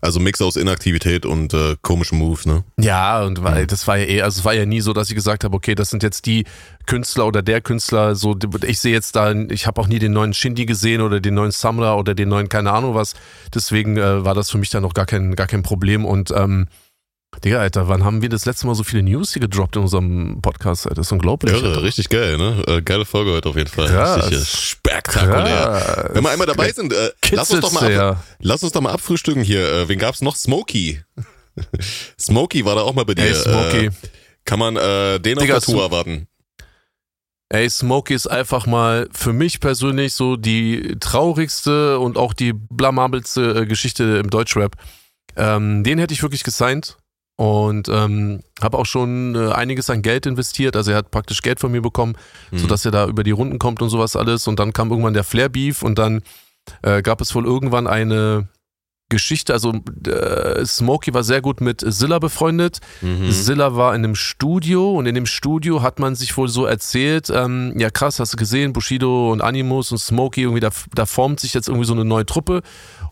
Also 0.00 0.18
Mix 0.18 0.42
aus 0.42 0.56
Inaktivität 0.56 1.24
und 1.24 1.54
äh, 1.54 1.76
komischen 1.80 2.18
Moves, 2.18 2.44
ne? 2.44 2.64
Ja, 2.76 3.22
und 3.22 3.44
weil 3.44 3.68
das 3.68 3.86
war 3.86 3.98
ja 3.98 4.04
eh, 4.04 4.22
also 4.22 4.40
es 4.40 4.44
war 4.44 4.52
ja 4.52 4.66
nie 4.66 4.80
so, 4.80 4.92
dass 4.92 5.08
ich 5.08 5.14
gesagt 5.14 5.44
habe, 5.44 5.56
okay, 5.56 5.76
das 5.76 5.90
sind 5.90 6.02
jetzt 6.02 6.26
die 6.26 6.44
Künstler 6.86 7.24
oder 7.24 7.40
der 7.40 7.60
Künstler, 7.60 8.16
so 8.16 8.36
ich 8.66 8.80
sehe 8.80 8.92
jetzt 8.92 9.14
da, 9.14 9.32
ich 9.32 9.68
habe 9.68 9.80
auch 9.80 9.86
nie 9.86 10.00
den 10.00 10.12
neuen 10.12 10.34
Shindy 10.34 10.66
gesehen 10.66 11.02
oder 11.02 11.20
den 11.20 11.34
neuen 11.34 11.52
Samra 11.52 11.94
oder 11.94 12.16
den 12.16 12.28
neuen 12.28 12.48
keine 12.48 12.72
Ahnung 12.72 12.96
was. 12.96 13.14
Deswegen 13.54 13.96
äh, 13.96 14.24
war 14.24 14.34
das 14.34 14.50
für 14.50 14.58
mich 14.58 14.70
dann 14.70 14.82
noch 14.82 14.94
gar 14.94 15.06
kein, 15.06 15.36
gar 15.36 15.46
kein 15.46 15.62
Problem. 15.62 16.04
Und 16.04 16.32
ähm, 16.32 16.66
Digga, 17.40 17.58
Alter, 17.58 17.88
wann 17.88 18.04
haben 18.04 18.22
wir 18.22 18.28
das 18.28 18.44
letzte 18.44 18.66
Mal 18.68 18.74
so 18.74 18.84
viele 18.84 19.02
News 19.02 19.32
hier 19.32 19.40
gedroppt 19.40 19.74
in 19.74 19.82
unserem 19.82 20.40
Podcast? 20.42 20.86
Alter? 20.86 20.96
Das 20.96 21.06
ist 21.06 21.12
unglaublich. 21.12 21.52
Irre, 21.52 21.68
Alter. 21.70 21.82
richtig 21.82 22.08
geil, 22.08 22.36
ne? 22.36 22.62
Äh, 22.68 22.82
geile 22.82 23.04
Folge 23.04 23.32
heute 23.32 23.48
auf 23.48 23.56
jeden 23.56 23.68
Fall. 23.68 23.88
Krass. 23.88 24.30
Richtig 24.30 24.42
äh, 24.42 24.44
spektakulär. 24.44 25.48
Ja, 25.48 26.14
Wenn 26.14 26.22
wir 26.22 26.30
einmal 26.30 26.46
dabei 26.46 26.70
sind, 26.70 26.92
äh, 26.92 27.10
lass, 27.32 27.50
uns 27.50 27.60
doch 27.60 27.72
mal 27.72 27.84
ab, 27.84 27.90
ja. 27.90 28.22
lass 28.38 28.62
uns 28.62 28.72
doch 28.72 28.80
mal 28.80 28.92
abfrühstücken 28.92 29.42
hier. 29.42 29.68
Äh, 29.68 29.88
wen 29.88 29.98
gab's 29.98 30.22
noch? 30.22 30.36
Smokey. 30.36 31.02
Smokey 32.20 32.64
war 32.64 32.76
da 32.76 32.82
auch 32.82 32.94
mal 32.94 33.04
bei 33.04 33.14
dir. 33.14 33.24
Ey, 33.24 33.34
Smokey. 33.34 33.86
Äh, 33.86 33.90
kann 34.44 34.60
man 34.60 34.76
äh, 34.76 35.18
den 35.18 35.38
Digga, 35.38 35.56
auf 35.56 35.64
der 35.64 35.74
Tour 35.74 35.82
erwarten? 35.82 36.28
Ey, 37.48 37.68
Smokey 37.68 38.14
ist 38.14 38.28
einfach 38.28 38.66
mal 38.66 39.08
für 39.12 39.32
mich 39.32 39.58
persönlich 39.58 40.14
so 40.14 40.36
die 40.36 40.96
traurigste 41.00 41.98
und 41.98 42.16
auch 42.16 42.34
die 42.34 42.52
blamabelste 42.52 43.66
Geschichte 43.66 44.20
im 44.22 44.30
Deutschrap. 44.30 44.76
Ähm, 45.34 45.82
den 45.82 45.98
hätte 45.98 46.14
ich 46.14 46.22
wirklich 46.22 46.44
gesigned 46.44 46.98
und 47.36 47.88
ähm, 47.88 48.40
habe 48.62 48.78
auch 48.78 48.86
schon 48.86 49.34
äh, 49.34 49.52
einiges 49.52 49.90
an 49.90 50.02
Geld 50.02 50.26
investiert. 50.26 50.76
Also 50.76 50.90
er 50.92 50.98
hat 50.98 51.10
praktisch 51.10 51.42
Geld 51.42 51.60
von 51.60 51.72
mir 51.72 51.82
bekommen, 51.82 52.14
Mhm. 52.50 52.58
sodass 52.58 52.84
er 52.84 52.90
da 52.90 53.06
über 53.06 53.24
die 53.24 53.30
Runden 53.30 53.58
kommt 53.58 53.82
und 53.82 53.88
sowas 53.88 54.16
alles. 54.16 54.46
Und 54.48 54.58
dann 54.58 54.72
kam 54.72 54.90
irgendwann 54.90 55.14
der 55.14 55.24
Flair-Beef 55.24 55.82
und 55.82 55.98
dann 55.98 56.22
äh, 56.82 57.02
gab 57.02 57.20
es 57.20 57.34
wohl 57.34 57.44
irgendwann 57.44 57.86
eine 57.88 58.48
Geschichte. 59.08 59.52
Also 59.52 59.74
äh, 60.06 60.64
Smokey 60.64 61.12
war 61.12 61.22
sehr 61.24 61.42
gut 61.42 61.60
mit 61.60 61.80
Zilla 61.80 62.18
befreundet. 62.18 62.78
Mhm. 63.00 63.30
Zilla 63.30 63.76
war 63.76 63.94
in 63.94 64.04
einem 64.04 64.14
Studio 64.14 64.92
und 64.92 65.06
in 65.06 65.14
dem 65.14 65.26
Studio 65.26 65.82
hat 65.82 65.98
man 65.98 66.14
sich 66.14 66.36
wohl 66.36 66.48
so 66.48 66.64
erzählt, 66.66 67.28
ähm, 67.34 67.74
ja 67.78 67.90
krass, 67.90 68.20
hast 68.20 68.32
du 68.34 68.36
gesehen, 68.36 68.72
Bushido 68.72 69.32
und 69.32 69.42
Animus 69.42 69.90
und 69.92 69.98
Smokey, 69.98 70.42
irgendwie 70.42 70.60
da, 70.60 70.70
da 70.94 71.04
formt 71.06 71.40
sich 71.40 71.52
jetzt 71.52 71.68
irgendwie 71.68 71.86
so 71.86 71.92
eine 71.92 72.04
neue 72.04 72.24
Truppe 72.24 72.62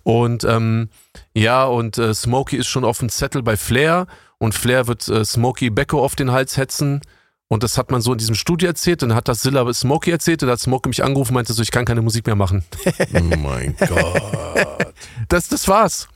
und 0.02 0.44
ähm, 0.44 0.88
ja 1.34 1.64
und 1.64 1.98
äh, 1.98 2.12
Smokey 2.14 2.56
ist 2.56 2.66
schon 2.68 2.84
auf 2.84 2.98
dem 2.98 3.08
Zettel 3.08 3.42
bei 3.42 3.56
Flair 3.56 4.06
und 4.38 4.54
Flair 4.54 4.86
wird 4.86 5.06
äh, 5.08 5.24
Smokey 5.24 5.70
Becko 5.70 6.04
auf 6.04 6.16
den 6.16 6.32
Hals 6.32 6.56
hetzen 6.56 7.00
und 7.48 7.62
das 7.62 7.76
hat 7.78 7.90
man 7.90 8.00
so 8.00 8.12
in 8.12 8.18
diesem 8.18 8.34
Studio 8.34 8.68
erzählt 8.68 9.02
dann 9.02 9.14
hat 9.14 9.28
das 9.28 9.40
Zilla 9.40 9.72
Smokey 9.72 10.10
erzählt 10.10 10.42
und 10.42 10.48
dann 10.48 10.54
hat 10.54 10.60
Smokey 10.60 10.88
mich 10.88 11.02
angerufen 11.04 11.30
und 11.32 11.34
meinte 11.36 11.52
so, 11.52 11.62
ich 11.62 11.70
kann 11.70 11.84
keine 11.84 12.02
Musik 12.02 12.26
mehr 12.26 12.36
machen. 12.36 12.64
Oh 13.14 13.36
mein 13.36 13.76
Gott. 13.76 14.94
Das, 15.28 15.48
das 15.48 15.66
war's. 15.68 16.08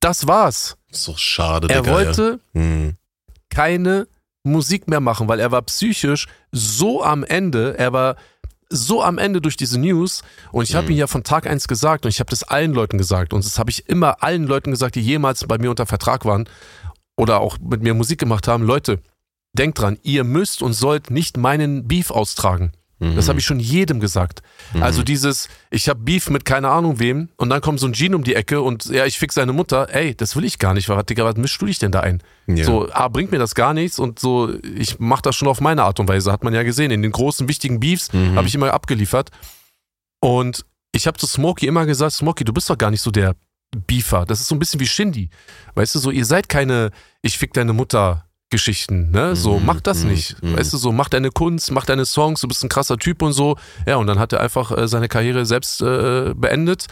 Das 0.00 0.26
war's. 0.26 0.76
So 0.90 1.14
schade, 1.16 1.68
Er 1.68 1.82
Digga. 1.82 1.92
wollte 1.94 2.40
Ja. 2.54 2.60
Mhm. 2.60 2.96
keine 3.50 4.08
Musik 4.44 4.88
mehr 4.88 4.98
machen, 5.00 5.28
weil 5.28 5.38
er 5.38 5.52
war 5.52 5.62
psychisch 5.62 6.26
so 6.50 7.04
am 7.04 7.22
Ende, 7.22 7.78
er 7.78 7.92
war 7.92 8.16
so 8.72 9.02
am 9.02 9.18
Ende 9.18 9.40
durch 9.40 9.56
diese 9.56 9.78
News 9.78 10.22
und 10.50 10.64
ich 10.68 10.74
habe 10.74 10.86
Mhm. 10.86 10.92
ihm 10.92 10.98
ja 10.98 11.06
von 11.06 11.22
Tag 11.24 11.46
eins 11.46 11.68
gesagt 11.68 12.04
und 12.04 12.08
ich 12.10 12.20
habe 12.20 12.30
das 12.30 12.42
allen 12.42 12.72
Leuten 12.72 12.98
gesagt 12.98 13.32
und 13.32 13.44
das 13.44 13.58
habe 13.58 13.70
ich 13.70 13.88
immer 13.88 14.22
allen 14.22 14.44
Leuten 14.46 14.70
gesagt, 14.70 14.94
die 14.94 15.00
jemals 15.02 15.46
bei 15.46 15.58
mir 15.58 15.70
unter 15.70 15.86
Vertrag 15.86 16.24
waren 16.24 16.48
oder 17.16 17.40
auch 17.40 17.58
mit 17.58 17.82
mir 17.82 17.94
Musik 17.94 18.18
gemacht 18.18 18.48
haben, 18.48 18.64
Leute, 18.64 19.00
denkt 19.52 19.78
dran, 19.78 19.98
ihr 20.02 20.24
müsst 20.24 20.62
und 20.62 20.72
sollt 20.72 21.10
nicht 21.10 21.36
meinen 21.36 21.86
Beef 21.86 22.10
austragen. 22.10 22.72
Das 23.16 23.28
habe 23.28 23.40
ich 23.40 23.44
schon 23.44 23.58
jedem 23.58 23.98
gesagt. 23.98 24.42
Mhm. 24.74 24.82
Also 24.82 25.02
dieses, 25.02 25.48
ich 25.70 25.88
habe 25.88 26.00
Beef 26.00 26.30
mit 26.30 26.44
keine 26.44 26.68
Ahnung 26.68 27.00
wem 27.00 27.30
und 27.36 27.50
dann 27.50 27.60
kommt 27.60 27.80
so 27.80 27.86
ein 27.88 27.92
Jean 27.94 28.14
um 28.14 28.22
die 28.22 28.34
Ecke 28.36 28.60
und 28.62 28.84
ja, 28.86 29.06
ich 29.06 29.18
fix 29.18 29.34
seine 29.34 29.52
Mutter. 29.52 29.88
Ey, 29.92 30.14
das 30.14 30.36
will 30.36 30.44
ich 30.44 30.58
gar 30.58 30.72
nicht. 30.72 30.88
Was, 30.88 31.04
Digga, 31.06 31.24
was 31.24 31.36
mischst 31.36 31.60
du 31.60 31.66
dich 31.66 31.78
denn 31.80 31.90
da 31.90 32.00
ein? 32.00 32.22
Ja. 32.46 32.64
So, 32.64 32.88
A, 32.92 33.08
bringt 33.08 33.32
mir 33.32 33.38
das 33.38 33.54
gar 33.56 33.74
nichts 33.74 33.98
und 33.98 34.18
so, 34.18 34.52
ich 34.76 35.00
mache 35.00 35.22
das 35.22 35.34
schon 35.34 35.48
auf 35.48 35.60
meine 35.60 35.82
Art 35.82 35.98
und 36.00 36.08
Weise, 36.08 36.30
hat 36.30 36.44
man 36.44 36.54
ja 36.54 36.62
gesehen. 36.62 36.90
In 36.92 37.02
den 37.02 37.12
großen, 37.12 37.48
wichtigen 37.48 37.80
Beefs 37.80 38.12
Mhm. 38.12 38.36
habe 38.36 38.46
ich 38.46 38.54
immer 38.54 38.72
abgeliefert. 38.72 39.30
Und 40.20 40.64
ich 40.92 41.06
habe 41.06 41.18
zu 41.18 41.26
Smokey 41.26 41.66
immer 41.66 41.86
gesagt, 41.86 42.12
Smokey, 42.12 42.44
du 42.44 42.52
bist 42.52 42.68
doch 42.70 42.78
gar 42.78 42.90
nicht 42.90 43.00
so 43.00 43.10
der 43.10 43.34
Beefer. 43.86 44.26
Das 44.26 44.40
ist 44.40 44.48
so 44.48 44.54
ein 44.54 44.58
bisschen 44.58 44.80
wie 44.80 44.86
Shindy. 44.86 45.30
Weißt 45.74 45.94
du, 45.94 45.98
so, 45.98 46.10
ihr 46.10 46.24
seid 46.26 46.48
keine, 46.48 46.90
ich 47.22 47.38
fick 47.38 47.52
deine 47.54 47.72
Mutter 47.72 48.26
Geschichten, 48.52 49.10
ne? 49.10 49.34
So, 49.34 49.58
Mhm, 49.58 49.66
mach 49.66 49.80
das 49.80 50.04
mhm, 50.04 50.10
nicht. 50.10 50.40
mhm. 50.42 50.56
Weißt 50.56 50.72
du, 50.72 50.76
so, 50.76 50.92
mach 50.92 51.08
deine 51.08 51.30
Kunst, 51.30 51.72
mach 51.72 51.84
deine 51.84 52.04
Songs, 52.06 52.40
du 52.42 52.46
bist 52.48 52.62
ein 52.62 52.68
krasser 52.68 52.96
Typ 52.98 53.20
und 53.22 53.32
so. 53.32 53.56
Ja, 53.86 53.96
und 53.96 54.06
dann 54.06 54.20
hat 54.20 54.32
er 54.32 54.40
einfach 54.40 54.70
äh, 54.70 54.86
seine 54.86 55.08
Karriere 55.08 55.44
selbst 55.44 55.82
äh, 55.82 56.32
beendet. 56.36 56.86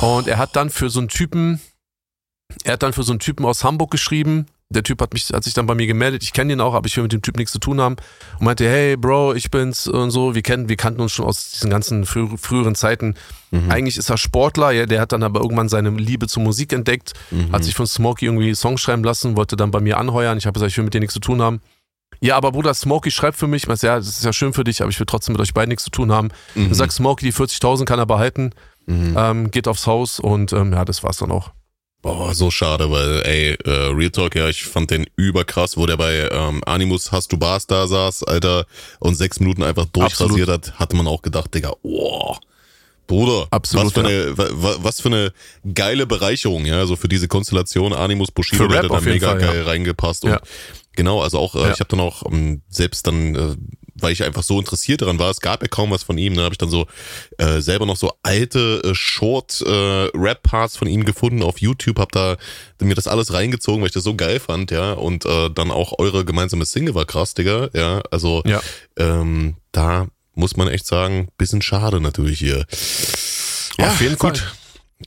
Und 0.00 0.28
er 0.28 0.38
hat 0.38 0.54
dann 0.54 0.70
für 0.70 0.88
so 0.90 1.00
einen 1.00 1.08
Typen, 1.08 1.60
er 2.62 2.74
hat 2.74 2.84
dann 2.84 2.92
für 2.92 3.02
so 3.02 3.12
einen 3.12 3.18
Typen 3.18 3.44
aus 3.44 3.64
Hamburg 3.64 3.90
geschrieben. 3.90 4.46
Der 4.68 4.82
Typ 4.82 5.00
hat 5.00 5.12
mich, 5.12 5.28
hat 5.32 5.44
sich 5.44 5.54
dann 5.54 5.66
bei 5.66 5.76
mir 5.76 5.86
gemeldet. 5.86 6.24
Ich 6.24 6.32
kenne 6.32 6.52
ihn 6.52 6.60
auch, 6.60 6.74
aber 6.74 6.86
ich 6.88 6.96
will 6.96 7.04
mit 7.04 7.12
dem 7.12 7.22
Typ 7.22 7.36
nichts 7.36 7.52
zu 7.52 7.60
tun 7.60 7.80
haben. 7.80 7.94
Und 8.40 8.46
meinte, 8.46 8.68
hey 8.68 8.96
Bro, 8.96 9.34
ich 9.34 9.50
bin's 9.52 9.86
und 9.86 10.10
so. 10.10 10.34
Wir 10.34 10.42
kennen, 10.42 10.68
wir 10.68 10.74
kannten 10.76 11.00
uns 11.00 11.12
schon 11.12 11.24
aus 11.24 11.52
diesen 11.52 11.70
ganzen 11.70 12.04
frü 12.04 12.36
früheren 12.36 12.74
Zeiten. 12.74 13.14
Mhm. 13.52 13.70
Eigentlich 13.70 13.96
ist 13.96 14.10
er 14.10 14.16
Sportler, 14.18 14.72
ja, 14.72 14.86
der 14.86 15.00
hat 15.00 15.12
dann 15.12 15.22
aber 15.22 15.40
irgendwann 15.40 15.68
seine 15.68 15.90
Liebe 15.90 16.26
zur 16.26 16.42
Musik 16.42 16.72
entdeckt, 16.72 17.12
Mhm. 17.30 17.52
hat 17.52 17.62
sich 17.62 17.76
von 17.76 17.86
Smokey 17.86 18.24
irgendwie 18.24 18.52
Songs 18.56 18.80
schreiben 18.80 19.04
lassen, 19.04 19.36
wollte 19.36 19.54
dann 19.54 19.70
bei 19.70 19.80
mir 19.80 19.98
anheuern. 19.98 20.36
Ich 20.36 20.46
habe 20.46 20.54
gesagt, 20.54 20.72
ich 20.72 20.76
will 20.78 20.84
mit 20.84 20.94
dir 20.94 21.00
nichts 21.00 21.14
zu 21.14 21.20
tun 21.20 21.40
haben. 21.40 21.60
Ja, 22.20 22.36
aber 22.36 22.50
Bruder, 22.50 22.74
Smokey 22.74 23.12
schreibt 23.12 23.36
für 23.36 23.46
mich. 23.46 23.68
Ich 23.68 23.82
ja, 23.82 23.96
das 23.98 24.08
ist 24.08 24.24
ja 24.24 24.32
schön 24.32 24.52
für 24.52 24.64
dich, 24.64 24.80
aber 24.82 24.90
ich 24.90 24.98
will 24.98 25.06
trotzdem 25.06 25.34
mit 25.34 25.40
euch 25.42 25.54
beiden 25.54 25.68
nichts 25.68 25.84
zu 25.84 25.90
tun 25.90 26.10
haben. 26.10 26.28
Mhm. 26.56 26.64
Dann 26.64 26.74
sagt 26.74 26.92
Smokey, 26.92 27.24
die 27.26 27.32
40.000 27.32 27.84
kann 27.84 28.00
er 28.00 28.06
behalten, 28.06 28.50
Mhm. 28.86 29.14
ähm, 29.16 29.50
geht 29.52 29.68
aufs 29.68 29.86
Haus 29.86 30.18
und 30.18 30.52
ähm, 30.52 30.72
ja, 30.72 30.84
das 30.84 31.02
war's 31.04 31.18
dann 31.18 31.30
auch. 31.30 31.50
Boah, 32.06 32.32
so 32.34 32.52
schade, 32.52 32.88
weil, 32.90 33.22
ey, 33.26 33.54
äh, 33.64 33.70
Real 33.92 34.10
Talk, 34.10 34.36
ja, 34.36 34.48
ich 34.48 34.62
fand 34.62 34.92
den 34.92 35.06
überkrass, 35.16 35.76
wo 35.76 35.86
der 35.86 35.96
bei 35.96 36.28
ähm, 36.30 36.62
Animus 36.64 37.10
Hast 37.10 37.32
du 37.32 37.36
Bars 37.36 37.66
da 37.66 37.88
saß, 37.88 38.22
Alter, 38.22 38.66
und 39.00 39.16
sechs 39.16 39.40
Minuten 39.40 39.64
einfach 39.64 39.86
durchrasiert 39.86 40.48
hat, 40.48 40.78
hatte 40.78 40.94
man 40.94 41.08
auch 41.08 41.20
gedacht, 41.22 41.52
Digga, 41.52 41.72
oh, 41.82 42.36
Bruder, 43.08 43.48
Absolut, 43.50 43.86
was 43.86 43.92
für, 43.92 44.00
eine, 44.06 44.38
wa- 44.38 44.48
wa- 44.52 44.76
was 44.82 45.00
für 45.00 45.08
eine 45.08 45.32
geile 45.74 46.06
Bereicherung, 46.06 46.64
ja, 46.64 46.86
so 46.86 46.94
für 46.94 47.08
diese 47.08 47.26
Konstellation 47.26 47.92
Animus 47.92 48.30
Bushido, 48.30 48.68
der 48.68 48.84
hat 48.84 48.90
da 48.90 49.00
mega 49.00 49.30
Fall, 49.30 49.40
geil 49.40 49.56
ja. 49.58 49.64
reingepasst 49.64 50.24
und 50.24 50.30
Ja. 50.30 50.40
genau, 50.94 51.22
also 51.22 51.38
auch, 51.40 51.56
äh, 51.56 51.72
ich 51.72 51.80
habe 51.80 51.88
dann 51.88 52.00
auch 52.00 52.22
ähm, 52.30 52.62
selbst 52.68 53.06
dann, 53.08 53.34
äh, 53.34 53.56
weil 54.00 54.12
ich 54.12 54.22
einfach 54.24 54.42
so 54.42 54.58
interessiert 54.58 55.02
daran 55.02 55.18
war, 55.18 55.30
es 55.30 55.40
gab 55.40 55.62
ja 55.62 55.68
kaum 55.68 55.90
was 55.90 56.02
von 56.02 56.18
ihm, 56.18 56.34
dann 56.34 56.44
habe 56.44 56.54
ich 56.54 56.58
dann 56.58 56.68
so 56.70 56.86
äh, 57.38 57.60
selber 57.60 57.86
noch 57.86 57.96
so 57.96 58.12
alte 58.22 58.82
äh, 58.84 58.94
Short 58.94 59.60
äh, 59.62 60.10
Rap 60.14 60.42
Parts 60.42 60.76
von 60.76 60.88
ihm 60.88 61.04
gefunden 61.04 61.42
auf 61.42 61.60
YouTube, 61.60 61.98
hab 61.98 62.12
da 62.12 62.36
mir 62.80 62.94
das 62.94 63.06
alles 63.06 63.32
reingezogen, 63.32 63.80
weil 63.80 63.88
ich 63.88 63.94
das 63.94 64.04
so 64.04 64.14
geil 64.14 64.38
fand, 64.40 64.70
ja, 64.70 64.92
und 64.92 65.24
äh, 65.24 65.50
dann 65.50 65.70
auch 65.70 65.98
eure 65.98 66.24
gemeinsame 66.24 66.66
Single 66.66 66.94
war 66.94 67.04
krass, 67.06 67.34
Digga, 67.34 67.68
ja, 67.74 68.02
also 68.10 68.42
Ja. 68.44 68.60
ähm, 68.98 69.56
da 69.72 70.08
muss 70.34 70.56
man 70.56 70.68
echt 70.68 70.86
sagen, 70.86 71.28
bisschen 71.38 71.62
schade 71.62 72.00
natürlich 72.00 72.38
hier. 72.38 72.66
Auf 73.78 74.00
jeden. 74.00 74.16
Fall. 74.16 74.32
Gut, 74.32 74.54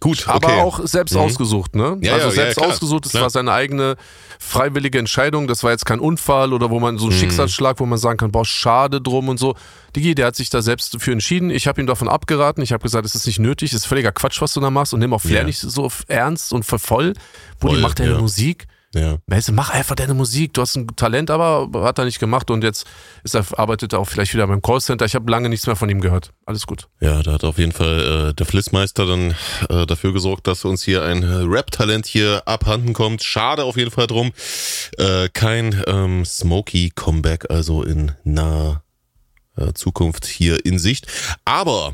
okay. 0.01 0.23
Aber 0.27 0.53
auch 0.63 0.79
selbst 0.85 1.13
Mhm. 1.13 1.21
ausgesucht, 1.21 1.75
ne? 1.75 1.97
Ja, 2.01 2.13
also 2.13 2.27
ja, 2.27 2.31
selbst 2.33 2.59
ja, 2.59 2.67
ausgesucht, 2.67 3.05
das 3.05 3.11
Klar. 3.11 3.23
war 3.23 3.29
seine 3.29 3.51
eigene 3.51 3.95
freiwillige 4.39 4.99
Entscheidung. 4.99 5.47
Das 5.47 5.63
war 5.63 5.71
jetzt 5.71 5.85
kein 5.85 5.99
Unfall 5.99 6.53
oder 6.53 6.69
wo 6.69 6.79
man 6.79 6.97
so 6.97 7.07
ein 7.07 7.09
Mhm. 7.09 7.19
Schicksalsschlag, 7.19 7.79
wo 7.79 7.85
man 7.85 7.97
sagen 7.97 8.17
kann, 8.17 8.31
boah, 8.31 8.45
schade 8.45 9.01
drum 9.01 9.29
und 9.29 9.37
so. 9.39 9.55
Digi, 9.95 10.15
der 10.15 10.27
hat 10.27 10.35
sich 10.35 10.49
da 10.49 10.61
selbst 10.61 10.95
für 11.01 11.11
entschieden. 11.11 11.49
Ich 11.49 11.67
habe 11.67 11.81
ihm 11.81 11.87
davon 11.87 12.07
abgeraten. 12.07 12.61
Ich 12.63 12.71
habe 12.71 12.83
gesagt, 12.83 13.05
es 13.05 13.15
ist 13.15 13.25
nicht 13.25 13.39
nötig, 13.39 13.71
es 13.73 13.79
ist 13.81 13.85
völliger 13.87 14.11
Quatsch, 14.11 14.41
was 14.41 14.53
du 14.53 14.59
da 14.61 14.69
machst 14.69 14.93
und 14.93 14.99
nimm 14.99 15.13
auch 15.13 15.21
Flair 15.21 15.43
nicht 15.43 15.59
so 15.59 15.91
ernst 16.07 16.53
und 16.53 16.63
voll. 16.63 17.13
Buddy, 17.59 17.73
Voll, 17.75 17.81
mach 17.81 17.93
deine 17.95 18.11
ja. 18.13 18.19
Musik. 18.19 18.67
Ja. 18.95 19.17
Weißt 19.27 19.49
du, 19.49 19.53
mach 19.53 19.69
einfach 19.69 19.95
deine 19.95 20.15
Musik. 20.15 20.53
Du 20.53 20.61
hast 20.61 20.75
ein 20.75 20.87
Talent, 20.95 21.29
aber 21.29 21.69
hat 21.83 21.99
er 21.99 22.05
nicht 22.05 22.19
gemacht 22.19 22.49
und 22.49 22.63
jetzt 22.63 22.87
ist 23.23 23.35
er, 23.35 23.45
arbeitet 23.57 23.93
er 23.93 23.99
auch 23.99 24.07
vielleicht 24.07 24.33
wieder 24.33 24.47
beim 24.47 24.63
Callcenter. 24.63 25.05
Ich 25.05 25.13
habe 25.13 25.29
lange 25.29 25.47
nichts 25.47 25.67
mehr 25.67 25.75
von 25.75 25.89
ihm 25.89 26.01
gehört. 26.01 26.31
Alles 26.45 26.65
gut. 26.65 26.87
Ja, 26.99 27.21
da 27.21 27.33
hat 27.33 27.43
auf 27.43 27.59
jeden 27.59 27.71
Fall 27.71 28.29
äh, 28.29 28.33
der 28.33 28.45
Flissmeister 28.47 29.05
dann 29.05 29.35
äh, 29.69 29.85
dafür 29.85 30.11
gesorgt, 30.11 30.47
dass 30.47 30.65
uns 30.65 30.83
hier 30.83 31.03
ein 31.03 31.23
Rap-Talent 31.23 32.07
hier 32.07 32.41
abhanden 32.45 32.93
kommt. 32.93 33.23
Schade 33.23 33.63
auf 33.63 33.77
jeden 33.77 33.91
Fall 33.91 34.07
drum. 34.07 34.31
Äh, 34.97 35.29
kein 35.29 35.83
ähm, 35.85 36.25
Smoky 36.25 36.91
Comeback, 36.95 37.51
also 37.51 37.83
in 37.83 38.13
naher 38.23 38.81
äh, 39.55 39.73
Zukunft 39.73 40.25
hier 40.25 40.65
in 40.65 40.79
Sicht. 40.79 41.05
Aber 41.45 41.93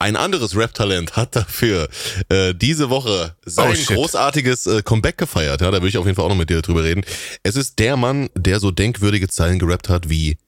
ein 0.00 0.16
anderes 0.16 0.56
Rap-Talent 0.56 1.16
hat 1.16 1.36
dafür 1.36 1.88
äh, 2.30 2.54
diese 2.54 2.90
Woche 2.90 3.36
sein 3.44 3.76
oh, 3.78 3.94
großartiges 3.94 4.66
äh, 4.66 4.82
Comeback 4.82 5.18
gefeiert. 5.18 5.60
Ja, 5.60 5.70
da 5.70 5.76
würde 5.76 5.88
ich 5.88 5.98
auf 5.98 6.06
jeden 6.06 6.16
Fall 6.16 6.24
auch 6.24 6.30
noch 6.30 6.36
mit 6.36 6.50
dir 6.50 6.62
drüber 6.62 6.82
reden. 6.82 7.04
Es 7.42 7.54
ist 7.54 7.78
der 7.78 7.96
Mann, 7.96 8.30
der 8.34 8.60
so 8.60 8.70
denkwürdige 8.70 9.28
Zeilen 9.28 9.58
gerappt 9.58 9.88
hat 9.88 10.08
wie 10.08 10.38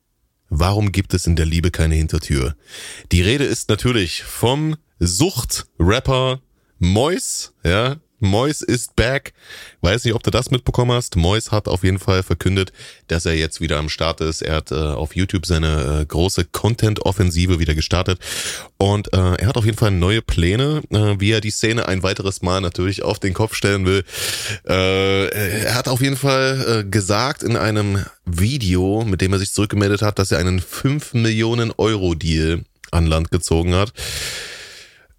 Warum 0.55 0.93
gibt 0.93 1.15
es 1.15 1.27
in 1.27 1.35
der 1.35 1.47
Liebe 1.47 1.71
keine 1.71 1.95
Hintertür? 1.95 2.55
Die 3.11 3.23
Rede 3.23 3.45
ist 3.45 3.71
natürlich 3.71 4.23
vom 4.23 4.77
Sucht-Rapper 4.99 6.43
Mois, 6.79 7.55
ja, 7.65 7.97
Mois 8.23 8.63
ist 8.63 8.97
back. 8.97 9.33
Weiß 9.81 10.05
nicht, 10.05 10.15
ob 10.15 10.23
du 10.23 10.31
das 10.31 10.51
mitbekommen 10.51 10.93
hast. 10.93 11.17
Mois 11.17 11.51
hat 11.51 11.69
auf 11.69 11.83
jeden 11.83 11.99
Fall 11.99 12.23
verkündet, 12.23 12.73
dass 13.09 13.27
er 13.27 13.35
jetzt 13.35 13.61
wieder 13.61 13.79
am 13.79 13.89
Start 13.89 14.21
ist. 14.21 14.43
Er 14.43 14.57
hat 14.57 14.71
äh, 14.71 14.75
auf 14.75 15.17
YouTube 15.17 15.45
seine 15.45 16.01
äh, 16.01 16.07
große 16.07 16.47
Content-Offensive 16.47 17.59
wieder 17.59 17.75
gestartet. 17.75 18.21
Und 18.79 19.13
äh, 19.13 19.35
er 19.35 19.47
hat 19.47 19.57
auf 19.57 19.65
jeden 19.65 19.77
Fall 19.77 19.91
neue 19.91 20.23
Pläne, 20.23 20.83
äh, 20.91 21.17
wie 21.19 21.33
er 21.33 21.41
die 21.41 21.51
Szene 21.51 21.87
ein 21.87 22.03
weiteres 22.03 22.43
Mal 22.43 22.61
natürlich 22.61 23.03
auf 23.03 23.19
den 23.19 23.35
Kopf 23.35 23.55
stellen 23.55 23.85
will. 23.87 24.05
Äh, 24.69 25.29
er 25.65 25.75
hat 25.75 25.89
auf 25.89 26.01
jeden 26.01 26.17
Fall 26.17 26.85
äh, 26.85 26.89
gesagt 26.89 27.43
in 27.43 27.57
einem 27.57 28.05
Video, 28.25 29.05
mit 29.05 29.21
dem 29.21 29.33
er 29.33 29.39
sich 29.41 29.53
zurückgemeldet 29.53 30.03
hat, 30.03 30.19
dass 30.19 30.31
er 30.31 30.39
einen 30.39 30.61
5 30.61 31.15
Millionen 31.15 31.73
Euro 31.77 32.15
Deal 32.15 32.65
an 32.93 33.07
Land 33.07 33.31
gezogen 33.31 33.75
hat. 33.75 33.93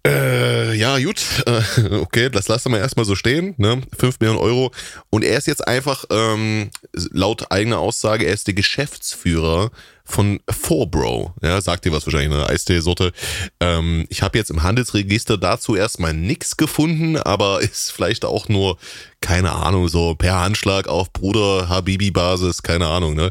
Äh, 0.06 0.74
ja, 0.74 0.98
gut. 0.98 1.24
Äh, 1.46 1.94
okay, 2.00 2.28
das 2.28 2.48
lassen 2.48 2.72
wir 2.72 2.78
erstmal 2.78 3.06
so 3.06 3.14
stehen. 3.14 3.54
Ne? 3.56 3.80
5 3.98 4.20
Millionen 4.20 4.40
Euro. 4.40 4.70
Und 5.10 5.24
er 5.24 5.38
ist 5.38 5.46
jetzt 5.46 5.66
einfach, 5.66 6.04
ähm, 6.10 6.70
laut 6.92 7.50
eigener 7.50 7.78
Aussage, 7.78 8.26
er 8.26 8.34
ist 8.34 8.46
der 8.46 8.54
Geschäftsführer 8.54 9.70
von 10.04 10.40
Forbro. 10.50 11.32
Ja, 11.42 11.60
sagt 11.62 11.86
dir 11.86 11.92
was 11.92 12.04
wahrscheinlich, 12.06 12.30
eine 12.30 12.48
Eistee-Sorte. 12.48 13.12
Ähm, 13.60 14.04
ich 14.10 14.20
habe 14.20 14.36
jetzt 14.36 14.50
im 14.50 14.62
Handelsregister 14.62 15.38
dazu 15.38 15.74
erstmal 15.74 16.12
nix 16.12 16.58
gefunden, 16.58 17.16
aber 17.16 17.60
ist 17.62 17.90
vielleicht 17.90 18.26
auch 18.26 18.48
nur, 18.48 18.76
keine 19.22 19.52
Ahnung, 19.52 19.88
so 19.88 20.14
per 20.14 20.40
Handschlag 20.40 20.88
auf 20.88 21.12
Bruder 21.14 21.70
Habibi-Basis, 21.70 22.62
keine 22.62 22.88
Ahnung, 22.88 23.14
ne? 23.14 23.30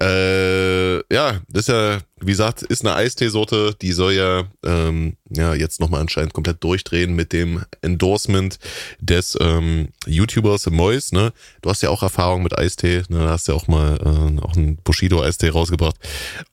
Äh, 0.00 0.98
ja, 1.12 1.40
das 1.48 1.62
ist 1.62 1.68
ja, 1.68 1.98
wie 2.20 2.32
gesagt, 2.32 2.62
ist 2.62 2.84
eine 2.84 2.94
Eistee-Sorte, 2.94 3.74
die 3.80 3.92
soll 3.92 4.12
ja, 4.12 4.44
ähm, 4.64 5.16
ja 5.30 5.54
jetzt 5.54 5.80
nochmal 5.80 6.00
anscheinend 6.00 6.34
komplett 6.34 6.62
durchdrehen 6.62 7.14
mit 7.14 7.32
dem 7.32 7.64
Endorsement 7.82 8.58
des 9.00 9.36
ähm, 9.40 9.88
YouTubers 10.06 10.68
Mois, 10.70 11.12
ne? 11.12 11.32
Du 11.62 11.70
hast 11.70 11.82
ja 11.82 11.90
auch 11.90 12.02
Erfahrung 12.02 12.42
mit 12.42 12.56
Eistee, 12.56 13.02
ne? 13.08 13.18
Da 13.20 13.30
hast 13.30 13.48
ja 13.48 13.54
auch 13.54 13.68
mal 13.68 13.96
äh, 13.96 14.40
auch 14.42 14.56
einen 14.56 14.76
Bushido-Eistee 14.76 15.48
rausgebracht 15.48 15.78
gebracht. 15.78 15.96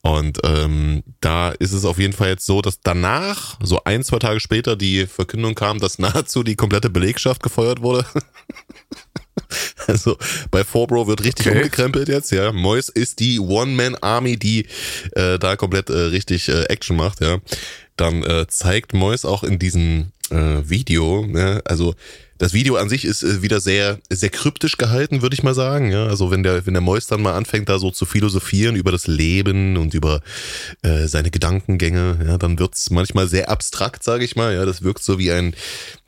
Und 0.02 0.40
ähm, 0.44 1.04
da 1.20 1.50
ist 1.50 1.74
es 1.74 1.86
auf 1.86 2.00
jeden 2.00 2.14
Fall 2.14 2.30
jetzt 2.30 2.46
so, 2.46 2.62
dass 2.62 2.80
danach, 2.82 3.58
so 3.62 3.82
ein, 3.84 4.04
zwei 4.04 4.20
Tage 4.20 4.40
später, 4.40 4.76
die 4.76 5.08
Verkündung 5.08 5.56
kam, 5.56 5.80
dass 5.80 6.00
nahezu 6.00 6.44
die 6.44 6.56
komplette 6.56 6.90
Belegschaft 6.90 7.44
gefeuert 7.44 7.82
wurde. 7.82 8.06
Also 9.88 10.18
bei 10.52 10.64
Forbro 10.64 11.08
wird 11.08 11.24
richtig 11.24 11.48
okay. 11.48 11.58
umgekrempelt 11.58 12.08
jetzt, 12.08 12.32
ja. 12.32 12.52
Mois 12.52 12.90
ist 12.90 13.20
die 13.20 13.40
One-Man-Army, 13.40 14.38
die 14.38 14.66
äh, 15.12 15.38
da 15.38 15.56
komplett 15.56 15.90
äh, 15.90 15.94
richtig 15.94 16.50
äh, 16.50 16.64
Action 16.64 16.98
macht, 16.98 17.22
ja. 17.22 17.40
Dann 17.98 18.24
äh, 18.24 18.48
zeigt 18.48 18.94
Mois 18.94 19.26
auch 19.26 19.44
in 19.44 19.60
diesem 19.60 20.12
äh, 20.32 20.68
Video, 20.68 21.26
ne, 21.26 21.62
also 21.66 21.96
das 22.38 22.52
Video 22.52 22.76
an 22.76 22.90
sich 22.90 23.06
ist 23.06 23.24
äh, 23.24 23.42
wieder 23.42 23.62
sehr, 23.62 24.00
sehr 24.10 24.30
kryptisch 24.30 24.78
gehalten, 24.78 25.22
würde 25.22 25.36
ich 25.36 25.44
mal 25.44 25.54
sagen. 25.54 25.92
Ja, 25.92 26.08
also 26.08 26.32
wenn 26.32 26.44
der, 26.44 26.66
wenn 26.66 26.74
der 26.74 26.82
Mois 26.82 27.08
dann 27.08 27.22
mal 27.22 27.34
anfängt, 27.34 27.70
da 27.70 27.80
so 27.80 27.92
zu 27.92 28.06
philosophieren 28.06 28.76
über 28.76 28.92
das 28.92 29.08
Leben 29.08 29.78
und 29.78 29.94
über 29.94 30.22
äh, 30.82 31.08
seine 31.08 31.32
Gedankengänge, 31.32 32.20
ja, 32.28 32.38
dann 32.38 32.60
wird's 32.60 32.90
manchmal 32.90 33.28
sehr 33.28 33.50
abstrakt, 33.50 34.04
sage 34.04 34.26
ich 34.26 34.36
mal. 34.36 34.54
Ja, 34.54 34.66
das 34.66 34.82
wirkt 34.82 35.04
so 35.04 35.18
wie 35.18 35.32
ein, 35.32 35.56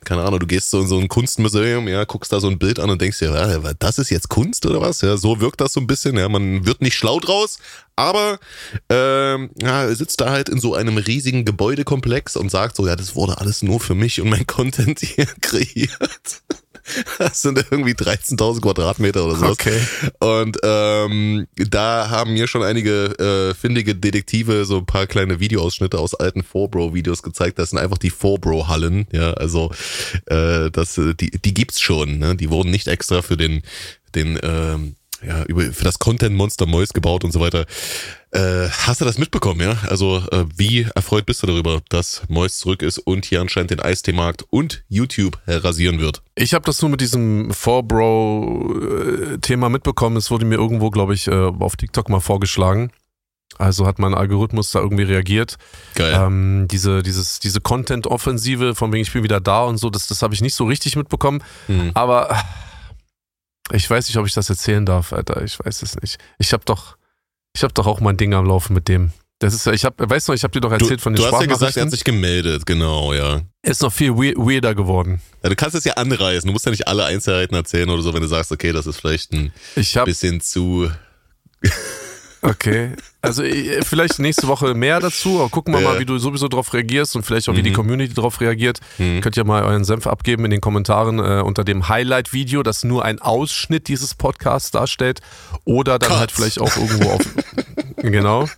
keine 0.04 0.22
Ahnung, 0.22 0.40
du 0.40 0.46
gehst 0.46 0.70
so 0.70 0.80
in 0.80 0.86
so 0.86 0.98
ein 0.98 1.08
Kunstmuseum, 1.08 1.88
ja, 1.88 2.04
guckst 2.04 2.32
da 2.32 2.40
so 2.40 2.48
ein 2.48 2.58
Bild 2.58 2.78
an 2.78 2.88
und 2.90 3.00
denkst 3.00 3.18
dir, 3.18 3.32
ja, 3.32 3.72
das 3.74 3.98
ist 3.98 4.10
jetzt 4.10 4.28
Kunst 4.28 4.64
oder 4.64 4.80
was? 4.80 5.00
Ja, 5.00 5.16
so 5.16 5.40
wirkt 5.40 5.60
das 5.60 5.72
so 5.72 5.80
ein 5.80 5.86
bisschen. 5.86 6.16
Ja, 6.16 6.28
man 6.28 6.66
wird 6.66 6.80
nicht 6.80 6.94
schlau 6.94 7.20
draus, 7.20 7.58
aber 7.96 8.38
ähm, 8.88 9.50
ja, 9.60 9.92
sitzt 9.94 10.20
da 10.20 10.30
halt 10.30 10.48
in 10.48 10.60
so 10.60 10.74
einem 10.74 10.98
riesigen 10.98 11.44
Gebäudekomplex 11.44 12.36
und 12.36 12.50
sagt 12.50 12.76
so, 12.76 12.86
ja, 12.86 12.96
das 12.96 13.14
wurde 13.16 13.38
alles 13.38 13.62
nur 13.62 13.80
für 13.80 13.94
mich 13.94 14.20
und 14.20 14.30
mein 14.30 14.46
Content 14.46 15.00
hier 15.00 15.26
kreiert. 15.40 16.42
Das 17.18 17.42
sind 17.42 17.64
irgendwie 17.70 17.92
13.000 17.92 18.60
Quadratmeter 18.60 19.24
oder 19.24 19.36
sowas. 19.36 19.52
Okay. 19.52 19.80
Und 20.20 20.58
ähm, 20.62 21.46
da 21.56 22.10
haben 22.10 22.34
mir 22.34 22.46
schon 22.46 22.62
einige 22.62 23.50
äh, 23.50 23.54
findige 23.54 23.94
Detektive 23.94 24.64
so 24.64 24.78
ein 24.78 24.86
paar 24.86 25.06
kleine 25.06 25.40
Videoausschnitte 25.40 25.98
aus 25.98 26.14
alten 26.14 26.42
Forbro-Videos 26.42 27.22
gezeigt. 27.22 27.58
Das 27.58 27.70
sind 27.70 27.78
einfach 27.78 27.98
die 27.98 28.10
Forbro-Hallen. 28.10 29.06
Ja, 29.12 29.32
also 29.34 29.70
äh, 30.26 30.70
das, 30.70 30.94
die, 30.94 31.30
die 31.30 31.54
gibt's 31.54 31.80
schon. 31.80 32.18
Ne? 32.18 32.36
Die 32.36 32.50
wurden 32.50 32.70
nicht 32.70 32.88
extra 32.88 33.22
für 33.22 33.36
den 33.36 33.62
den 34.14 34.38
ähm, 34.42 34.96
ja, 35.26 35.44
über, 35.44 35.64
für 35.72 35.84
das 35.84 35.98
Content 35.98 36.36
Monster 36.36 36.66
Mois 36.66 36.92
gebaut 36.92 37.24
und 37.24 37.32
so 37.32 37.40
weiter. 37.40 37.66
Äh, 38.30 38.68
hast 38.68 39.00
du 39.00 39.04
das 39.04 39.18
mitbekommen, 39.18 39.60
ja? 39.60 39.76
Also, 39.88 40.22
äh, 40.30 40.44
wie 40.54 40.86
erfreut 40.94 41.26
bist 41.26 41.42
du 41.42 41.46
darüber, 41.46 41.80
dass 41.88 42.22
Mois 42.28 42.58
zurück 42.58 42.82
ist 42.82 42.98
und 42.98 43.24
hier 43.24 43.40
anscheinend 43.40 43.70
den 43.70 43.80
Eistee-Markt 43.80 44.44
und 44.50 44.84
YouTube 44.88 45.38
rasieren 45.46 45.98
wird? 45.98 46.22
Ich 46.34 46.52
habe 46.52 46.64
das 46.64 46.82
nur 46.82 46.90
mit 46.90 47.00
diesem 47.00 47.52
4Bro-Thema 47.52 49.70
mitbekommen. 49.70 50.16
Es 50.16 50.30
wurde 50.30 50.44
mir 50.44 50.56
irgendwo, 50.56 50.90
glaube 50.90 51.14
ich, 51.14 51.28
äh, 51.28 51.32
auf 51.32 51.76
TikTok 51.76 52.10
mal 52.10 52.20
vorgeschlagen. 52.20 52.90
Also 53.56 53.86
hat 53.86 53.98
mein 53.98 54.14
Algorithmus 54.14 54.70
da 54.70 54.80
irgendwie 54.80 55.04
reagiert. 55.04 55.56
Geil. 55.94 56.14
Ähm, 56.14 56.68
diese, 56.70 57.02
dieses, 57.02 57.40
diese 57.40 57.60
Content-Offensive, 57.60 58.74
von 58.74 58.92
wegen 58.92 59.02
ich 59.02 59.12
bin 59.12 59.24
wieder 59.24 59.40
da 59.40 59.64
und 59.64 59.78
so, 59.78 59.90
das, 59.90 60.06
das 60.06 60.22
habe 60.22 60.34
ich 60.34 60.42
nicht 60.42 60.54
so 60.54 60.66
richtig 60.66 60.96
mitbekommen. 60.96 61.42
Mhm. 61.66 61.92
Aber 61.94 62.36
ich 63.72 63.88
weiß 63.88 64.08
nicht, 64.08 64.16
ob 64.16 64.26
ich 64.26 64.34
das 64.34 64.48
erzählen 64.48 64.86
darf, 64.86 65.12
Alter. 65.12 65.42
Ich 65.42 65.58
weiß 65.58 65.82
es 65.82 66.00
nicht. 66.00 66.18
Ich 66.38 66.52
habe 66.52 66.64
doch, 66.64 66.96
ich 67.54 67.62
habe 67.62 67.74
doch 67.74 67.86
auch 67.86 68.00
mein 68.00 68.16
Ding 68.16 68.34
am 68.34 68.46
Laufen 68.46 68.74
mit 68.74 68.88
dem. 68.88 69.12
Das 69.40 69.54
ist, 69.54 69.66
ich 69.68 69.84
habe, 69.84 70.10
weißt 70.10 70.28
du, 70.28 70.32
ich 70.32 70.42
habe 70.42 70.50
dir 70.50 70.60
doch 70.60 70.72
erzählt 70.72 70.98
du, 70.98 71.02
von 71.02 71.12
den 71.12 71.22
Du 71.22 71.30
hast 71.30 71.40
ja 71.40 71.46
gesagt, 71.46 71.76
er 71.76 71.84
hat 71.84 71.90
sich 71.92 72.02
gemeldet, 72.02 72.66
genau, 72.66 73.12
ja. 73.14 73.42
Er 73.62 73.70
ist 73.70 73.82
noch 73.82 73.92
viel 73.92 74.16
weirder 74.16 74.74
geworden. 74.74 75.20
Ja, 75.44 75.48
du 75.48 75.54
kannst 75.54 75.76
es 75.76 75.84
ja 75.84 75.94
anreißen. 75.94 76.48
Du 76.48 76.52
musst 76.52 76.64
ja 76.64 76.72
nicht 76.72 76.88
alle 76.88 77.04
Einzelheiten 77.04 77.54
erzählen 77.54 77.88
oder 77.88 78.02
so, 78.02 78.12
wenn 78.12 78.22
du 78.22 78.26
sagst, 78.26 78.50
okay, 78.50 78.72
das 78.72 78.88
ist 78.88 78.96
vielleicht 78.96 79.32
ein 79.32 79.52
hab, 79.76 80.06
bisschen 80.06 80.40
zu. 80.40 80.90
Okay, 82.40 82.92
also 83.20 83.42
äh, 83.42 83.82
vielleicht 83.82 84.20
nächste 84.20 84.46
Woche 84.46 84.74
mehr 84.74 85.00
dazu, 85.00 85.40
aber 85.40 85.48
gucken 85.48 85.74
wir 85.74 85.80
ja. 85.80 85.88
mal, 85.88 86.00
wie 86.00 86.04
du 86.04 86.18
sowieso 86.18 86.46
darauf 86.46 86.72
reagierst 86.72 87.16
und 87.16 87.24
vielleicht 87.24 87.48
auch, 87.48 87.54
wie 87.54 87.60
mhm. 87.60 87.64
die 87.64 87.72
Community 87.72 88.14
darauf 88.14 88.40
reagiert. 88.40 88.78
Mhm. 88.98 89.20
Könnt 89.20 89.36
ihr 89.36 89.44
mal 89.44 89.64
euren 89.64 89.84
Senf 89.84 90.06
abgeben 90.06 90.44
in 90.44 90.52
den 90.52 90.60
Kommentaren 90.60 91.18
äh, 91.18 91.42
unter 91.42 91.64
dem 91.64 91.88
Highlight-Video, 91.88 92.62
das 92.62 92.84
nur 92.84 93.04
ein 93.04 93.20
Ausschnitt 93.20 93.88
dieses 93.88 94.14
Podcasts 94.14 94.70
darstellt 94.70 95.20
oder 95.64 95.98
dann 95.98 96.10
Cut. 96.10 96.18
halt 96.18 96.32
vielleicht 96.32 96.60
auch 96.60 96.76
irgendwo 96.76 97.10
auf, 97.10 97.22
genau, 97.96 98.48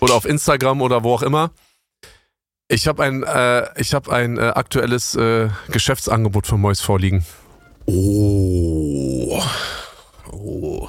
oder 0.00 0.14
auf 0.14 0.24
Instagram 0.24 0.80
oder 0.80 1.04
wo 1.04 1.12
auch 1.12 1.22
immer. 1.22 1.50
Ich 2.68 2.88
habe 2.88 3.04
ein, 3.04 3.22
äh, 3.24 3.68
ich 3.78 3.92
hab 3.92 4.08
ein 4.08 4.38
äh, 4.38 4.40
aktuelles 4.40 5.14
äh, 5.14 5.50
Geschäftsangebot 5.68 6.46
von 6.46 6.60
Mois 6.60 6.80
vorliegen. 6.80 7.24
Oh. 7.84 9.42
Oh 10.32 10.88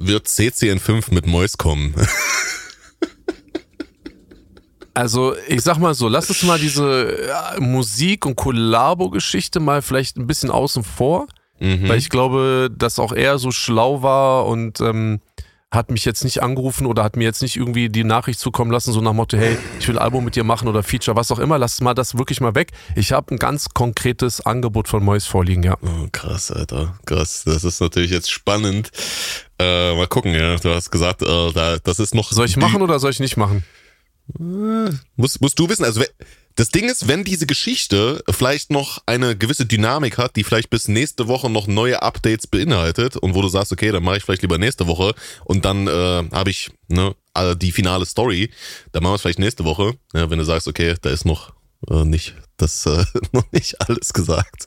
wird 0.00 0.26
CCN5 0.26 1.14
mit 1.14 1.26
Mois 1.26 1.56
kommen? 1.56 1.94
Also, 4.92 5.34
ich 5.46 5.62
sag 5.62 5.78
mal 5.78 5.94
so, 5.94 6.08
lass 6.08 6.28
uns 6.28 6.42
mal 6.42 6.58
diese 6.58 7.26
ja, 7.28 7.54
Musik- 7.60 8.26
und 8.26 8.34
Kollabo-Geschichte 8.34 9.60
mal 9.60 9.82
vielleicht 9.82 10.16
ein 10.16 10.26
bisschen 10.26 10.50
außen 10.50 10.82
vor, 10.82 11.28
mhm. 11.60 11.88
weil 11.88 11.96
ich 11.96 12.10
glaube, 12.10 12.68
dass 12.76 12.98
auch 12.98 13.12
er 13.12 13.38
so 13.38 13.52
schlau 13.52 14.02
war 14.02 14.46
und 14.46 14.80
ähm, 14.80 15.20
hat 15.70 15.90
mich 15.90 16.04
jetzt 16.04 16.24
nicht 16.24 16.42
angerufen 16.42 16.84
oder 16.86 17.04
hat 17.04 17.16
mir 17.16 17.22
jetzt 17.24 17.42
nicht 17.42 17.56
irgendwie 17.56 17.88
die 17.88 18.02
Nachricht 18.02 18.40
zukommen 18.40 18.72
lassen, 18.72 18.92
so 18.92 19.00
nach 19.00 19.12
Motto, 19.12 19.36
hey, 19.36 19.56
ich 19.78 19.86
will 19.86 19.96
ein 19.96 20.02
Album 20.02 20.24
mit 20.24 20.34
dir 20.34 20.42
machen 20.42 20.66
oder 20.66 20.82
Feature, 20.82 21.16
was 21.16 21.30
auch 21.30 21.38
immer, 21.38 21.58
lass 21.58 21.80
mal 21.80 21.94
das 21.94 22.18
wirklich 22.18 22.40
mal 22.40 22.56
weg. 22.56 22.72
Ich 22.96 23.12
habe 23.12 23.32
ein 23.34 23.38
ganz 23.38 23.68
konkretes 23.68 24.44
Angebot 24.44 24.88
von 24.88 25.04
Mois 25.04 25.26
vorliegen, 25.26 25.62
ja. 25.62 25.76
Oh, 25.80 26.08
krass, 26.10 26.50
Alter. 26.50 26.98
Krass. 27.06 27.44
Das 27.44 27.62
ist 27.62 27.80
natürlich 27.80 28.10
jetzt 28.10 28.32
spannend. 28.32 28.90
Äh, 29.60 29.94
mal 29.94 30.06
gucken, 30.06 30.32
ja. 30.32 30.56
Du 30.56 30.70
hast 30.70 30.90
gesagt, 30.90 31.22
äh, 31.22 31.52
da, 31.52 31.78
das 31.78 31.98
ist 31.98 32.14
noch. 32.14 32.32
Soll 32.32 32.46
ich 32.46 32.56
machen 32.56 32.82
oder 32.82 32.98
soll 32.98 33.10
ich 33.10 33.20
nicht 33.20 33.36
machen? 33.36 33.64
Äh, 34.38 34.90
musst, 35.16 35.40
musst 35.40 35.58
du 35.58 35.68
wissen, 35.68 35.84
also 35.84 36.02
Das 36.54 36.70
Ding 36.70 36.88
ist, 36.88 37.08
wenn 37.08 37.24
diese 37.24 37.46
Geschichte 37.46 38.22
vielleicht 38.28 38.70
noch 38.70 39.02
eine 39.06 39.36
gewisse 39.36 39.66
Dynamik 39.66 40.18
hat, 40.18 40.36
die 40.36 40.44
vielleicht 40.44 40.70
bis 40.70 40.88
nächste 40.88 41.28
Woche 41.28 41.48
noch 41.48 41.66
neue 41.66 42.02
Updates 42.02 42.46
beinhaltet 42.46 43.16
und 43.16 43.34
wo 43.34 43.42
du 43.42 43.48
sagst, 43.48 43.72
okay, 43.72 43.92
dann 43.92 44.02
mache 44.02 44.18
ich 44.18 44.24
vielleicht 44.24 44.42
lieber 44.42 44.58
nächste 44.58 44.86
Woche 44.86 45.14
und 45.44 45.64
dann 45.64 45.86
äh, 45.86 46.28
habe 46.32 46.50
ich 46.50 46.70
ne, 46.88 47.14
die 47.56 47.72
finale 47.72 48.04
Story, 48.04 48.50
dann 48.92 49.02
machen 49.02 49.12
wir 49.12 49.16
es 49.16 49.22
vielleicht 49.22 49.38
nächste 49.38 49.64
Woche, 49.64 49.94
ja, 50.12 50.28
wenn 50.30 50.38
du 50.38 50.44
sagst, 50.44 50.68
okay, 50.68 50.94
da 51.00 51.10
ist 51.10 51.24
noch 51.24 51.52
äh, 51.88 52.04
nicht 52.04 52.34
das 52.56 52.84
äh, 52.86 53.04
noch 53.32 53.50
nicht 53.52 53.80
alles 53.80 54.12
gesagt. 54.12 54.66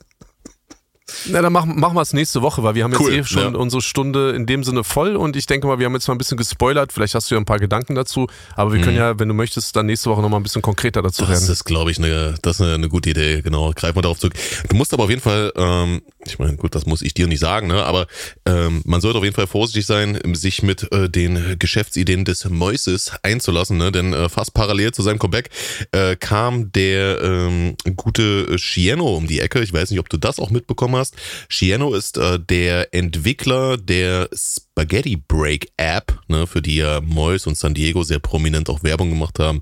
Na, 1.26 1.42
dann 1.42 1.52
machen, 1.52 1.78
machen 1.78 1.94
wir 1.96 2.02
es 2.02 2.12
nächste 2.12 2.42
Woche, 2.42 2.62
weil 2.62 2.74
wir 2.74 2.84
haben 2.84 2.92
jetzt 2.92 3.08
eh 3.08 3.24
schon 3.24 3.54
ja. 3.54 3.58
unsere 3.58 3.82
Stunde 3.82 4.32
in 4.32 4.46
dem 4.46 4.64
Sinne 4.64 4.84
voll 4.84 5.16
und 5.16 5.36
ich 5.36 5.46
denke 5.46 5.66
mal, 5.66 5.78
wir 5.78 5.86
haben 5.86 5.94
jetzt 5.94 6.08
mal 6.08 6.14
ein 6.14 6.18
bisschen 6.18 6.36
gespoilert. 6.36 6.92
Vielleicht 6.92 7.14
hast 7.14 7.30
du 7.30 7.34
ja 7.34 7.40
ein 7.40 7.44
paar 7.44 7.58
Gedanken 7.58 7.94
dazu, 7.94 8.26
aber 8.56 8.72
wir 8.72 8.80
mhm. 8.80 8.84
können 8.84 8.96
ja, 8.96 9.18
wenn 9.18 9.28
du 9.28 9.34
möchtest, 9.34 9.74
dann 9.76 9.86
nächste 9.86 10.10
Woche 10.10 10.22
nochmal 10.22 10.40
ein 10.40 10.42
bisschen 10.42 10.62
konkreter 10.62 11.02
dazu 11.02 11.22
das 11.22 11.30
werden. 11.30 11.40
Das 11.40 11.48
ist, 11.50 11.64
glaube 11.64 11.90
ich, 11.90 11.98
eine, 11.98 12.34
das 12.42 12.60
ist 12.60 12.66
eine, 12.66 12.88
gute 12.88 13.10
Idee, 13.10 13.42
genau. 13.42 13.72
Greif 13.74 13.94
mal 13.94 14.02
darauf 14.02 14.18
zurück. 14.18 14.34
Du 14.68 14.76
musst 14.76 14.92
aber 14.92 15.04
auf 15.04 15.10
jeden 15.10 15.22
Fall, 15.22 15.52
ähm, 15.56 16.02
ich 16.26 16.38
meine, 16.38 16.56
gut, 16.56 16.74
das 16.74 16.86
muss 16.86 17.02
ich 17.02 17.14
dir 17.14 17.26
nicht 17.26 17.40
sagen, 17.40 17.68
ne? 17.68 17.84
aber 17.84 18.06
ähm, 18.46 18.82
man 18.84 19.00
sollte 19.00 19.18
auf 19.18 19.24
jeden 19.24 19.36
Fall 19.36 19.46
vorsichtig 19.46 19.86
sein, 19.86 20.18
sich 20.34 20.62
mit 20.62 20.90
äh, 20.92 21.08
den 21.08 21.56
Geschäftsideen 21.58 22.24
des 22.24 22.48
Mäuses 22.48 23.12
einzulassen, 23.22 23.78
ne? 23.78 23.92
denn 23.92 24.12
äh, 24.12 24.28
fast 24.28 24.54
parallel 24.54 24.92
zu 24.92 25.02
seinem 25.02 25.18
Comeback 25.18 25.50
äh, 25.92 26.16
kam 26.16 26.72
der 26.72 27.20
ähm, 27.22 27.76
gute 27.96 28.58
Schieno 28.58 29.16
um 29.16 29.26
die 29.26 29.40
Ecke. 29.40 29.60
Ich 29.60 29.72
weiß 29.72 29.90
nicht, 29.90 30.00
ob 30.00 30.08
du 30.08 30.16
das 30.16 30.38
auch 30.38 30.50
mitbekommen 30.50 30.96
hast. 30.96 31.03
Schieno 31.48 31.94
ist 31.94 32.16
äh, 32.16 32.38
der 32.38 32.94
Entwickler 32.94 33.76
der 33.76 34.28
Spaghetti 34.76 35.16
Break 35.16 35.68
App, 35.76 36.18
ne, 36.26 36.48
für 36.48 36.60
die 36.60 36.76
ja 36.76 37.00
Mois 37.00 37.46
und 37.46 37.56
San 37.56 37.74
Diego 37.74 38.02
sehr 38.02 38.18
prominent 38.18 38.68
auch 38.68 38.82
Werbung 38.82 39.08
gemacht 39.08 39.38
haben 39.38 39.60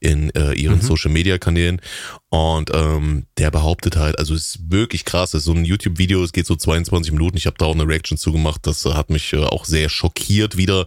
in 0.00 0.28
äh, 0.34 0.52
ihren 0.52 0.76
mhm. 0.76 0.82
Social 0.82 1.10
Media 1.10 1.38
Kanälen. 1.38 1.80
Und 2.28 2.70
ähm, 2.72 3.26
der 3.38 3.50
behauptet 3.50 3.96
halt, 3.96 4.18
also 4.18 4.34
es 4.34 4.54
ist 4.54 4.70
wirklich 4.70 5.04
krass, 5.04 5.34
ist 5.34 5.44
so 5.44 5.52
ein 5.52 5.64
YouTube-Video, 5.64 6.22
es 6.22 6.32
geht 6.32 6.46
so 6.46 6.54
22 6.54 7.10
Minuten, 7.10 7.36
ich 7.36 7.46
habe 7.46 7.56
da 7.58 7.64
auch 7.64 7.74
eine 7.74 7.88
Reaction 7.88 8.18
zugemacht, 8.18 8.66
das 8.68 8.84
hat 8.84 9.10
mich 9.10 9.32
äh, 9.32 9.38
auch 9.38 9.64
sehr 9.64 9.88
schockiert 9.88 10.56
wieder, 10.56 10.86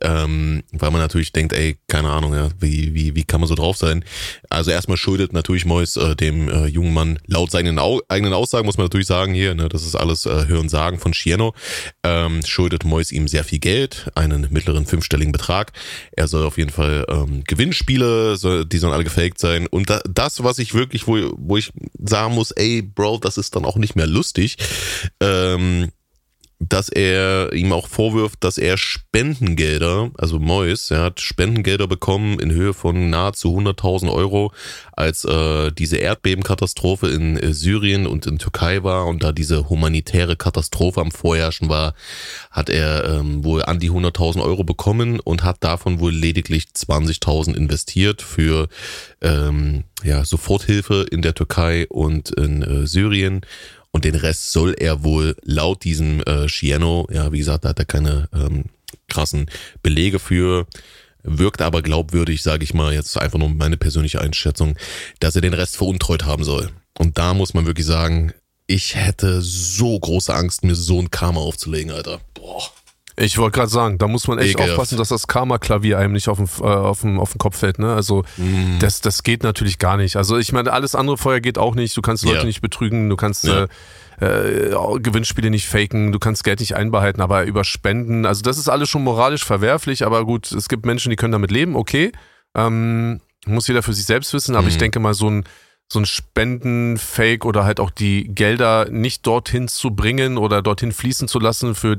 ähm, 0.00 0.64
weil 0.72 0.90
man 0.90 1.00
natürlich 1.00 1.30
denkt, 1.30 1.52
ey, 1.52 1.76
keine 1.86 2.10
Ahnung, 2.10 2.34
ja, 2.34 2.48
wie, 2.58 2.92
wie, 2.92 3.14
wie 3.14 3.22
kann 3.22 3.40
man 3.40 3.48
so 3.48 3.54
drauf 3.54 3.76
sein? 3.76 4.04
Also 4.48 4.72
erstmal 4.72 4.96
schuldet 4.96 5.32
natürlich 5.32 5.64
Mois 5.64 5.96
äh, 5.96 6.16
dem 6.16 6.48
äh, 6.48 6.66
jungen 6.66 6.92
Mann 6.92 7.20
laut 7.26 7.52
seinen 7.52 7.78
Au 7.78 8.00
eigenen 8.08 8.32
Aussagen, 8.32 8.66
muss 8.66 8.76
man 8.76 8.86
natürlich 8.86 9.06
sagen 9.06 9.32
hier, 9.32 9.54
ne, 9.54 9.68
das 9.68 9.86
ist 9.86 9.94
alles 9.94 10.26
äh, 10.26 10.48
Hören 10.48 10.68
sagen 10.68 10.98
von 10.98 11.14
Schieno, 11.14 11.54
ähm, 12.02 12.40
schuldet 12.44 12.84
Mois 12.84 13.09
ihm 13.12 13.28
sehr 13.28 13.44
viel 13.44 13.58
Geld, 13.58 14.10
einen 14.14 14.48
mittleren 14.50 14.86
fünfstelligen 14.86 15.32
Betrag. 15.32 15.72
Er 16.12 16.28
soll 16.28 16.44
auf 16.44 16.58
jeden 16.58 16.70
Fall 16.70 17.06
ähm, 17.08 17.44
Gewinnspiele, 17.46 18.36
soll, 18.36 18.64
die 18.64 18.78
sollen 18.78 18.92
alle 18.92 19.04
gefaked 19.04 19.38
sein 19.38 19.66
und 19.66 19.90
da, 19.90 20.00
das, 20.08 20.42
was 20.44 20.58
ich 20.58 20.74
wirklich, 20.74 21.06
wo, 21.06 21.16
wo 21.36 21.56
ich 21.56 21.72
sagen 21.98 22.34
muss, 22.34 22.50
ey, 22.52 22.82
Bro, 22.82 23.18
das 23.18 23.38
ist 23.38 23.56
dann 23.56 23.64
auch 23.64 23.76
nicht 23.76 23.96
mehr 23.96 24.06
lustig. 24.06 24.56
Ähm, 25.20 25.90
dass 26.60 26.90
er 26.90 27.52
ihm 27.54 27.72
auch 27.72 27.88
vorwirft, 27.88 28.44
dass 28.44 28.58
er 28.58 28.76
Spendengelder, 28.76 30.10
also 30.18 30.38
Mois, 30.38 30.90
er 30.90 31.00
hat 31.00 31.20
Spendengelder 31.20 31.88
bekommen 31.88 32.38
in 32.38 32.52
Höhe 32.52 32.74
von 32.74 33.08
nahezu 33.08 33.58
100.000 33.58 34.12
Euro, 34.12 34.52
als 34.92 35.24
äh, 35.24 35.72
diese 35.72 35.96
Erdbebenkatastrophe 35.96 37.08
in 37.08 37.38
äh, 37.38 37.54
Syrien 37.54 38.06
und 38.06 38.26
in 38.26 38.38
Türkei 38.38 38.82
war 38.82 39.06
und 39.06 39.24
da 39.24 39.32
diese 39.32 39.70
humanitäre 39.70 40.36
Katastrophe 40.36 41.00
am 41.00 41.10
Vorherrschen 41.10 41.70
war, 41.70 41.94
hat 42.50 42.68
er 42.68 43.06
ähm, 43.06 43.42
wohl 43.42 43.62
an 43.62 43.80
die 43.80 43.90
100.000 43.90 44.42
Euro 44.42 44.62
bekommen 44.62 45.18
und 45.18 45.42
hat 45.42 45.64
davon 45.64 45.98
wohl 45.98 46.12
lediglich 46.12 46.66
20.000 46.76 47.54
investiert 47.54 48.20
für 48.20 48.68
ähm, 49.22 49.84
ja, 50.04 50.26
Soforthilfe 50.26 51.06
in 51.10 51.22
der 51.22 51.34
Türkei 51.34 51.86
und 51.88 52.30
in 52.30 52.62
äh, 52.62 52.86
Syrien 52.86 53.40
und 53.92 54.04
den 54.04 54.14
Rest 54.14 54.52
soll 54.52 54.74
er 54.78 55.02
wohl 55.02 55.36
laut 55.42 55.84
diesem 55.84 56.22
äh, 56.22 56.48
Schieno, 56.48 57.06
ja, 57.10 57.32
wie 57.32 57.38
gesagt, 57.38 57.64
da 57.64 57.70
hat 57.70 57.78
er 57.78 57.84
keine 57.84 58.28
ähm, 58.32 58.64
krassen 59.08 59.50
Belege 59.82 60.18
für, 60.18 60.66
wirkt 61.22 61.62
aber 61.62 61.82
glaubwürdig, 61.82 62.42
sage 62.42 62.64
ich 62.64 62.74
mal, 62.74 62.92
jetzt 62.92 63.16
einfach 63.18 63.38
nur 63.38 63.48
meine 63.48 63.76
persönliche 63.76 64.20
Einschätzung, 64.20 64.76
dass 65.18 65.36
er 65.36 65.42
den 65.42 65.54
Rest 65.54 65.76
veruntreut 65.76 66.24
haben 66.24 66.44
soll. 66.44 66.70
Und 66.98 67.18
da 67.18 67.34
muss 67.34 67.54
man 67.54 67.66
wirklich 67.66 67.86
sagen, 67.86 68.32
ich 68.66 68.94
hätte 68.94 69.42
so 69.42 69.98
große 69.98 70.32
Angst, 70.32 70.64
mir 70.64 70.76
so 70.76 71.00
ein 71.00 71.10
Karma 71.10 71.40
aufzulegen, 71.40 71.90
Alter. 71.90 72.20
Boah. 72.34 72.70
Ich 73.20 73.36
wollte 73.36 73.58
gerade 73.58 73.70
sagen, 73.70 73.98
da 73.98 74.08
muss 74.08 74.26
man 74.28 74.38
echt 74.38 74.52
Ekelhaft. 74.52 74.72
aufpassen, 74.72 74.96
dass 74.96 75.08
das 75.08 75.26
Karma-Klavier 75.26 75.98
einem 75.98 76.14
nicht 76.14 76.28
auf 76.28 76.38
den, 76.38 76.48
äh, 76.60 76.64
auf, 76.64 77.02
den, 77.02 77.18
auf 77.18 77.32
den 77.32 77.38
Kopf 77.38 77.58
fällt. 77.58 77.78
Ne? 77.78 77.94
Also 77.94 78.24
mm. 78.38 78.78
das, 78.78 79.02
das 79.02 79.22
geht 79.22 79.42
natürlich 79.42 79.78
gar 79.78 79.96
nicht. 79.96 80.16
Also 80.16 80.38
ich 80.38 80.52
meine, 80.52 80.72
alles 80.72 80.94
andere 80.94 81.18
vorher 81.18 81.40
geht 81.40 81.58
auch 81.58 81.74
nicht. 81.74 81.96
Du 81.96 82.00
kannst 82.00 82.24
Leute 82.24 82.38
ja. 82.38 82.44
nicht 82.44 82.62
betrügen, 82.62 83.10
du 83.10 83.16
kannst 83.16 83.44
ja. 83.44 83.66
äh, 84.20 84.70
äh, 84.70 85.00
Gewinnspiele 85.00 85.50
nicht 85.50 85.68
faken, 85.68 86.12
du 86.12 86.18
kannst 86.18 86.44
Geld 86.44 86.60
nicht 86.60 86.76
einbehalten, 86.76 87.20
aber 87.20 87.44
über 87.44 87.64
Spenden, 87.64 88.26
also 88.26 88.42
das 88.42 88.58
ist 88.58 88.68
alles 88.68 88.88
schon 88.88 89.04
moralisch 89.04 89.44
verwerflich, 89.44 90.04
aber 90.04 90.24
gut, 90.24 90.50
es 90.52 90.68
gibt 90.68 90.86
Menschen, 90.86 91.10
die 91.10 91.16
können 91.16 91.32
damit 91.32 91.50
leben, 91.50 91.76
okay. 91.76 92.12
Ähm, 92.54 93.20
muss 93.46 93.68
jeder 93.68 93.82
für 93.82 93.94
sich 93.94 94.06
selbst 94.06 94.32
wissen, 94.34 94.56
aber 94.56 94.66
mm. 94.66 94.68
ich 94.68 94.74
mhm. 94.74 94.80
denke 94.80 95.00
mal, 95.00 95.14
so 95.14 95.28
ein 95.28 95.44
so 95.92 95.98
ein 95.98 96.06
Spendenfake 96.06 97.44
oder 97.44 97.64
halt 97.64 97.80
auch 97.80 97.90
die 97.90 98.28
Gelder 98.32 98.88
nicht 98.90 99.26
dorthin 99.26 99.66
zu 99.66 99.90
bringen 99.90 100.38
oder 100.38 100.62
dorthin 100.62 100.92
fließen 100.92 101.26
zu 101.26 101.40
lassen 101.40 101.74
für 101.74 101.98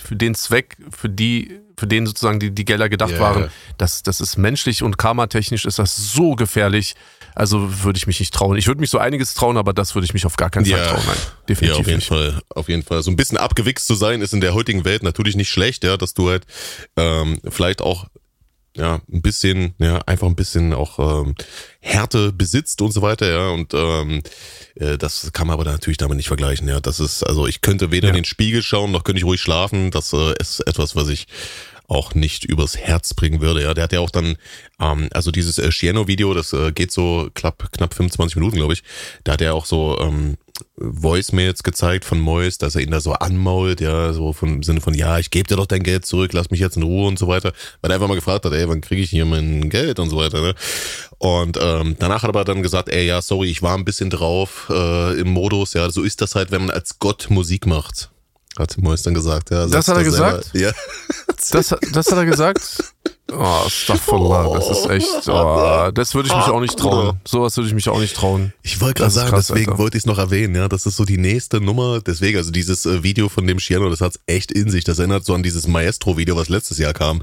für 0.00 0.16
den 0.16 0.34
Zweck, 0.34 0.76
für 0.90 1.08
die, 1.08 1.60
für 1.76 1.86
den 1.86 2.06
sozusagen 2.06 2.40
die, 2.40 2.50
die 2.50 2.64
Gelder 2.64 2.88
gedacht 2.88 3.12
yeah. 3.12 3.20
waren, 3.20 3.50
das, 3.78 4.02
das 4.02 4.20
ist 4.20 4.36
menschlich 4.36 4.82
und 4.82 4.98
karmatechnisch 4.98 5.64
ist 5.66 5.78
das 5.78 5.96
so 5.96 6.34
gefährlich. 6.34 6.94
Also 7.34 7.84
würde 7.84 7.96
ich 7.96 8.06
mich 8.06 8.18
nicht 8.18 8.34
trauen. 8.34 8.56
Ich 8.56 8.66
würde 8.66 8.80
mich 8.80 8.90
so 8.90 8.98
einiges 8.98 9.34
trauen, 9.34 9.56
aber 9.56 9.72
das 9.72 9.94
würde 9.94 10.04
ich 10.04 10.12
mich 10.12 10.26
auf 10.26 10.36
gar 10.36 10.50
keinen 10.50 10.66
Fall 10.66 10.78
ja. 10.78 10.86
trauen. 10.86 11.04
Nein, 11.06 11.16
definitiv. 11.48 11.76
Ja, 11.76 11.80
auf 11.80 11.86
jeden 11.86 11.98
nicht. 11.98 12.08
Fall. 12.08 12.42
Auf 12.48 12.68
jeden 12.68 12.82
Fall. 12.82 13.02
So 13.02 13.10
ein 13.10 13.16
bisschen 13.16 13.38
abgewichst 13.38 13.86
zu 13.86 13.94
sein, 13.94 14.20
ist 14.20 14.34
in 14.34 14.40
der 14.40 14.52
heutigen 14.52 14.84
Welt 14.84 15.02
natürlich 15.02 15.36
nicht 15.36 15.48
schlecht, 15.48 15.84
ja, 15.84 15.96
dass 15.96 16.14
du 16.14 16.28
halt 16.28 16.44
ähm, 16.96 17.40
vielleicht 17.48 17.82
auch 17.82 18.06
ja, 18.76 19.00
ein 19.12 19.22
bisschen, 19.22 19.74
ja, 19.78 19.98
einfach 20.06 20.26
ein 20.26 20.36
bisschen 20.36 20.72
auch 20.72 20.98
ähm, 20.98 21.34
Härte 21.80 22.32
besitzt 22.32 22.82
und 22.82 22.92
so 22.92 23.02
weiter, 23.02 23.30
ja. 23.30 23.48
Und 23.50 23.74
ähm, 23.74 24.22
äh, 24.76 24.96
das 24.96 25.32
kann 25.32 25.46
man 25.46 25.54
aber 25.54 25.64
natürlich 25.64 25.98
damit 25.98 26.16
nicht 26.16 26.28
vergleichen, 26.28 26.68
ja. 26.68 26.80
Das 26.80 27.00
ist, 27.00 27.22
also 27.22 27.46
ich 27.46 27.60
könnte 27.60 27.90
weder 27.90 28.08
ja. 28.08 28.10
in 28.10 28.20
den 28.20 28.24
Spiegel 28.24 28.62
schauen, 28.62 28.92
noch 28.92 29.04
könnte 29.04 29.18
ich 29.18 29.24
ruhig 29.24 29.40
schlafen. 29.40 29.90
Das 29.90 30.12
äh, 30.12 30.34
ist 30.38 30.60
etwas, 30.66 30.94
was 30.94 31.08
ich 31.08 31.26
auch 31.88 32.14
nicht 32.14 32.44
übers 32.44 32.76
Herz 32.76 33.14
bringen 33.14 33.40
würde. 33.40 33.62
Ja, 33.62 33.74
der 33.74 33.84
hat 33.84 33.92
ja 33.92 34.00
auch 34.00 34.10
dann, 34.10 34.36
ähm, 34.80 35.08
also 35.12 35.32
dieses 35.32 35.58
äh, 35.58 35.72
Schieno-Video, 35.72 36.32
das 36.34 36.52
äh, 36.52 36.70
geht 36.70 36.92
so 36.92 37.28
knapp, 37.34 37.72
knapp 37.72 37.94
25 37.94 38.36
Minuten, 38.36 38.56
glaube 38.56 38.74
ich. 38.74 38.84
Da 39.24 39.32
hat 39.32 39.40
er 39.40 39.54
auch 39.54 39.66
so 39.66 39.98
ähm, 40.00 40.36
Voicemails 40.76 41.62
gezeigt 41.62 42.04
von 42.04 42.20
Mois, 42.20 42.58
dass 42.58 42.74
er 42.74 42.82
ihn 42.82 42.90
da 42.90 43.00
so 43.00 43.12
anmault, 43.12 43.80
ja, 43.80 44.12
so 44.12 44.32
von, 44.32 44.56
im 44.56 44.62
Sinne 44.62 44.80
von, 44.80 44.94
ja, 44.94 45.18
ich 45.18 45.30
gebe 45.30 45.48
dir 45.48 45.56
doch 45.56 45.66
dein 45.66 45.82
Geld 45.82 46.06
zurück, 46.06 46.32
lass 46.32 46.50
mich 46.50 46.60
jetzt 46.60 46.76
in 46.76 46.82
Ruhe 46.82 47.08
und 47.08 47.18
so 47.18 47.28
weiter. 47.28 47.52
Weil 47.80 47.90
er 47.90 47.94
einfach 47.94 48.08
mal 48.08 48.14
gefragt 48.14 48.44
hat, 48.44 48.52
ey, 48.52 48.68
wann 48.68 48.80
kriege 48.80 49.02
ich 49.02 49.10
hier 49.10 49.24
mein 49.24 49.70
Geld 49.70 49.98
und 49.98 50.10
so 50.10 50.16
weiter, 50.16 50.40
ne? 50.40 50.54
Und 51.18 51.58
ähm, 51.60 51.96
danach 51.98 52.22
hat 52.22 52.28
er 52.28 52.30
aber 52.30 52.44
dann 52.44 52.62
gesagt, 52.62 52.88
ey, 52.88 53.06
ja, 53.06 53.20
sorry, 53.20 53.50
ich 53.50 53.62
war 53.62 53.76
ein 53.76 53.84
bisschen 53.84 54.10
drauf 54.10 54.66
äh, 54.70 55.20
im 55.20 55.28
Modus, 55.28 55.74
ja, 55.74 55.90
so 55.90 56.02
ist 56.02 56.20
das 56.20 56.34
halt, 56.34 56.50
wenn 56.50 56.62
man 56.62 56.70
als 56.70 56.98
Gott 56.98 57.28
Musik 57.30 57.66
macht. 57.66 58.10
Hat 58.58 58.76
Mois 58.78 59.02
dann 59.02 59.14
gesagt, 59.14 59.50
ja. 59.50 59.66
Das 59.66 59.88
hat 59.88 59.96
er 59.96 60.04
gesagt? 60.04 60.44
Selber. 60.52 60.66
Ja. 60.66 60.72
Das, 61.52 61.74
das 61.92 62.10
hat 62.10 62.18
er 62.18 62.26
gesagt? 62.26 62.60
Oh, 63.32 63.68
Staffellah, 63.68 64.52
das 64.52 64.70
ist 64.70 64.90
echt, 64.90 65.08
oh, 65.28 65.90
das 65.92 66.14
würde 66.14 66.28
ich 66.28 66.34
mich 66.34 66.44
auch 66.44 66.60
nicht 66.60 66.78
trauen. 66.78 67.20
Sowas 67.26 67.56
würde 67.56 67.68
ich 67.68 67.74
mich 67.74 67.88
auch 67.88 67.98
nicht 67.98 68.14
trauen. 68.14 68.52
Ich 68.62 68.80
wollte 68.80 68.94
gerade 68.94 69.10
sagen, 69.10 69.30
krass, 69.30 69.48
deswegen 69.48 69.72
Alter. 69.72 69.82
wollte 69.82 69.96
ich 69.96 70.02
es 70.02 70.06
noch 70.06 70.18
erwähnen, 70.18 70.54
ja, 70.54 70.68
das 70.68 70.86
ist 70.86 70.96
so 70.96 71.04
die 71.04 71.18
nächste 71.18 71.60
Nummer, 71.60 72.00
deswegen, 72.00 72.38
also 72.38 72.50
dieses 72.50 72.86
äh, 72.86 73.02
Video 73.02 73.28
von 73.28 73.46
dem 73.46 73.58
Schiano, 73.58 73.88
das 73.90 74.00
hat's 74.00 74.20
echt 74.26 74.52
in 74.52 74.70
sich, 74.70 74.84
das 74.84 74.98
erinnert 74.98 75.24
so 75.24 75.34
an 75.34 75.42
dieses 75.42 75.66
Maestro-Video, 75.66 76.36
was 76.36 76.48
letztes 76.48 76.78
Jahr 76.78 76.92
kam. 76.92 77.22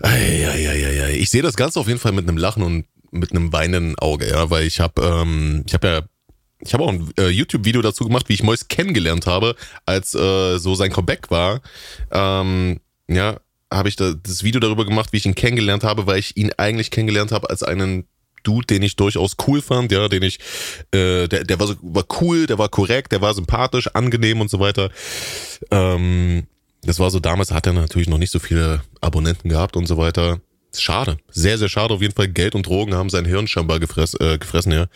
Eieieiei. 0.00 1.14
Ich 1.14 1.30
sehe 1.30 1.42
das 1.42 1.56
Ganze 1.56 1.80
auf 1.80 1.88
jeden 1.88 2.00
Fall 2.00 2.12
mit 2.12 2.28
einem 2.28 2.36
Lachen 2.38 2.62
und 2.62 2.86
mit 3.10 3.32
einem 3.32 3.52
weinenden 3.52 3.98
Auge, 3.98 4.28
ja, 4.28 4.50
weil 4.50 4.66
ich 4.66 4.80
habe, 4.80 5.02
ähm, 5.02 5.64
ich 5.66 5.74
habe 5.74 5.86
ja 5.86 6.02
ich 6.58 6.72
habe 6.72 6.84
auch 6.84 6.88
ein 6.88 7.12
äh, 7.18 7.28
YouTube-Video 7.28 7.82
dazu 7.82 8.04
gemacht, 8.04 8.28
wie 8.28 8.34
ich 8.34 8.42
Mois 8.42 8.68
kennengelernt 8.68 9.26
habe, 9.26 9.56
als 9.84 10.14
äh, 10.14 10.58
so 10.58 10.74
sein 10.74 10.90
Comeback 10.90 11.30
war. 11.30 11.60
Ähm, 12.10 12.80
ja, 13.08 13.38
habe 13.76 13.88
ich 13.88 13.96
da 13.96 14.12
das 14.12 14.42
Video 14.42 14.60
darüber 14.60 14.84
gemacht, 14.84 15.12
wie 15.12 15.18
ich 15.18 15.26
ihn 15.26 15.34
kennengelernt 15.34 15.84
habe, 15.84 16.06
weil 16.06 16.18
ich 16.18 16.36
ihn 16.36 16.52
eigentlich 16.56 16.90
kennengelernt 16.90 17.32
habe 17.32 17.50
als 17.50 17.62
einen 17.62 18.06
Dude, 18.42 18.66
den 18.66 18.82
ich 18.82 18.96
durchaus 18.96 19.36
cool 19.46 19.60
fand, 19.60 19.90
ja, 19.90 20.08
den 20.08 20.22
ich, 20.22 20.38
äh, 20.92 21.26
der, 21.26 21.44
der 21.44 21.58
war 21.58 21.66
so, 21.66 21.74
war 21.82 22.04
cool, 22.20 22.46
der 22.46 22.58
war 22.58 22.68
korrekt, 22.68 23.10
der 23.12 23.20
war 23.20 23.34
sympathisch, 23.34 23.88
angenehm 23.94 24.40
und 24.40 24.50
so 24.50 24.60
weiter. 24.60 24.90
Ähm, 25.70 26.46
das 26.82 27.00
war 27.00 27.10
so 27.10 27.18
damals, 27.18 27.50
hat 27.50 27.66
er 27.66 27.72
natürlich 27.72 28.08
noch 28.08 28.18
nicht 28.18 28.30
so 28.30 28.38
viele 28.38 28.82
Abonnenten 29.00 29.48
gehabt 29.48 29.76
und 29.76 29.86
so 29.86 29.96
weiter. 29.98 30.40
Schade, 30.74 31.18
sehr, 31.30 31.58
sehr 31.58 31.68
schade. 31.68 31.94
Auf 31.94 32.02
jeden 32.02 32.14
Fall 32.14 32.28
Geld 32.28 32.54
und 32.54 32.66
Drogen 32.66 32.94
haben 32.94 33.10
sein 33.10 33.24
Hirn 33.24 33.46
scheinbar 33.46 33.80
gefress, 33.80 34.14
äh, 34.20 34.38
gefressen, 34.38 34.72
ja. 34.72 34.86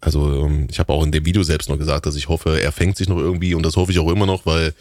Also 0.00 0.44
ähm, 0.44 0.66
ich 0.70 0.78
habe 0.78 0.92
auch 0.92 1.02
in 1.02 1.12
dem 1.12 1.24
Video 1.24 1.42
selbst 1.42 1.68
noch 1.68 1.78
gesagt, 1.78 2.06
dass 2.06 2.16
ich 2.16 2.28
hoffe, 2.28 2.60
er 2.60 2.72
fängt 2.72 2.96
sich 2.96 3.08
noch 3.08 3.18
irgendwie 3.18 3.54
und 3.54 3.62
das 3.62 3.76
hoffe 3.76 3.92
ich 3.92 3.98
auch 3.98 4.10
immer 4.10 4.26
noch, 4.26 4.44
weil 4.44 4.74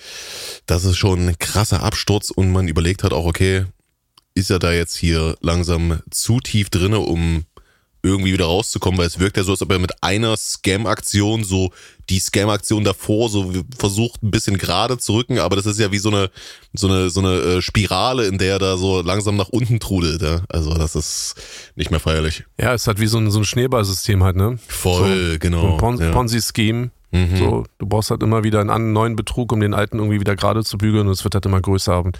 das 0.66 0.84
ist 0.84 0.98
schon 0.98 1.30
ein 1.30 1.40
krasser 1.40 1.82
Absturz 1.82 2.30
und 2.30 2.52
man 2.52 2.68
überlegt 2.68 3.04
hat 3.04 3.14
auch, 3.14 3.26
okay, 3.26 3.66
ist 4.36 4.50
er 4.50 4.60
da 4.60 4.74
jetzt 4.74 4.98
hier 4.98 5.38
langsam 5.42 6.02
zu 6.10 6.40
tief 6.40 6.70
drinne, 6.70 7.00
um 7.00 7.46
irgendwie 8.04 8.34
wieder 8.34 8.46
rauszukommen, 8.46 9.00
weil 9.00 9.08
es 9.08 9.20
wirkt 9.20 9.38
ja 9.38 9.44
so, 9.44 9.54
als 9.54 9.62
ob 9.62 9.72
er 9.72 9.80
mit 9.80 10.04
einer 10.04 10.36
Scam-Aktion 10.36 11.46
so 11.46 11.72
die 12.10 12.20
Scam-Aktion 12.20 12.84
davor 12.84 13.30
so 13.30 13.54
versucht 13.78 14.22
ein 14.24 14.30
bisschen 14.30 14.58
gerade 14.58 14.98
zu 14.98 15.14
rücken, 15.14 15.40
aber 15.40 15.56
das 15.56 15.66
ist 15.66 15.80
ja 15.80 15.92
wie 15.92 15.98
so 15.98 16.10
eine 16.10 16.30
so 16.74 16.88
eine 16.88 17.10
so 17.10 17.22
eine 17.22 17.36
äh, 17.36 17.62
Spirale, 17.62 18.28
in 18.28 18.38
der 18.38 18.54
er 18.54 18.60
da 18.60 18.78
so 18.78 19.02
langsam 19.02 19.38
nach 19.38 19.48
unten 19.50 19.80
trudelt. 19.80 20.22
Ja? 20.22 20.42
Also 20.50 20.74
das 20.74 20.96
ist 20.96 21.36
nicht 21.76 21.92
mehr 21.92 22.02
feierlich. 22.02 22.44
Ja, 22.60 22.74
es 22.74 22.88
hat 22.88 23.00
wie 23.00 23.08
so 23.08 23.20
ein, 23.20 23.32
so 23.32 23.40
ein 23.40 23.46
Schneeballsystem 23.46 24.22
halt, 24.22 24.36
ne? 24.36 24.60
Voll, 24.68 25.32
so, 25.34 25.40
genau. 25.40 25.62
So 25.62 25.72
ein 25.72 25.78
Pon 25.78 25.98
ja. 26.00 26.12
Ponzi-Scheme. 26.12 26.92
Mhm. 27.14 27.38
So, 27.38 27.64
du 27.78 27.86
brauchst 27.86 28.10
halt 28.10 28.24
immer 28.24 28.44
wieder 28.44 28.60
einen 28.60 28.92
neuen 28.92 29.16
Betrug, 29.16 29.52
um 29.52 29.60
den 29.60 29.76
alten 29.76 30.00
irgendwie 30.00 30.20
wieder 30.20 30.36
gerade 30.36 30.64
zu 30.64 30.80
bügeln 30.80 31.06
und 31.06 31.14
es 31.14 31.24
wird 31.24 31.36
halt 31.36 31.46
immer 31.46 31.62
größer 31.62 31.94
haben. 31.94 32.12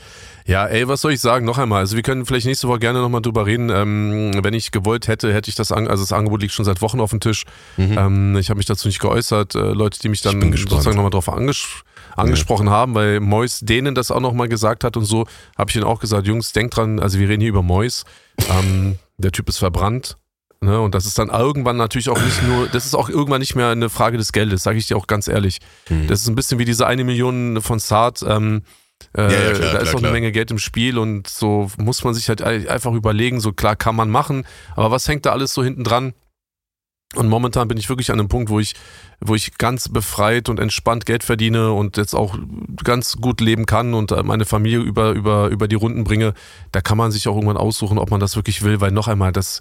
Ja, 0.46 0.68
ey, 0.68 0.88
was 0.88 1.02
soll 1.02 1.14
ich 1.14 1.20
sagen? 1.20 1.48
Noch 1.48 1.58
einmal. 1.58 1.80
Also 1.80 1.96
wir 1.96 2.04
können 2.04 2.28
vielleicht 2.28 2.46
nächste 2.46 2.68
Woche 2.68 2.78
gerne 2.78 3.00
nochmal 3.00 3.24
drüber 3.24 3.48
reden. 3.48 3.72
Ähm, 3.72 4.32
wenn 4.44 4.54
ich 4.54 4.72
gewollt 4.72 5.08
hätte, 5.08 5.34
hätte 5.34 5.50
ich 5.50 5.56
das, 5.56 5.72
an, 5.72 5.88
also 5.88 6.04
das 6.04 6.14
Angebot 6.14 6.42
liegt 6.42 6.54
schon 6.54 6.66
seit 6.66 6.84
Wochen 6.84 7.00
auf 7.00 7.10
dem 7.10 7.20
Tisch. 7.20 7.46
Mhm. 7.78 7.98
Ähm, 7.98 8.38
ich 8.38 8.50
habe 8.50 8.58
mich 8.58 8.68
dazu 8.68 8.88
nicht 8.88 9.00
geäußert. 9.00 9.56
Äh, 9.56 9.74
Leute, 9.74 10.00
die 10.00 10.10
mich 10.10 10.22
dann 10.22 10.40
sozusagen 10.56 10.96
nochmal 10.96 11.10
drauf 11.10 11.28
anges 11.28 11.84
angesprochen 12.16 12.68
ja. 12.68 12.74
haben, 12.74 12.94
weil 12.94 13.20
Mois 13.20 13.62
denen 13.62 13.96
das 13.96 14.12
auch 14.12 14.20
nochmal 14.20 14.48
gesagt 14.48 14.84
hat 14.84 14.96
und 14.98 15.06
so, 15.06 15.26
habe 15.58 15.72
ich 15.72 15.76
ihnen 15.76 15.86
auch 15.86 16.00
gesagt, 16.00 16.28
Jungs, 16.28 16.52
denkt 16.52 16.78
dran, 16.78 17.00
also 17.00 17.18
wir 17.18 17.28
reden 17.28 17.42
hier 17.42 17.50
über 17.50 17.64
Mois. 17.64 18.04
Ähm, 18.52 19.00
der 19.18 19.32
Typ 19.32 19.50
ist 19.50 19.58
verbrannt. 19.58 20.18
Ne? 20.64 20.80
Und 20.80 20.96
das 20.96 21.06
ist 21.06 21.20
dann 21.20 21.30
irgendwann 21.30 21.78
natürlich 21.78 22.10
auch 22.10 22.22
nicht 22.22 22.42
nur, 22.44 22.68
das 22.68 22.86
ist 22.86 22.96
auch 22.96 23.10
irgendwann 23.10 23.40
nicht 23.40 23.56
mehr 23.56 23.70
eine 23.70 23.90
Frage 23.90 24.18
des 24.18 24.32
Geldes, 24.32 24.64
sage 24.64 24.78
ich 24.78 24.88
dir 24.88 24.98
auch 24.98 25.08
ganz 25.08 25.28
ehrlich. 25.28 25.60
Mhm. 25.90 26.08
Das 26.08 26.22
ist 26.22 26.28
ein 26.28 26.36
bisschen 26.36 26.60
wie 26.60 26.66
diese 26.66 26.88
eine 26.88 27.04
Million 27.04 27.62
von 27.62 27.80
Saad. 27.80 28.24
Ähm, 28.28 28.64
äh, 29.18 29.22
ja, 29.22 29.30
ja, 29.30 29.52
klar, 29.52 29.74
da 29.74 29.80
ist 29.80 29.90
klar, 29.90 29.96
auch 29.96 30.04
eine 30.04 30.12
Menge 30.12 30.32
Geld 30.32 30.52
im 30.52 30.60
Spiel 30.60 30.98
und 30.98 31.28
so 31.28 31.70
muss 31.78 32.04
man 32.04 32.14
sich 32.14 32.30
halt 32.30 32.42
einfach 32.42 32.94
überlegen, 32.94 33.42
so 33.42 33.52
klar 33.52 33.76
kann 33.76 33.96
man 33.96 34.10
machen, 34.10 34.46
aber 34.76 34.92
was 34.92 35.08
hängt 35.08 35.26
da 35.26 35.32
alles 35.32 35.54
so 35.54 35.64
hinten 35.64 35.84
dran? 35.84 36.14
Und 37.16 37.30
momentan 37.30 37.68
bin 37.68 37.78
ich 37.78 37.90
wirklich 37.90 38.12
an 38.12 38.20
einem 38.20 38.28
Punkt, 38.28 38.50
wo 38.50 38.60
ich, 38.60 38.74
wo 39.20 39.36
ich 39.36 39.58
ganz 39.60 39.88
befreit 39.88 40.50
und 40.50 40.60
entspannt 40.60 41.06
Geld 41.06 41.24
verdiene 41.24 41.72
und 41.72 41.98
jetzt 41.98 42.16
auch 42.16 42.36
ganz 42.84 43.18
gut 43.18 43.40
leben 43.40 43.68
kann 43.68 43.94
und 43.94 44.12
meine 44.26 44.46
Familie 44.46 44.80
über, 44.80 45.12
über, 45.12 45.50
über 45.50 45.68
die 45.68 45.76
Runden 45.76 46.06
bringe. 46.06 46.34
Da 46.72 46.82
kann 46.82 46.98
man 46.98 47.12
sich 47.12 47.28
auch 47.28 47.36
irgendwann 47.36 47.58
aussuchen, 47.58 48.00
ob 48.00 48.10
man 48.10 48.20
das 48.20 48.36
wirklich 48.36 48.64
will, 48.64 48.82
weil 48.82 48.92
noch 48.92 49.08
einmal, 49.08 49.32
das, 49.32 49.60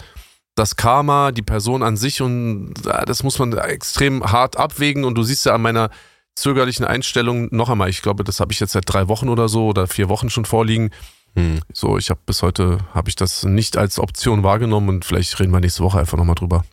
das 0.54 0.76
Karma, 0.76 1.32
die 1.32 1.42
Person 1.42 1.82
an 1.82 1.96
sich 1.96 2.20
und 2.20 2.74
das 2.84 3.22
muss 3.22 3.38
man 3.38 3.52
extrem 3.56 4.22
hart 4.24 4.56
abwägen 4.56 5.04
und 5.04 5.14
du 5.14 5.22
siehst 5.22 5.46
ja 5.46 5.54
an 5.54 5.62
meiner 5.62 5.90
zögerlichen 6.34 6.84
Einstellung 6.84 7.48
noch 7.54 7.68
einmal, 7.68 7.90
ich 7.90 8.02
glaube, 8.02 8.24
das 8.24 8.40
habe 8.40 8.52
ich 8.52 8.60
jetzt 8.60 8.72
seit 8.72 8.84
drei 8.86 9.08
Wochen 9.08 9.28
oder 9.28 9.48
so 9.48 9.66
oder 9.66 9.86
vier 9.86 10.08
Wochen 10.08 10.30
schon 10.30 10.44
vorliegen. 10.44 10.90
Hm. 11.34 11.60
So, 11.72 11.96
ich 11.96 12.10
habe 12.10 12.20
bis 12.26 12.42
heute 12.42 12.78
habe 12.92 13.08
ich 13.08 13.16
das 13.16 13.44
nicht 13.44 13.76
als 13.76 13.98
Option 13.98 14.42
wahrgenommen 14.42 14.88
und 14.88 15.04
vielleicht 15.04 15.38
reden 15.40 15.52
wir 15.52 15.60
nächste 15.60 15.82
Woche 15.82 15.98
einfach 15.98 16.18
nochmal 16.18 16.34
drüber. 16.34 16.64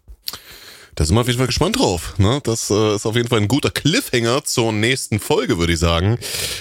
Da 0.96 1.06
sind 1.06 1.16
wir 1.16 1.22
auf 1.22 1.28
jeden 1.28 1.38
Fall 1.38 1.48
gespannt 1.48 1.80
drauf. 1.80 2.16
Ne? 2.18 2.42
Das 2.44 2.70
äh, 2.70 2.96
ist 2.96 3.06
auf 3.06 3.16
jeden 3.16 3.30
Fall 3.30 3.40
ein 3.40 3.48
guter 3.48 3.72
Cliffhanger 3.72 4.44
zur 4.44 4.74
nächsten 4.74 5.20
Folge, 5.20 5.58
würde 5.58 5.74
ich 5.74 5.80
sagen. 5.80 6.18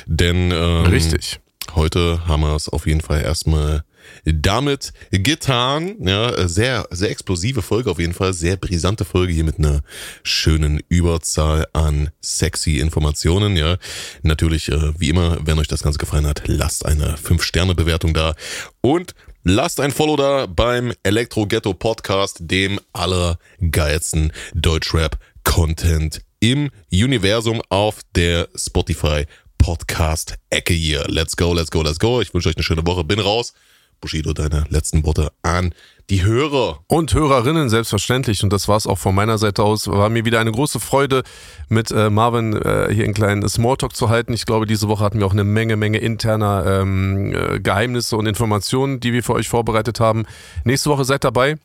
Denn 0.07 0.53
ähm, 0.53 0.87
richtig. 0.87 1.41
Heute 1.75 2.27
haben 2.29 2.43
wir 2.43 2.55
es 2.55 2.69
auf 2.69 2.87
jeden 2.87 3.01
Fall 3.01 3.23
erstmal 3.23 3.83
damit 4.25 4.93
getan. 5.11 5.97
Ja, 6.01 6.49
sehr, 6.49 6.87
sehr 6.91 7.11
explosive 7.11 7.63
Folge 7.63 7.91
auf 7.91 7.99
jeden 7.99 8.15
Fall. 8.15 8.33
Sehr 8.33 8.57
brisante 8.57 9.05
Folge 9.05 9.33
hier 9.33 9.45
mit 9.45 9.59
einer 9.59 9.83
schönen 10.23 10.81
Überzahl 10.89 11.67
an 11.73 12.11
sexy 12.21 12.79
Informationen. 12.79 13.57
Ja, 13.57 13.77
natürlich, 14.23 14.71
äh, 14.71 14.99
wie 14.99 15.09
immer, 15.09 15.39
wenn 15.45 15.59
euch 15.59 15.69
das 15.69 15.83
Ganze 15.83 15.99
gefallen 15.99 16.27
hat, 16.27 16.43
lasst 16.47 16.87
eine 16.87 17.17
5-Sterne-Bewertung 17.17 18.15
da 18.15 18.35
und 18.81 19.15
Lasst 19.45 19.81
ein 19.81 19.93
Follow 19.93 20.17
da 20.17 20.45
beim 20.45 20.93
Elektro 21.05 21.47
Ghetto 21.47 21.73
Podcast, 21.73 22.37
dem 22.41 22.79
allergeilsten 22.93 24.33
Deutschrap-Content 24.53 26.21
im 26.41 26.71
Universum 26.93 27.63
auf 27.71 28.01
der 28.15 28.49
Spotify 28.55 29.25
Podcast-Ecke 29.57 30.75
hier. 30.75 31.05
Let's 31.09 31.37
go, 31.37 31.53
let's 31.53 31.71
go, 31.71 31.83
let's 31.83 31.99
go. 31.99 32.21
Ich 32.21 32.33
wünsche 32.35 32.49
euch 32.49 32.57
eine 32.57 32.63
schöne 32.63 32.87
Woche. 32.87 33.05
Bin 33.05 33.21
raus. 33.21 33.53
Bushido, 34.01 34.33
deine 34.33 34.65
letzten 34.69 35.05
Worte 35.05 35.33
an 35.43 35.75
die 36.11 36.25
Hörer. 36.25 36.81
Und 36.87 37.13
Hörerinnen, 37.13 37.69
selbstverständlich. 37.69 38.43
Und 38.43 38.53
das 38.53 38.67
war 38.67 38.77
es 38.77 38.87
auch 38.87 38.99
von 38.99 39.15
meiner 39.15 39.37
Seite 39.37 39.63
aus. 39.63 39.89
War 39.89 40.09
mir 40.09 40.25
wieder 40.25 40.41
eine 40.41 40.53
große 40.53 40.81
Freude, 40.81 41.23
mit 41.69 41.91
äh, 41.91 42.09
Marvin 42.09 42.55
äh, 42.55 42.89
hier 42.93 43.05
einen 43.05 43.15
kleinen 43.15 43.47
Smalltalk 43.47 43.95
zu 43.95 44.09
halten. 44.09 44.33
Ich 44.33 44.47
glaube, 44.47 44.67
diese 44.67 44.89
Woche 44.89 45.05
hatten 45.05 45.19
wir 45.19 45.27
auch 45.27 45.33
eine 45.33 45.45
Menge, 45.45 45.77
Menge 45.77 45.99
interner 45.99 46.65
ähm, 46.67 47.35
äh, 47.35 47.61
Geheimnisse 47.61 48.17
und 48.17 48.27
Informationen, 48.27 49.01
die 49.01 49.13
wir 49.13 49.23
für 49.23 49.35
euch 49.35 49.49
vorbereitet 49.49 50.01
haben. 50.01 50.25
Nächste 50.65 50.91
Woche 50.91 51.05
seid 51.05 51.25
dabei. 51.25 51.57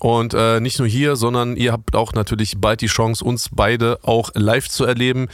Und 0.00 0.32
äh, 0.32 0.60
nicht 0.60 0.78
nur 0.78 0.86
hier, 0.86 1.16
sondern 1.16 1.56
ihr 1.56 1.72
habt 1.72 1.96
auch 1.96 2.12
natürlich 2.12 2.60
bald 2.60 2.80
die 2.80 2.86
Chance, 2.86 3.24
uns 3.24 3.48
beide 3.50 3.98
auch 4.02 4.30
live 4.34 4.68
zu 4.68 4.84
erleben, 4.84 5.26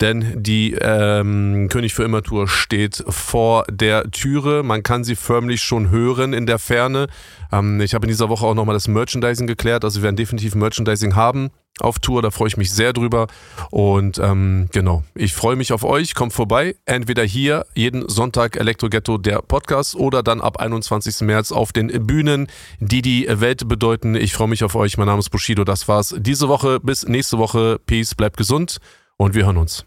denn 0.00 0.42
die 0.42 0.74
ähm, 0.74 1.68
König 1.70 1.94
für 1.94 2.04
immer 2.04 2.22
Tour 2.22 2.46
steht 2.46 3.02
vor 3.08 3.64
der 3.70 4.10
Türe. 4.10 4.62
Man 4.62 4.82
kann 4.82 5.04
sie 5.04 5.16
förmlich 5.16 5.62
schon 5.62 5.90
hören 5.90 6.34
in 6.34 6.46
der 6.46 6.58
Ferne. 6.58 7.08
Ähm, 7.52 7.80
ich 7.80 7.94
habe 7.94 8.06
in 8.06 8.10
dieser 8.10 8.28
Woche 8.28 8.46
auch 8.46 8.54
nochmal 8.54 8.74
das 8.74 8.88
Merchandising 8.88 9.46
geklärt, 9.46 9.84
also 9.84 10.00
wir 10.00 10.04
werden 10.04 10.16
definitiv 10.16 10.54
Merchandising 10.54 11.14
haben 11.14 11.50
auf 11.80 11.98
Tour. 11.98 12.22
Da 12.22 12.30
freue 12.30 12.48
ich 12.48 12.56
mich 12.56 12.70
sehr 12.72 12.92
drüber. 12.92 13.26
Und 13.70 14.18
ähm, 14.18 14.68
genau, 14.72 15.02
ich 15.14 15.32
freue 15.34 15.56
mich 15.56 15.72
auf 15.72 15.84
euch. 15.84 16.14
Kommt 16.14 16.32
vorbei. 16.32 16.76
Entweder 16.84 17.24
hier 17.24 17.66
jeden 17.74 18.08
Sonntag 18.08 18.56
Elektro 18.56 18.88
Ghetto, 18.88 19.18
der 19.18 19.42
Podcast, 19.42 19.94
oder 19.96 20.22
dann 20.22 20.40
ab 20.40 20.58
21. 20.58 21.22
März 21.22 21.52
auf 21.52 21.72
den 21.72 22.06
Bühnen, 22.06 22.48
die 22.80 23.02
die 23.02 23.26
Welt 23.28 23.68
bedeuten. 23.68 24.14
Ich 24.14 24.32
freue 24.32 24.48
mich 24.48 24.64
auf 24.64 24.74
euch. 24.74 24.98
Mein 24.98 25.06
Name 25.06 25.20
ist 25.20 25.30
Bushido. 25.30 25.64
Das 25.64 25.88
war's 25.88 26.14
diese 26.18 26.48
Woche. 26.48 26.80
Bis 26.80 27.06
nächste 27.06 27.38
Woche. 27.38 27.78
Peace, 27.86 28.14
bleibt 28.14 28.36
gesund 28.36 28.78
und 29.16 29.34
wir 29.34 29.46
hören 29.46 29.56
uns. 29.56 29.84